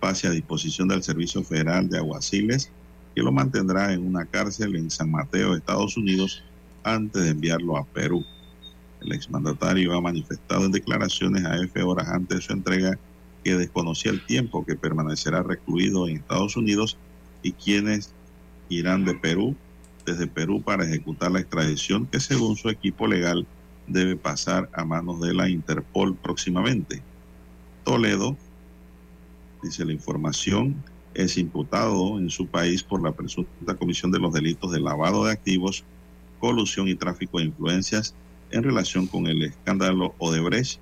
pase 0.00 0.26
a 0.26 0.30
disposición 0.30 0.88
del 0.88 1.02
Servicio 1.02 1.42
Federal 1.44 1.88
de 1.88 1.98
Aguaciles, 1.98 2.70
que 3.14 3.22
lo 3.22 3.32
mantendrá 3.32 3.92
en 3.92 4.06
una 4.06 4.24
cárcel 4.24 4.76
en 4.76 4.90
San 4.90 5.10
Mateo, 5.10 5.54
Estados 5.54 5.96
Unidos, 5.96 6.42
antes 6.82 7.22
de 7.22 7.30
enviarlo 7.30 7.76
a 7.76 7.84
Perú. 7.84 8.24
El 9.00 9.12
exmandatario 9.12 9.94
ha 9.94 10.00
manifestado 10.00 10.64
en 10.64 10.72
declaraciones 10.72 11.44
a 11.44 11.56
F 11.62 11.82
horas 11.82 12.08
antes 12.08 12.38
de 12.38 12.42
su 12.42 12.52
entrega 12.52 12.98
que 13.44 13.54
desconocía 13.54 14.12
el 14.12 14.24
tiempo 14.24 14.64
que 14.64 14.76
permanecerá 14.76 15.42
recluido 15.42 16.08
en 16.08 16.16
Estados 16.16 16.56
Unidos 16.56 16.96
y 17.42 17.52
quienes 17.52 18.12
irán 18.68 19.04
de 19.04 19.14
Perú, 19.14 19.56
desde 20.06 20.26
Perú 20.26 20.62
para 20.62 20.84
ejecutar 20.84 21.30
la 21.32 21.40
extradición 21.40 22.06
que 22.06 22.20
según 22.20 22.56
su 22.56 22.70
equipo 22.70 23.06
legal 23.06 23.46
debe 23.86 24.16
pasar 24.16 24.70
a 24.72 24.84
manos 24.84 25.20
de 25.20 25.34
la 25.34 25.48
Interpol 25.48 26.16
próximamente. 26.16 27.02
Toledo 27.84 28.36
dice 29.62 29.84
la 29.84 29.92
información, 29.92 30.82
es 31.14 31.36
imputado 31.38 32.18
en 32.18 32.30
su 32.30 32.46
país 32.46 32.82
por 32.82 33.02
la 33.02 33.12
presunta 33.12 33.74
comisión 33.74 34.12
de 34.12 34.18
los 34.18 34.32
delitos 34.32 34.70
de 34.70 34.80
lavado 34.80 35.24
de 35.24 35.32
activos, 35.32 35.84
colusión 36.38 36.88
y 36.88 36.94
tráfico 36.94 37.38
de 37.38 37.46
influencias 37.46 38.14
en 38.50 38.62
relación 38.62 39.06
con 39.06 39.26
el 39.26 39.42
escándalo 39.42 40.14
Odebrecht, 40.18 40.78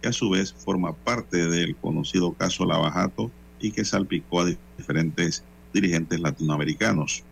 que 0.00 0.08
a 0.08 0.12
su 0.12 0.30
vez 0.30 0.52
forma 0.52 0.94
parte 0.94 1.48
del 1.48 1.76
conocido 1.76 2.32
caso 2.32 2.64
Lavajato 2.64 3.30
y 3.60 3.70
que 3.70 3.84
salpicó 3.84 4.40
a 4.40 4.46
diferentes 4.76 5.44
dirigentes 5.72 6.20
latinoamericanos. 6.20 7.24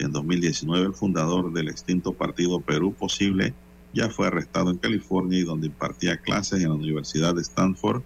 En 0.00 0.12
2019, 0.12 0.86
el 0.86 0.94
fundador 0.94 1.52
del 1.52 1.68
extinto 1.68 2.14
partido 2.14 2.60
Perú 2.60 2.94
Posible 2.94 3.52
ya 3.92 4.08
fue 4.08 4.28
arrestado 4.28 4.70
en 4.70 4.78
California 4.78 5.38
y 5.38 5.44
donde 5.44 5.66
impartía 5.66 6.16
clases 6.16 6.62
en 6.62 6.70
la 6.70 6.74
Universidad 6.74 7.34
de 7.34 7.42
Stanford 7.42 8.02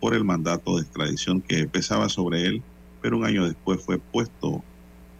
por 0.00 0.14
el 0.14 0.24
mandato 0.24 0.76
de 0.76 0.82
extradición 0.82 1.42
que 1.42 1.66
pesaba 1.66 2.08
sobre 2.08 2.46
él, 2.46 2.62
pero 3.02 3.18
un 3.18 3.26
año 3.26 3.44
después 3.44 3.82
fue 3.82 3.98
puesto 3.98 4.64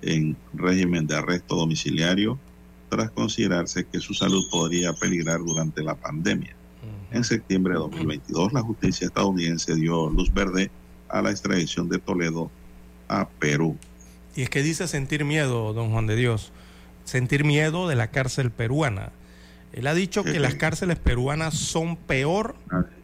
en 0.01 0.37
régimen 0.55 1.07
de 1.07 1.17
arresto 1.17 1.55
domiciliario 1.55 2.39
tras 2.89 3.11
considerarse 3.11 3.85
que 3.85 4.01
su 4.01 4.15
salud 4.15 4.43
podría 4.51 4.95
peligrar 4.95 5.41
durante 5.41 5.83
la 5.83 5.97
pandemia. 5.97 6.57
En 7.11 7.25
septiembre 7.25 7.75
de 7.75 7.81
2022, 7.81 8.55
la 8.55 8.63
justicia 8.63 9.09
estadounidense 9.09 9.75
dio 9.75 10.09
luz 10.09 10.33
verde 10.33 10.71
a 11.09 11.21
la 11.21 11.31
extradición 11.31 11.89
de 11.89 11.99
Toledo 11.99 12.51
a 13.09 13.29
Perú. 13.29 13.77
Y 14.37 14.43
es 14.43 14.51
que 14.51 14.63
dice 14.63 14.87
sentir 14.87 15.25
miedo, 15.25 15.73
don 15.73 15.91
Juan 15.91 16.07
de 16.07 16.15
Dios, 16.15 16.53
sentir 17.05 17.45
miedo 17.45 17.89
de 17.89 17.97
la 17.97 18.09
cárcel 18.09 18.51
peruana. 18.51 19.11
Él 19.73 19.87
ha 19.87 19.95
dicho 19.95 20.25
que 20.25 20.39
las 20.41 20.55
cárceles 20.55 20.99
peruanas 20.99 21.55
son 21.55 21.97
peor 21.97 22.55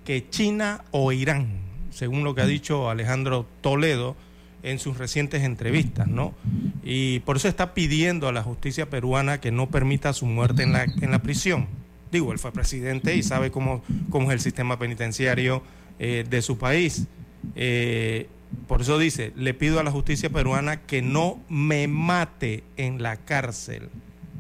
que 0.05 0.29
China 0.31 0.85
o 0.91 1.13
Irán, 1.13 1.61
según 1.91 2.25
lo 2.25 2.35
que 2.35 2.43
ha 2.43 2.47
dicho 2.47 2.89
Alejandro 2.89 3.47
Toledo 3.61 4.17
en 4.63 4.79
sus 4.79 4.97
recientes 4.97 5.43
entrevistas, 5.43 6.07
¿no? 6.07 6.35
Y 6.83 7.21
por 7.21 7.37
eso 7.37 7.49
está 7.49 7.75
pidiendo 7.75 8.29
a 8.29 8.33
la 8.33 8.43
justicia 8.43 8.89
peruana 8.89 9.41
que 9.41 9.51
no 9.51 9.71
permita 9.71 10.13
su 10.13 10.27
muerte 10.27 10.63
en 10.63 10.73
la, 10.73 10.85
en 10.85 11.11
la 11.11 11.21
prisión. 11.21 11.67
Digo, 12.11 12.33
él 12.33 12.39
fue 12.39 12.53
presidente 12.53 13.17
y 13.17 13.23
sabe 13.23 13.51
cómo, 13.51 13.83
cómo 14.11 14.31
es 14.31 14.35
el 14.35 14.41
sistema 14.41 14.79
penitenciario 14.79 15.63
eh, 15.99 16.25
de 16.29 16.43
su 16.43 16.59
país. 16.59 17.07
Eh, 17.55 18.29
por 18.69 18.81
eso 18.81 18.99
dice, 18.99 19.33
le 19.37 19.55
pido 19.55 19.81
a 19.81 19.83
la 19.83 19.91
justicia 19.91 20.31
peruana 20.31 20.83
que 20.83 21.03
no 21.03 21.41
me 21.49 21.89
mate 21.89 22.65
en 22.77 23.03
la 23.03 23.17
cárcel. 23.17 23.89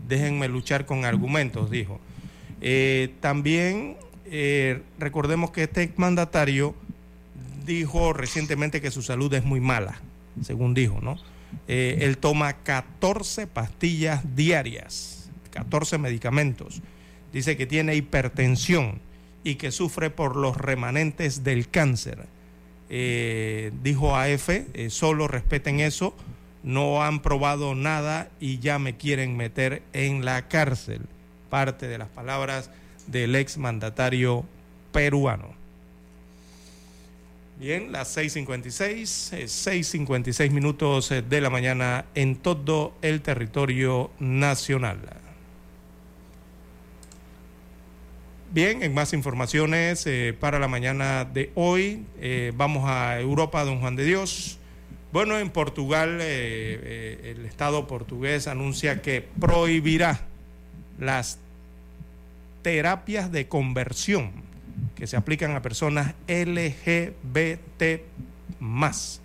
Déjenme 0.09 0.49
luchar 0.49 0.87
con 0.87 1.05
argumentos, 1.05 1.71
dijo. 1.71 2.01
Eh, 2.61 3.15
también 3.21 3.97
eh, 4.27 4.83
recordemos 4.99 5.51
que 5.51 5.65
este 5.65 5.93
mandatario 5.97 6.75
dijo 7.67 8.13
recientemente 8.13 8.81
que 8.81 8.91
su 8.91 9.03
salud 9.03 9.33
es 9.35 9.45
muy 9.45 9.61
mala, 9.61 10.01
según 10.43 10.75
dijo, 10.75 11.01
¿no? 11.01 11.19
Eh, 11.69 11.99
él 12.01 12.19
toma 12.19 12.55
14 12.55 13.47
pastillas 13.47 14.37
diarias, 14.37 15.31
14 15.51 15.99
medicamentos. 15.99 16.83
Dice 17.33 17.57
que 17.57 17.67
tiene 17.67 17.95
hipertensión 17.95 19.01
y 19.45 19.57
que 19.57 19.71
sufre 19.73 20.11
por 20.11 20.37
los 20.37 20.57
remanentes 20.57 21.45
del 21.45 21.69
cáncer. 21.69 22.27
Eh, 22.95 23.73
dijo 23.83 24.15
AF, 24.15 24.51
eh, 24.51 24.91
solo 24.91 25.27
respeten 25.27 25.81
eso, 25.81 26.15
no 26.63 27.03
han 27.03 27.23
probado 27.23 27.75
nada 27.75 28.29
y 28.39 28.59
ya 28.59 28.79
me 28.79 28.99
quieren 28.99 29.35
meter 29.35 29.83
en 29.95 30.27
la 30.27 30.47
cárcel. 30.47 31.01
Parte 31.49 31.89
de 31.89 31.97
las 31.97 32.09
palabras 32.09 32.69
del 33.07 33.35
ex 33.35 33.57
mandatario 33.57 34.45
peruano. 34.93 35.55
Bien, 37.59 37.93
las 37.93 38.15
6.56, 38.15 39.39
eh, 39.39 39.45
6.56 39.45 40.51
minutos 40.51 41.11
eh, 41.13 41.23
de 41.23 41.41
la 41.41 41.49
mañana 41.49 42.05
en 42.15 42.37
todo 42.37 42.93
el 43.01 43.23
territorio 43.23 44.11
nacional. 44.19 44.99
Bien, 48.55 48.83
en 48.83 48.93
más 48.93 49.15
informaciones 49.15 50.07
eh, 50.07 50.37
para 50.39 50.59
la 50.59 50.69
mañana 50.69 51.25
de 51.25 51.51
hoy, 51.55 52.05
eh, 52.21 52.53
vamos 52.55 52.85
a 52.87 53.19
Europa, 53.19 53.65
don 53.65 53.81
Juan 53.81 53.97
de 53.97 54.05
Dios. 54.05 54.59
Bueno, 55.11 55.39
en 55.39 55.49
Portugal, 55.49 56.19
eh, 56.21 57.35
el 57.35 57.47
Estado 57.47 57.87
portugués 57.87 58.49
anuncia 58.49 59.01
que 59.01 59.27
prohibirá 59.41 60.21
las 61.01 61.39
terapias 62.61 63.33
de 63.33 63.49
conversión 63.49 64.33
que 64.97 65.07
se 65.07 65.17
aplican 65.17 65.57
a 65.57 65.63
personas 65.63 66.13
LGBT 66.29 68.03
más 68.61 69.23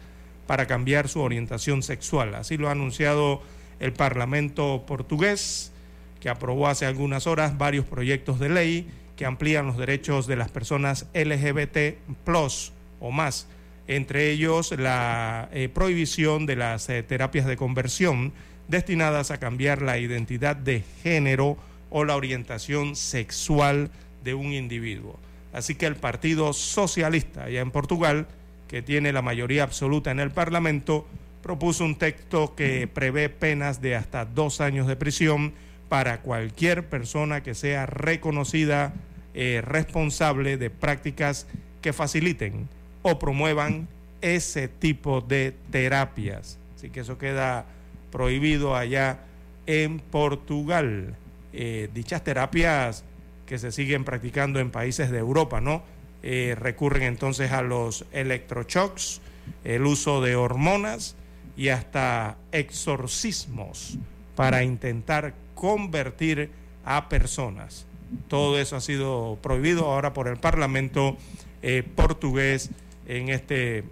para 0.47 0.67
cambiar 0.67 1.09
su 1.09 1.19
orientación 1.19 1.83
sexual. 1.83 2.33
Así 2.35 2.55
lo 2.55 2.69
ha 2.69 2.71
anunciado 2.71 3.41
el 3.81 3.91
Parlamento 3.91 4.85
portugués, 4.87 5.73
que 6.21 6.29
aprobó 6.29 6.69
hace 6.69 6.85
algunas 6.85 7.27
horas 7.27 7.57
varios 7.57 7.83
proyectos 7.83 8.39
de 8.39 8.47
ley 8.47 8.87
que 9.17 9.25
amplían 9.25 9.65
los 9.65 9.77
derechos 9.77 10.27
de 10.27 10.37
las 10.37 10.49
personas 10.49 11.07
LGBT 11.13 11.97
plus 12.23 12.71
o 13.01 13.11
más, 13.11 13.47
entre 13.87 14.31
ellos 14.31 14.71
la 14.77 15.49
eh, 15.51 15.69
prohibición 15.69 16.45
de 16.45 16.55
las 16.55 16.87
eh, 16.89 17.03
terapias 17.03 17.45
de 17.45 17.57
conversión 17.57 18.31
destinadas 18.67 19.31
a 19.31 19.39
cambiar 19.39 19.81
la 19.81 19.97
identidad 19.97 20.55
de 20.55 20.83
género 21.03 21.57
o 21.89 22.05
la 22.05 22.15
orientación 22.15 22.95
sexual 22.95 23.89
de 24.23 24.33
un 24.33 24.53
individuo. 24.53 25.19
Así 25.53 25.75
que 25.75 25.85
el 25.85 25.95
Partido 25.95 26.53
Socialista 26.53 27.45
allá 27.45 27.61
en 27.61 27.71
Portugal, 27.71 28.27
que 28.67 28.81
tiene 28.81 29.13
la 29.13 29.21
mayoría 29.21 29.63
absoluta 29.63 30.11
en 30.11 30.19
el 30.19 30.31
Parlamento, 30.31 31.07
propuso 31.41 31.85
un 31.85 31.95
texto 31.95 32.55
que 32.55 32.87
prevé 32.87 33.29
penas 33.29 33.81
de 33.81 33.95
hasta 33.95 34.25
dos 34.25 34.59
años 34.59 34.85
de 34.85 34.97
prisión 34.97 35.53
para 35.89 36.21
cualquier 36.21 36.87
persona 36.87 37.43
que 37.43 37.55
sea 37.55 37.85
reconocida 37.85 38.93
eh, 39.33 39.61
responsable 39.63 40.57
de 40.57 40.69
prácticas 40.69 41.47
que 41.81 41.93
faciliten 41.93 42.67
o 43.01 43.19
promuevan 43.19 43.87
ese 44.21 44.67
tipo 44.67 45.21
de 45.21 45.53
terapias. 45.71 46.57
Así 46.75 46.89
que 46.89 47.01
eso 47.01 47.17
queda 47.17 47.65
prohibido 48.11 48.75
allá 48.75 49.19
en 49.65 49.99
Portugal. 49.99 51.15
Eh, 51.53 51.89
dichas 51.93 52.23
terapias 52.23 53.03
que 53.45 53.57
se 53.59 53.71
siguen 53.71 54.03
practicando 54.03 54.59
en 54.59 54.71
países 54.71 55.11
de 55.11 55.19
Europa, 55.19 55.61
¿no? 55.61 55.83
Eh, 56.23 56.55
recurren 56.59 57.03
entonces 57.03 57.51
a 57.51 57.61
los 57.61 58.05
electroshocks, 58.11 59.21
el 59.63 59.85
uso 59.85 60.21
de 60.21 60.35
hormonas 60.35 61.15
y 61.55 61.69
hasta 61.69 62.37
exorcismos 62.51 63.97
para 64.35 64.63
intentar 64.63 65.33
convertir 65.57 66.51
a 66.85 67.09
personas. 67.09 67.85
Todo 68.29 68.57
eso 68.57 68.77
ha 68.77 68.81
sido 68.81 69.37
prohibido 69.41 69.85
ahora 69.85 70.13
por 70.13 70.29
el 70.29 70.37
Parlamento 70.37 71.17
eh, 71.61 71.83
portugués 71.83 72.69
en 73.07 73.29
este 73.29 73.83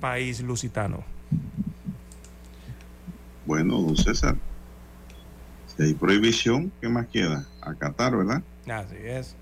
país 0.00 0.40
lusitano. 0.40 1.02
Bueno, 3.46 3.80
don 3.80 3.96
César, 3.96 4.36
si 5.66 5.82
hay 5.82 5.94
prohibición, 5.94 6.70
¿qué 6.80 6.88
más 6.88 7.06
queda? 7.08 7.46
Acatar, 7.60 8.16
¿verdad? 8.16 8.42
Así 8.68 8.96
es. 9.02 9.34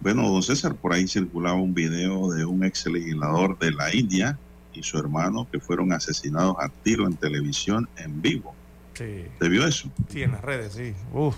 Bueno, 0.00 0.28
don 0.28 0.42
César, 0.42 0.74
por 0.74 0.92
ahí 0.92 1.06
circulaba 1.06 1.56
un 1.56 1.72
video 1.72 2.32
de 2.32 2.44
un 2.44 2.64
ex 2.64 2.86
legislador 2.86 3.58
de 3.58 3.70
la 3.70 3.94
India 3.94 4.38
y 4.74 4.82
su 4.82 4.98
hermano 4.98 5.46
que 5.50 5.60
fueron 5.60 5.92
asesinados 5.92 6.56
a 6.58 6.68
tiro 6.68 7.06
en 7.06 7.14
televisión 7.14 7.88
en 7.96 8.20
vivo. 8.20 8.54
Sí. 8.94 9.24
¿Te 9.38 9.48
vio 9.48 9.66
eso? 9.66 9.90
Sí, 10.10 10.22
en 10.22 10.32
las 10.32 10.42
redes, 10.42 10.72
sí. 10.74 10.94
Uf. 11.12 11.36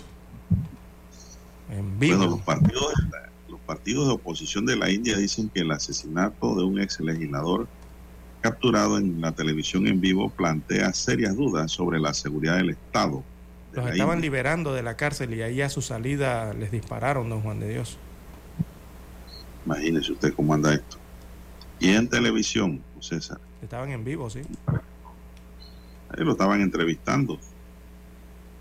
En 1.69 1.97
vivo. 1.99 2.17
Bueno, 2.17 2.31
los 2.35 2.41
partidos, 2.41 2.93
los 3.49 3.59
partidos 3.61 4.07
de 4.07 4.13
oposición 4.13 4.65
de 4.65 4.75
la 4.75 4.89
India 4.91 5.17
dicen 5.17 5.49
que 5.49 5.61
el 5.61 5.71
asesinato 5.71 6.55
de 6.55 6.63
un 6.63 6.79
ex 6.79 6.99
legislador 6.99 7.67
capturado 8.41 8.97
en 8.99 9.21
la 9.21 9.31
televisión 9.31 9.87
en 9.87 9.99
vivo 9.99 10.29
plantea 10.29 10.93
serias 10.93 11.35
dudas 11.35 11.71
sobre 11.71 11.99
la 11.99 12.13
seguridad 12.13 12.57
del 12.57 12.69
Estado. 12.71 13.23
de 13.71 13.81
Los 13.81 13.89
estaban 13.91 14.17
India. 14.17 14.29
liberando 14.29 14.73
de 14.73 14.83
la 14.83 14.95
cárcel 14.95 15.33
y 15.33 15.41
ahí 15.41 15.61
a 15.61 15.69
su 15.69 15.81
salida 15.81 16.53
les 16.53 16.69
dispararon, 16.71 17.27
don 17.29 17.41
Juan 17.41 17.59
de 17.59 17.69
Dios. 17.69 17.97
Imagínese 19.65 20.11
usted 20.11 20.33
cómo 20.35 20.53
anda 20.53 20.73
esto. 20.75 20.97
Y 21.79 21.89
en 21.89 22.07
televisión, 22.07 22.81
César, 22.99 23.39
Estaban 23.61 23.89
en 23.89 24.03
vivo, 24.03 24.29
sí. 24.29 24.41
Ahí 26.09 26.23
lo 26.23 26.31
estaban 26.31 26.61
entrevistando. 26.61 27.39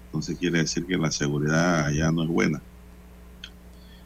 Entonces 0.07 0.39
quiere 0.39 0.59
decir 0.59 0.87
que 0.87 0.97
la 0.97 1.11
seguridad 1.11 1.87
allá 1.87 2.13
no 2.13 2.23
es 2.23 2.29
buena. 2.29 2.63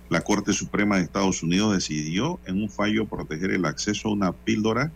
La 0.08 0.22
Corte 0.22 0.54
Suprema 0.54 0.96
de 0.96 1.02
Estados 1.02 1.42
Unidos 1.42 1.74
decidió 1.74 2.40
en 2.46 2.62
un 2.62 2.70
fallo 2.70 3.06
proteger 3.06 3.50
el 3.50 3.66
acceso 3.66 4.08
a 4.08 4.12
una 4.12 4.32
píldora 4.32 4.90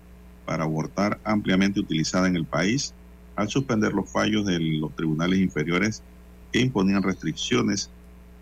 para 0.47 0.65
abortar 0.65 1.21
ampliamente 1.25 1.81
utilizada 1.81 2.29
en 2.29 2.37
el 2.37 2.47
país 2.47 2.95
al 3.37 3.49
suspender 3.49 3.93
los 3.93 4.11
fallos 4.11 4.47
de 4.47 4.59
los 4.59 4.95
tribunales 4.97 5.39
inferiores 5.39 6.03
que 6.51 6.61
imponían 6.61 7.03
restricciones 7.03 7.91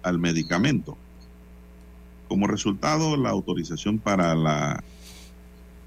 al 0.03 0.19
medicamento. 0.19 0.97
Como 2.29 2.47
resultado, 2.47 3.17
la 3.17 3.31
autorización 3.31 3.99
para 3.99 4.35
la 4.35 4.83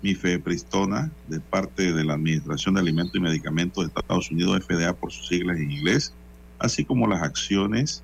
mifepristona 0.04 1.10
de 1.30 1.40
parte 1.40 1.94
de 1.94 2.04
la 2.04 2.14
Administración 2.14 2.76
de 2.76 2.82
Alimentos 2.82 3.16
y 3.16 3.22
Medicamentos 3.22 3.86
de 3.86 3.88
Estados 3.88 4.30
Unidos, 4.30 4.66
FDA 4.66 4.94
por 4.94 5.12
sus 5.12 5.28
siglas 5.28 5.58
en 5.58 5.72
inglés, 5.72 6.14
así 6.60 6.84
como 6.84 7.08
las 7.08 7.24
acciones 7.24 8.04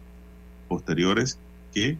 posteriores 0.70 1.38
que 1.74 1.98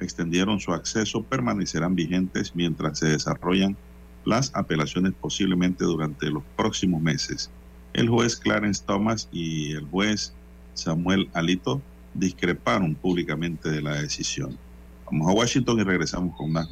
extendieron 0.00 0.58
su 0.58 0.72
acceso 0.72 1.22
permanecerán 1.22 1.94
vigentes 1.94 2.54
mientras 2.56 2.98
se 2.98 3.08
desarrollan 3.08 3.76
las 4.24 4.50
apelaciones 4.54 5.12
posiblemente 5.20 5.84
durante 5.84 6.28
los 6.30 6.42
próximos 6.56 7.00
meses. 7.00 7.50
El 7.92 8.08
juez 8.08 8.36
Clarence 8.36 8.82
Thomas 8.84 9.28
y 9.30 9.72
el 9.72 9.84
juez 9.86 10.34
Samuel 10.74 11.30
Alito 11.32 11.80
discreparon 12.12 12.96
públicamente 12.96 13.70
de 13.70 13.82
la 13.82 13.94
decisión. 13.94 14.58
Vamos 15.06 15.28
a 15.28 15.32
Washington 15.32 15.78
y 15.78 15.82
regresamos 15.84 16.36
con 16.36 16.50
más 16.50 16.68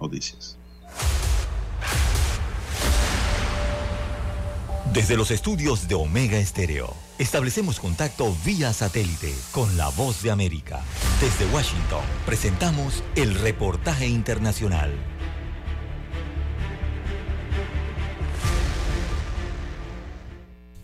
noticias. 0.00 0.56
Desde 4.96 5.14
los 5.18 5.30
estudios 5.30 5.88
de 5.88 5.94
Omega 5.94 6.38
Estéreo, 6.38 6.96
establecemos 7.18 7.80
contacto 7.80 8.34
vía 8.46 8.72
satélite 8.72 9.34
con 9.52 9.76
la 9.76 9.90
voz 9.90 10.22
de 10.22 10.30
América. 10.30 10.80
Desde 11.20 11.44
Washington, 11.54 12.00
presentamos 12.24 13.04
el 13.14 13.34
reportaje 13.34 14.06
internacional. 14.06 14.90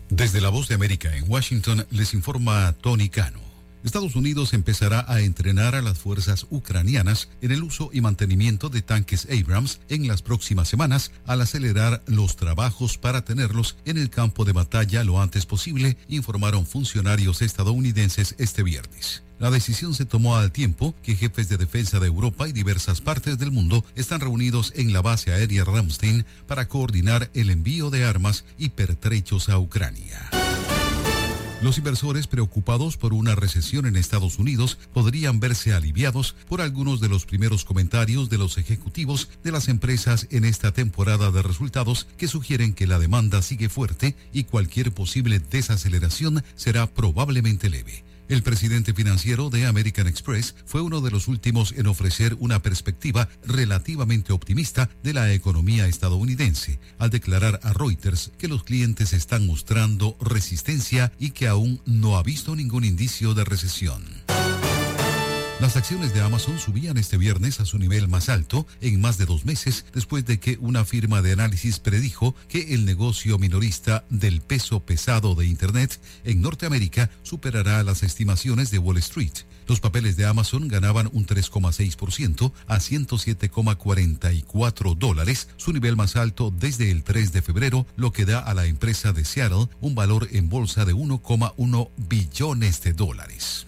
Desde 0.09 0.41
la 0.41 0.49
voz 0.49 0.67
de 0.67 0.75
América 0.75 1.11
en 1.15 1.27
Washington 1.27 1.87
les 1.89 2.13
informa 2.13 2.71
Tony 2.73 3.09
Cano. 3.09 3.52
Estados 3.83 4.15
Unidos 4.15 4.53
empezará 4.53 5.03
a 5.09 5.19
entrenar 5.21 5.75
a 5.75 5.81
las 5.81 5.97
fuerzas 5.97 6.47
ucranianas 6.49 7.27
en 7.41 7.51
el 7.51 7.63
uso 7.63 7.89
y 7.91 7.99
mantenimiento 7.99 8.69
de 8.69 8.81
tanques 8.81 9.27
Abrams 9.29 9.81
en 9.89 10.07
las 10.07 10.21
próximas 10.21 10.69
semanas 10.69 11.11
al 11.25 11.41
acelerar 11.41 12.01
los 12.07 12.37
trabajos 12.37 12.97
para 12.97 13.25
tenerlos 13.25 13.75
en 13.83 13.97
el 13.97 14.09
campo 14.09 14.45
de 14.45 14.53
batalla 14.53 15.03
lo 15.03 15.21
antes 15.21 15.45
posible, 15.45 15.97
informaron 16.07 16.65
funcionarios 16.65 17.41
estadounidenses 17.41 18.35
este 18.37 18.63
viernes. 18.63 19.23
La 19.37 19.51
decisión 19.51 19.93
se 19.93 20.05
tomó 20.05 20.37
al 20.37 20.53
tiempo 20.53 20.95
que 21.03 21.17
jefes 21.17 21.49
de 21.49 21.57
defensa 21.57 21.99
de 21.99 22.07
Europa 22.07 22.47
y 22.47 22.53
diversas 22.53 23.01
partes 23.01 23.37
del 23.37 23.51
mundo 23.51 23.83
están 23.95 24.21
reunidos 24.21 24.71
en 24.77 24.93
la 24.93 25.01
base 25.01 25.33
aérea 25.33 25.65
Ramstein 25.65 26.25
para 26.47 26.69
coordinar 26.69 27.29
el 27.33 27.49
envío 27.49 27.89
de 27.89 28.05
armas 28.05 28.45
y 28.57 28.69
pertrechos 28.69 29.49
a 29.49 29.59
Ucrania. 29.59 30.42
Los 31.63 31.77
inversores 31.77 32.27
preocupados 32.27 32.97
por 32.97 33.13
una 33.13 33.35
recesión 33.35 33.85
en 33.85 33.95
Estados 33.95 34.37
Unidos 34.37 34.77
podrían 34.93 35.39
verse 35.39 35.73
aliviados 35.73 36.35
por 36.49 36.59
algunos 36.59 36.99
de 36.99 37.07
los 37.07 37.25
primeros 37.25 37.63
comentarios 37.63 38.29
de 38.29 38.37
los 38.37 38.57
ejecutivos 38.57 39.29
de 39.45 39.53
las 39.53 39.69
empresas 39.69 40.27
en 40.29 40.43
esta 40.43 40.73
temporada 40.73 41.31
de 41.31 41.41
resultados 41.41 42.05
que 42.17 42.27
sugieren 42.27 42.73
que 42.73 42.85
la 42.85 42.99
demanda 42.99 43.41
sigue 43.41 43.69
fuerte 43.69 44.17
y 44.33 44.43
cualquier 44.43 44.91
posible 44.91 45.39
desaceleración 45.39 46.43
será 46.55 46.85
probablemente 46.85 47.69
leve. 47.69 48.03
El 48.29 48.41
presidente 48.41 48.93
financiero 48.93 49.49
de 49.49 49.65
American 49.65 50.07
Express 50.07 50.55
fue 50.65 50.81
uno 50.81 51.01
de 51.01 51.11
los 51.11 51.27
últimos 51.27 51.73
en 51.73 51.87
ofrecer 51.87 52.35
una 52.39 52.61
perspectiva 52.61 53.27
relativamente 53.45 54.33
optimista 54.33 54.89
de 55.03 55.13
la 55.13 55.33
economía 55.33 55.87
estadounidense, 55.87 56.79
al 56.99 57.09
declarar 57.09 57.59
a 57.63 57.73
Reuters 57.73 58.31
que 58.37 58.47
los 58.47 58.63
clientes 58.63 59.13
están 59.13 59.45
mostrando 59.45 60.17
resistencia 60.19 61.11
y 61.19 61.31
que 61.31 61.47
aún 61.47 61.81
no 61.85 62.17
ha 62.17 62.23
visto 62.23 62.55
ningún 62.55 62.85
indicio 62.85 63.33
de 63.33 63.43
recesión. 63.43 64.03
Las 65.63 65.77
acciones 65.77 66.13
de 66.13 66.19
Amazon 66.19 66.59
subían 66.59 66.97
este 66.97 67.15
viernes 67.15 67.61
a 67.61 67.65
su 67.65 67.79
nivel 67.79 68.09
más 68.09 68.27
alto 68.27 68.67
en 68.81 68.99
más 68.99 69.17
de 69.17 69.25
dos 69.25 69.45
meses 69.45 69.85
después 69.93 70.25
de 70.25 70.37
que 70.37 70.57
una 70.59 70.83
firma 70.83 71.21
de 71.21 71.31
análisis 71.31 71.79
predijo 71.79 72.35
que 72.49 72.73
el 72.73 72.83
negocio 72.83 73.39
minorista 73.39 74.03
del 74.09 74.41
peso 74.41 74.81
pesado 74.81 75.35
de 75.35 75.45
Internet 75.45 76.01
en 76.25 76.41
Norteamérica 76.41 77.09
superará 77.21 77.81
las 77.83 78.03
estimaciones 78.03 78.71
de 78.71 78.79
Wall 78.79 78.97
Street. 78.97 79.31
Los 79.65 79.79
papeles 79.79 80.17
de 80.17 80.25
Amazon 80.25 80.67
ganaban 80.67 81.09
un 81.13 81.25
3,6% 81.25 82.51
a 82.67 82.79
107,44 82.79 84.97
dólares, 84.97 85.47
su 85.55 85.71
nivel 85.71 85.95
más 85.95 86.17
alto 86.17 86.51
desde 86.51 86.91
el 86.91 87.05
3 87.05 87.31
de 87.31 87.41
febrero, 87.41 87.87
lo 87.95 88.11
que 88.11 88.25
da 88.25 88.39
a 88.39 88.53
la 88.53 88.65
empresa 88.65 89.13
de 89.13 89.23
Seattle 89.23 89.69
un 89.79 89.95
valor 89.95 90.27
en 90.33 90.49
bolsa 90.49 90.83
de 90.83 90.93
1,1 90.93 91.89
billones 91.95 92.81
de 92.81 92.91
dólares. 92.91 93.67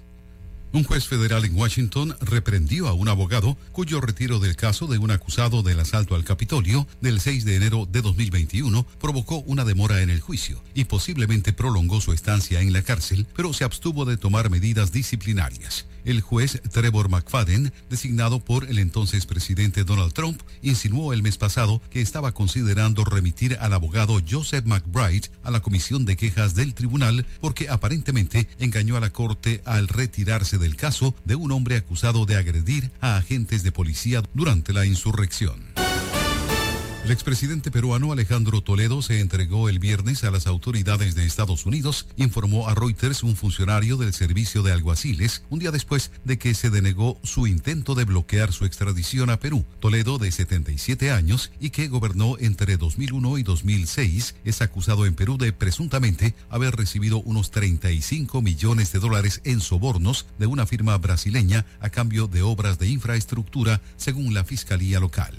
Un 0.76 0.84
juez 0.84 1.08
federal 1.08 1.46
en 1.46 1.56
Washington 1.56 2.18
reprendió 2.20 2.90
a 2.90 2.94
un 2.94 3.08
abogado 3.08 3.56
cuyo 3.72 4.02
retiro 4.02 4.40
del 4.40 4.58
caso 4.58 4.88
de 4.88 4.98
un 4.98 5.10
acusado 5.10 5.64
del 5.64 5.80
asalto 5.80 6.16
al 6.16 6.26
Capitolio 6.26 6.86
del 7.00 7.22
6 7.22 7.46
de 7.46 7.56
enero 7.56 7.88
de 7.90 8.02
2021 8.02 8.86
provocó 9.00 9.38
una 9.38 9.64
demora 9.64 10.02
en 10.02 10.10
el 10.10 10.20
juicio 10.20 10.62
y 10.74 10.84
posiblemente 10.84 11.54
prolongó 11.54 12.02
su 12.02 12.12
estancia 12.12 12.60
en 12.60 12.74
la 12.74 12.82
cárcel, 12.82 13.26
pero 13.38 13.54
se 13.54 13.64
abstuvo 13.64 14.04
de 14.04 14.18
tomar 14.18 14.50
medidas 14.50 14.92
disciplinarias. 14.92 15.86
El 16.06 16.22
juez 16.22 16.62
Trevor 16.72 17.10
McFadden, 17.10 17.74
designado 17.90 18.40
por 18.40 18.66
el 18.70 18.80
entonces 18.80 19.26
presidente 19.26 19.84
Donald 19.84 20.14
Trump, 20.14 20.42
insinuó 20.62 21.12
el 21.12 21.24
mes 21.24 21.38
pasado 21.38 21.82
que 21.90 22.02
estaba 22.02 22.32
considerando 22.32 23.04
remitir 23.04 23.58
al 23.60 23.74
abogado 23.74 24.22
Joseph 24.28 24.66
McBride 24.66 25.30
a 25.44 25.52
la 25.52 25.62
comisión 25.62 26.06
de 26.06 26.16
quejas 26.16 26.56
del 26.56 26.74
tribunal 26.74 27.26
porque 27.42 27.70
aparentemente 27.70 28.48
engañó 28.60 28.96
a 28.96 29.00
la 29.02 29.10
corte 29.10 29.62
al 29.66 29.88
retirarse 29.88 30.58
del 30.58 30.76
caso 30.76 31.16
de 31.26 31.36
un 31.36 31.52
hombre 31.52 31.76
acusado 31.76 32.26
de 32.26 32.38
agredir 32.38 32.92
a 33.02 33.18
agentes 33.18 33.64
de 33.64 33.72
policía 33.72 34.24
durante 34.34 34.72
la 34.72 34.86
insurrección. 34.86 35.85
El 37.06 37.12
expresidente 37.12 37.70
peruano 37.70 38.12
Alejandro 38.12 38.62
Toledo 38.62 39.04
se 39.04 39.20
entregó 39.20 39.70
el 39.70 39.78
viernes 39.78 40.24
a 40.24 40.32
las 40.32 40.48
autoridades 40.48 41.14
de 41.14 41.24
Estados 41.24 41.68
Unidos, 41.68 42.08
informó 42.18 42.68
a 42.68 42.74
Reuters 42.74 43.22
un 43.22 43.36
funcionario 43.36 43.96
del 43.96 44.12
servicio 44.12 44.64
de 44.64 44.72
alguaciles, 44.72 45.44
un 45.52 45.60
día 45.60 45.70
después 45.70 46.10
de 46.24 46.40
que 46.40 46.56
se 46.56 46.72
denegó 46.72 47.20
su 47.22 47.46
intento 47.46 47.94
de 47.94 48.06
bloquear 48.06 48.52
su 48.54 48.66
extradición 48.66 49.30
a 49.30 49.38
Perú. 49.38 49.66
Toledo, 49.80 50.18
de 50.18 50.32
77 50.32 51.12
años 51.12 51.52
y 51.60 51.70
que 51.70 51.90
gobernó 51.90 52.38
entre 52.40 52.76
2001 52.76 53.38
y 53.38 53.44
2006, 53.44 54.38
es 54.44 54.64
acusado 54.64 55.06
en 55.06 55.14
Perú 55.14 55.38
de 55.38 55.54
presuntamente 55.54 56.34
haber 56.50 56.76
recibido 56.76 57.20
unos 57.20 57.52
35 57.52 58.42
millones 58.42 58.92
de 58.92 58.98
dólares 58.98 59.42
en 59.44 59.62
sobornos 59.62 60.26
de 60.40 60.48
una 60.48 60.66
firma 60.66 60.98
brasileña 60.98 61.68
a 61.82 61.92
cambio 61.92 62.26
de 62.26 62.42
obras 62.42 62.80
de 62.80 62.88
infraestructura, 62.88 63.80
según 63.96 64.34
la 64.34 64.44
fiscalía 64.44 65.00
local. 65.00 65.36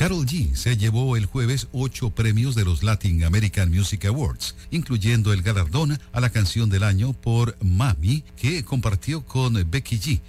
Carol 0.00 0.24
G 0.24 0.54
se 0.54 0.78
llevó 0.78 1.14
el 1.14 1.26
jueves 1.26 1.68
ocho 1.72 2.08
premios 2.08 2.54
de 2.54 2.64
los 2.64 2.82
Latin 2.82 3.22
American 3.22 3.70
Music 3.70 4.06
Awards, 4.06 4.56
incluyendo 4.70 5.34
el 5.34 5.42
galardón 5.42 6.00
a 6.12 6.20
la 6.20 6.30
canción 6.30 6.70
del 6.70 6.84
año 6.84 7.12
por 7.12 7.54
Mami, 7.62 8.24
que 8.34 8.64
compartió 8.64 9.26
con 9.26 9.62
Becky 9.70 10.00
G. 10.00 10.20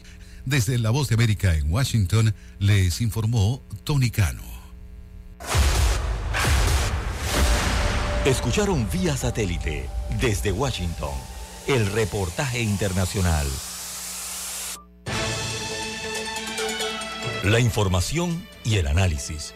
Desde 0.44 0.78
La 0.78 0.90
Voz 0.90 1.08
de 1.08 1.16
América 1.16 1.56
en 1.56 1.72
Washington, 1.72 2.36
les 2.60 3.00
informó 3.00 3.62
Tony 3.86 4.10
Cano. 4.10 4.44
Escucharon 8.26 8.86
vía 8.92 9.16
satélite 9.16 9.88
desde 10.20 10.52
Washington 10.52 11.14
el 11.68 11.90
reportaje 11.94 12.62
internacional. 12.62 13.48
La 17.46 17.62
información 17.62 18.46
y 18.66 18.76
el 18.76 18.88
análisis 18.88 19.56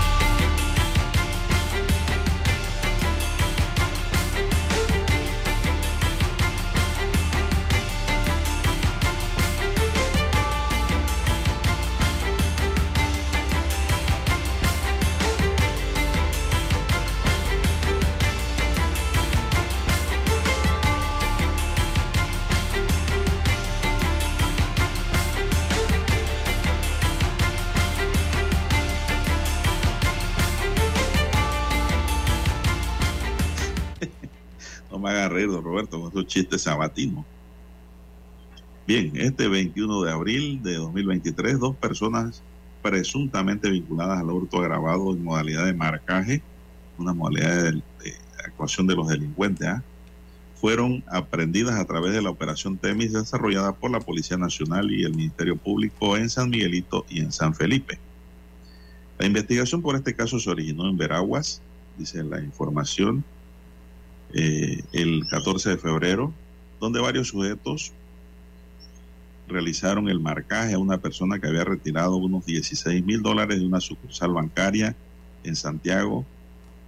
Me 35.01 35.09
haga 35.09 35.29
reír, 35.29 35.49
don 35.49 35.63
Roberto, 35.63 35.99
con 35.99 36.07
estos 36.07 36.27
chistes 36.27 36.61
sabatinos. 36.61 37.25
Bien, 38.87 39.11
este 39.15 39.47
21 39.47 40.03
de 40.03 40.11
abril 40.11 40.63
de 40.63 40.75
2023, 40.75 41.59
dos 41.59 41.75
personas 41.75 42.41
presuntamente 42.81 43.69
vinculadas 43.69 44.19
al 44.19 44.31
hurto 44.31 44.59
agravado 44.59 45.11
en 45.11 45.23
modalidad 45.23 45.65
de 45.65 45.73
marcaje, 45.73 46.41
una 46.97 47.13
modalidad 47.13 47.63
de, 47.63 47.71
de 47.71 48.15
actuación 48.45 48.87
de 48.87 48.95
los 48.95 49.07
delincuentes, 49.07 49.67
¿ah? 49.67 49.83
fueron 50.61 51.03
aprendidas 51.07 51.79
a 51.79 51.85
través 51.85 52.13
de 52.13 52.21
la 52.21 52.29
operación 52.29 52.77
Temis 52.77 53.13
desarrollada 53.13 53.73
por 53.73 53.89
la 53.89 53.99
Policía 53.99 54.37
Nacional 54.37 54.91
y 54.91 55.03
el 55.03 55.15
Ministerio 55.15 55.57
Público 55.57 56.17
en 56.17 56.29
San 56.29 56.51
Miguelito 56.51 57.03
y 57.09 57.21
en 57.21 57.31
San 57.31 57.55
Felipe. 57.55 57.97
La 59.17 59.25
investigación 59.25 59.81
por 59.81 59.95
este 59.95 60.15
caso 60.15 60.39
se 60.39 60.49
originó 60.49 60.87
en 60.87 60.97
Veraguas, 60.97 61.61
dice 61.97 62.23
la 62.23 62.41
información, 62.41 63.23
eh, 64.33 64.83
el 64.93 65.25
14 65.29 65.71
de 65.71 65.77
febrero, 65.77 66.33
donde 66.79 66.99
varios 66.99 67.29
sujetos 67.29 67.91
realizaron 69.47 70.09
el 70.09 70.19
marcaje 70.19 70.73
a 70.73 70.79
una 70.79 70.97
persona 70.97 71.39
que 71.39 71.47
había 71.47 71.63
retirado 71.63 72.15
unos 72.15 72.45
16 72.45 73.03
mil 73.03 73.21
dólares 73.21 73.59
de 73.59 73.65
una 73.65 73.81
sucursal 73.81 74.31
bancaria 74.31 74.95
en 75.43 75.55
Santiago, 75.55 76.25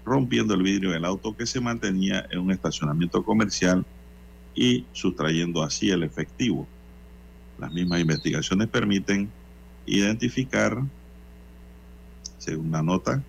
rompiendo 0.06 0.54
el 0.54 0.64
vidrio 0.64 0.92
del 0.92 1.06
auto 1.06 1.36
que 1.36 1.46
se 1.46 1.60
mantenía 1.60 2.26
en 2.32 2.40
un 2.40 2.52
estacionamiento 2.52 3.24
comercial 3.24 3.86
y 4.56 4.86
sustrayendo 4.94 5.64
así 5.64 5.90
el 5.90 6.04
efectivo. 6.04 6.68
Las 7.60 7.72
mismas 7.72 8.02
investigaciones 8.02 8.68
permiten 8.68 9.30
identificar, 9.86 10.82
según 12.38 12.72
la 12.72 12.82
nota, 12.82 13.24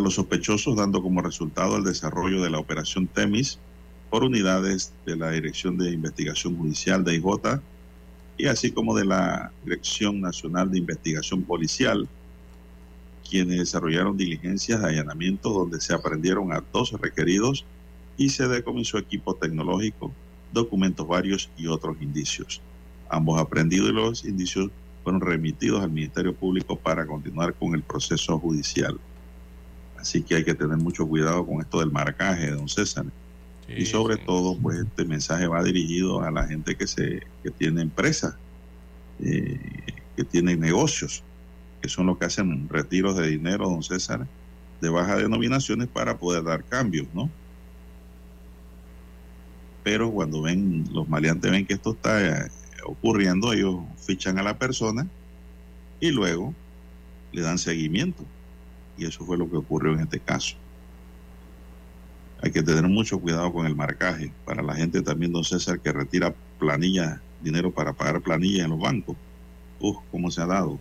los 0.00 0.14
sospechosos 0.14 0.76
dando 0.76 1.02
como 1.02 1.22
resultado 1.22 1.76
el 1.76 1.84
desarrollo 1.84 2.42
de 2.42 2.50
la 2.50 2.58
operación 2.58 3.06
Temis 3.06 3.58
por 4.10 4.24
unidades 4.24 4.92
de 5.06 5.16
la 5.16 5.30
Dirección 5.30 5.78
de 5.78 5.90
Investigación 5.92 6.56
Judicial 6.56 7.04
de 7.04 7.14
IJ 7.14 7.60
y 8.36 8.46
así 8.46 8.72
como 8.72 8.96
de 8.96 9.04
la 9.04 9.52
Dirección 9.64 10.20
Nacional 10.20 10.70
de 10.70 10.78
Investigación 10.78 11.42
Policial, 11.42 12.08
quienes 13.28 13.58
desarrollaron 13.58 14.16
diligencias 14.16 14.80
de 14.80 14.88
allanamiento 14.88 15.50
donde 15.50 15.80
se 15.80 15.94
aprendieron 15.94 16.52
a 16.52 16.64
dos 16.72 16.92
requeridos 16.92 17.64
y 18.16 18.30
se 18.30 18.48
decomisó 18.48 18.98
equipo 18.98 19.34
tecnológico, 19.34 20.10
documentos 20.52 21.06
varios 21.06 21.50
y 21.56 21.66
otros 21.66 21.96
indicios. 22.00 22.60
Ambos 23.08 23.40
aprendidos 23.40 23.90
y 23.90 23.92
los 23.92 24.24
indicios 24.24 24.70
fueron 25.04 25.20
remitidos 25.20 25.82
al 25.82 25.90
Ministerio 25.90 26.34
Público 26.34 26.76
para 26.76 27.06
continuar 27.06 27.54
con 27.54 27.74
el 27.74 27.82
proceso 27.82 28.38
judicial. 28.38 28.98
Así 30.00 30.22
que 30.22 30.36
hay 30.36 30.44
que 30.44 30.54
tener 30.54 30.78
mucho 30.78 31.06
cuidado 31.06 31.46
con 31.46 31.60
esto 31.60 31.80
del 31.80 31.90
marcaje, 31.90 32.50
don 32.50 32.68
César. 32.68 33.04
y 33.68 33.86
sobre 33.86 34.16
todo, 34.16 34.56
pues 34.58 34.78
este 34.78 35.04
mensaje 35.04 35.46
va 35.46 35.62
dirigido 35.62 36.22
a 36.22 36.30
la 36.30 36.46
gente 36.48 36.74
que 36.74 36.86
se 36.86 37.20
que 37.44 37.50
tiene 37.50 37.82
empresas, 37.82 38.34
eh, 39.20 39.60
que 40.16 40.24
tiene 40.24 40.56
negocios, 40.56 41.22
que 41.80 41.88
son 41.88 42.06
los 42.06 42.18
que 42.18 42.24
hacen 42.24 42.68
retiros 42.68 43.16
de 43.16 43.28
dinero, 43.28 43.68
don 43.68 43.82
César, 43.82 44.26
de 44.80 44.88
bajas 44.88 45.18
denominaciones 45.18 45.86
para 45.86 46.18
poder 46.18 46.42
dar 46.42 46.64
cambios, 46.64 47.06
¿no? 47.14 47.30
Pero 49.84 50.10
cuando 50.10 50.42
ven, 50.42 50.84
los 50.92 51.08
maleantes 51.08 51.50
ven 51.50 51.66
que 51.66 51.74
esto 51.74 51.92
está 51.92 52.44
eh, 52.46 52.50
ocurriendo, 52.84 53.52
ellos 53.52 53.76
fichan 53.98 54.38
a 54.38 54.42
la 54.42 54.58
persona 54.58 55.06
y 56.00 56.10
luego 56.10 56.54
le 57.32 57.42
dan 57.42 57.58
seguimiento. 57.58 58.24
Y 59.00 59.06
eso 59.06 59.24
fue 59.24 59.38
lo 59.38 59.50
que 59.50 59.56
ocurrió 59.56 59.94
en 59.94 60.00
este 60.00 60.20
caso. 60.20 60.56
Hay 62.42 62.52
que 62.52 62.62
tener 62.62 62.86
mucho 62.86 63.18
cuidado 63.18 63.50
con 63.50 63.66
el 63.66 63.74
marcaje. 63.74 64.30
Para 64.44 64.62
la 64.62 64.74
gente 64.74 65.00
también, 65.00 65.32
don 65.32 65.42
César, 65.42 65.80
que 65.80 65.90
retira 65.90 66.34
planillas, 66.58 67.18
dinero 67.42 67.70
para 67.70 67.94
pagar 67.94 68.20
planillas 68.20 68.66
en 68.66 68.70
los 68.70 68.78
bancos. 68.78 69.16
Uf, 69.80 69.96
¿cómo 70.10 70.30
se 70.30 70.42
ha 70.42 70.46
dado 70.46 70.78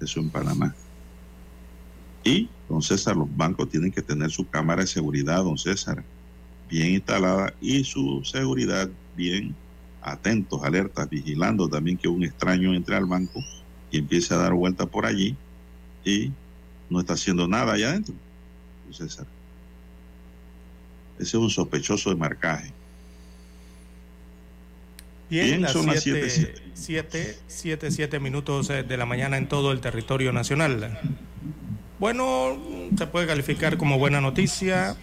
eso 0.00 0.18
en 0.18 0.28
Panamá? 0.28 0.74
Y, 2.24 2.48
don 2.68 2.82
César, 2.82 3.16
los 3.16 3.28
bancos 3.36 3.68
tienen 3.68 3.92
que 3.92 4.02
tener 4.02 4.32
su 4.32 4.48
cámara 4.48 4.80
de 4.80 4.88
seguridad, 4.88 5.44
don 5.44 5.56
César, 5.56 6.02
bien 6.68 6.94
instalada 6.94 7.54
y 7.60 7.84
su 7.84 8.24
seguridad 8.24 8.90
bien 9.16 9.54
atentos, 10.02 10.64
alertas, 10.64 11.08
vigilando 11.08 11.68
también 11.68 11.96
que 11.96 12.08
un 12.08 12.24
extraño 12.24 12.74
entre 12.74 12.96
al 12.96 13.06
banco 13.06 13.40
y 13.92 13.98
empiece 13.98 14.34
a 14.34 14.38
dar 14.38 14.52
vuelta 14.52 14.86
por 14.86 15.06
allí 15.06 15.36
y 16.04 16.32
no 16.90 17.00
está 17.00 17.14
haciendo 17.14 17.48
nada 17.48 17.72
allá 17.72 17.90
adentro. 17.90 18.14
César. 18.92 19.26
Ese 21.18 21.24
es 21.24 21.34
un 21.34 21.50
sospechoso 21.50 22.10
de 22.10 22.16
marcaje. 22.16 22.72
Bien, 25.28 25.46
Bien, 25.46 25.62
las 25.62 25.72
son 25.72 25.86
las 25.86 26.02
7, 26.02 26.30
siete, 26.30 26.54
7, 26.74 27.38
7, 27.48 27.90
7 27.90 28.20
minutos 28.20 28.70
eh, 28.70 28.84
de 28.84 28.96
la 28.96 29.06
mañana 29.06 29.36
en 29.38 29.48
todo 29.48 29.72
el 29.72 29.80
territorio 29.80 30.32
nacional. 30.32 30.98
Bueno, 31.98 32.62
se 32.96 33.06
puede 33.08 33.26
calificar 33.26 33.76
como 33.76 33.98
buena 33.98 34.20
noticia 34.20 34.96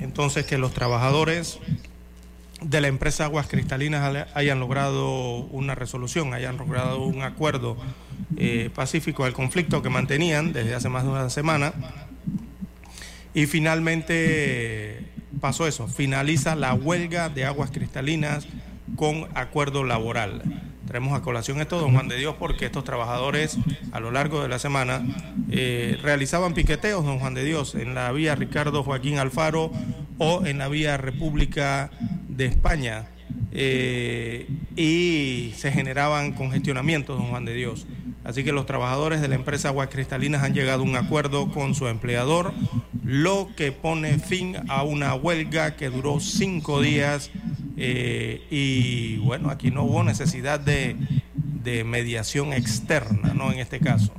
entonces 0.00 0.46
que 0.46 0.58
los 0.58 0.72
trabajadores 0.72 1.58
de 2.60 2.80
la 2.80 2.88
empresa 2.88 3.24
Aguas 3.24 3.46
Cristalinas 3.48 4.26
hayan 4.34 4.60
logrado 4.60 5.36
una 5.50 5.74
resolución, 5.74 6.34
hayan 6.34 6.56
logrado 6.56 7.02
un 7.02 7.22
acuerdo 7.22 7.76
eh, 8.36 8.70
pacífico 8.74 9.24
al 9.24 9.32
conflicto 9.32 9.82
que 9.82 9.90
mantenían 9.90 10.52
desde 10.52 10.74
hace 10.74 10.88
más 10.88 11.04
de 11.04 11.10
una 11.10 11.30
semana. 11.30 11.72
Y 13.34 13.46
finalmente 13.46 15.04
pasó 15.40 15.66
eso, 15.66 15.86
finaliza 15.86 16.56
la 16.56 16.74
huelga 16.74 17.28
de 17.28 17.44
aguas 17.44 17.70
cristalinas 17.70 18.48
con 18.96 19.28
acuerdo 19.34 19.84
laboral. 19.84 20.42
Traemos 20.86 21.12
a 21.12 21.22
colación 21.22 21.60
esto, 21.60 21.78
don 21.78 21.92
Juan 21.92 22.08
de 22.08 22.16
Dios, 22.16 22.36
porque 22.38 22.64
estos 22.64 22.82
trabajadores 22.82 23.58
a 23.92 24.00
lo 24.00 24.10
largo 24.10 24.42
de 24.42 24.48
la 24.48 24.58
semana 24.58 25.02
eh, 25.50 25.98
realizaban 26.02 26.54
piqueteos, 26.54 27.04
don 27.04 27.18
Juan 27.18 27.34
de 27.34 27.44
Dios, 27.44 27.74
en 27.74 27.94
la 27.94 28.10
vía 28.10 28.34
Ricardo 28.34 28.82
Joaquín 28.82 29.18
Alfaro 29.18 29.70
o 30.16 30.46
en 30.46 30.58
la 30.58 30.68
vía 30.68 30.96
República 30.96 31.90
de 32.38 32.46
España. 32.46 33.08
eh, 33.52 34.48
y 34.74 35.52
se 35.56 35.70
generaban 35.70 36.32
congestionamientos, 36.32 37.18
don 37.18 37.28
Juan 37.28 37.44
de 37.44 37.54
Dios. 37.54 37.86
Así 38.24 38.44
que 38.44 38.52
los 38.52 38.64
trabajadores 38.64 39.20
de 39.20 39.28
la 39.28 39.34
empresa 39.34 39.68
Aguas 39.68 39.88
Cristalinas 39.88 40.42
han 40.42 40.54
llegado 40.54 40.82
a 40.82 40.84
un 40.84 40.96
acuerdo 40.96 41.50
con 41.50 41.74
su 41.74 41.88
empleador, 41.88 42.54
lo 43.04 43.48
que 43.56 43.72
pone 43.72 44.18
fin 44.18 44.56
a 44.68 44.82
una 44.82 45.14
huelga 45.14 45.76
que 45.76 45.90
duró 45.90 46.20
cinco 46.20 46.80
días 46.80 47.30
eh, 47.76 48.42
y 48.50 49.18
bueno, 49.18 49.50
aquí 49.50 49.70
no 49.70 49.84
hubo 49.84 50.02
necesidad 50.04 50.60
de, 50.60 50.96
de 51.62 51.84
mediación 51.84 52.52
externa, 52.52 53.34
¿no? 53.34 53.52
En 53.52 53.58
este 53.58 53.78
caso. 53.80 54.12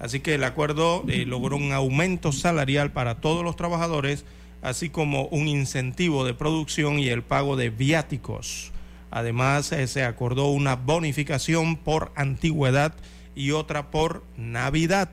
Así 0.00 0.20
que 0.20 0.34
el 0.34 0.44
acuerdo 0.44 1.04
eh, 1.08 1.24
logró 1.26 1.56
un 1.56 1.72
aumento 1.72 2.32
salarial 2.32 2.92
para 2.92 3.16
todos 3.16 3.44
los 3.44 3.56
trabajadores, 3.56 4.24
así 4.64 4.88
como 4.88 5.26
un 5.26 5.46
incentivo 5.46 6.24
de 6.24 6.32
producción 6.32 6.98
y 6.98 7.08
el 7.08 7.22
pago 7.22 7.54
de 7.54 7.68
viáticos. 7.68 8.72
Además, 9.10 9.70
eh, 9.72 9.86
se 9.86 10.04
acordó 10.04 10.46
una 10.46 10.74
bonificación 10.74 11.76
por 11.76 12.10
antigüedad 12.16 12.94
y 13.36 13.50
otra 13.50 13.90
por 13.90 14.24
Navidad. 14.38 15.10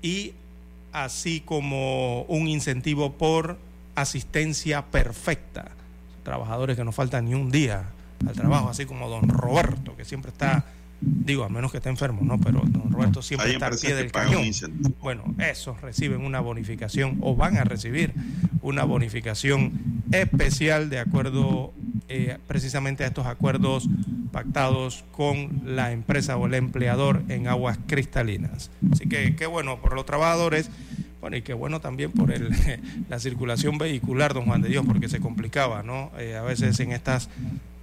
Y 0.00 0.32
así 0.92 1.40
como 1.40 2.22
un 2.22 2.48
incentivo 2.48 3.12
por 3.12 3.58
asistencia 3.96 4.86
perfecta. 4.86 5.66
Trabajadores 6.22 6.76
que 6.76 6.84
no 6.84 6.92
faltan 6.92 7.26
ni 7.26 7.34
un 7.34 7.50
día 7.50 7.84
al 8.26 8.34
trabajo, 8.34 8.70
así 8.70 8.86
como 8.86 9.10
don 9.10 9.28
Roberto, 9.28 9.94
que 9.94 10.06
siempre 10.06 10.30
está, 10.30 10.64
digo, 11.00 11.44
a 11.44 11.48
menos 11.48 11.70
que 11.70 11.78
esté 11.78 11.90
enfermo, 11.90 12.20
¿no? 12.22 12.38
Pero 12.38 12.62
don 12.66 12.90
Roberto 12.90 13.22
siempre 13.22 13.48
Hay 13.48 13.54
está 13.54 13.66
al 13.66 13.78
pie 13.78 13.94
del 13.94 14.12
cañón. 14.12 14.44
Bueno, 15.00 15.24
esos 15.38 15.80
reciben 15.80 16.22
una 16.22 16.40
bonificación 16.40 17.18
o 17.20 17.36
van 17.36 17.56
a 17.56 17.64
recibir 17.64 18.12
una 18.62 18.84
bonificación 18.84 20.02
especial 20.12 20.90
de 20.90 20.98
acuerdo 20.98 21.72
eh, 22.08 22.38
precisamente 22.46 23.04
a 23.04 23.06
estos 23.06 23.26
acuerdos 23.26 23.88
pactados 24.30 25.04
con 25.12 25.62
la 25.64 25.92
empresa 25.92 26.36
o 26.36 26.46
el 26.46 26.54
empleador 26.54 27.22
en 27.28 27.48
aguas 27.48 27.78
cristalinas. 27.86 28.70
Así 28.92 29.08
que 29.08 29.36
qué 29.36 29.46
bueno 29.46 29.80
por 29.80 29.94
los 29.94 30.04
trabajadores. 30.04 30.70
Bueno, 31.20 31.38
y 31.38 31.42
qué 31.42 31.54
bueno 31.54 31.80
también 31.80 32.12
por 32.12 32.32
el, 32.32 32.50
la 33.08 33.18
circulación 33.18 33.78
vehicular, 33.78 34.34
don 34.34 34.44
Juan 34.44 34.60
de 34.60 34.68
Dios, 34.68 34.84
porque 34.86 35.08
se 35.08 35.20
complicaba, 35.20 35.82
¿no? 35.82 36.10
Eh, 36.18 36.36
a 36.36 36.42
veces 36.42 36.78
en 36.80 36.92
estas 36.92 37.30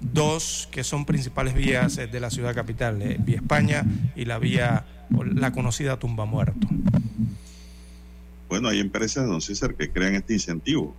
dos 0.02 0.68
que 0.72 0.84
son 0.84 1.06
principales 1.06 1.54
vías 1.54 1.98
eh, 1.98 2.08
de 2.08 2.20
la 2.20 2.30
ciudad 2.30 2.54
capital, 2.56 3.02
eh, 3.02 3.18
Vía 3.20 3.38
España 3.38 3.86
y 4.16 4.26
la 4.26 4.40
vía, 4.40 4.86
la 5.34 5.52
conocida 5.52 5.98
Tumba 5.98 6.26
Muerto. 6.26 6.68
Bueno, 8.50 8.68
hay 8.68 8.80
empresas, 8.80 9.28
don 9.28 9.42
César, 9.42 9.76
que 9.76 9.90
crean 9.92 10.16
este 10.16 10.34
incentivo. 10.34 10.96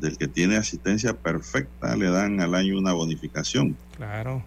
Del 0.00 0.18
que 0.18 0.26
tiene 0.26 0.56
asistencia 0.56 1.16
perfecta 1.16 1.94
le 1.96 2.10
dan 2.10 2.40
al 2.40 2.56
año 2.56 2.76
una 2.76 2.92
bonificación. 2.92 3.76
Claro. 3.96 4.42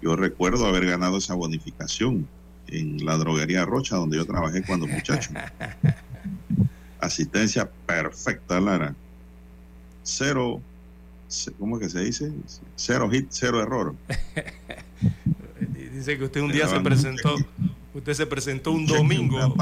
Yo 0.00 0.14
recuerdo 0.14 0.66
haber 0.66 0.86
ganado 0.86 1.16
esa 1.18 1.34
bonificación 1.34 2.28
en 2.68 3.04
la 3.04 3.16
droguería 3.16 3.64
Rocha, 3.64 3.96
donde 3.96 4.18
yo 4.18 4.24
trabajé 4.24 4.62
cuando 4.62 4.86
muchacho. 4.86 5.30
Asistencia 7.00 7.68
perfecta, 7.86 8.60
Lara. 8.60 8.94
Cero, 10.04 10.60
ce- 10.60 10.75
¿cómo 11.58 11.76
es 11.78 11.82
que 11.84 11.88
se 11.90 12.04
dice? 12.04 12.32
Cero 12.76 13.08
hit, 13.10 13.26
cero 13.30 13.62
error. 13.62 13.94
Dice 15.92 16.18
que 16.18 16.24
usted 16.24 16.40
un 16.40 16.52
día 16.52 16.68
se 16.68 16.78
presentó, 16.80 17.34
usted 17.94 18.14
se 18.14 18.26
presentó 18.26 18.72
un 18.72 18.86
domingo. 18.86 19.54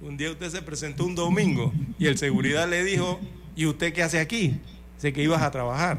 Un 0.00 0.16
día 0.16 0.30
usted 0.30 0.50
se 0.50 0.62
presentó 0.62 1.04
un 1.04 1.14
domingo 1.14 1.72
y 1.98 2.06
el 2.06 2.18
seguridad 2.18 2.68
le 2.68 2.84
dijo, 2.84 3.20
¿y 3.56 3.66
usted 3.66 3.92
qué 3.92 4.02
hace 4.02 4.20
aquí? 4.20 4.56
Sé 4.98 5.12
que 5.12 5.22
ibas 5.22 5.42
a 5.42 5.50
trabajar. 5.50 5.98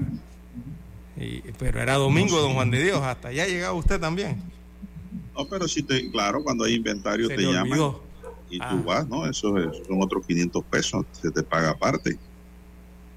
Y- 1.18 1.42
pero 1.60 1.80
era 1.82 1.96
domingo, 1.96 2.40
don 2.42 2.54
Juan 2.54 2.72
de 2.72 2.84
Dios, 2.84 3.02
hasta 3.02 3.30
allá 3.30 3.46
llegaba 3.48 3.74
usted 3.74 4.00
también. 4.00 4.42
No, 5.38 5.48
pero 5.48 5.68
si 5.68 5.84
te, 5.84 6.10
claro, 6.12 6.44
cuando 6.44 6.64
hay 6.64 6.76
inventario 6.76 7.28
Se 7.28 7.36
te 7.36 7.42
llaman 7.44 7.80
y 8.50 8.60
tú 8.60 8.66
Ah. 8.66 8.84
vas, 8.86 9.08
¿no? 9.08 9.26
Eso, 9.26 9.58
es- 9.58 9.86
son 9.88 10.02
otros 10.02 10.26
500 10.26 10.64
pesos, 10.66 11.06
se 11.12 11.32
te 11.32 11.44
paga 11.44 11.72
aparte. 11.72 12.18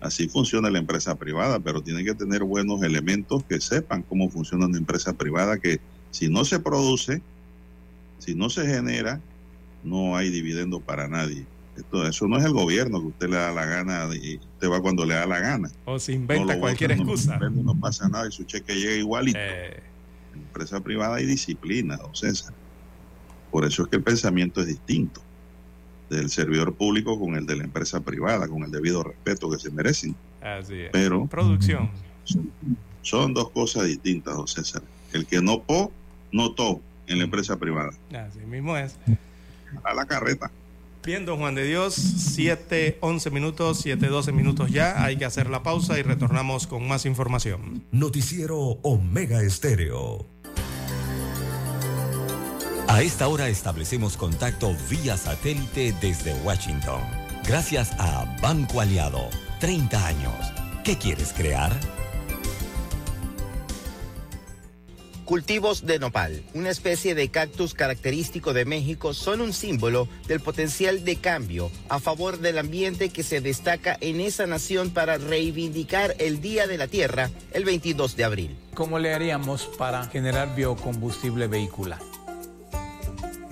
Así 0.01 0.29
funciona 0.29 0.71
la 0.71 0.79
empresa 0.79 1.15
privada, 1.15 1.59
pero 1.59 1.81
tiene 1.81 2.05
que 2.05 2.15
tener 2.15 2.45
buenos 2.45 2.83
elementos 2.83 3.45
que 3.45 3.61
sepan 3.61 4.03
cómo 4.03 4.29
funciona 4.29 4.67
una 4.67 4.79
empresa 4.79 5.15
privada, 5.15 5.59
que 5.59 5.81
si 6.11 6.29
no 6.29 6.45
se 6.45 6.61
produce, 6.61 7.23
si 8.19 8.35
no 8.35 8.51
se 8.51 8.67
genera, 8.67 9.21
no 9.83 10.17
hay 10.17 10.31
dividendo 10.31 10.81
para 10.81 11.09
nadie. 11.09 11.47
Esto, 11.77 12.07
eso 12.07 12.27
no 12.27 12.39
es 12.39 12.45
el 12.45 12.53
gobierno 12.53 13.01
que 13.01 13.07
usted 13.07 13.29
le 13.29 13.37
da 13.37 13.53
la 13.53 13.67
gana 13.67 14.09
y 14.15 14.37
usted 14.37 14.71
va 14.71 14.81
cuando 14.81 15.05
le 15.05 15.15
da 15.15 15.27
la 15.27 15.41
gana. 15.41 15.71
O 15.85 15.99
se 15.99 16.13
inventa 16.13 16.59
cualquier 16.59 16.97
votan, 16.97 17.09
excusa. 17.09 17.39
No, 17.51 17.79
pasa 17.79 18.09
nada 18.09 18.29
y 18.29 18.33
su 18.33 18.45
cheque 18.45 18.75
llega 18.75 18.95
igualito. 18.95 19.39
Eh, 19.39 19.83
En 20.33 20.41
la 20.41 20.47
empresa 20.47 20.81
privada 20.81 21.17
hay 21.17 21.27
disciplina, 21.27 21.97
don 21.97 22.15
César. 22.15 22.55
Por 23.51 23.65
eso 23.65 23.83
es 23.83 23.89
que 23.89 23.97
el 23.97 24.03
pensamiento 24.03 24.61
es 24.61 24.67
distinto 24.69 25.23
del 26.11 26.31
servidor 26.31 26.75
público 26.75 27.19
con 27.19 27.35
el 27.37 27.47
de 27.47 27.57
la 27.57 27.65
empresa 27.65 28.01
privada, 28.01 28.49
con 28.49 28.63
el 28.63 28.71
debido 28.71 29.03
respeto 29.03 29.51
que 29.51 29.59
se 29.59 29.71
merecen. 29.71 30.15
así 30.41 30.75
es. 30.83 30.91
Pero 30.93 31.27
Producción. 31.27 31.91
son 33.03 33.35
dos 33.35 33.51
cosas 33.51 33.85
distintas, 33.87 34.37
don 34.37 34.47
César. 34.49 34.83
El 35.13 35.27
que 35.27 35.41
no 35.41 35.63
po, 35.63 35.93
no 36.33 36.53
to 36.53 36.81
en 37.07 37.19
la 37.19 37.25
empresa 37.25 37.57
privada. 37.57 37.91
Así 38.13 38.41
mismo 38.41 38.77
es. 38.77 38.97
A 39.85 39.95
la 39.95 40.05
carreta. 40.07 40.51
Bien, 41.05 41.25
don 41.25 41.39
Juan 41.39 41.55
de 41.55 41.63
Dios, 41.65 41.95
7, 41.95 42.99
11 43.01 43.31
minutos, 43.31 43.79
7, 43.81 44.09
12 44.09 44.33
minutos 44.33 44.73
ya. 44.73 45.05
Hay 45.05 45.17
que 45.17 45.25
hacer 45.25 45.49
la 45.49 45.63
pausa 45.63 45.97
y 46.01 46.03
retornamos 46.03 46.67
con 46.67 46.89
más 46.89 47.07
información. 47.07 47.85
Noticiero 47.93 48.59
Omega 48.83 49.41
Estéreo. 49.41 50.27
A 52.89 53.03
esta 53.03 53.27
hora 53.27 53.49
establecemos 53.49 54.17
contacto 54.17 54.77
vía 54.89 55.17
satélite 55.17 55.93
desde 56.01 56.35
Washington. 56.45 57.03
Gracias 57.45 57.91
a 57.99 58.39
Banco 58.41 58.81
Aliado. 58.81 59.29
30 59.59 60.07
años. 60.07 60.35
¿Qué 60.85 60.97
quieres 60.97 61.33
crear? 61.33 61.73
Cultivos 65.25 65.85
de 65.85 65.99
nopal, 65.99 66.45
una 66.55 66.71
especie 66.71 67.17
de 67.17 67.29
cactus 67.29 67.75
característico 67.75 68.53
de 68.53 68.65
México, 68.65 69.13
son 69.15 69.41
un 69.41 69.53
símbolo 69.53 70.07
del 70.29 70.39
potencial 70.39 71.05
de 71.05 71.17
cambio 71.17 71.73
a 71.89 71.99
favor 71.99 72.39
del 72.39 72.59
ambiente 72.59 73.09
que 73.09 73.25
se 73.25 73.41
destaca 73.41 73.99
en 74.01 74.21
esa 74.21 74.47
nación 74.47 74.91
para 74.91 75.19
reivindicar 75.19 76.15
el 76.21 76.41
Día 76.41 76.69
de 76.69 76.79
la 76.79 76.87
Tierra 76.87 77.31
el 77.53 77.65
22 77.65 78.15
de 78.15 78.23
abril. 78.23 78.57
¿Cómo 78.75 79.01
le 79.01 79.13
haríamos 79.13 79.67
para 79.77 80.05
generar 80.05 80.55
biocombustible 80.55 81.49
vehicular? 81.49 81.99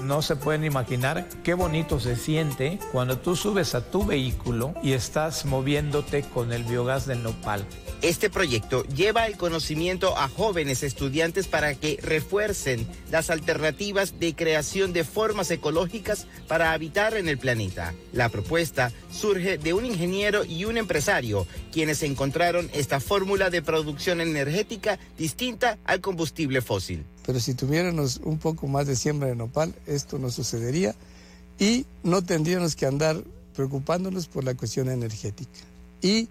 No 0.05 0.21
se 0.21 0.37
pueden 0.37 0.65
imaginar 0.65 1.27
qué 1.43 1.55
bonito 1.55 1.99
se 1.99 2.15
siente 2.17 2.79
cuando 2.93 3.17
tú 3.17 3.37
subes 3.37 3.75
a 3.75 3.81
tu 3.81 4.05
vehículo 4.05 4.75
y 4.83 4.93
estás 4.93 5.47
moviéndote 5.47 6.25
con 6.25 6.53
el 6.53 6.63
biogás 6.65 7.07
del 7.07 7.23
nopal. 7.23 7.65
Este 8.05 8.29
proyecto 8.29 8.85
lleva 8.85 9.27
el 9.27 9.39
conocimiento 9.39 10.19
a 10.19 10.29
jóvenes 10.29 10.83
estudiantes 10.83 11.47
para 11.47 11.75
que 11.75 11.99
refuercen 12.03 12.87
las 13.11 13.31
alternativas 13.31 14.21
de 14.21 14.35
creación 14.35 14.93
de 14.93 15.05
formas 15.05 15.51
ecológicas 15.51 16.27
para 16.47 16.73
habitar 16.75 17.17
en 17.17 17.31
el 17.31 17.39
planeta. 17.39 17.95
La 18.13 18.29
propuesta 18.29 18.93
surge 19.11 19.57
de 19.57 19.73
un 19.73 19.87
ingeniero 19.87 20.45
y 20.45 20.67
un 20.67 20.77
empresario, 20.77 21.47
quienes 21.73 22.03
encontraron 22.03 22.69
esta 22.75 23.01
fórmula 23.01 23.49
de 23.49 23.63
producción 23.63 24.21
energética 24.21 24.99
distinta 25.17 25.79
al 25.87 26.03
combustible 26.03 26.61
fósil. 26.61 27.07
Pero 27.25 27.41
si 27.41 27.55
tuviéramos 27.55 28.19
un 28.23 28.37
poco 28.37 28.67
más 28.67 28.87
de 28.87 28.97
siembra 28.97 29.29
de 29.29 29.35
nopal, 29.35 29.75
esto 29.87 30.19
no 30.19 30.31
sucedería 30.31 30.95
y 31.59 31.87
no 32.03 32.23
tendríamos 32.23 32.77
que 32.77 32.85
andar 32.85 33.25
preocupándonos 33.57 34.27
por 34.27 34.45
la 34.45 34.55
cuestión 34.55 34.91
energética. 34.91 35.61
Y 36.03 36.29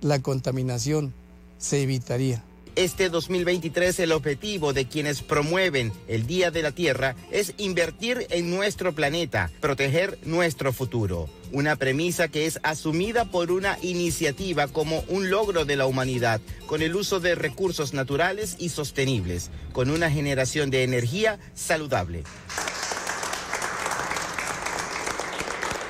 la 0.00 0.20
contaminación 0.20 1.14
se 1.58 1.82
evitaría. 1.82 2.42
Este 2.76 3.08
2023 3.08 4.00
el 4.00 4.12
objetivo 4.12 4.74
de 4.74 4.86
quienes 4.86 5.22
promueven 5.22 5.94
el 6.08 6.26
Día 6.26 6.50
de 6.50 6.60
la 6.60 6.72
Tierra 6.72 7.16
es 7.30 7.54
invertir 7.56 8.26
en 8.28 8.50
nuestro 8.50 8.94
planeta, 8.94 9.50
proteger 9.60 10.18
nuestro 10.26 10.74
futuro. 10.74 11.30
Una 11.52 11.76
premisa 11.76 12.28
que 12.28 12.44
es 12.44 12.60
asumida 12.62 13.30
por 13.30 13.50
una 13.50 13.78
iniciativa 13.80 14.68
como 14.68 15.02
un 15.08 15.30
logro 15.30 15.64
de 15.64 15.76
la 15.76 15.86
humanidad, 15.86 16.42
con 16.66 16.82
el 16.82 16.94
uso 16.96 17.18
de 17.18 17.34
recursos 17.34 17.94
naturales 17.94 18.56
y 18.58 18.68
sostenibles, 18.68 19.50
con 19.72 19.88
una 19.88 20.10
generación 20.10 20.68
de 20.68 20.82
energía 20.82 21.38
saludable. 21.54 22.24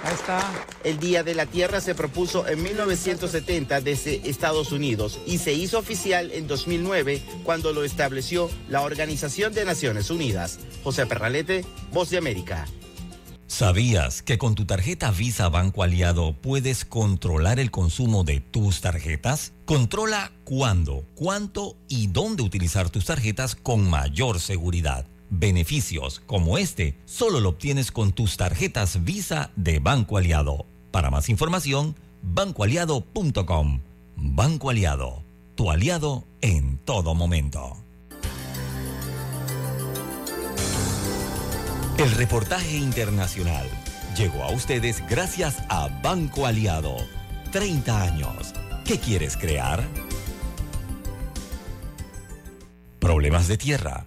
Ahí 0.06 0.14
está. 0.14 0.40
El 0.84 1.00
Día 1.00 1.24
de 1.24 1.34
la 1.34 1.46
Tierra 1.46 1.80
se 1.80 1.96
propuso 1.96 2.46
en 2.46 2.62
1970 2.62 3.80
desde 3.80 4.30
Estados 4.30 4.70
Unidos 4.70 5.18
y 5.26 5.38
se 5.38 5.52
hizo 5.52 5.80
oficial 5.80 6.30
en 6.32 6.46
2009 6.46 7.20
cuando 7.42 7.72
lo 7.72 7.82
estableció 7.82 8.48
la 8.68 8.82
Organización 8.82 9.52
de 9.52 9.64
Naciones 9.64 10.08
Unidas. 10.10 10.60
José 10.84 11.06
Perralete, 11.06 11.64
Voz 11.92 12.10
de 12.10 12.18
América. 12.18 12.66
¿Sabías 13.48 14.22
que 14.22 14.38
con 14.38 14.54
tu 14.54 14.64
tarjeta 14.64 15.10
Visa 15.10 15.48
Banco 15.48 15.82
Aliado 15.82 16.36
puedes 16.40 16.84
controlar 16.84 17.58
el 17.58 17.72
consumo 17.72 18.22
de 18.22 18.38
tus 18.38 18.80
tarjetas? 18.82 19.54
Controla 19.64 20.30
cuándo, 20.44 21.04
cuánto 21.16 21.76
y 21.88 22.06
dónde 22.06 22.44
utilizar 22.44 22.90
tus 22.90 23.06
tarjetas 23.06 23.56
con 23.56 23.90
mayor 23.90 24.38
seguridad. 24.38 25.08
Beneficios 25.30 26.20
como 26.26 26.58
este 26.58 26.96
solo 27.04 27.40
lo 27.40 27.50
obtienes 27.50 27.90
con 27.90 28.12
tus 28.12 28.36
tarjetas 28.36 29.04
Visa 29.04 29.50
de 29.56 29.78
Banco 29.78 30.18
Aliado. 30.18 30.66
Para 30.90 31.10
más 31.10 31.28
información, 31.28 31.96
bancoaliado.com. 32.22 33.80
Banco 34.16 34.70
Aliado, 34.70 35.22
tu 35.54 35.70
aliado 35.70 36.24
en 36.40 36.78
todo 36.78 37.14
momento. 37.14 37.76
El 41.98 42.10
reportaje 42.12 42.76
internacional 42.76 43.66
llegó 44.16 44.42
a 44.42 44.50
ustedes 44.50 45.02
gracias 45.08 45.62
a 45.68 45.88
Banco 46.02 46.46
Aliado. 46.46 46.96
30 47.52 48.02
años. 48.02 48.54
¿Qué 48.84 48.98
quieres 48.98 49.36
crear? 49.36 49.82
Problemas 52.98 53.48
de 53.48 53.56
tierra, 53.56 54.06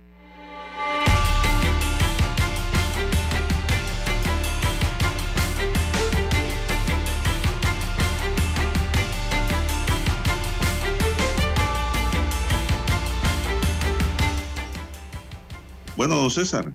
Bueno, 15.96 16.30
César, 16.30 16.74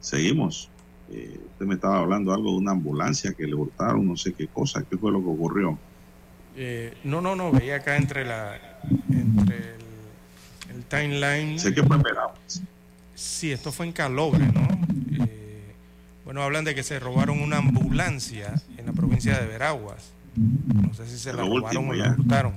seguimos. 0.00 0.70
Eh, 1.14 1.38
usted 1.52 1.66
me 1.66 1.74
estaba 1.74 1.98
hablando 1.98 2.34
algo 2.34 2.50
de 2.50 2.56
una 2.56 2.72
ambulancia 2.72 3.32
que 3.34 3.46
le 3.46 3.54
hurtaron, 3.54 4.04
no 4.04 4.16
sé 4.16 4.32
qué 4.32 4.48
cosa. 4.48 4.82
¿Qué 4.82 4.96
fue 4.96 5.12
lo 5.12 5.20
que 5.20 5.28
ocurrió? 5.28 5.78
Eh, 6.56 6.96
no, 7.04 7.20
no, 7.20 7.36
no, 7.36 7.52
veía 7.52 7.76
acá 7.76 7.96
entre 7.96 8.24
la 8.24 8.58
entre 9.10 9.56
el, 9.56 10.76
el 10.76 10.84
timeline. 10.84 11.58
Sé 11.60 11.72
que 11.72 11.84
fue 11.84 11.96
en. 11.96 12.02
Sí, 13.14 13.52
esto 13.52 13.70
fue 13.70 13.86
en 13.86 13.92
Calobre, 13.92 14.44
¿no? 14.46 14.66
Eh, 15.24 15.74
bueno, 16.24 16.42
hablan 16.42 16.64
de 16.64 16.74
que 16.74 16.82
se 16.82 16.98
robaron 16.98 17.40
una 17.40 17.58
ambulancia 17.58 18.52
en 18.76 18.86
la 18.86 18.92
provincia 18.92 19.38
de 19.38 19.46
Veraguas. 19.46 20.10
No 20.34 20.92
sé 20.94 21.06
si 21.06 21.16
se 21.16 21.32
la 21.32 21.44
Lo 21.44 21.58
robaron 21.58 21.90
o 21.90 21.92
la 21.92 22.16
hurtaron. 22.18 22.54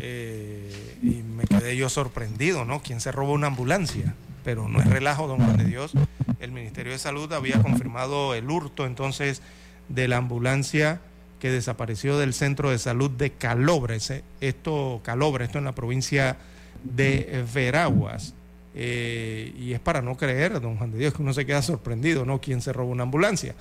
Eh, 0.00 0.96
y 1.02 1.22
me 1.22 1.44
quedé 1.44 1.76
yo 1.76 1.90
sorprendido, 1.90 2.64
¿no? 2.64 2.80
¿Quién 2.80 3.00
se 3.00 3.12
robó 3.12 3.34
una 3.34 3.48
ambulancia? 3.48 4.14
pero 4.48 4.66
no 4.66 4.80
es 4.80 4.86
relajo, 4.86 5.28
don 5.28 5.44
Juan 5.44 5.58
de 5.58 5.64
Dios. 5.64 5.92
El 6.40 6.52
Ministerio 6.52 6.92
de 6.92 6.98
Salud 6.98 7.32
había 7.32 7.60
confirmado 7.62 8.34
el 8.34 8.48
hurto 8.50 8.86
entonces 8.86 9.42
de 9.88 10.06
la 10.08 10.18
ambulancia 10.18 11.00
que 11.40 11.50
desapareció 11.50 12.18
del 12.18 12.34
centro 12.34 12.70
de 12.70 12.78
salud 12.78 13.10
de 13.10 13.30
Calobre, 13.30 13.96
ese- 13.96 14.24
esto, 14.40 15.00
Calobre, 15.04 15.44
esto 15.44 15.58
en 15.58 15.64
la 15.64 15.74
provincia 15.74 16.36
de 16.84 17.44
Veraguas. 17.54 18.34
Eh, 18.74 19.52
y 19.58 19.72
es 19.72 19.80
para 19.80 20.02
no 20.02 20.16
creer, 20.16 20.60
don 20.60 20.76
Juan 20.76 20.92
de 20.92 20.98
Dios, 20.98 21.14
que 21.14 21.22
uno 21.22 21.32
se 21.32 21.46
queda 21.46 21.62
sorprendido, 21.62 22.24
¿no? 22.24 22.40
¿Quién 22.40 22.60
se 22.60 22.72
roba 22.72 22.90
una 22.90 23.02
ambulancia? 23.04 23.54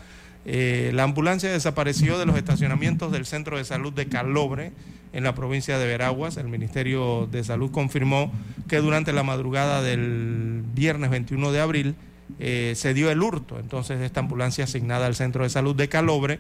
Eh, 0.46 0.92
la 0.94 1.04
ambulancia 1.04 1.52
desapareció 1.52 2.18
de 2.20 2.26
los 2.26 2.38
estacionamientos 2.38 3.12
del 3.12 3.26
centro 3.26 3.58
de 3.58 3.66
salud 3.66 3.92
de 3.94 4.08
Calobre, 4.08 4.72
en 5.14 5.24
la 5.24 5.34
provincia 5.34 5.78
de 5.80 5.88
Veraguas. 5.88 6.38
El 6.38 6.48
Ministerio 6.50 7.28
de 7.32 7.44
Salud 7.44 7.72
confirmó 7.72 8.32
que 8.68 8.78
durante 8.78 9.14
la 9.14 9.24
madrugada 9.24 9.82
del 9.82 10.64
viernes 10.76 11.10
21 11.10 11.52
de 11.52 11.60
abril 11.62 11.96
eh, 12.40 12.74
se 12.76 12.94
dio 12.94 13.10
el 13.10 13.22
hurto 13.24 13.60
entonces 13.60 14.00
de 14.00 14.06
esta 14.06 14.20
ambulancia 14.20 14.66
asignada 14.66 15.08
al 15.08 15.16
centro 15.16 15.44
de 15.44 15.50
salud 15.50 15.76
de 15.76 15.90
Calobre 15.90 16.40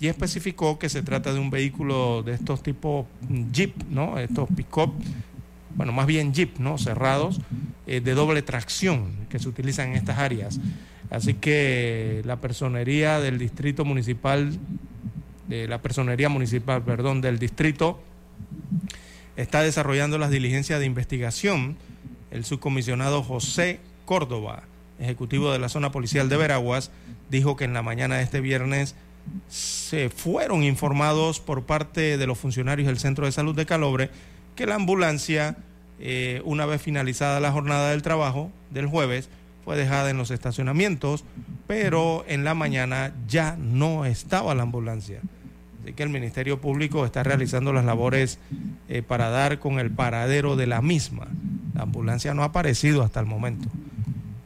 y 0.00 0.08
especificó 0.08 0.78
que 0.78 0.88
se 0.88 1.02
trata 1.02 1.32
de 1.32 1.38
un 1.38 1.50
vehículo 1.50 2.22
de 2.22 2.34
estos 2.34 2.62
tipos 2.62 3.06
mm, 3.28 3.50
Jeep, 3.50 3.74
¿no? 3.90 4.18
Estos 4.18 4.48
pick-up, 4.54 4.92
bueno, 5.74 5.92
más 5.92 6.06
bien 6.06 6.34
Jeep, 6.34 6.58
¿no? 6.58 6.78
Cerrados, 6.78 7.40
eh, 7.86 8.00
de 8.00 8.14
doble 8.14 8.42
tracción 8.42 9.12
que 9.30 9.38
se 9.38 9.48
utilizan 9.48 9.90
en 9.90 9.96
estas 9.96 10.18
áreas. 10.18 10.60
Así 11.10 11.34
que 11.34 12.22
la 12.24 12.40
personería 12.40 13.20
del 13.20 13.38
distrito 13.38 13.84
municipal, 13.84 14.58
de 15.48 15.68
la 15.68 15.80
personería 15.80 16.28
municipal, 16.28 16.82
perdón, 16.82 17.20
del 17.20 17.38
distrito 17.38 18.00
está 19.36 19.62
desarrollando 19.62 20.18
las 20.18 20.30
diligencias 20.30 20.80
de 20.80 20.86
investigación. 20.86 21.76
El 22.30 22.44
subcomisionado 22.44 23.22
José 23.22 23.80
Córdoba, 24.04 24.64
ejecutivo 24.98 25.52
de 25.52 25.58
la 25.58 25.68
zona 25.68 25.92
policial 25.92 26.28
de 26.28 26.36
Veraguas, 26.36 26.90
dijo 27.30 27.56
que 27.56 27.64
en 27.64 27.74
la 27.74 27.82
mañana 27.82 28.16
de 28.16 28.22
este 28.22 28.40
viernes 28.40 28.94
se 29.48 30.08
fueron 30.08 30.62
informados 30.62 31.40
por 31.40 31.64
parte 31.64 32.16
de 32.16 32.26
los 32.26 32.38
funcionarios 32.38 32.86
del 32.86 32.98
Centro 32.98 33.26
de 33.26 33.32
Salud 33.32 33.54
de 33.54 33.66
Calobre 33.66 34.10
que 34.54 34.66
la 34.66 34.76
ambulancia, 34.76 35.56
eh, 36.00 36.40
una 36.44 36.66
vez 36.66 36.80
finalizada 36.80 37.40
la 37.40 37.52
jornada 37.52 37.90
del 37.90 38.02
trabajo 38.02 38.50
del 38.70 38.86
jueves, 38.86 39.28
fue 39.64 39.76
dejada 39.76 40.10
en 40.10 40.16
los 40.16 40.30
estacionamientos, 40.30 41.24
pero 41.66 42.24
en 42.28 42.44
la 42.44 42.54
mañana 42.54 43.12
ya 43.26 43.56
no 43.56 44.04
estaba 44.04 44.54
la 44.54 44.62
ambulancia. 44.62 45.20
Así 45.82 45.92
que 45.92 46.04
el 46.04 46.08
Ministerio 46.08 46.60
Público 46.60 47.04
está 47.04 47.22
realizando 47.22 47.72
las 47.72 47.84
labores 47.84 48.38
eh, 48.88 49.02
para 49.02 49.28
dar 49.28 49.58
con 49.58 49.78
el 49.78 49.90
paradero 49.90 50.56
de 50.56 50.66
la 50.66 50.82
misma. 50.82 51.26
La 51.74 51.82
ambulancia 51.82 52.32
no 52.32 52.42
ha 52.42 52.46
aparecido 52.46 53.02
hasta 53.02 53.20
el 53.20 53.26
momento. 53.26 53.68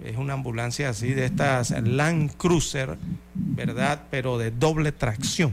Es 0.05 0.17
una 0.17 0.33
ambulancia 0.33 0.89
así 0.89 1.13
de 1.13 1.27
estas 1.27 1.71
Land 1.71 2.37
Cruiser, 2.37 2.97
¿verdad? 3.35 4.05
Pero 4.11 4.39
de 4.39 4.51
doble 4.51 4.93
tracción. 4.93 5.53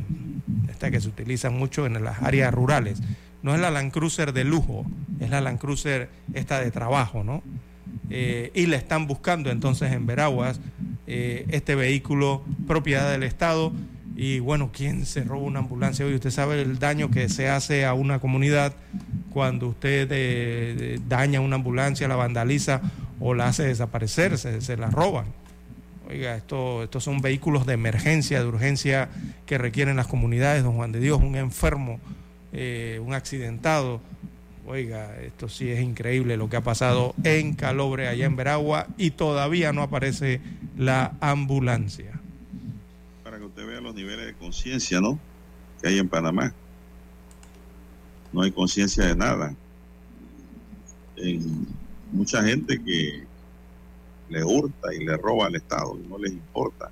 Esta 0.70 0.90
que 0.90 1.02
se 1.02 1.10
utiliza 1.10 1.50
mucho 1.50 1.86
en 1.86 2.02
las 2.04 2.22
áreas 2.22 2.54
rurales. 2.54 3.02
No 3.42 3.54
es 3.54 3.60
la 3.60 3.72
Land 3.72 3.92
Cruiser 3.92 4.32
de 4.34 4.44
lujo, 4.44 4.86
es 5.20 5.30
la 5.30 5.42
Land 5.42 5.60
Cruiser 5.60 6.10
esta 6.34 6.60
de 6.60 6.72
trabajo, 6.72 7.24
¿no? 7.24 7.44
Eh, 8.10 8.52
y 8.54 8.68
le 8.68 8.78
están 8.78 9.06
buscando 9.06 9.50
entonces 9.50 9.92
en 9.92 10.06
Veraguas 10.06 10.62
eh, 11.08 11.46
este 11.50 11.76
vehículo 11.76 12.44
propiedad 12.68 13.12
del 13.12 13.24
Estado. 13.24 13.74
Y 14.16 14.40
bueno, 14.40 14.72
¿quién 14.74 15.06
se 15.06 15.24
roba 15.24 15.44
una 15.44 15.60
ambulancia 15.60 16.06
hoy? 16.06 16.16
Usted 16.16 16.32
sabe 16.32 16.62
el 16.62 16.80
daño 16.80 17.12
que 17.12 17.30
se 17.30 17.50
hace 17.50 17.86
a 17.86 17.94
una 17.94 18.20
comunidad 18.20 18.74
cuando 19.32 19.68
usted 19.68 20.08
eh, 20.12 21.00
daña 21.08 21.42
una 21.42 21.58
ambulancia, 21.58 22.08
la 22.08 22.16
vandaliza 22.16 22.82
o 23.20 23.34
la 23.34 23.48
hace 23.48 23.64
desaparecer, 23.64 24.38
se, 24.38 24.62
se 24.62 24.78
la 24.78 24.90
roban. 24.90 25.26
Oiga, 26.10 26.36
esto, 26.38 26.84
estos 26.84 27.04
son 27.04 27.20
vehículos 27.20 27.66
de 27.66 27.74
emergencia, 27.74 28.40
de 28.40 28.48
urgencia 28.48 29.10
que 29.46 29.58
requieren 29.58 29.98
las 29.98 30.08
comunidades, 30.08 30.64
don 30.64 30.76
Juan 30.76 30.94
de 30.94 31.02
Dios, 31.02 31.20
un 31.22 31.36
enfermo, 31.36 32.00
eh, 32.54 33.02
un 33.04 33.14
accidentado. 33.14 34.00
Oiga, 34.66 35.18
esto 35.20 35.50
sí 35.50 35.70
es 35.70 35.82
increíble 35.82 36.38
lo 36.38 36.50
que 36.50 36.58
ha 36.58 36.62
pasado 36.62 37.14
en 37.24 37.56
Calobre, 37.56 38.08
allá 38.08 38.26
en 38.26 38.38
Veragua, 38.38 38.88
y 38.98 39.12
todavía 39.12 39.74
no 39.74 39.82
aparece 39.82 40.40
la 40.78 41.14
ambulancia. 41.20 42.22
Para 43.24 43.38
que 43.38 43.44
usted 43.44 43.68
vea 43.68 43.82
los 43.82 43.94
niveles 43.94 44.28
de 44.28 44.34
conciencia, 44.34 45.02
¿no? 45.02 45.20
Que 45.82 45.90
hay 45.90 46.00
en 46.00 46.08
Panamá. 46.08 46.54
No 48.32 48.42
hay 48.44 48.52
conciencia 48.52 49.06
de 49.06 49.16
nada. 49.16 49.56
En 51.18 51.68
mucha 52.12 52.44
gente 52.44 52.82
que 52.84 53.24
le 54.30 54.44
hurta 54.44 54.94
y 54.94 55.06
le 55.06 55.18
roba 55.18 55.48
al 55.48 55.56
Estado 55.56 55.98
y 56.04 56.08
no 56.08 56.18
les 56.18 56.32
importa. 56.32 56.92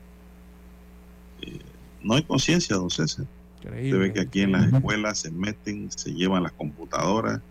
Eh, 1.42 1.60
no 2.02 2.16
hay 2.16 2.24
conciencia, 2.24 2.76
don 2.76 2.90
César. 2.90 3.26
Usted 3.60 3.98
ve 3.98 4.14
que 4.14 4.22
aquí 4.22 4.42
en 4.42 4.52
las 4.52 4.72
escuelas 4.72 5.20
se 5.20 5.32
meten, 5.32 5.92
se 5.92 6.14
llevan 6.14 6.44
las 6.44 6.52
computadoras, 6.52 7.42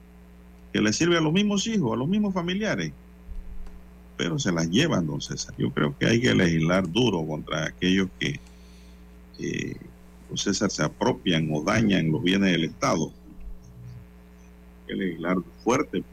que 0.72 0.80
le 0.80 0.92
sirve 0.92 1.18
a 1.18 1.20
los 1.20 1.32
mismos 1.32 1.66
hijos, 1.66 1.92
a 1.92 1.96
los 1.96 2.08
mismos 2.08 2.32
familiares, 2.32 2.92
pero 4.16 4.38
se 4.38 4.52
las 4.52 4.70
llevan, 4.70 5.06
don 5.06 5.20
César. 5.20 5.54
Yo 5.58 5.72
creo 5.72 5.96
que 5.98 6.06
hay 6.06 6.20
que 6.20 6.32
legislar 6.34 6.88
duro 6.90 7.26
contra 7.26 7.66
aquellos 7.66 8.08
que, 8.20 8.38
don 10.28 10.38
César, 10.38 10.70
se 10.70 10.84
apropian 10.84 11.48
o 11.52 11.64
dañan 11.64 12.12
los 12.12 12.22
bienes 12.22 12.52
del 12.52 12.64
Estado. 12.64 13.10
Hay 14.82 14.86
que 14.86 14.94
legislar 14.94 15.38
fuerte 15.64 16.04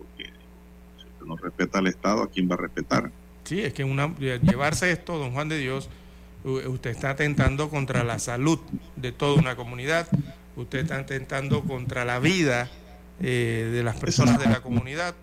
no 1.36 1.38
respeta 1.42 1.80
al 1.80 1.88
Estado, 1.88 2.24
¿a 2.24 2.30
quién 2.30 2.50
va 2.50 2.56
a 2.56 2.58
respetar? 2.58 3.12
Sí, 3.44 3.62
es 3.62 3.74
que 3.74 3.84
una, 3.84 4.14
llevarse 4.18 4.92
esto, 4.92 5.18
don 5.18 5.32
Juan 5.32 5.50
de 5.50 5.58
Dios, 5.58 5.90
u- 6.44 6.60
usted 6.70 6.92
está 6.92 7.12
atentando 7.12 7.70
contra 7.70 8.04
la 8.04 8.20
salud 8.20 8.60
de 8.96 9.12
toda 9.12 9.36
una 9.40 9.56
comunidad, 9.56 10.08
usted 10.56 10.80
está 10.80 10.98
atentando 11.00 11.62
contra 11.64 12.06
la 12.06 12.20
vida 12.20 12.70
eh, 13.20 13.70
de 13.74 13.84
las 13.84 13.98
personas 13.98 14.40
de 14.40 14.46
la 14.48 14.62
comunidad. 14.62 15.16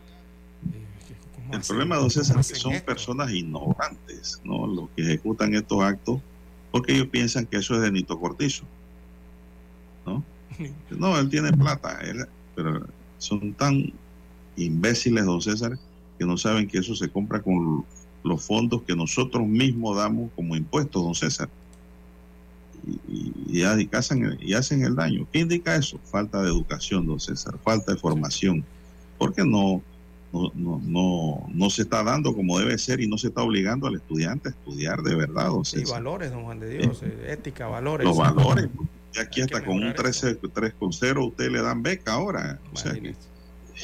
El 1.52 1.60
problema, 1.60 1.96
don 1.96 2.10
César, 2.10 2.38
es 2.40 2.48
que 2.48 2.54
son 2.56 2.72
personas 2.82 3.30
ignorantes, 3.30 4.40
¿no? 4.44 4.66
Los 4.66 4.90
que 4.94 5.02
ejecutan 5.02 5.54
estos 5.54 5.82
actos, 5.82 6.20
porque 6.70 6.92
ellos 6.92 7.08
piensan 7.08 7.46
que 7.46 7.56
eso 7.58 7.74
es 7.76 7.80
de 7.80 7.90
Nito 7.90 8.18
Cortizo, 8.20 8.64
¿no? 10.06 10.22
No, 10.90 11.18
él 11.18 11.28
tiene 11.30 11.52
plata, 11.52 12.00
él- 12.02 12.26
pero 12.54 12.86
son 13.18 13.54
tan 13.54 13.92
imbéciles, 14.56 15.24
don 15.24 15.40
César, 15.40 15.78
que 16.18 16.24
no 16.26 16.36
saben 16.36 16.66
que 16.68 16.78
eso 16.78 16.94
se 16.94 17.08
compra 17.08 17.40
con 17.42 17.84
los 18.24 18.44
fondos 18.44 18.82
que 18.82 18.96
nosotros 18.96 19.46
mismos 19.46 19.96
damos 19.96 20.30
como 20.34 20.56
impuestos, 20.56 21.02
don 21.02 21.14
César. 21.14 21.48
Y, 22.86 22.92
y- 23.12 23.32
y 23.48 23.58
y 23.60 23.62
hacen, 23.92 24.38
y 24.40 24.54
hacen 24.54 24.82
el 24.84 24.94
daño. 24.96 25.26
¿Qué 25.32 25.40
indica 25.40 25.76
eso? 25.76 25.98
Falta 26.04 26.42
de 26.42 26.48
educación, 26.48 27.06
don 27.06 27.20
César, 27.20 27.58
falta 27.62 27.92
de 27.92 27.98
formación. 27.98 28.64
Porque 29.18 29.44
no, 29.44 29.82
no, 30.32 30.52
no, 30.54 30.80
no, 30.84 31.46
no 31.52 31.70
se 31.70 31.82
está 31.82 32.02
dando 32.02 32.34
como 32.34 32.58
debe 32.58 32.78
ser 32.78 33.00
y 33.00 33.08
no 33.08 33.18
se 33.18 33.28
está 33.28 33.42
obligando 33.42 33.86
al 33.86 33.96
estudiante 33.96 34.48
a 34.48 34.52
estudiar 34.52 35.02
de 35.02 35.14
verdad, 35.16 35.48
don 35.48 35.62
Y 35.62 35.64
César. 35.64 35.94
valores, 35.98 36.30
don 36.30 36.44
Juan 36.44 36.60
de 36.60 36.78
Dios, 36.78 37.02
eh, 37.02 37.26
ética, 37.28 37.66
valores. 37.66 38.06
Los 38.06 38.16
valores. 38.16 38.68
Y 39.14 39.20
aquí 39.20 39.40
hasta 39.40 39.64
con 39.64 39.82
un 39.82 39.94
13, 39.94 40.38
3,0 40.38 41.28
usted 41.28 41.50
le 41.50 41.62
dan 41.62 41.82
beca 41.82 42.12
ahora. 42.12 42.60
O 42.74 42.76
sea 42.76 42.92
que 42.92 43.14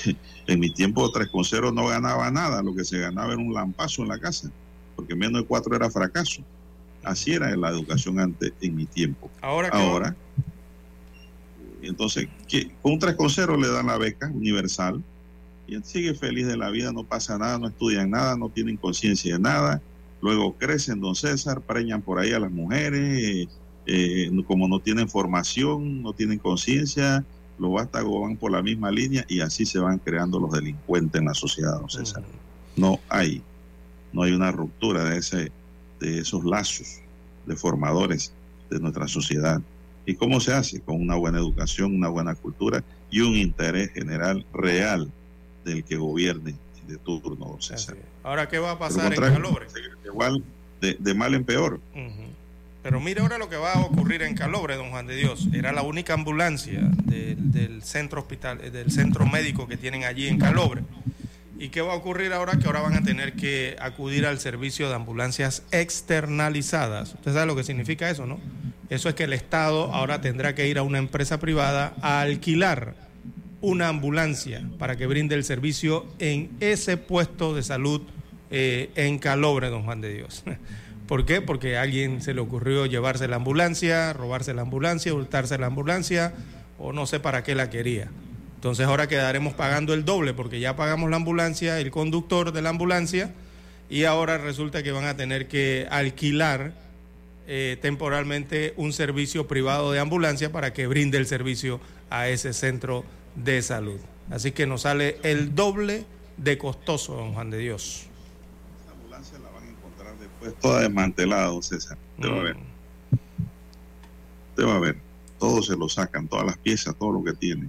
en 0.47 0.61
mi 0.61 0.71
tiempo 0.71 1.11
3,0 1.13 1.73
no 1.73 1.87
ganaba 1.87 2.31
nada, 2.31 2.63
lo 2.63 2.75
que 2.75 2.85
se 2.85 2.99
ganaba 2.99 3.33
era 3.33 3.43
un 3.43 3.53
lampazo 3.53 4.03
en 4.03 4.09
la 4.09 4.19
casa, 4.19 4.51
porque 4.97 5.15
menos 5.15 5.43
de 5.43 5.47
4 5.47 5.77
era 5.77 5.91
fracaso. 5.91 6.43
Así 7.03 7.33
era 7.33 7.55
la 7.57 7.69
educación 7.69 8.19
antes 8.19 8.53
en 8.61 8.75
mi 8.75 8.87
tiempo. 8.87 9.31
Ahora, 9.43 9.71
¿qué 9.71 9.77
Ahora, 9.79 10.17
entonces, 11.83 12.29
¿qué? 12.49 12.71
con 12.83 12.93
un 12.93 13.01
3,0 13.01 13.61
le 13.61 13.69
dan 13.69 13.87
la 13.87 13.99
beca 13.99 14.29
universal 14.29 15.03
y 15.67 15.75
él 15.75 15.85
sigue 15.85 16.15
feliz 16.15 16.47
de 16.47 16.57
la 16.57 16.71
vida, 16.71 16.93
no 16.93 17.05
pasa 17.05 17.39
nada, 17.39 17.59
no 17.59 17.69
estudian 17.69 18.11
nada, 18.11 18.37
no 18.37 18.49
tienen 18.49 18.77
conciencia 18.77 19.35
de 19.35 19.41
nada. 19.41 19.83
Luego 20.21 20.55
crecen, 20.55 21.01
don 21.01 21.15
César, 21.15 21.61
preñan 21.61 22.03
por 22.03 22.19
ahí 22.19 22.33
a 22.33 22.41
las 22.41 22.51
mujeres, 22.51 23.25
eh, 23.25 23.49
eh, 23.87 24.31
como 24.47 24.69
no 24.69 24.81
tienen 24.81 25.09
formación, 25.09 26.03
no 26.03 26.13
tienen 26.13 26.39
conciencia, 26.39 27.25
lo 27.59 27.71
vástagos 27.71 28.23
van 28.23 28.37
por 28.37 28.51
la 28.51 28.63
misma 28.63 28.91
línea 28.91 29.25
y 29.29 29.41
así 29.41 29.65
se 29.67 29.79
van 29.79 29.99
creando 29.99 30.41
los 30.41 30.53
delincuentes 30.53 31.21
en 31.21 31.27
la 31.27 31.35
sociedad, 31.35 31.79
don 31.79 31.89
César. 31.89 32.23
No 32.77 33.01
hay, 33.09 33.43
no 34.13 34.23
hay 34.23 34.33
una 34.33 34.51
ruptura 34.51 35.05
de, 35.05 35.19
ese, 35.19 35.53
de 36.01 36.19
esos 36.21 36.45
lazos 36.45 37.01
de 37.47 37.57
formadores 37.57 38.33
de 38.71 38.81
nuestra 38.81 39.07
sociedad. 39.07 39.61
¿Y 40.07 40.15
cómo 40.15 40.41
se 40.41 40.53
hace? 40.53 40.81
Con 40.81 41.01
una 41.01 41.15
buena 41.15 41.39
educación, 41.39 41.95
una 41.95 42.09
buena 42.09 42.35
cultura 42.35 42.83
y 43.11 43.21
un 43.21 43.37
interés 43.37 43.93
general 43.93 44.45
real 44.53 45.11
del 45.65 45.85
que 45.85 45.97
gobierne 45.97 46.57
de 46.87 46.99
turno, 46.99 47.47
don 47.47 47.63
César. 47.63 47.97
Ahora, 48.23 48.49
¿qué 48.49 48.59
va 48.59 48.73
a 48.73 48.79
pasar 48.79 49.15
en 49.15 49.21
Calobre? 49.21 49.67
Igual, 50.05 50.45
de, 50.81 50.97
de 50.99 51.15
mal 51.15 51.35
en 51.35 51.45
peor. 51.45 51.81
Pero 52.85 53.01
mire 53.01 53.23
ahora 53.23 53.39
lo 53.39 53.49
que 53.49 53.57
va 53.57 53.73
a 53.73 53.81
ocurrir 53.81 54.21
en 54.21 54.35
Calobre, 54.35 54.77
don 54.77 54.91
Juan 54.91 55.07
de 55.07 55.17
Dios. 55.17 55.49
Era 55.55 55.73
la 55.73 55.81
única 55.81 56.13
ambulancia 56.13 56.83
del, 56.83 57.83
centro 57.83 58.21
hospital, 58.21 58.61
eh, 58.63 58.71
del 58.71 58.91
centro 58.91 59.25
médico 59.25 59.67
que 59.67 59.79
tienen 59.79 60.05
allí 60.05 60.29
en 60.29 60.39
Calobre. 60.39 60.83
¿Y 61.59 61.71
qué 61.71 61.81
va 61.81 61.95
a 61.95 61.97
ocurrir 61.97 62.35
ahora? 62.35 62.59
Que 62.59 62.67
ahora 62.67 62.83
van 62.83 62.95
a 62.95 63.03
tener 63.03 63.33
que 63.33 63.75
acudir 63.81 64.27
al 64.27 64.39
servicio 64.39 64.91
de 64.91 64.97
ambulancias 64.97 65.63
externalizadas. 65.71 67.15
Usted 67.15 67.33
sabe 67.33 67.47
lo 67.47 67.57
que 67.57 67.65
significa 67.65 68.11
eso, 68.11 68.27
¿no? 68.27 68.39
Eso 68.91 69.09
es 69.09 69.15
que 69.15 69.25
el 69.25 69.33
Estado 69.33 69.91
ahora 69.95 70.21
tendrá 70.21 70.55
que 70.55 70.69
ir 70.69 70.77
a 70.77 70.83
una 70.83 70.99
empresa 70.99 71.41
privada 71.41 71.95
a 72.03 72.21
alquilar 72.21 72.97
una 73.63 73.89
ambulancia 73.89 74.63
para 74.79 74.97
que 74.97 75.07
brinde 75.07 75.37
el 75.37 75.45
servicio 75.45 76.05
en 76.19 76.51
ese 76.61 76.99
puesto 76.99 77.55
de 77.55 77.63
salud 77.63 78.03
eh, 78.51 78.91
en 78.95 79.19
Calobre, 79.19 79.71
don 79.71 79.85
Juan 79.85 80.03
de 80.03 80.13
Dios. 80.13 80.45
¿Por 81.07 81.27
qué? 81.27 81.43
Porque 81.43 81.77
a 81.77 81.83
alguien 81.83 82.23
se 82.23 82.33
le 82.33 82.41
ocurrió 82.41 82.87
llevarse 82.87 83.29
la 83.29 83.37
ambulancia, 83.37 84.13
robarse 84.13 84.55
la 84.55 84.63
ambulancia, 84.63 85.13
hurtarse 85.13 85.59
la 85.59 85.67
ambulancia, 85.67 86.33
o 86.79 86.93
no 86.93 87.07
sé 87.07 87.21
para 87.21 87.43
qué 87.43 87.55
la 87.55 87.69
quería. 87.69 88.11
Entonces 88.55 88.87
ahora 88.87 89.07
quedaremos 89.07 89.53
pagando 89.53 89.93
el 89.93 90.07
doble 90.07 90.33
porque 90.33 90.59
ya 90.59 90.75
pagamos 90.77 91.11
la 91.11 91.17
ambulancia, 91.17 91.79
el 91.79 91.91
conductor 91.91 92.53
de 92.53 92.63
la 92.63 92.71
ambulancia, 92.71 93.35
y 93.91 94.05
ahora 94.05 94.39
resulta 94.39 94.83
que 94.83 94.93
van 94.93 95.05
a 95.05 95.15
tener 95.15 95.49
que 95.49 95.87
alquilar 95.91 96.73
eh, 97.47 97.77
temporalmente 97.83 98.73
un 98.79 98.95
servicio 98.95 99.47
privado 99.47 99.93
de 99.93 100.01
ambulancia 100.01 100.51
para 100.51 100.73
que 100.73 100.87
brinde 100.87 101.19
el 101.19 101.27
servicio 101.27 101.79
a 102.09 102.29
ese 102.29 102.55
centro 102.55 103.05
de 103.37 103.61
salud. 103.61 104.01
Así 104.31 104.53
que 104.53 104.67
nos 104.67 104.83
sale 104.83 105.19
el 105.23 105.55
doble 105.55 106.07
de 106.39 106.57
costoso, 106.57 107.15
don 107.15 107.35
Juan 107.35 107.51
de 107.51 107.59
Dios. 107.59 108.07
Esa 108.83 108.93
ambulancia 108.93 109.39
la 109.41 109.51
van 109.51 109.65
a 109.65 109.69
después 110.45 110.61
toda 110.61 110.81
desmantelada, 110.81 111.51
César. 111.63 111.99
Usted 112.17 112.31
va 112.31 112.41
a 112.41 112.43
ver. 112.43 112.57
Usted 114.51 114.67
va 114.67 114.77
a 114.77 114.81
ver. 114.81 114.97
Todo 115.39 115.63
se 115.63 115.77
lo 115.77 115.89
sacan, 115.89 116.29
todas 116.29 116.47
las 116.47 116.59
piezas, 116.59 116.95
todo 116.97 117.13
lo 117.13 117.25
que 117.25 117.33
tiene. 117.33 117.69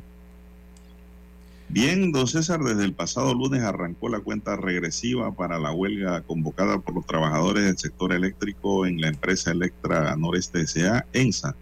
Bien, 1.67 2.11
don 2.11 2.27
César, 2.27 2.61
desde 2.63 2.85
el 2.85 2.93
pasado 2.93 3.33
lunes 3.33 3.63
arrancó 3.63 4.07
la 4.07 4.19
cuenta 4.19 4.55
regresiva 4.55 5.31
para 5.33 5.57
la 5.57 5.71
huelga 5.71 6.21
convocada 6.21 6.79
por 6.79 6.93
los 6.93 7.07
trabajadores 7.07 7.65
del 7.65 7.77
sector 7.77 8.13
eléctrico 8.13 8.85
en 8.85 9.01
la 9.01 9.07
empresa 9.07 9.51
Electra 9.51 10.15
Noreste 10.15 10.61
S.A., 10.61 11.05
ENSA. 11.11 11.55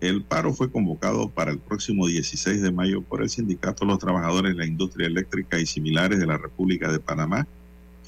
El 0.00 0.22
paro 0.24 0.52
fue 0.52 0.70
convocado 0.70 1.28
para 1.28 1.52
el 1.52 1.58
próximo 1.58 2.06
16 2.06 2.60
de 2.60 2.72
mayo 2.72 3.02
por 3.02 3.22
el 3.22 3.30
Sindicato 3.30 3.84
de 3.84 3.92
los 3.92 3.98
Trabajadores 3.98 4.52
de 4.52 4.58
la 4.58 4.66
Industria 4.66 5.06
Eléctrica 5.06 5.60
y 5.60 5.66
similares 5.66 6.18
de 6.18 6.26
la 6.26 6.38
República 6.38 6.90
de 6.90 6.98
Panamá, 6.98 7.46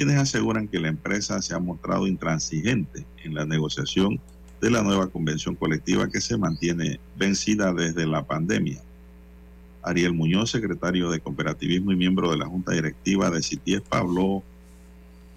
quienes 0.02 0.20
aseguran 0.20 0.66
que 0.66 0.80
la 0.80 0.88
empresa 0.88 1.40
se 1.42 1.54
ha 1.54 1.60
mostrado 1.60 2.08
intransigente 2.08 3.06
en 3.22 3.34
la 3.34 3.46
negociación 3.46 4.18
de 4.60 4.68
la 4.68 4.82
nueva 4.82 5.06
convención 5.06 5.54
colectiva 5.54 6.08
que 6.08 6.20
se 6.20 6.36
mantiene 6.36 6.98
vencida 7.16 7.72
desde 7.72 8.04
la 8.08 8.26
pandemia. 8.26 8.80
Ariel 9.80 10.12
Muñoz, 10.12 10.50
secretario 10.50 11.08
de 11.08 11.20
Cooperativismo 11.20 11.92
y 11.92 11.96
miembro 11.96 12.32
de 12.32 12.36
la 12.36 12.46
Junta 12.46 12.72
Directiva 12.72 13.30
de 13.30 13.44
CITIESPA, 13.44 13.98
habló 13.98 14.42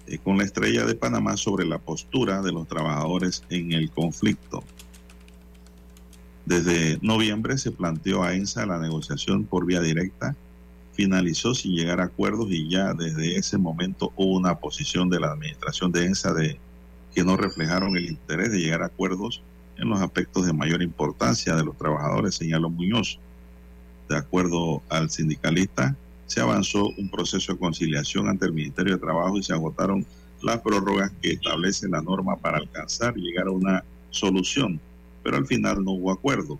eh, 0.08 0.18
con 0.18 0.36
la 0.36 0.42
estrella 0.42 0.84
de 0.84 0.96
Panamá 0.96 1.36
sobre 1.36 1.64
la 1.64 1.78
postura 1.78 2.42
de 2.42 2.50
los 2.50 2.66
trabajadores 2.66 3.44
en 3.50 3.70
el 3.70 3.92
conflicto. 3.92 4.64
Desde 6.44 6.98
noviembre 7.02 7.56
se 7.58 7.70
planteó 7.70 8.24
a 8.24 8.34
ENSA 8.34 8.66
la 8.66 8.80
negociación 8.80 9.44
por 9.44 9.64
vía 9.64 9.80
directa, 9.80 10.34
finalizó 10.96 11.54
sin 11.54 11.72
llegar 11.72 12.00
a 12.00 12.04
acuerdos 12.04 12.48
y 12.50 12.68
ya 12.68 12.94
desde 12.94 13.36
ese 13.36 13.58
momento 13.58 14.12
hubo 14.16 14.36
una 14.36 14.58
posición 14.58 15.10
de 15.10 15.20
la 15.20 15.32
administración 15.32 15.92
de 15.92 16.06
ENSA 16.06 16.32
de 16.32 16.58
que 17.14 17.22
no 17.22 17.36
reflejaron 17.36 17.96
el 17.96 18.06
interés 18.06 18.50
de 18.50 18.58
llegar 18.58 18.82
a 18.82 18.86
acuerdos 18.86 19.42
en 19.76 19.90
los 19.90 20.00
aspectos 20.00 20.46
de 20.46 20.54
mayor 20.54 20.82
importancia 20.82 21.54
de 21.54 21.64
los 21.64 21.76
trabajadores, 21.76 22.34
señaló 22.34 22.70
Muñoz. 22.70 23.18
De 24.08 24.16
acuerdo 24.16 24.82
al 24.88 25.10
sindicalista, 25.10 25.94
se 26.26 26.40
avanzó 26.40 26.88
un 26.96 27.10
proceso 27.10 27.52
de 27.52 27.58
conciliación 27.58 28.28
ante 28.28 28.46
el 28.46 28.52
Ministerio 28.52 28.94
de 28.94 29.00
Trabajo 29.00 29.36
y 29.36 29.42
se 29.42 29.52
agotaron 29.52 30.06
las 30.42 30.60
prórrogas 30.60 31.12
que 31.20 31.32
establece 31.32 31.88
la 31.88 32.00
norma 32.00 32.36
para 32.36 32.58
alcanzar 32.58 33.16
y 33.18 33.22
llegar 33.22 33.48
a 33.48 33.52
una 33.52 33.84
solución, 34.10 34.80
pero 35.22 35.36
al 35.36 35.46
final 35.46 35.84
no 35.84 35.92
hubo 35.92 36.10
acuerdo. 36.10 36.58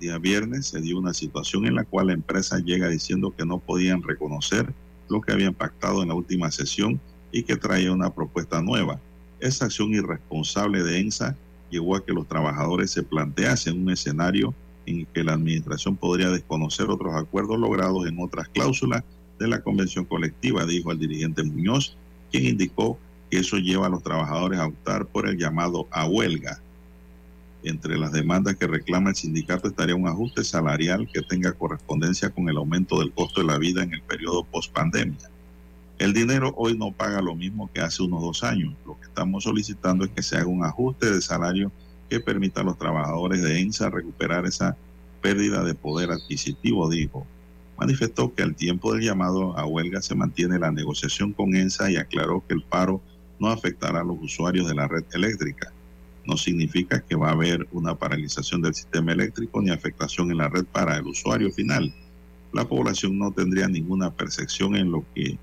El 0.00 0.06
día 0.06 0.18
viernes 0.18 0.68
se 0.68 0.80
dio 0.80 0.98
una 0.98 1.12
situación 1.12 1.66
en 1.66 1.74
la 1.74 1.84
cual 1.84 2.06
la 2.06 2.14
empresa 2.14 2.58
llega 2.58 2.88
diciendo 2.88 3.34
que 3.36 3.44
no 3.44 3.58
podían 3.58 4.02
reconocer 4.02 4.72
lo 5.10 5.20
que 5.20 5.30
habían 5.30 5.52
pactado 5.52 6.00
en 6.00 6.08
la 6.08 6.14
última 6.14 6.50
sesión 6.50 6.98
y 7.30 7.42
que 7.42 7.56
traía 7.56 7.92
una 7.92 8.08
propuesta 8.08 8.62
nueva. 8.62 8.98
Esa 9.40 9.66
acción 9.66 9.92
irresponsable 9.92 10.82
de 10.82 11.00
ENSA 11.00 11.36
llevó 11.70 11.96
a 11.96 12.02
que 12.02 12.14
los 12.14 12.26
trabajadores 12.26 12.92
se 12.92 13.02
planteasen 13.02 13.78
un 13.78 13.90
escenario 13.90 14.54
en 14.86 15.04
que 15.04 15.22
la 15.22 15.34
administración 15.34 15.98
podría 15.98 16.30
desconocer 16.30 16.88
otros 16.88 17.14
acuerdos 17.14 17.58
logrados 17.58 18.06
en 18.06 18.18
otras 18.20 18.48
cláusulas 18.48 19.04
de 19.38 19.48
la 19.48 19.60
convención 19.60 20.06
colectiva, 20.06 20.64
dijo 20.64 20.92
el 20.92 20.98
dirigente 20.98 21.42
Muñoz, 21.42 21.94
quien 22.30 22.46
indicó 22.46 22.98
que 23.30 23.40
eso 23.40 23.58
lleva 23.58 23.88
a 23.88 23.90
los 23.90 24.02
trabajadores 24.02 24.60
a 24.60 24.66
optar 24.66 25.04
por 25.04 25.28
el 25.28 25.36
llamado 25.36 25.88
a 25.90 26.06
huelga. 26.06 26.62
Entre 27.62 27.98
las 27.98 28.12
demandas 28.12 28.56
que 28.56 28.66
reclama 28.66 29.10
el 29.10 29.16
sindicato 29.16 29.68
estaría 29.68 29.94
un 29.94 30.08
ajuste 30.08 30.44
salarial 30.44 31.08
que 31.12 31.20
tenga 31.20 31.52
correspondencia 31.52 32.30
con 32.30 32.48
el 32.48 32.56
aumento 32.56 32.98
del 32.98 33.12
costo 33.12 33.42
de 33.42 33.46
la 33.48 33.58
vida 33.58 33.82
en 33.82 33.92
el 33.92 34.02
periodo 34.02 34.44
post-pandemia. 34.44 35.30
El 35.98 36.14
dinero 36.14 36.54
hoy 36.56 36.78
no 36.78 36.92
paga 36.92 37.20
lo 37.20 37.34
mismo 37.34 37.70
que 37.70 37.82
hace 37.82 38.02
unos 38.02 38.22
dos 38.22 38.42
años. 38.42 38.74
Lo 38.86 38.98
que 38.98 39.06
estamos 39.06 39.44
solicitando 39.44 40.06
es 40.06 40.10
que 40.10 40.22
se 40.22 40.36
haga 40.36 40.46
un 40.46 40.64
ajuste 40.64 41.10
de 41.10 41.20
salario 41.20 41.70
que 42.08 42.20
permita 42.20 42.62
a 42.62 42.64
los 42.64 42.78
trabajadores 42.78 43.42
de 43.42 43.60
ENSA 43.60 43.90
recuperar 43.90 44.46
esa 44.46 44.78
pérdida 45.20 45.62
de 45.62 45.74
poder 45.74 46.10
adquisitivo, 46.10 46.88
dijo. 46.88 47.26
Manifestó 47.76 48.34
que 48.34 48.42
al 48.42 48.54
tiempo 48.54 48.94
del 48.94 49.04
llamado 49.04 49.58
a 49.58 49.66
huelga 49.66 50.00
se 50.00 50.14
mantiene 50.14 50.58
la 50.58 50.70
negociación 50.70 51.34
con 51.34 51.54
ENSA 51.54 51.90
y 51.90 51.96
aclaró 51.96 52.42
que 52.48 52.54
el 52.54 52.62
paro 52.62 53.02
no 53.38 53.48
afectará 53.48 54.00
a 54.00 54.04
los 54.04 54.16
usuarios 54.20 54.66
de 54.66 54.74
la 54.74 54.88
red 54.88 55.04
eléctrica. 55.12 55.72
No 56.26 56.36
significa 56.36 57.00
que 57.00 57.16
va 57.16 57.28
a 57.28 57.32
haber 57.32 57.66
una 57.72 57.94
paralización 57.94 58.62
del 58.62 58.74
sistema 58.74 59.12
eléctrico 59.12 59.60
ni 59.60 59.70
afectación 59.70 60.30
en 60.30 60.38
la 60.38 60.48
red 60.48 60.64
para 60.64 60.96
el 60.96 61.06
usuario 61.06 61.50
final. 61.50 61.94
La 62.52 62.68
población 62.68 63.18
no 63.18 63.32
tendría 63.32 63.68
ninguna 63.68 64.10
percepción 64.10 64.76
en 64.76 64.90
lo 64.90 65.04
que 65.14 65.38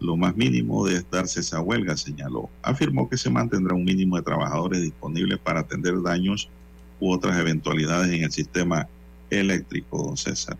lo 0.00 0.16
más 0.16 0.36
mínimo 0.36 0.84
de 0.84 1.04
darse 1.10 1.40
esa 1.40 1.60
huelga, 1.60 1.96
señaló. 1.96 2.50
Afirmó 2.62 3.08
que 3.08 3.16
se 3.16 3.30
mantendrá 3.30 3.74
un 3.74 3.84
mínimo 3.84 4.16
de 4.16 4.22
trabajadores 4.22 4.82
disponibles 4.82 5.38
para 5.38 5.60
atender 5.60 6.02
daños 6.02 6.48
u 7.00 7.12
otras 7.12 7.38
eventualidades 7.38 8.12
en 8.12 8.24
el 8.24 8.32
sistema 8.32 8.88
eléctrico, 9.30 10.02
don 10.02 10.16
César. 10.16 10.56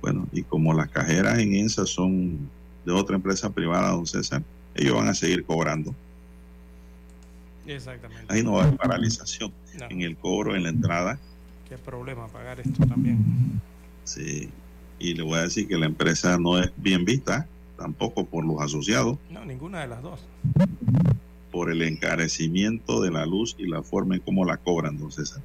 Bueno, 0.00 0.26
y 0.32 0.42
como 0.42 0.72
las 0.72 0.88
cajeras 0.88 1.38
en 1.38 1.54
ENSA 1.54 1.86
son 1.86 2.48
de 2.84 2.92
otra 2.92 3.16
empresa 3.16 3.50
privada, 3.50 3.90
don 3.90 4.06
César, 4.06 4.42
ellos 4.74 4.94
van 4.94 5.08
a 5.08 5.14
seguir 5.14 5.44
cobrando. 5.44 5.94
Exactamente. 7.66 8.32
Ahí 8.32 8.42
no 8.42 8.52
va 8.52 8.62
a 8.62 8.66
haber 8.66 8.76
paralización 8.78 9.52
No. 9.78 9.86
en 9.90 10.02
el 10.02 10.16
cobro, 10.16 10.54
en 10.56 10.62
la 10.62 10.68
entrada. 10.70 11.18
Qué 11.68 11.76
problema 11.78 12.28
pagar 12.28 12.60
esto 12.60 12.86
también. 12.86 13.60
Sí. 14.04 14.50
Y 14.98 15.14
le 15.14 15.22
voy 15.22 15.38
a 15.38 15.42
decir 15.42 15.66
que 15.68 15.76
la 15.76 15.86
empresa 15.86 16.38
no 16.38 16.58
es 16.58 16.70
bien 16.76 17.04
vista, 17.04 17.46
tampoco 17.76 18.24
por 18.24 18.44
los 18.46 18.60
asociados, 18.62 19.18
No, 19.30 19.44
ninguna 19.44 19.80
de 19.80 19.88
las 19.88 20.02
dos. 20.02 20.20
por 21.50 21.70
el 21.70 21.82
encarecimiento 21.82 23.00
de 23.02 23.10
la 23.10 23.26
luz 23.26 23.56
y 23.58 23.66
la 23.66 23.82
forma 23.82 24.14
en 24.14 24.20
cómo 24.22 24.44
la 24.44 24.56
cobran, 24.58 24.96
don 24.98 25.10
César. 25.12 25.42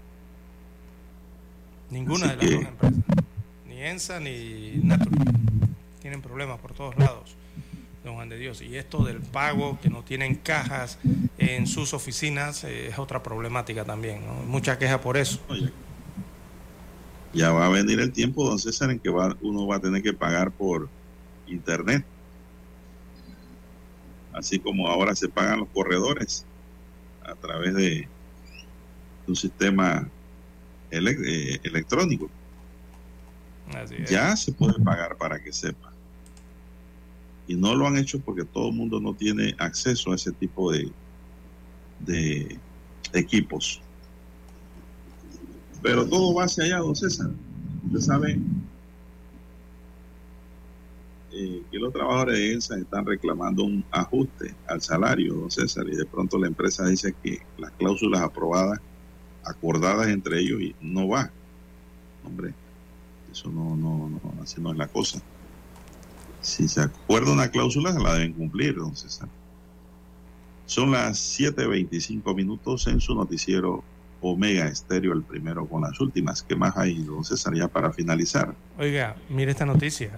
Ninguna 1.90 2.28
Así 2.28 2.36
de 2.36 2.36
las 2.36 2.46
que- 2.46 2.56
dos 2.56 2.66
empresas. 2.66 3.16
Ni 3.68 3.82
ENSA 3.82 4.20
ni 4.20 4.80
Naturi. 4.84 5.18
Tienen 6.02 6.22
problemas 6.22 6.60
por 6.60 6.74
todos 6.74 6.98
lados, 6.98 7.36
don 8.04 8.16
Juan 8.16 8.30
de 8.30 8.38
Dios. 8.38 8.62
Y 8.62 8.76
esto 8.78 9.04
del 9.04 9.20
pago, 9.22 9.80
que 9.82 9.90
no 9.90 10.04
tienen 10.04 10.36
cajas 10.36 10.98
en 11.42 11.68
sus 11.68 11.94
oficinas, 11.94 12.64
eh, 12.64 12.88
es 12.90 13.00
otra 13.00 13.22
problemática 13.24 13.84
también. 13.86 14.26
¿no? 14.26 14.34
Mucha 14.46 14.78
queja 14.78 15.02
por 15.02 15.18
eso. 15.18 15.40
Ya 17.34 17.52
va 17.52 17.66
a 17.68 17.70
venir 17.70 18.00
el 18.00 18.12
tiempo, 18.12 18.46
don 18.48 18.60
César, 18.60 18.92
en 18.92 19.00
que 19.00 19.10
va, 19.10 19.36
uno 19.42 19.66
va 19.66 19.78
a 19.78 19.80
tener 19.80 20.04
que 20.04 20.14
pagar 20.14 20.52
por 20.52 20.90
internet. 21.48 22.06
Así 24.34 24.60
como 24.60 24.88
ahora 24.88 25.16
se 25.16 25.28
pagan 25.30 25.60
los 25.60 25.70
corredores 25.70 26.46
a 27.24 27.36
través 27.36 27.74
de 27.74 28.08
un 29.28 29.36
sistema 29.36 30.08
elec- 30.90 31.24
eh, 31.26 31.60
electrónico. 31.64 32.30
Así 33.76 33.96
es. 34.00 34.10
Ya 34.10 34.36
se 34.36 34.52
puede 34.52 34.74
pagar 34.84 35.16
para 35.18 35.42
que 35.42 35.54
sepa. 35.54 35.92
Y 37.48 37.56
no 37.56 37.76
lo 37.76 37.88
han 37.88 37.98
hecho 37.98 38.20
porque 38.20 38.44
todo 38.46 38.70
el 38.70 38.76
mundo 38.76 39.00
no 39.00 39.14
tiene 39.14 39.56
acceso 39.58 40.12
a 40.12 40.16
ese 40.16 40.32
tipo 40.32 40.72
de, 40.72 40.90
de 42.06 42.60
equipos. 43.14 43.82
Pero 45.82 46.08
todo 46.08 46.34
va 46.34 46.46
hacia 46.46 46.64
allá, 46.64 46.78
don 46.78 46.96
César. 46.96 47.32
Usted 47.86 48.00
sabe 48.00 48.40
eh, 51.32 51.64
que 51.72 51.80
los 51.80 51.92
trabajadores 51.92 52.38
de 52.38 52.54
ENSA 52.54 52.78
están 52.78 53.06
reclamando 53.06 53.64
un 53.64 53.84
ajuste 53.92 54.54
al 54.68 54.82
salario, 54.82 55.34
don 55.34 55.52
César, 55.52 55.88
y 55.88 55.96
de 55.96 56.06
pronto 56.06 56.38
la 56.38 56.48
empresa 56.48 56.86
dice 56.86 57.16
que 57.24 57.42
las 57.58 57.72
cláusulas 57.72 58.22
aprobadas, 58.22 58.80
acordadas 59.46 60.08
entre 60.10 60.40
ellos, 60.40 60.62
y 60.62 60.76
no 60.82 61.08
va. 61.08 61.32
Hombre, 62.24 62.54
eso 63.32 63.50
no, 63.50 63.76
no, 63.76 64.10
no, 64.10 64.22
así 64.44 64.62
no 64.62 64.72
es 64.72 64.78
la 64.78 64.88
cosa. 64.88 65.22
Si 66.42 66.68
se 66.68 66.82
acuerda 66.82 67.32
una 67.32 67.50
cláusula, 67.50 67.94
se 67.94 68.00
la 68.00 68.14
deben 68.14 68.34
cumplir, 68.34 68.76
don 68.76 68.96
César. 68.96 69.30
Son 70.72 70.90
las 70.90 71.38
7.25 71.38 72.34
minutos 72.34 72.88
en 72.88 73.02
su 73.02 73.14
noticiero 73.14 73.84
Omega 74.22 74.68
Estéreo, 74.68 75.12
el 75.12 75.22
primero 75.22 75.66
con 75.66 75.82
las 75.82 76.00
últimas. 76.00 76.44
¿Qué 76.44 76.56
más 76.56 76.78
hay, 76.78 76.94
don 77.04 77.26
César, 77.26 77.54
ya 77.54 77.68
para 77.68 77.92
finalizar? 77.92 78.56
Oiga, 78.80 79.18
mire 79.28 79.52
esta 79.52 79.66
noticia. 79.66 80.18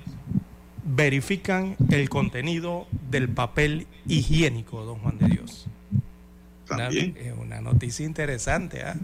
Verifican 0.85 1.75
el 1.89 2.07
contenido 2.07 2.85
del 3.09 3.29
papel 3.29 3.87
higiénico, 4.05 4.85
don 4.85 4.99
Juan 4.99 5.17
de 5.17 5.27
Dios. 5.29 5.65
También. 6.67 7.15
Una, 7.17 7.19
es 7.19 7.33
una 7.35 7.61
noticia 7.61 8.05
interesante, 8.05 8.83
¿ah? 8.83 8.95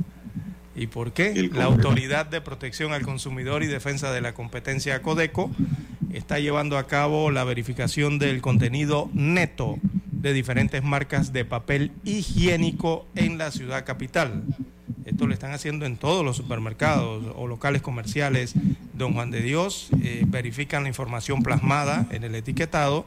¿Y 0.76 0.86
por 0.86 1.14
qué? 1.14 1.32
El 1.32 1.50
La 1.56 1.64
Autoridad 1.64 2.28
de 2.28 2.42
Protección 2.42 2.94
al 2.94 3.02
Consumidor 3.02 3.64
y 3.64 3.66
Defensa 3.66 4.12
de 4.12 4.22
la 4.22 4.36
Competencia 4.36 5.02
Codeco 5.02 5.50
está 6.14 6.38
llevando 6.38 6.78
a 6.78 6.86
cabo 6.86 7.32
la 7.32 7.44
verificación 7.44 8.20
del 8.20 8.40
contenido 8.40 9.10
neto 9.14 9.80
de 10.22 10.34
diferentes 10.34 10.84
marcas 10.84 11.34
de 11.34 11.46
papel 11.46 11.92
higiénico 12.04 13.06
en 13.16 13.38
la 13.38 13.52
ciudad 13.52 13.86
capital. 13.86 14.44
Esto 15.06 15.28
lo 15.28 15.34
están 15.34 15.54
haciendo 15.54 15.86
en 15.86 15.98
todos 15.98 16.24
los 16.24 16.38
supermercados 16.38 17.26
o 17.36 17.48
locales 17.48 17.82
comerciales. 17.82 18.54
Don 18.94 19.14
Juan 19.14 19.32
de 19.32 19.42
Dios 19.42 19.90
eh, 20.04 20.24
verifican 20.28 20.84
la 20.84 20.90
información 20.90 21.42
plasmada 21.42 22.08
en 22.12 22.24
el 22.24 22.36
etiquetado 22.36 23.06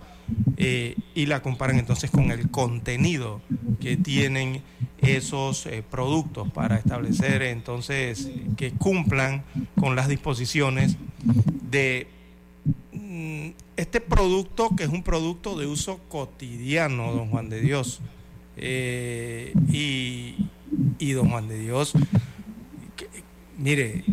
eh, 0.57 0.97
y 1.15 1.27
la 1.27 1.43
comparan 1.43 1.79
entonces 1.79 2.11
con 2.11 2.31
el 2.31 2.51
contenido 2.51 3.41
que 3.81 3.97
tienen 3.97 4.63
esos 4.99 5.67
eh, 5.67 5.83
productos 5.89 6.51
para 6.51 6.77
establecer 6.77 7.43
entonces 7.43 8.31
que 8.57 8.73
cumplan 8.73 9.43
con 9.79 9.97
las 9.97 10.09
disposiciones 10.09 10.97
de 11.71 12.07
mm, 12.93 13.51
este 13.77 14.01
producto 14.01 14.71
que 14.77 14.85
es 14.85 14.91
un 14.91 15.03
producto 15.03 15.59
de 15.59 15.67
uso 15.67 15.99
cotidiano, 16.09 17.13
don 17.13 17.29
Juan 17.31 17.49
de 17.49 17.61
Dios. 17.61 18.01
Eh, 18.57 19.55
y, 19.71 21.13
don 21.13 21.31
Juan 21.31 21.49
de 21.49 21.59
Dios, 21.59 21.95
mire, 23.59 24.05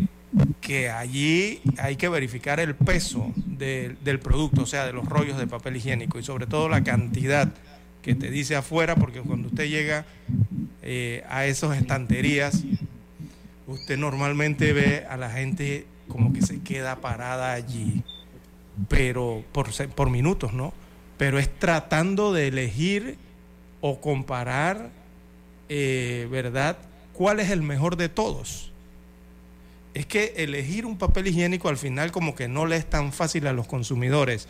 que 0.60 0.90
allí 0.90 1.60
hay 1.78 1.96
que 1.96 2.08
verificar 2.08 2.60
el 2.60 2.74
peso 2.74 3.32
de- 3.36 3.96
del 4.04 4.18
producto, 4.20 4.62
o 4.62 4.66
sea, 4.66 4.86
de 4.86 4.92
los 4.92 5.06
rollos 5.08 5.38
de 5.38 5.46
papel 5.46 5.76
higiénico 5.76 6.18
y 6.18 6.22
sobre 6.22 6.46
todo 6.46 6.68
la 6.68 6.82
cantidad 6.82 7.52
que 8.02 8.14
te 8.14 8.30
dice 8.30 8.56
afuera, 8.56 8.96
porque 8.96 9.20
cuando 9.20 9.48
usted 9.48 9.68
llega 9.68 10.04
eh, 10.82 11.22
a 11.28 11.44
esas 11.46 11.76
estanterías, 11.76 12.64
usted 13.66 13.98
normalmente 13.98 14.72
ve 14.72 15.04
a 15.08 15.16
la 15.16 15.30
gente 15.30 15.86
como 16.08 16.32
que 16.32 16.40
se 16.42 16.60
queda 16.60 16.96
parada 16.96 17.52
allí, 17.52 18.02
pero 18.88 19.44
por, 19.52 19.68
por 19.90 20.10
minutos, 20.10 20.52
¿no? 20.52 20.72
Pero 21.18 21.38
es 21.38 21.50
tratando 21.58 22.32
de 22.32 22.48
elegir 22.48 23.18
o 23.80 24.00
comparar, 24.00 24.90
eh, 25.68 26.26
¿verdad? 26.30 26.78
¿Cuál 27.12 27.40
es 27.40 27.50
el 27.50 27.62
mejor 27.62 27.96
de 27.96 28.08
todos? 28.08 28.72
Es 29.92 30.06
que 30.06 30.34
elegir 30.36 30.86
un 30.86 30.98
papel 30.98 31.26
higiénico 31.28 31.68
al 31.68 31.76
final 31.76 32.12
como 32.12 32.34
que 32.34 32.48
no 32.48 32.64
le 32.66 32.76
es 32.76 32.88
tan 32.88 33.12
fácil 33.12 33.46
a 33.46 33.52
los 33.52 33.66
consumidores, 33.66 34.48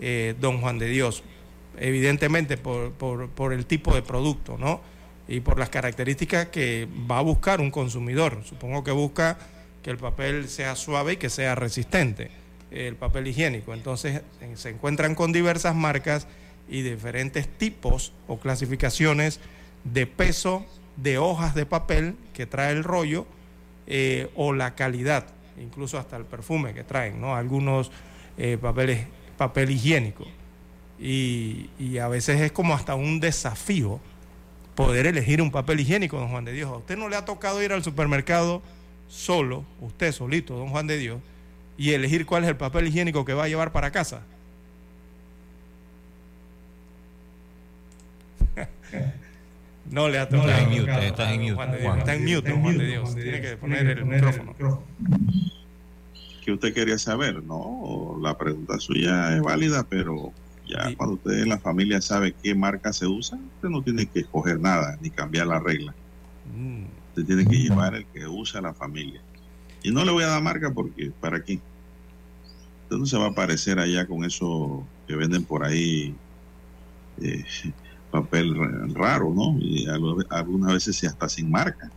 eh, 0.00 0.34
don 0.40 0.60
Juan 0.60 0.78
de 0.78 0.86
Dios, 0.88 1.22
evidentemente 1.78 2.56
por, 2.58 2.92
por- 2.92 3.28
por 3.30 3.52
el 3.52 3.64
tipo 3.66 3.94
de 3.94 4.02
producto, 4.02 4.58
¿no? 4.58 4.80
Y 5.28 5.40
por 5.40 5.58
las 5.58 5.70
características 5.70 6.48
que 6.48 6.86
va 7.10 7.18
a 7.18 7.22
buscar 7.22 7.60
un 7.60 7.70
consumidor. 7.70 8.42
Supongo 8.44 8.84
que 8.84 8.90
busca 8.90 9.38
que 9.82 9.90
el 9.90 9.96
papel 9.96 10.48
sea 10.48 10.76
suave 10.76 11.14
y 11.14 11.16
que 11.16 11.30
sea 11.30 11.54
resistente, 11.54 12.30
el 12.72 12.96
papel 12.96 13.28
higiénico. 13.28 13.74
Entonces 13.74 14.22
se 14.54 14.70
encuentran 14.70 15.14
con 15.14 15.32
diversas 15.32 15.74
marcas 15.74 16.26
y 16.68 16.82
diferentes 16.82 17.48
tipos 17.48 18.12
o 18.26 18.38
clasificaciones 18.38 19.40
de 19.84 20.06
peso 20.06 20.64
de 20.96 21.18
hojas 21.18 21.54
de 21.54 21.66
papel 21.66 22.16
que 22.32 22.46
trae 22.46 22.72
el 22.72 22.84
rollo 22.84 23.26
eh, 23.86 24.30
o 24.36 24.52
la 24.52 24.74
calidad, 24.74 25.26
incluso 25.60 25.98
hasta 25.98 26.16
el 26.16 26.24
perfume 26.24 26.74
que 26.74 26.84
traen, 26.84 27.20
¿no? 27.20 27.34
Algunos 27.34 27.90
eh, 28.38 28.58
papeles, 28.60 29.06
papel 29.36 29.70
higiénico. 29.70 30.24
Y, 31.00 31.70
y 31.78 31.98
a 31.98 32.08
veces 32.08 32.40
es 32.40 32.52
como 32.52 32.74
hasta 32.74 32.94
un 32.94 33.18
desafío 33.18 34.00
poder 34.74 35.06
elegir 35.06 35.42
un 35.42 35.50
papel 35.50 35.80
higiénico, 35.80 36.18
don 36.18 36.28
Juan 36.28 36.44
de 36.44 36.52
Dios. 36.52 36.70
A 36.70 36.76
usted 36.76 36.96
no 36.96 37.08
le 37.08 37.16
ha 37.16 37.24
tocado 37.24 37.62
ir 37.62 37.72
al 37.72 37.82
supermercado 37.82 38.62
solo, 39.08 39.64
usted 39.80 40.12
solito, 40.12 40.56
don 40.56 40.68
Juan 40.68 40.86
de 40.86 40.98
Dios, 40.98 41.20
y 41.76 41.92
elegir 41.92 42.26
cuál 42.26 42.44
es 42.44 42.50
el 42.50 42.56
papel 42.56 42.88
higiénico 42.88 43.24
que 43.24 43.34
va 43.34 43.44
a 43.44 43.48
llevar 43.48 43.72
para 43.72 43.90
casa. 43.90 44.22
No 49.90 50.08
le 50.08 50.18
ha 50.18 50.28
tocado. 50.28 50.48
Estás 50.48 50.62
en 50.62 50.70
mute, 50.70 51.06
estás 51.06 51.32
en 51.32 51.40
mute, 51.42 51.54
Juan 51.54 51.70
de 51.70 51.78
Dios, 51.78 51.86
Juan. 51.88 51.98
Está 51.98 52.14
en 52.14 52.24
mute, 52.24 52.52
Juan 52.52 52.78
de 52.78 52.86
Dios. 52.86 53.14
Tiene 53.14 53.40
que 53.42 53.56
poner 53.56 53.86
el 53.86 54.04
micrófono. 54.06 54.54
que 56.44 56.52
usted 56.52 56.72
quería 56.72 56.98
saber, 56.98 57.42
¿no? 57.42 58.18
La 58.22 58.38
pregunta 58.38 58.78
suya 58.78 59.36
es 59.36 59.42
válida, 59.42 59.84
pero 59.86 60.32
ya 60.66 60.94
cuando 60.96 61.16
usted 61.16 61.42
en 61.42 61.48
la 61.50 61.58
familia 61.58 62.00
sabe 62.00 62.34
qué 62.42 62.54
marca 62.54 62.92
se 62.92 63.06
usa, 63.06 63.36
usted 63.56 63.68
no 63.68 63.82
tiene 63.82 64.06
que 64.06 64.20
escoger 64.20 64.60
nada 64.60 64.96
ni 65.02 65.10
cambiar 65.10 65.48
la 65.48 65.58
regla. 65.58 65.94
Mm. 66.56 66.84
Usted 67.08 67.26
tiene 67.26 67.44
que 67.44 67.56
llevar 67.56 67.94
el 67.94 68.06
que 68.06 68.26
usa 68.26 68.60
la 68.62 68.72
familia. 68.72 69.20
Y 69.82 69.90
no 69.90 70.04
le 70.04 70.12
voy 70.12 70.24
a 70.24 70.28
dar 70.28 70.42
marca 70.42 70.72
porque, 70.72 71.10
¿para 71.20 71.42
qué? 71.42 71.58
Usted 72.84 72.96
no 72.98 73.06
se 73.06 73.16
va 73.18 73.26
a 73.26 73.30
aparecer 73.30 73.78
allá 73.78 74.06
con 74.06 74.24
eso 74.24 74.84
que 75.08 75.16
venden 75.16 75.44
por 75.44 75.64
ahí, 75.64 76.14
eh, 77.20 77.44
papel 78.10 78.54
raro, 78.94 79.32
¿no? 79.34 79.56
Y 79.58 79.86
algunas 79.88 80.72
veces 80.74 81.02
hasta 81.04 81.28
sin 81.28 81.50
marca. 81.50 81.90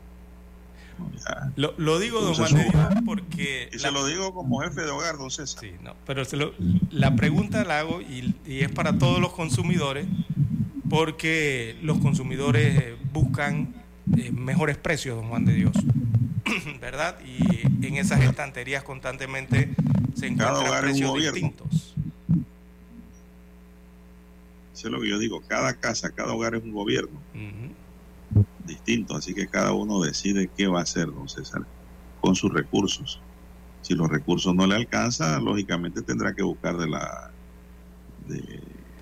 No. 0.97 1.11
Lo, 1.57 1.73
lo 1.77 1.99
digo, 1.99 2.21
don 2.21 2.33
Juan 2.35 2.53
de 2.53 2.63
Dios, 2.63 2.73
porque... 3.05 3.69
Y 3.73 3.79
se 3.79 3.91
lo 3.91 4.05
digo 4.05 4.33
como 4.33 4.61
jefe 4.61 4.81
de 4.83 4.91
hogar, 4.91 5.17
don 5.17 5.29
César. 5.29 5.59
Sí, 5.59 5.71
no, 5.83 5.93
pero 6.07 6.23
se 6.23 6.37
lo- 6.37 6.53
la 6.89 7.15
pregunta 7.17 7.65
la 7.65 7.79
hago 7.81 7.99
y, 8.01 8.33
y 8.45 8.61
es 8.61 8.71
para 8.71 8.97
todos 8.97 9.19
los 9.19 9.33
consumidores, 9.33 10.07
porque 10.89 11.77
los 11.81 11.97
consumidores 11.99 12.93
buscan 13.11 13.73
eh, 14.17 14.31
mejores 14.31 14.77
precios, 14.77 15.17
don 15.17 15.27
Juan 15.27 15.43
de 15.43 15.53
Dios, 15.53 15.73
¿verdad? 16.81 17.17
Y 17.25 17.85
en 17.85 17.95
esas 17.95 18.21
estanterías 18.21 18.83
constantemente 18.83 19.73
se 20.15 20.27
encuentran 20.27 20.81
precios 20.81 21.13
distintos. 21.15 21.95
Eso 24.73 24.87
es 24.87 24.93
lo 24.93 25.01
que 25.01 25.09
yo 25.09 25.17
digo. 25.17 25.41
Cada 25.47 25.73
casa, 25.75 26.11
cada 26.11 26.33
hogar 26.33 26.55
es 26.55 26.63
un 26.63 26.73
gobierno 26.73 27.19
distinto. 28.65 29.15
Así 29.15 29.33
que 29.33 29.47
cada 29.47 29.73
uno 29.73 30.01
decide 30.01 30.49
qué 30.55 30.67
va 30.67 30.79
a 30.79 30.83
hacer, 30.83 31.07
don 31.07 31.29
César, 31.29 31.61
con 32.21 32.35
sus 32.35 32.53
recursos. 32.53 33.21
Si 33.81 33.93
los 33.93 34.09
recursos 34.09 34.53
no 34.55 34.65
le 34.65 34.75
alcanzan, 34.75 35.45
lógicamente 35.45 36.01
tendrá 36.01 36.33
que 36.33 36.43
buscar 36.43 36.75
de 36.75 36.87
la, 36.87 37.31
de 38.27 38.59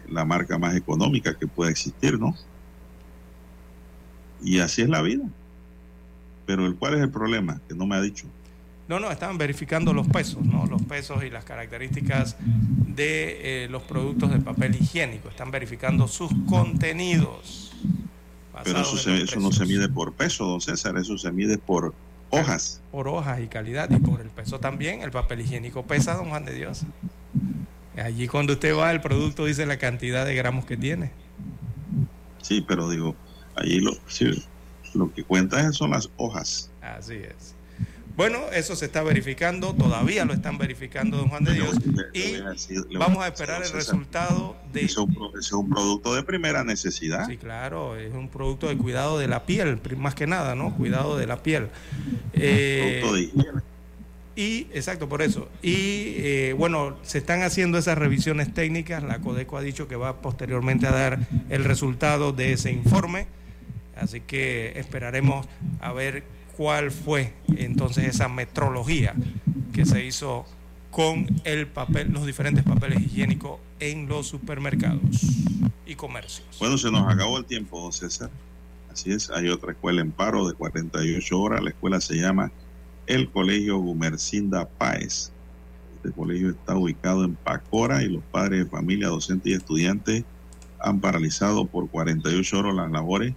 la 0.09 0.25
marca 0.25 0.57
más 0.57 0.75
económica 0.75 1.37
que 1.37 1.47
pueda 1.47 1.71
existir, 1.71 2.19
¿no? 2.19 2.35
Y 4.43 4.59
así 4.59 4.81
es 4.81 4.89
la 4.89 5.01
vida. 5.01 5.23
Pero 6.45 6.65
el 6.65 6.75
cuál 6.75 6.95
es 6.95 7.01
el 7.01 7.09
problema, 7.11 7.61
que 7.67 7.75
no 7.75 7.85
me 7.85 7.95
ha 7.95 8.01
dicho. 8.01 8.27
No, 8.87 8.99
no, 8.99 9.11
estaban 9.11 9.37
verificando 9.37 9.93
los 9.93 10.07
pesos, 10.07 10.43
¿no? 10.45 10.65
Los 10.65 10.81
pesos 10.83 11.23
y 11.23 11.29
las 11.29 11.45
características 11.45 12.35
de 12.39 13.63
eh, 13.63 13.67
los 13.69 13.83
productos 13.83 14.31
de 14.31 14.39
papel 14.39 14.75
higiénico. 14.75 15.29
Están 15.29 15.51
verificando 15.51 16.07
sus 16.07 16.31
contenidos. 16.49 17.71
Pero 18.63 18.81
eso, 18.81 18.97
se- 18.97 19.23
eso 19.23 19.39
no 19.39 19.51
se 19.51 19.65
mide 19.65 19.89
por 19.89 20.13
peso, 20.13 20.45
don 20.45 20.61
César, 20.61 20.97
eso 20.97 21.17
se 21.17 21.31
mide 21.31 21.57
por 21.57 21.93
hojas. 22.29 22.81
Por 22.91 23.07
hojas 23.07 23.39
y 23.41 23.47
calidad 23.47 23.89
y 23.89 23.97
por 23.97 24.21
el 24.21 24.29
peso 24.29 24.59
también. 24.59 25.01
El 25.01 25.11
papel 25.11 25.41
higiénico 25.41 25.83
pesa, 25.87 26.15
don 26.15 26.29
Juan 26.29 26.45
de 26.45 26.53
Dios. 26.53 26.81
Allí 27.97 28.27
cuando 28.27 28.53
usted 28.53 28.75
va, 28.75 28.91
el 28.91 29.01
producto 29.01 29.45
dice 29.45 29.65
la 29.65 29.77
cantidad 29.77 30.25
de 30.25 30.35
gramos 30.35 30.65
que 30.65 30.77
tiene. 30.77 31.11
Sí, 32.41 32.61
pero 32.61 32.89
digo, 32.89 33.15
allí 33.55 33.79
lo, 33.79 33.91
sí, 34.07 34.25
lo 34.95 35.13
que 35.13 35.23
cuenta 35.23 35.71
son 35.71 35.91
las 35.91 36.09
hojas. 36.17 36.69
Así 36.81 37.15
es. 37.15 37.55
Bueno, 38.15 38.37
eso 38.53 38.75
se 38.75 38.85
está 38.85 39.01
verificando, 39.01 39.73
todavía 39.73 40.23
lo 40.23 40.33
están 40.33 40.59
verificando, 40.59 41.17
don 41.17 41.29
Juan 41.29 41.43
de 41.43 41.53
Dios. 41.53 41.75
Y 42.13 42.95
vamos 42.95 43.23
a 43.23 43.27
esperar 43.27 43.63
el 43.63 43.71
resultado 43.71 44.55
de... 44.71 44.81
Es 44.81 44.97
un, 44.97 45.67
producto 45.67 46.13
de 46.13 46.21
primera 46.21 46.63
necesidad. 46.63 47.25
Sí, 47.25 47.37
claro, 47.37 47.97
es 47.97 48.13
un 48.13 48.29
producto 48.29 48.67
de 48.67 48.77
cuidado 48.77 49.17
de 49.17 49.27
la 49.27 49.47
piel, 49.47 49.79
más 49.97 50.13
que 50.13 50.27
nada, 50.27 50.53
¿no? 50.53 50.75
Cuidado 50.75 51.17
de 51.17 51.25
la 51.25 51.41
piel. 51.41 51.69
Eh, 52.33 52.99
Producto 53.01 53.15
de 53.15 53.21
higiene. 53.23 53.61
y, 54.35 54.67
exacto, 54.77 55.09
por 55.09 55.23
eso. 55.23 55.49
Y 55.63 56.13
eh, 56.17 56.55
bueno, 56.55 56.97
se 57.01 57.17
están 57.17 57.41
haciendo 57.41 57.79
esas 57.79 57.97
revisiones 57.97 58.53
técnicas. 58.53 59.01
La 59.01 59.21
Codeco 59.21 59.57
ha 59.57 59.61
dicho 59.61 59.87
que 59.87 59.95
va 59.95 60.21
posteriormente 60.21 60.85
a 60.85 60.91
dar 60.91 61.19
el 61.49 61.63
resultado 61.63 62.31
de 62.31 62.53
ese 62.53 62.71
informe. 62.71 63.25
Así 63.95 64.21
que 64.21 64.73
esperaremos 64.75 65.47
a 65.79 65.93
ver 65.93 66.23
cuál 66.57 66.91
fue 66.91 67.33
entonces 67.55 68.05
esa 68.05 68.29
metrología 68.29 69.13
que 69.73 69.85
se 69.85 70.05
hizo 70.05 70.45
con 70.91 71.27
el 71.43 71.67
papel, 71.67 72.11
los 72.11 72.25
diferentes 72.25 72.63
papeles 72.63 73.01
higiénicos 73.01 73.59
en 73.79 74.07
los 74.07 74.27
supermercados 74.27 75.21
y 75.85 75.95
comercios. 75.95 76.45
Bueno, 76.59 76.77
se 76.77 76.91
nos 76.91 77.11
acabó 77.11 77.37
el 77.37 77.45
tiempo, 77.45 77.91
César. 77.91 78.29
Así 78.91 79.11
es, 79.11 79.31
hay 79.31 79.49
otra 79.49 79.71
escuela 79.71 80.01
en 80.01 80.11
paro 80.11 80.47
de 80.47 80.53
48 80.53 81.39
horas. 81.39 81.63
La 81.63 81.71
escuela 81.71 81.99
se 81.99 82.15
llama 82.15 82.51
el 83.07 83.29
Colegio 83.31 83.79
Gumercinda 83.79 84.69
Páez. 84.69 85.31
Este 85.95 86.11
colegio 86.11 86.51
está 86.51 86.75
ubicado 86.75 87.23
en 87.23 87.35
Pacora 87.35 88.03
y 88.03 88.09
los 88.09 88.23
padres 88.25 88.65
de 88.65 88.69
familia, 88.69 89.07
docentes 89.07 89.51
y 89.51 89.55
estudiantes 89.55 90.23
han 90.79 90.99
paralizado 90.99 91.65
por 91.65 91.89
48 91.89 92.59
horas 92.59 92.75
las 92.75 92.91
labores, 92.91 93.33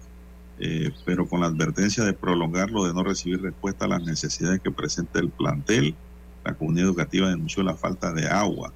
eh, 0.59 0.91
pero 1.05 1.29
con 1.29 1.41
la 1.41 1.47
advertencia 1.47 2.05
de 2.05 2.13
prolongarlo, 2.13 2.87
de 2.87 2.95
no 2.95 3.03
recibir 3.03 3.43
respuesta 3.43 3.85
a 3.85 3.89
las 3.89 4.03
necesidades 4.03 4.61
que 4.61 4.71
presenta 4.71 5.21
el 5.21 5.29
plantel. 5.29 5.95
La 6.45 6.55
comunidad 6.55 6.87
educativa 6.87 7.29
denunció 7.29 7.63
la 7.63 7.75
falta 7.75 8.13
de 8.13 8.27
agua, 8.27 8.73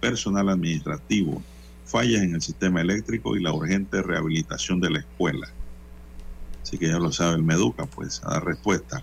personal 0.00 0.48
administrativo, 0.48 1.42
fallas 1.84 2.22
en 2.22 2.34
el 2.34 2.42
sistema 2.42 2.80
eléctrico 2.80 3.36
y 3.36 3.42
la 3.42 3.52
urgente 3.52 4.02
rehabilitación 4.02 4.80
de 4.80 4.90
la 4.90 4.98
escuela. 5.00 5.48
Así 6.62 6.78
que 6.78 6.88
ya 6.88 6.98
lo 6.98 7.12
sabe 7.12 7.36
el 7.36 7.42
Meduca, 7.42 7.86
pues 7.86 8.22
a 8.24 8.30
dar 8.34 8.44
respuesta. 8.44 9.02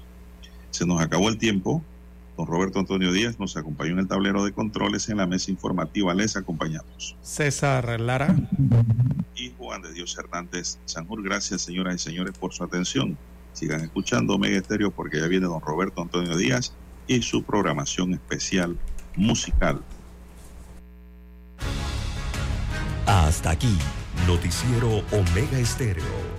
Se 0.72 0.86
nos 0.86 1.02
acabó 1.02 1.30
el 1.30 1.38
tiempo. 1.38 1.84
Don 2.42 2.48
Roberto 2.48 2.80
Antonio 2.80 3.12
Díaz 3.12 3.38
nos 3.38 3.56
acompañó 3.56 3.92
en 3.92 4.00
el 4.00 4.08
tablero 4.08 4.44
de 4.44 4.52
controles 4.52 5.10
en 5.10 5.18
la 5.18 5.28
mesa 5.28 5.52
informativa. 5.52 6.12
Les 6.16 6.36
acompañamos. 6.36 7.16
César 7.22 8.00
Lara. 8.00 8.36
Y 9.36 9.54
Juan 9.60 9.84
de 9.84 9.94
Dios 9.94 10.18
Hernández 10.18 10.80
Sanjur. 10.86 11.22
Gracias, 11.22 11.62
señoras 11.62 11.94
y 11.98 12.00
señores, 12.00 12.36
por 12.36 12.52
su 12.52 12.64
atención. 12.64 13.16
Sigan 13.54 13.82
escuchando 13.82 14.40
Mega 14.40 14.58
Estéreo 14.58 14.90
porque 14.90 15.20
ya 15.20 15.28
viene 15.28 15.46
don 15.46 15.62
Roberto 15.62 16.02
Antonio 16.02 16.36
Díaz 16.36 16.74
y 17.06 17.22
su 17.22 17.44
programación 17.44 18.14
especial 18.14 18.76
musical. 19.16 19.80
Hasta 23.06 23.52
aquí, 23.52 23.78
Noticiero 24.26 25.04
Omega 25.12 25.60
Estéreo. 25.60 26.31